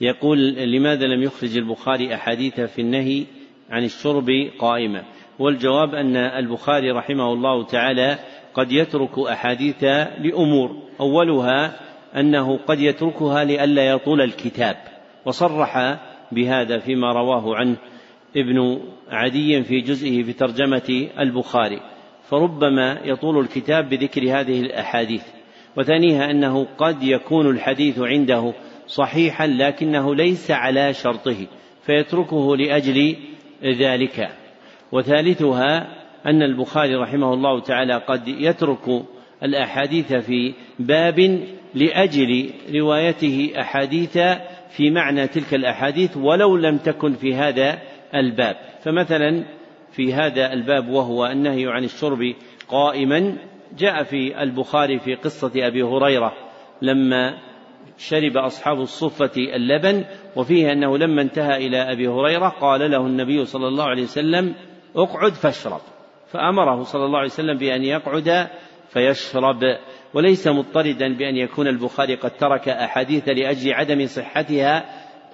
[0.00, 3.24] يقول لماذا لم يخرج البخاري أحاديث في النهي
[3.70, 4.26] عن الشرب
[4.58, 5.04] قائمة؟
[5.38, 8.18] والجواب أن البخاري رحمه الله تعالى
[8.54, 9.84] قد يترك أحاديث
[10.18, 10.82] لأمور.
[11.00, 11.80] أولها
[12.16, 14.76] أنه قد يتركها لئلا يطول الكتاب.
[15.24, 15.98] وصرح
[16.32, 17.76] بهذا فيما رواه عنه
[18.36, 18.80] ابن
[19.10, 21.80] عدي في جزئه في ترجمة البخاري.
[22.28, 25.22] فربما يطول الكتاب بذكر هذه الأحاديث
[25.76, 28.52] وثانيها أنه قد يكون الحديث عنده
[28.86, 31.46] صحيحا لكنه ليس على شرطه
[31.82, 33.16] فيتركه لأجل
[33.64, 34.28] ذلك.
[34.92, 39.04] وثالثها أن البخاري رحمه الله تعالى قد يترك
[39.42, 41.40] الأحاديث في باب
[41.74, 44.18] لأجل روايته أحاديث
[44.70, 47.78] في معنى تلك الأحاديث ولو لم تكن في هذا
[48.14, 48.56] الباب.
[48.84, 49.44] فمثلا
[49.92, 52.34] في هذا الباب وهو النهي عن الشرب
[52.68, 53.38] قائما
[53.78, 56.32] جاء في البخاري في قصة أبي هريرة
[56.82, 57.38] لما
[57.98, 60.04] شرب أصحاب الصفة اللبن
[60.36, 64.54] وفيه أنه لما انتهى إلى أبي هريرة قال له النبي صلى الله عليه وسلم
[64.96, 65.80] اقعد فاشرب.
[66.26, 68.48] فأمره صلى الله عليه وسلم بأن يقعد
[68.88, 69.60] فيشرب.
[70.14, 74.84] وليس مضطردا بأن يكون البخاري قد ترك أحاديث لأجل عدم صحتها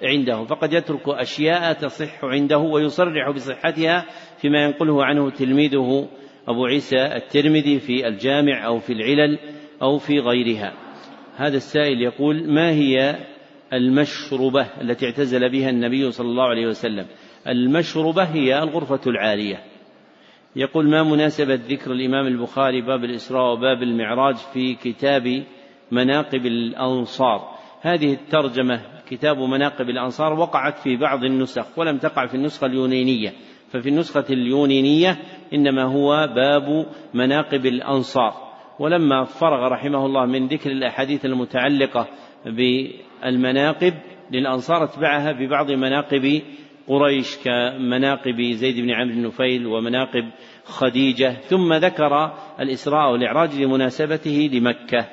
[0.02, 4.06] عنده فقد يترك أشياء تصح عنده ويصرح بصحتها
[4.38, 6.08] فيما ينقله عنه تلميذه
[6.48, 9.38] أبو عيسى الترمذي في الجامع أو في العلل
[9.82, 10.72] أو في غيرها.
[11.36, 13.18] هذا السائل يقول ما هي
[13.72, 17.06] المشربة التي اعتزل بها النبي صلى الله عليه وسلم؟
[17.48, 19.73] المشربة هي الغرفة العالية.
[20.56, 25.44] يقول ما مناسبة ذكر الإمام البخاري باب الإسراء وباب المعراج في كتاب
[25.90, 27.54] مناقب الأنصار.
[27.80, 33.32] هذه الترجمة كتاب مناقب الأنصار وقعت في بعض النسخ ولم تقع في النسخة اليونينية
[33.68, 35.18] ففي النسخة اليونينية
[35.54, 38.34] إنما هو باب مناقب الأنصار.
[38.78, 42.08] ولما فرغ رحمه الله من ذكر الأحاديث المتعلقة
[42.46, 43.94] بالمناقب
[44.30, 46.42] للأنصار اتبعها ببعض مناقب
[46.88, 50.30] قريش كمناقب زيد بن عمرو بن نفيل ومناقب
[50.64, 55.06] خديجة ثم ذكر الإسراء والإعراج لمناسبته لمكة.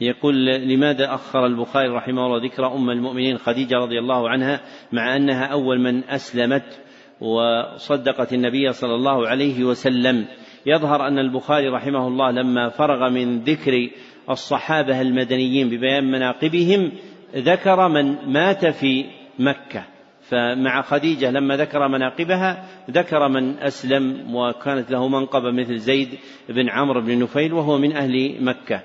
[0.00, 4.60] يقول لماذا أخر البخاري رحمه الله ذكر أم المؤمنين خديجة رضي الله عنها
[4.92, 6.80] مع أنها أول من أسلمت
[7.20, 10.26] وصدقت النبي صلى الله عليه وسلم؟
[10.66, 13.90] يظهر أن البخاري رحمه الله لما فرغ من ذكر
[14.30, 16.92] الصحابة المدنيين ببيان مناقبهم
[17.36, 19.84] ذكر من مات في مكة.
[20.22, 26.08] فمع خديجة لما ذكر مناقبها ذكر من أسلم وكانت له منقبة مثل زيد
[26.48, 28.82] بن عمرو بن نفيل وهو من أهل مكة.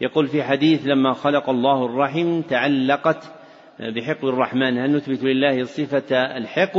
[0.00, 3.32] يقول في حديث لما خلق الله الرحم تعلقت
[3.80, 4.78] بحق الرحمن.
[4.78, 6.78] هل نثبت لله صفة الحق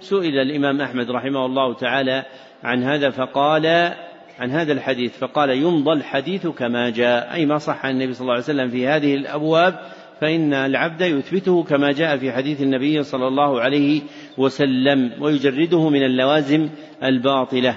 [0.00, 2.24] سئل الإمام أحمد رحمه الله تعالى
[2.64, 3.66] عن هذا فقال
[4.38, 7.32] عن هذا الحديث فقال يمضى الحديث كما جاء.
[7.32, 9.80] أي ما صح عن النبي صلى الله عليه وسلم في هذه الأبواب
[10.20, 14.02] فإن العبد يثبته كما جاء في حديث النبي صلى الله عليه
[14.38, 16.68] وسلم ويجرده من اللوازم
[17.04, 17.76] الباطلة.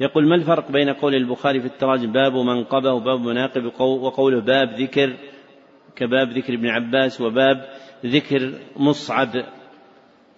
[0.00, 5.16] يقول ما الفرق بين قول البخاري في التراجم؟ باب منقبة وباب مناقب وقوله باب ذكر
[5.96, 7.68] كباب ذكر ابن عباس وباب
[8.06, 9.28] ذكر مصعب.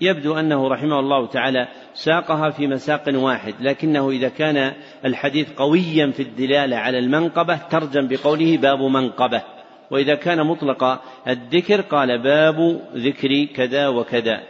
[0.01, 4.73] يبدو أنه رحمه الله تعالى ساقها في مساق واحد لكنه إذا كان
[5.05, 9.56] الحديث قويا في الدلالة على المنقبة ترجم بقوله باب منقبة.
[9.91, 14.41] وإذا كان مطلق الذكر قال باب ذكر كذا وكذا.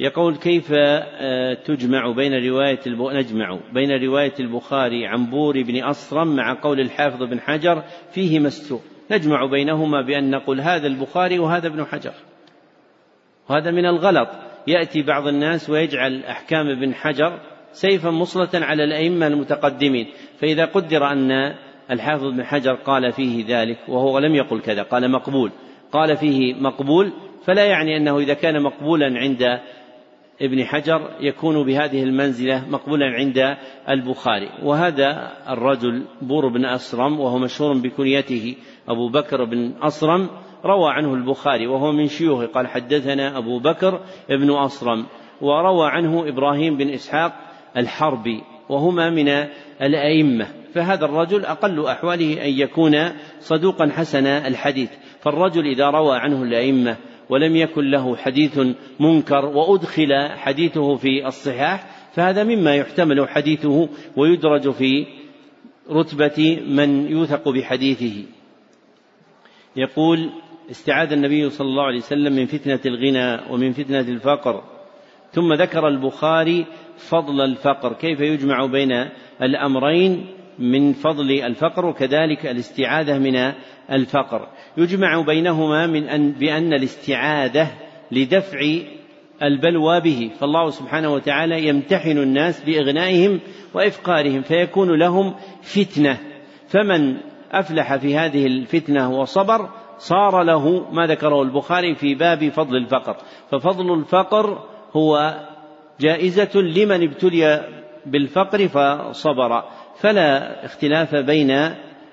[0.00, 6.60] يقول كيف آه، تجمع بين رواية نجمع بين رواية البخاري عن بور بن أصرم مع
[6.62, 8.80] قول الحافظ بن حجر فيه مستور
[9.10, 12.12] نجمع بينهما بأن نقول هذا البخاري وهذا ابن حجر.
[13.50, 14.28] وهذا من الغلط.
[14.66, 17.40] يأتي بعض الناس ويجعل أحكام ابن حجر
[17.72, 20.06] سيفا مصلة على الأئمة المتقدمين.
[20.40, 21.54] فإذا قدر أن
[21.90, 25.50] الحافظ بن حجر قال فيه ذلك وهو لم يقل كذا قال مقبول.
[25.92, 27.12] قال فيه مقبول
[27.44, 29.42] فلا يعني أنه إذا كان مقبولا عند
[30.42, 33.56] ابن حجر يكون بهذه المنزلة مقبولا عند
[33.88, 34.48] البخاري.
[34.62, 38.56] وهذا الرجل بور بن أسرم وهو مشهور بكنيته
[38.88, 40.28] أبو بكر بن أصرم
[40.64, 45.06] روى عنه البخاري وهو من شيوخه قال حدثنا أبو بكر بن أصرم
[45.40, 47.32] وروى عنه إبراهيم بن إسحاق
[47.76, 49.28] الحربي وهما من
[49.82, 50.63] الأئمة.
[50.74, 54.90] فهذا الرجل أقل أحواله أن يكون صدوقا حسن الحديث.
[55.20, 56.96] فالرجل إذا روى عنه الأئمة
[57.30, 58.60] ولم يكن له حديث
[59.00, 65.06] منكر وأدخل حديثه في الصحاح فهذا مما يحتمل حديثه ويدرج في
[65.90, 68.24] رتبة من يوثق بحديثه.
[69.76, 70.30] يقول
[70.70, 74.62] استعاذ النبي صلى الله عليه وسلم من فتنة الغنى ومن فتنة الفقر.
[75.32, 77.92] ثم ذكر البخاري فضل الفقر.
[77.92, 79.08] كيف يجمع بين
[79.42, 80.26] الأمرين؟
[80.58, 83.52] من فضل الفقر وكذلك الاستعاذة من
[83.90, 84.48] الفقر.
[84.76, 87.70] يجمع بينهما من أن بأن الاستعاذة
[88.12, 88.58] لدفع
[89.42, 90.30] البلوى به.
[90.40, 93.40] فالله سبحانه وتعالى يمتحن الناس بإغنائهم
[93.74, 96.18] وإفقارهم فيكون لهم فتنة.
[96.68, 97.16] فمن
[97.52, 99.68] أفلح في هذه الفتنة وصبر
[99.98, 103.16] صار له ما ذكره البخاري في باب فضل الفقر.
[103.50, 104.58] ففضل الفقر
[104.96, 105.40] هو
[106.00, 107.68] جائزة لمن ابتلي
[108.06, 109.64] بالفقر فصبر.
[110.04, 111.50] فلا اختلاف بين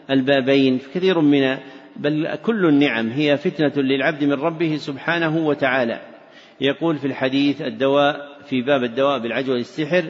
[0.09, 1.57] البابين كثير من
[1.95, 5.99] بل كل النعم هي فتنة للعبد من ربه سبحانه وتعالى.
[6.61, 8.15] يقول في الحديث الدواء
[8.45, 10.03] في باب الدواء بالعجوة السحر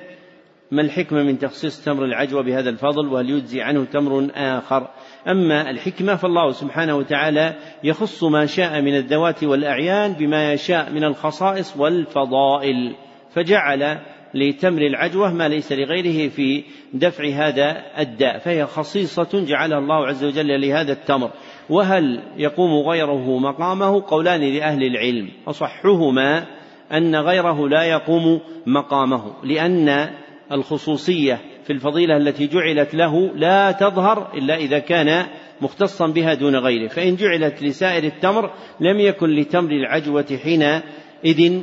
[0.71, 4.87] ما الحكمة من تخصيص تمر العجوة بهذا الفضل وهل يجزي عنه تمر آخر؟
[5.27, 11.77] أما الحكمة فالله سبحانه وتعالى يخص ما شاء من الذوات والأعيان بما يشاء من الخصائص
[11.77, 12.95] والفضائل
[13.33, 13.99] فجعل
[14.33, 16.63] لتمر العجوة ما ليس لغيره في
[16.93, 21.31] دفع هذا الداء فهي خصيصة جعلها الله عز وجل لهذا التمر.
[21.69, 25.29] وهل يقوم غيره مقامه؟ قولان لأهل العلم.
[25.47, 26.45] أصحهما
[26.91, 30.09] أن غيره لا يقوم مقامه لأن
[30.51, 35.25] الخصوصية في الفضيلة التي جعلت له لا تظهر إلا إذا كان
[35.61, 36.87] مختصا بها دون غيره.
[36.87, 41.61] فإن جعلت لسائر التمر لم يكن لتمر العجوة حينئذ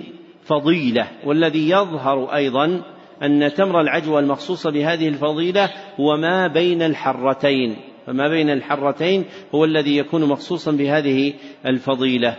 [0.48, 2.82] فضيلة والذي يظهر أيضا
[3.22, 5.70] أن تمر العجوة المخصوصة بهذه الفضيلة
[6.00, 7.76] هو ما بين الحرتين.
[8.06, 11.34] فما بين الحرتين هو الذي يكون مخصوصا بهذه
[11.66, 12.36] الفضيلة.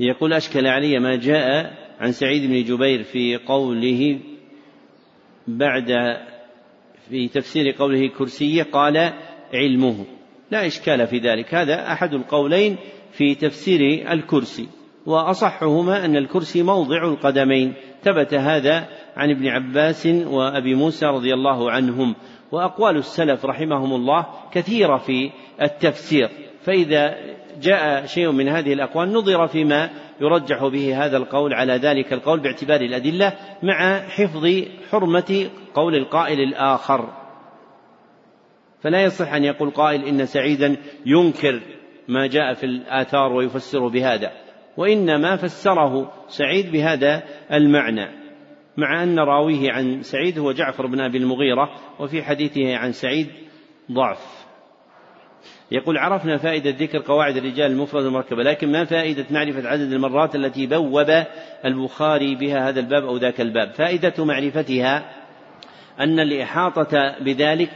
[0.00, 4.20] يقول أشكل علي ما جاء عن سعيد بن جبير في قوله
[5.48, 5.92] بعد
[7.08, 9.12] في تفسير قوله كرسية قال
[9.54, 10.04] علمه.
[10.50, 11.54] لا إشكال في ذلك.
[11.54, 12.76] هذا أحد القولين
[13.12, 14.68] في تفسير الكرسي.
[15.06, 17.74] وأصحهما أن الكرسي موضع القدمين.
[18.02, 22.14] ثبت هذا عن ابن عباس وأبي موسى رضي الله عنهم.
[22.52, 25.30] وأقوال السلف رحمهم الله كثيرة في
[25.62, 26.28] التفسير.
[26.62, 27.16] فإذا
[27.60, 32.80] جاء شيء من هذه الأقوال نظر فيما يرجح به هذا القول على ذلك القول باعتبار
[32.80, 34.46] الأدلة مع حفظ
[34.90, 37.08] حرمة قول القائل الآخر.
[38.80, 40.76] فلا يصح أن يقول قائل إن سعيدا
[41.06, 41.62] ينكر
[42.08, 44.45] ما جاء في الآثار ويفسره بهذا.
[44.76, 47.22] وإنما فسره سعيد بهذا
[47.52, 48.08] المعنى
[48.76, 51.70] مع أن راويه عن سعيد هو جعفر بن أبي المغيرة
[52.00, 53.26] وفي حديثه عن سعيد
[53.92, 54.46] ضعف.
[55.70, 60.66] يقول عرفنا فائدة ذكر قواعد الرجال المفردة المركبة لكن ما فائدة معرفة عدد المرات التي
[60.66, 61.24] بوب
[61.64, 65.12] البخاري بها هذا الباب أو ذاك الباب؟ فائدة معرفتها
[66.00, 67.70] أن الإحاطة بذلك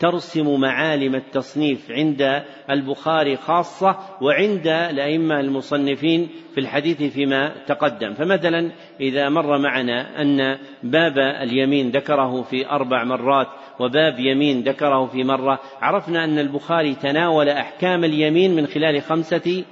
[0.00, 8.14] ترسم معالم التصنيف عند البخاري خاصة وعند الأئمة المصنفين في الحديث فيما تقدم.
[8.14, 13.46] فمثلا إذا مر معنا أن باب اليمين ذكره في أربع مرات
[13.80, 19.64] وباب يمين ذكره في مرة عرفنا أن البخاري تناول أحكام اليمين من خلال خمسة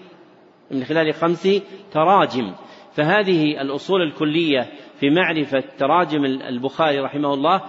[0.70, 1.48] من خلال خمس
[1.92, 2.54] تراجم.
[2.92, 4.66] فهذه الأصول الكلية
[5.00, 7.62] في معرفة تراجم البخاري رحمه الله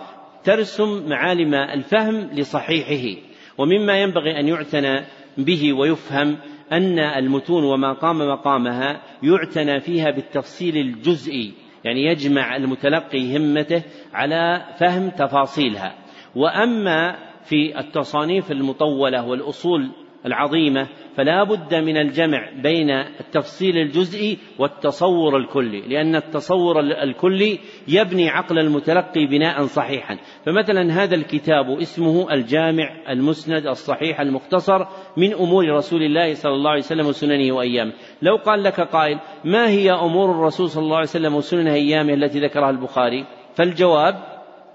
[0.43, 3.21] ترسم معالم الفهم لصحيحه
[3.57, 5.05] ومما ينبغي أن يعتنى
[5.37, 6.37] به ويفهم
[6.71, 11.53] أن المتون وما قام مقامها يعتنى فيها بالتفصيل الجزئي
[11.83, 13.83] يعني يجمع المتلقي همته
[14.13, 15.95] على فهم تفاصيلها.
[16.35, 19.89] وأما في التصانيف المطولة والأصول
[20.29, 20.87] العظيمة
[21.17, 29.25] فلا بد من الجمع بين التفصيل الجزئي والتصور الكلي لأن التصور الكلي يبني عقل المتلقي
[29.25, 30.17] بناء صحيحا.
[30.45, 34.85] فمثلا هذا الكتاب اسمه الجامع المسند الصحيح المختصر
[35.17, 37.93] من أمور رسول الله صلى الله عليه وسلم وسننه وأيامه.
[38.21, 42.39] لو قال لك قائل ما هي أمور الرسول صلى الله عليه وسلم وسننه أيامه التي
[42.39, 43.25] ذكرها البخاري؟
[43.55, 44.15] فالجواب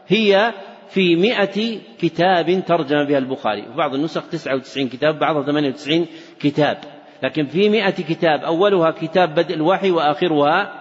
[0.08, 0.52] هي
[0.94, 3.62] في مئة كتاب ترجم بها البخاري.
[3.62, 6.06] في بعض النسخ تسعة وتسعين كتاب بعضها ثمانية وتسعين
[6.40, 6.78] كتاب.
[7.22, 10.72] لكن في مئة كتاب أولها كتاب بدء الوحي وآخرها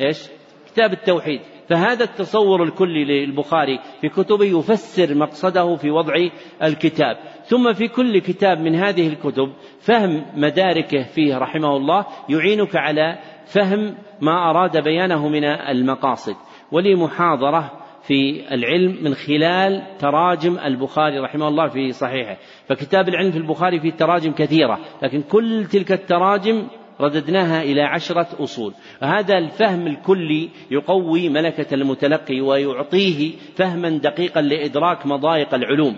[0.00, 0.28] إيش؟
[0.66, 1.40] كتاب التوحيد.
[1.68, 6.14] فهذا التصور الكلي للبخاري في كتبه يفسر مقصده في وضع
[6.62, 7.16] الكتاب.
[7.44, 13.94] ثم في كل كتاب من هذه الكتب فهم مداركه فيه رحمه الله يعينك على فهم
[14.20, 16.36] ما أراد بيانه من المقاصد.
[16.72, 22.36] ولي محاضرة في العلم من خلال تراجم البخاري رحمه الله في صحيحه.
[22.68, 26.66] فكتاب العلم في البخاري فيه تراجم كثيرة لكن كل تلك التراجم
[27.00, 28.72] رددناها إلى عشرة أصول.
[29.02, 35.96] هذا الفهم الكلي يقوي ملكة المتلقي ويعطيه فهما دقيقا لإدراك مضايق العلوم.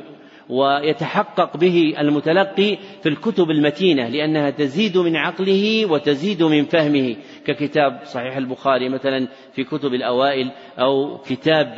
[0.48, 7.16] ويتحقق به المتلقي في الكتب المتينة لأنها تزيد من عقله وتزيد من فهمه
[7.46, 11.74] ككتاب صحيح البخاري مثلا في كتب الأوائل أو كتاب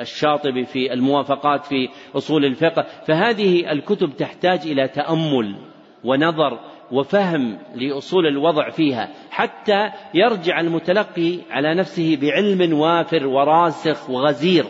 [0.00, 2.86] الشاطبي في الموافقات في أصول الفقه.
[3.06, 5.56] فهذه الكتب تحتاج إلى تأمل
[6.04, 6.60] ونظر
[6.92, 14.64] وفهم لأصول الوضع فيها حتى يرجع المتلقي على نفسه بعلم وافر وراسخ وغزير.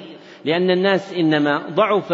[0.45, 2.12] لأن الناس إنما ضعف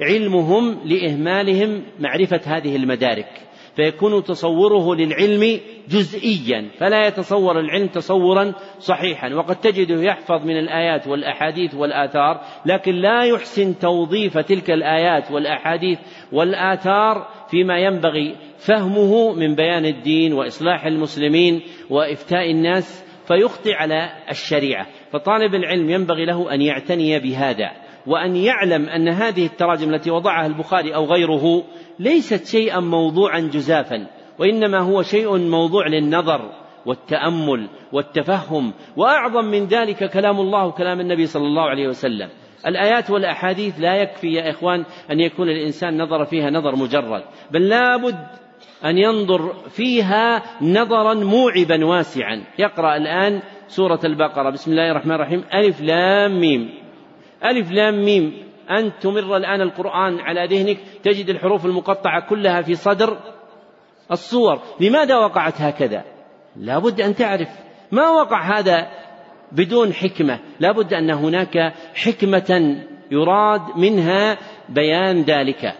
[0.00, 9.34] علمهم لإهمالهم معرفة هذه المدارك فيكون تصوره للعلم جزئيا فلا يتصور العلم تصورا صحيحا.
[9.34, 15.98] وقد تجده يحفظ من الآيات والأحاديث والآثار لكن لا يحسن توظيف تلك الآيات والأحاديث
[16.32, 24.86] والآثار فيما ينبغي فهمه من بيان الدين وإصلاح المسلمين وإفتاء الناس فيخطئ على الشريعة.
[25.12, 27.70] فطالب العلم ينبغي له أن يعتني بهذا
[28.06, 31.64] وأن يعلم أن هذه التراجم التي وضعها البخاري أو غيره
[31.98, 34.06] ليست شيئا موضوعا جزافا
[34.38, 36.52] وإنما هو شيء موضوع للنظر
[36.86, 38.72] والتأمل والتفهم.
[38.96, 42.28] وأعظم من ذلك كلام الله وكلام النبي صلى الله عليه وسلم.
[42.66, 48.26] الآيات والأحاديث لا يكفي يا إخوان أن يكون الإنسان نظر فيها نظر مجرد بل لابد
[48.84, 52.44] أن ينظر فيها نظرا موعبا واسعا.
[52.58, 54.50] يقرأ الآن سورة البقرة.
[54.50, 55.44] بسم الله الرحمن الرحيم.
[55.54, 56.74] ألف لام ميم.
[57.44, 58.32] ألف لام ميم.
[58.70, 60.78] أن تمر الآن القرآن على ذهنك.
[61.02, 63.18] تجد الحروف المقطعة كلها في صدر
[64.10, 64.60] الصور.
[64.80, 66.04] لماذا وقعت هكذا؟
[66.56, 67.48] لا بد أن تعرف.
[67.92, 68.88] ما وقع هذا
[69.52, 72.76] بدون حكمة؟ لا بد أن هناك حكمة
[73.10, 74.38] يراد منها
[74.68, 75.74] بيان ذلك.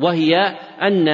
[0.00, 0.34] وهي
[0.82, 1.08] أن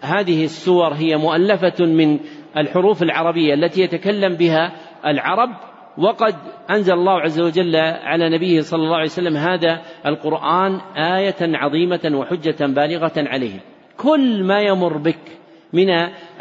[0.00, 2.18] هذه السور هي مؤلفة من
[2.56, 4.72] الحروف العربية التي يتكلم بها
[5.06, 5.50] العرب
[5.98, 6.34] وقد
[6.70, 12.66] أنزل الله عز وجل على نبيه صلى الله عليه وسلم هذا القرآن آية عظيمة وحجة
[12.66, 13.60] بالغة عليهم.
[13.96, 15.38] كل ما يمر بك
[15.72, 15.90] من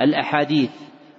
[0.01, 0.71] الأحاديث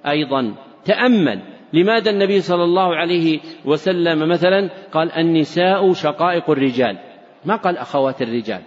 [0.07, 0.55] أيضا.
[0.85, 1.43] تأمل.
[1.73, 6.99] لماذا النبي صلى الله عليه وسلم مثلا قال النساء شقائق الرجال؟
[7.45, 8.61] ما قال أخوات الرجال.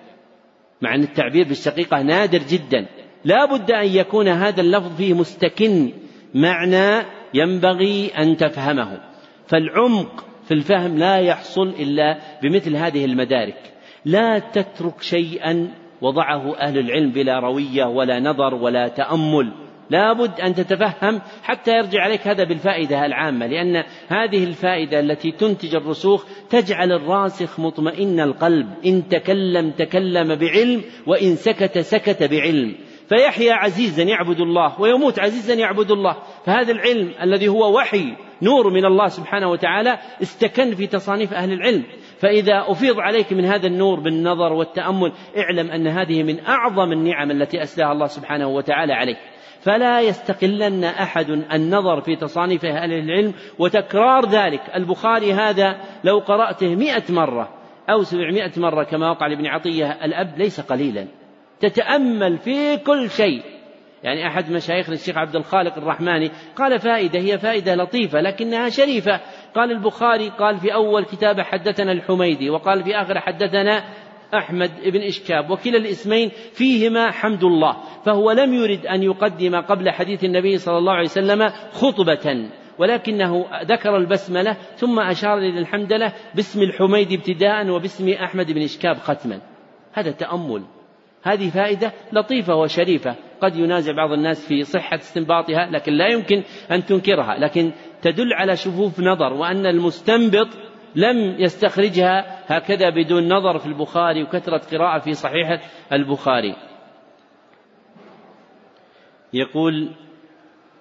[0.81, 2.85] مع أن التعبير بالشقيقة نادر جدا.
[3.25, 5.91] لا بد أن يكون هذا اللفظ فيه مستكن
[6.33, 8.99] معنى ينبغي أن تفهمه.
[9.47, 13.73] فالعمق في الفهم لا يحصل إلا بمثل هذه المدارك.
[14.05, 15.67] لا تترك شيئا
[16.01, 19.53] وضعه أهل العلم بلا روية ولا نظر ولا تأمل.
[19.89, 26.25] لابد أن تتفهم حتى يرجع عليك هذا بالفائدة العامة لأن هذه الفائدة التي تنتج الرسوخ
[26.49, 28.67] تجعل الراسخ مطمئن القلب.
[28.85, 32.75] إن تكلم تكلم بعلم وإن سكت سكت بعلم.
[33.09, 36.17] فيحيا عزيزا يعبد الله ويموت عزيزا يعبد الله.
[36.45, 41.84] فهذا العلم الذي هو وحي نور من الله سبحانه وتعالى استكن في تصانيف أهل العلم.
[42.19, 47.63] فإذا أفيض عليك من هذا النور بالنظر والتأمل اعلم أن هذه من أعظم النعم التي
[47.63, 49.17] أسلاها الله سبحانه وتعالى عليك.
[49.61, 54.61] فلا يستقلن أحد النظر في تصانيف أهل العلم وتكرار ذلك.
[54.75, 57.49] البخاري هذا لو قرأته مئة مرة
[57.89, 61.07] أو سبعمائة مرة كما وقع لابن عطية الأب ليس قليلا.
[61.64, 63.41] تتأمل في كل شيء.
[64.03, 69.22] يعني أحد مشايخنا الشيخ عبد الخالق الرحماني قال فائدة هي فائدة لطيفة لكنها شريفة.
[69.56, 73.84] قال البخاري قال في أول كتابه حدثنا الحميدي وقال في آخر حدثنا
[74.34, 77.77] أحمد بن إشكاب وكلا الاسمين فيهما حمد الله.
[78.06, 83.98] فهو لم يرد أن يقدم قبل حديث النبي صلى الله عليه وسلم خطبة ولكنه ذكر
[83.98, 89.41] البسملة ثم أشار إلى الحمدلة باسم الحميد ابتداء وباسم أحمد بن إشكاب ختما.
[89.94, 90.64] هذا تأمل.
[91.23, 93.15] هذه فائدة لطيفة وشريفة.
[93.41, 97.37] قد ينازع بعض الناس في صحة استنباطها لكن لا يمكن أن تنكرها.
[97.39, 97.71] لكن
[98.01, 100.47] تدل على شفوف نظر وأن المستنبط
[100.95, 105.61] لم يستخرجها هكذا بدون نظر في البخاري وكثرة قراءة في صحيح
[105.93, 106.55] البخاري.
[109.33, 109.89] يقول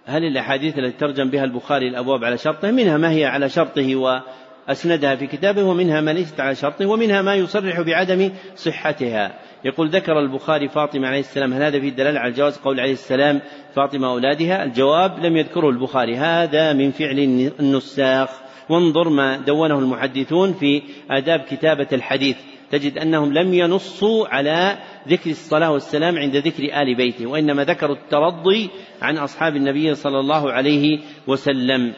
[0.07, 5.15] هل الأحاديث التي ترجم بها البخاري الأبواب على شرطه؟ منها ما هي على شرطه وأسندها
[5.15, 9.39] في كتابه ومنها ما ليست على شرطه ومنها ما يصرح بعدم صحتها.
[9.65, 13.41] يقول ذكر البخاري فاطمة عليه السلام هل هذا في دلالة على جواز قول عليه السلام
[13.75, 16.17] فاطمة أولادها الجواب لم يذكره البخاري.
[16.17, 17.19] هذا من فعل
[17.61, 18.29] النساخ.
[18.69, 22.37] وانظر ما دونه المحدثون في آداب كتابة الحديث.
[22.71, 24.79] تجد أنهم لم ينصوا على
[25.09, 28.71] ذكر الصلاة والسلام عند ذكر آل بيته وإنما ذكروا الترضي
[29.03, 31.93] عن أصحاب النبي صلى الله عليه وسلم.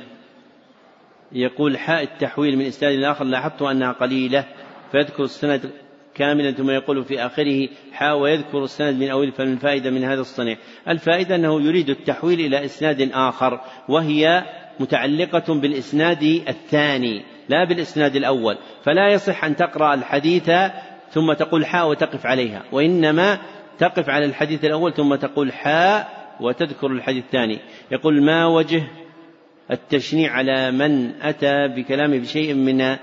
[1.32, 4.44] يقول حاء التحويل من إسناد الآخر لاحظت أنها قليلة
[4.92, 5.70] فيذكر السند
[6.14, 10.56] كاملا ثم يقول في آخره حا ويذكر السند من أول فمن الفائدة من هذا الصنيع.
[10.88, 14.44] الفائدة أنه يريد التحويل إلى إسناد آخر وهي
[14.80, 18.58] متعلقة بالإسناد الثاني لا بالإسناد الأول.
[18.82, 20.50] فلا يصح أن تقرأ الحديث
[21.10, 23.38] ثم تقول حاء وتقف عليها وإنما
[23.78, 27.58] تقف على الحديث الأول ثم تقول حاء وتذكر الحديث الثاني.
[27.90, 28.82] يقول ما وجه
[29.70, 32.96] التشنيع على من أتى بكلامه بشيء من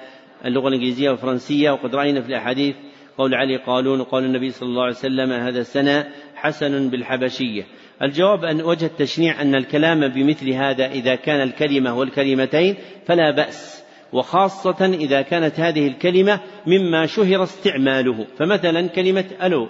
[0.46, 2.76] اللغة الإنجليزية والفرنسية وقد رأينا في الأحاديث
[3.22, 7.64] قول علي قالون وقول النبي صلى الله عليه وسلم هذا سنة حسن بالحبشية.
[8.02, 13.84] الجواب أن وجه التشنيع أن الكلام بمثل هذا إذا كان الكلمة والكلمتين فلا بأس
[14.14, 18.26] وخاصة إذا كانت هذه الكلمة مما شهر استعماله.
[18.40, 19.70] فمثلا كلمة ألو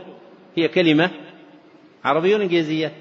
[0.58, 1.10] هي كلمة
[2.04, 2.92] عربية ولا إنجليزية؟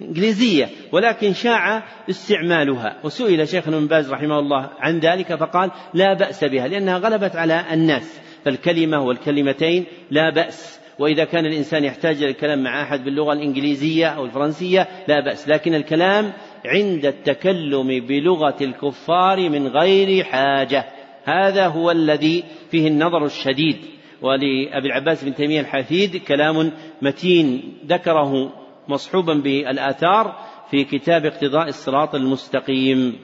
[0.00, 2.96] إنجليزية ولكن شاع استعمالها.
[3.04, 7.64] وسئل شيخنا ابن باز رحمه الله عن ذلك فقال لا بأس بها لأنها غلبت على
[7.72, 8.25] الناس.
[8.46, 10.80] فالكلمة والكلمتين لا بأس.
[10.98, 15.48] وإذا كان الإنسان يحتاج إلى الكلام مع أحد باللغة الإنجليزية أو الفرنسية لا بأس.
[15.48, 16.32] لكن الكلام
[16.66, 20.84] عند التكلم بلغة الكفار من غير حاجة.
[21.24, 23.76] هذا هو الذي فيه النظر الشديد.
[24.22, 28.52] ولأبي العباس بن تيمية الحفيد كلام متين ذكره
[28.88, 33.18] مصحوبا بالآثار في كتاب اقتضاء الصراط المستقيم.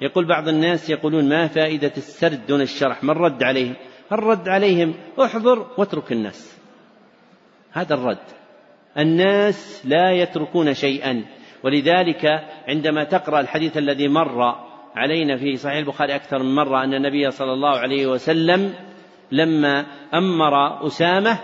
[0.00, 3.74] يقول بعض الناس يقولون ما فائدة السرد دون الشرح؟ من رد عليهم
[4.12, 6.58] الرد عليهم احضر واترك الناس.
[7.72, 8.18] هذا الرد.
[8.98, 11.24] الناس لا يتركون شيئا.
[11.64, 12.24] ولذلك
[12.68, 14.66] عندما تقرأ الحديث الذي مر
[14.96, 18.74] علينا في صحيح البخاري أكثر من مرة أن النبي صلى الله عليه وسلم
[19.32, 21.38] لما أمر أسامة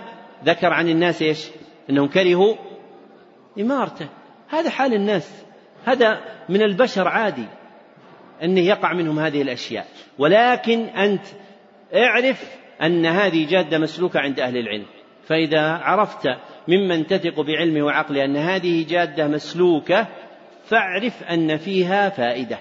[0.45, 1.49] ذكر عن الناس إيش؟
[1.91, 2.55] إنهم كرهوا
[3.61, 4.09] إمارته.
[4.49, 5.45] هذا حال الناس.
[5.85, 7.47] هذا من البشر عادي
[8.43, 9.87] انه يقع منهم هذه الأشياء.
[10.19, 11.27] ولكن أنت
[11.95, 14.87] اعرف أن هذه جادة مسلوكة عند أهل العلم.
[15.25, 16.29] فإذا عرفت
[16.69, 20.07] ممن تثق بعلمه وعقله أن هذه جادة مسلوكة
[20.65, 22.59] فاعرف أن فيها فائدة.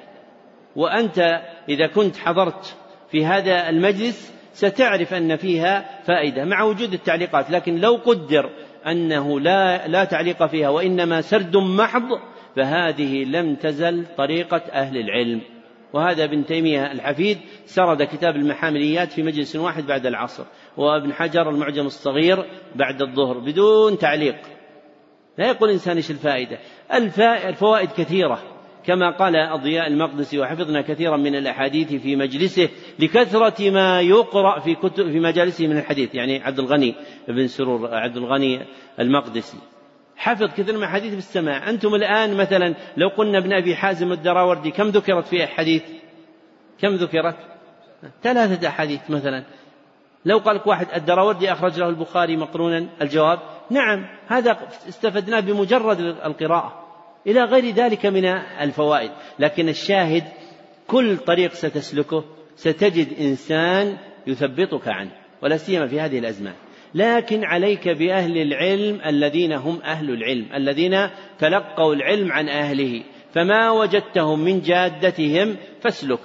[0.75, 2.77] وأنت إذا كنت حضرت
[3.11, 7.51] في هذا المجلس ستعرف أن فيها فائدة مع وجود التعليقات.
[7.51, 8.49] لكن لو قدر
[8.87, 12.09] أنه لا لا تعليق فيها وإنما سرد محض
[12.55, 15.41] فهذه لم تزل طريقة أهل العلم.
[15.93, 20.43] وهذا ابن تيمية الحفيد سرد كتاب المحامليات في مجلس واحد بعد العصر
[20.77, 22.45] وابن حجر المعجم الصغير
[22.75, 24.35] بعد الظهر بدون تعليق.
[25.37, 26.59] لا يقول الإنسان إيش الفائدة.
[27.49, 28.39] الفوائد كثيرة
[28.85, 32.69] كما قال الضياء المقدسي وحفظنا كثيرا من الأحاديث في مجلسه
[32.99, 36.95] لكثرة ما يقرأ في كتب في مجالسه من الحديث يعني عبد الغني
[37.27, 38.61] بن سرور عبد الغني
[38.99, 39.57] المقدسي.
[40.21, 41.69] حفظ كثير من الحديث بالسماع.
[41.69, 45.83] أنتم الآن مثلا لو قلنا ابن أبي حازم الدراوردي كم ذكرت في حديث
[46.81, 47.35] كم ذكرت؟
[48.23, 49.43] ثلاثة أحاديث مثلا.
[50.25, 53.39] لو قال لك واحد الدراوردي أخرج له البخاري مقرونا الجواب
[53.69, 54.57] نعم هذا
[54.89, 56.87] استفدناه بمجرد القراءة.
[57.27, 58.25] إلى غير ذلك من
[58.61, 59.11] الفوائد.
[59.39, 60.23] لكن الشاهد
[60.87, 62.23] كل طريق ستسلكه
[62.55, 65.11] ستجد إنسان يثبطك عنه
[65.41, 66.55] ولا سيما في هذه الأزمان.
[66.95, 71.09] لكن عليك بأهل العلم الذين هم أهل العلم الذين
[71.39, 73.03] تلقوا العلم عن أهله.
[73.33, 76.19] فما وجدتهم من جادتهم فاسلك.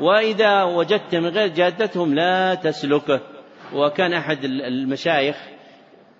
[0.00, 3.20] وإذا وجدت من غير جادتهم لا تسلكه
[3.74, 5.36] وكان أحد المشايخ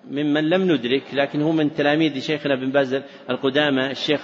[0.07, 4.21] ممن لم ندرك لكن هو من تلاميذ شيخنا بن باز القدامى الشيخ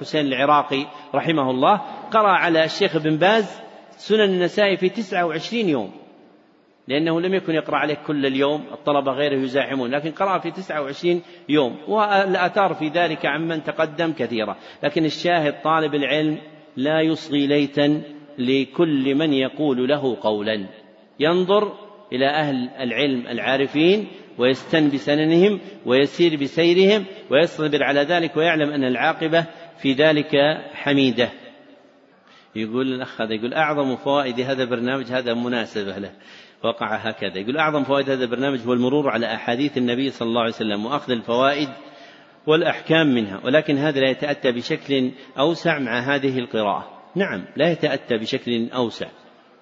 [0.00, 1.76] حسين العراقي رحمه الله
[2.10, 3.60] قرأ على الشيخ بن باز
[3.96, 6.01] سنن النسائي في تسعة وعشرين يوم.
[6.92, 11.76] لأنه لم يكن يقرأ عليه كل اليوم الطلبة غيره يزاحمون لكن قرأ في 29 يوم
[11.88, 14.56] والآثار في ذلك عمن تقدم كثيرة.
[14.82, 16.38] لكن الشاهد طالب العلم
[16.76, 18.02] لا يصغي ليتا
[18.38, 20.66] لكل من يقول له قولا.
[21.20, 21.72] ينظر
[22.12, 24.06] إلى أهل العلم العارفين
[24.38, 29.46] ويستن بسننهم ويسير بسيرهم ويصبر على ذلك ويعلم أن العاقبة
[29.78, 30.36] في ذلك
[30.74, 31.28] حميدة.
[32.56, 36.12] يقول الأخ هذا يقول أعظم فوائد هذا البرنامج هذا مناسبة له.
[36.64, 37.38] وقع هكذا.
[37.38, 41.12] يقول أعظم فوائد هذا البرنامج هو المرور على أحاديث النبي صلى الله عليه وسلم وأخذ
[41.12, 41.68] الفوائد
[42.46, 46.88] والأحكام منها ولكن هذا لا يتأتى بشكل أوسع مع هذه القراءة.
[47.14, 49.06] نعم لا يتأتى بشكل أوسع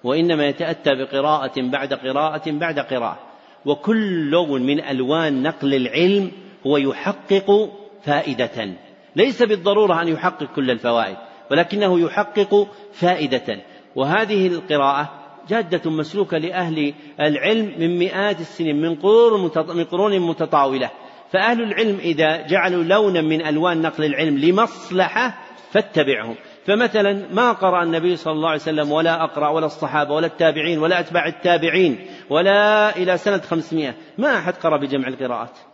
[0.03, 3.19] وإنما يتأتى بقراءة بعد قراءة بعد قراءة.
[3.65, 6.31] وكل لون من ألوان نقل العلم
[6.67, 7.71] هو يحقق
[8.03, 8.73] فائدة.
[9.15, 11.17] ليس بالضرورة أن يحقق كل الفوائد
[11.51, 13.61] ولكنه يحقق فائدة.
[13.95, 20.89] وهذه القراءة جادة مسلوكة لأهل العلم من مئات السنين من قرون من قرون متطاولة.
[21.31, 25.37] فأهل العلم إذا جعلوا لونا من ألوان نقل العلم لمصلحة
[25.71, 26.35] فاتبعهم.
[26.65, 30.99] فمثلا ما قرأ النبي صلى الله عليه وسلم ولا أقرأ ولا الصحابة ولا التابعين ولا
[30.99, 33.93] أتباع التابعين ولا إلى سنة خمسمائة.
[34.17, 35.70] ما أحد قرأ بجمع القراءات.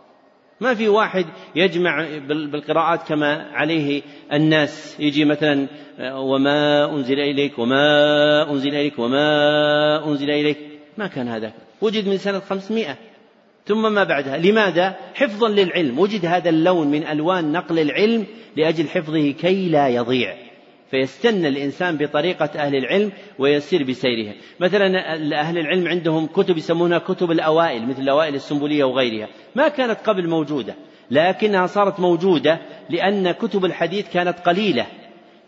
[0.61, 1.25] ما في واحد
[1.55, 4.01] يجمع بالقراءات كما عليه
[4.34, 4.97] الناس.
[4.99, 5.67] يجي مثلا
[5.99, 10.57] وما أنزل إليك وما أنزل إليك وما أنزل إليك.
[10.97, 11.53] ما كان هذا.
[11.81, 12.97] وجد من سنة خمسمائة.
[13.65, 14.38] ثم ما بعدها.
[14.38, 15.99] لماذا؟ حفظا للعلم.
[15.99, 18.25] وجد هذا اللون من ألوان نقل العلم
[18.55, 20.47] لأجل حفظه كي لا يضيع.
[20.91, 24.34] فيستنى الإنسان بطريقة أهل العلم ويسير بسيرها.
[24.59, 29.27] مثلا أهل العلم عندهم كتب يسمونها كتب الأوائل مثل الأوائل السنبولية وغيرها.
[29.55, 30.76] ما كانت قبل موجودة
[31.11, 32.59] لكنها صارت موجودة
[32.89, 34.85] لأن كتب الحديث كانت قليلة.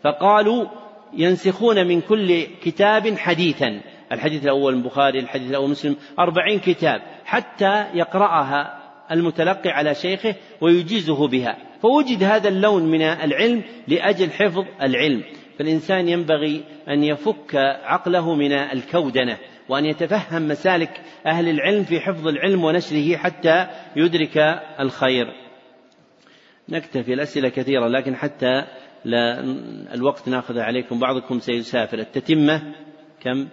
[0.04, 0.66] فقالوا
[1.14, 3.82] ينسخون من كل كتاب حديثا.
[4.12, 8.80] الحديث الأول البخاري الحديث الأول مسلم أربعين كتاب حتى يقرأها
[9.12, 11.69] المتلقي على شيخه ويجيزه بها.
[11.82, 15.24] فوجد هذا اللون من العلم لأجل حفظ العلم.
[15.60, 19.38] فالإنسان ينبغي أن يفك عقله من الكودنة
[19.70, 24.38] وأن يتفهم مسالك أهل العلم في حفظ العلم ونشره حتى يدرك
[24.80, 25.26] الخير.
[26.70, 28.66] نكتفي الأسئلة كثيرة لكن حتى
[29.06, 29.40] لا
[29.94, 31.00] الوقت نأخذ عليكم.
[31.00, 32.00] بعضكم سيسافر.
[32.00, 32.74] التتمة
[33.22, 33.48] كم؟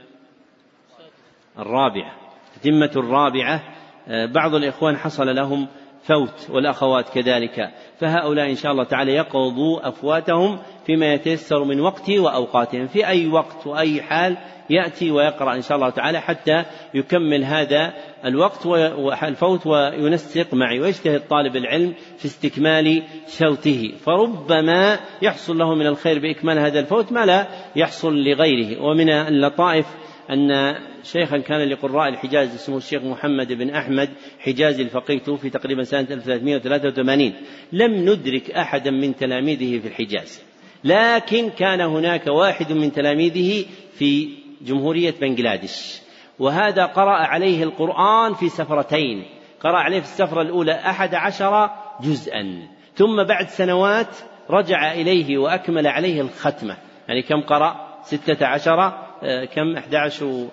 [1.58, 2.16] الرابعة.
[2.56, 3.62] التتمة الرابعة
[4.08, 5.68] بعض الإخوان حصل لهم
[6.06, 7.70] فوت والأخوات كذلك.
[7.98, 12.86] فهؤلاء إن شاء الله تعالى يقضوا أفواتهم فيما يتيسر من وقته وأوقاتهم.
[12.86, 14.36] في أي وقت وأي حال
[14.70, 16.64] يأتي ويقرأ إن شاء الله تعالى حتى
[16.94, 17.92] يكمل هذا
[18.24, 26.18] الوقت والفوت وينسق معي ويجتهد طالب العلم في استكمال شوته فربما يحصل له من الخير
[26.18, 27.46] بإكمال هذا الفوت ما لا
[27.76, 28.82] يحصل لغيره.
[28.82, 29.86] ومن اللطائف
[30.30, 34.08] أن شيخا كان لقراء الحجاز اسمه الشيخ محمد بن أحمد
[34.40, 37.32] حجازي الفقيه توفي تقريبا سنة 1383
[37.72, 40.42] لم ندرك أحدا من تلاميذه في الحجاز.
[40.84, 44.28] لكن كان هناك واحد من تلاميذه في
[44.62, 46.00] جمهورية بنغلاديش
[46.38, 49.24] وهذا قرأ عليه القرآن في سفرتين.
[49.60, 51.70] قرأ عليه في السفرة الأولى أحد عشر
[52.00, 52.68] جزءا.
[52.94, 54.16] ثم بعد سنوات
[54.50, 56.76] رجع إليه وأكمل عليه الختمة.
[57.08, 59.05] يعني كم قرأ؟ ستة عشر
[59.54, 60.48] كم؟ أحد عشر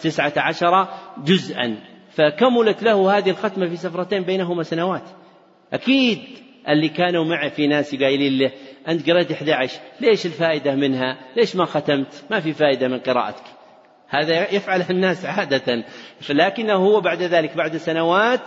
[0.00, 0.88] تسعة عشر
[1.24, 1.76] جزءا.
[2.10, 5.02] فكملت له هذه الختمة في سفرتين بينهما سنوات.
[5.72, 6.18] أكيد
[6.68, 8.52] اللي كانوا معه في ناس قايلين له
[8.88, 13.44] أنت قرأت 11 ليش الفائدة منها؟ ليش ما ختمت؟ ما في فائدة من قراءتك.
[14.08, 15.84] هذا يفعله الناس عادة.
[16.30, 18.40] لكنه هو بعد ذلك بعد سنوات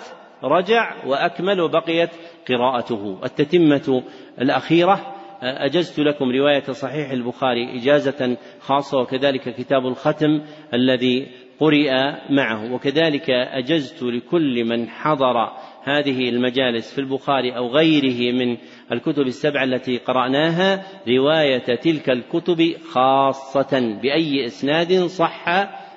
[0.44, 2.10] رجع وأكمل وبقيت
[2.50, 3.20] قراءته.
[3.24, 4.04] التتمة
[4.42, 10.42] الأخيرة أجزت لكم رواية صحيح البخاري إجازة خاصة وكذلك كتاب الختم
[10.74, 11.28] الذي
[11.60, 11.92] قرئ
[12.30, 12.74] معه.
[12.74, 15.52] وكذلك أجزت لكل من حضر
[15.84, 18.58] هذه المجالس في البخاري أو غيره من
[18.92, 25.46] الكتب السبعة التي قرأناها رواية تلك الكتب خاصة بأي إسناد صح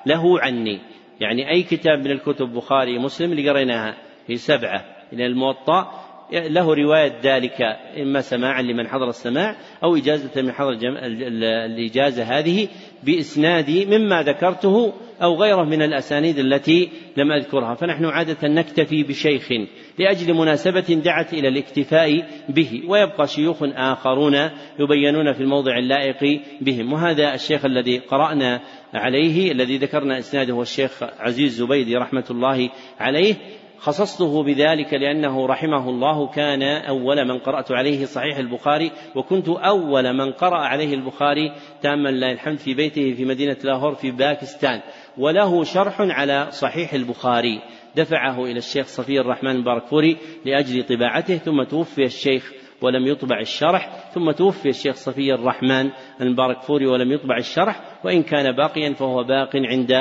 [0.06, 0.80] له عني.
[1.20, 3.96] يعني أي كتاب من الكتب بخاري مسلم اللي قريناها
[4.26, 7.62] في سبعة إلى الموطأ له رواية ذلك
[8.02, 10.76] إما سماعا لمن حضر السماع أو إجازة من حضر
[11.66, 12.68] الإجازة هذه
[13.02, 14.92] بإسنادي مما ذكرته
[15.22, 17.74] أو غيره من الأسانيد التي لم أذكرها.
[17.74, 19.48] فنحن عادة نكتفي بشيخ
[19.98, 24.34] لأجل مناسبة دعت إلى الاكتفاء به ويبقى شيوخ آخرون
[24.78, 26.92] يبينون في الموضع اللائق بهم.
[26.92, 28.60] وهذا الشيخ الذي قرأنا
[28.94, 33.34] عليه الذي ذكرنا إسناده هو الشيخ عزيز زبيدي رحمة الله عليه.
[33.80, 40.32] خصصته بذلك لأنه رحمه الله كان أول من قرأت عليه صحيح البخاري وكنت أول من
[40.32, 41.52] قرأ عليه البخاري
[41.82, 44.80] تاما لله الحمد في بيته في مدينة لاهور في باكستان.
[45.18, 47.60] وله شرح على صحيح البخاري.
[47.96, 52.52] دفعه إلى الشيخ صفي الرحمن الباركفوري لأجل طباعته ثم توفي الشيخ
[52.82, 55.90] ولم يطبع الشرح ثم توفي الشيخ صفي الرحمن
[56.20, 59.92] المباركفوري ولم يطبع الشرح وإن كان باقيا فهو باق عند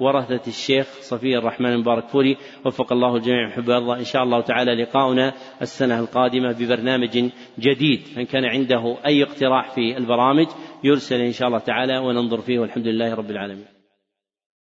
[0.00, 2.36] ورثة الشيخ صفي الرحمن المباركفوري
[2.66, 3.98] وفق الله الجميع حب الله.
[3.98, 5.32] إن شاء الله تعالى لقاؤنا
[5.62, 10.46] السنة القادمة ببرنامج جديد من كان عنده أي اقتراح في البرامج
[10.84, 13.73] يرسل إن شاء الله تعالى وننظر فيه والحمد لله رب العالمين.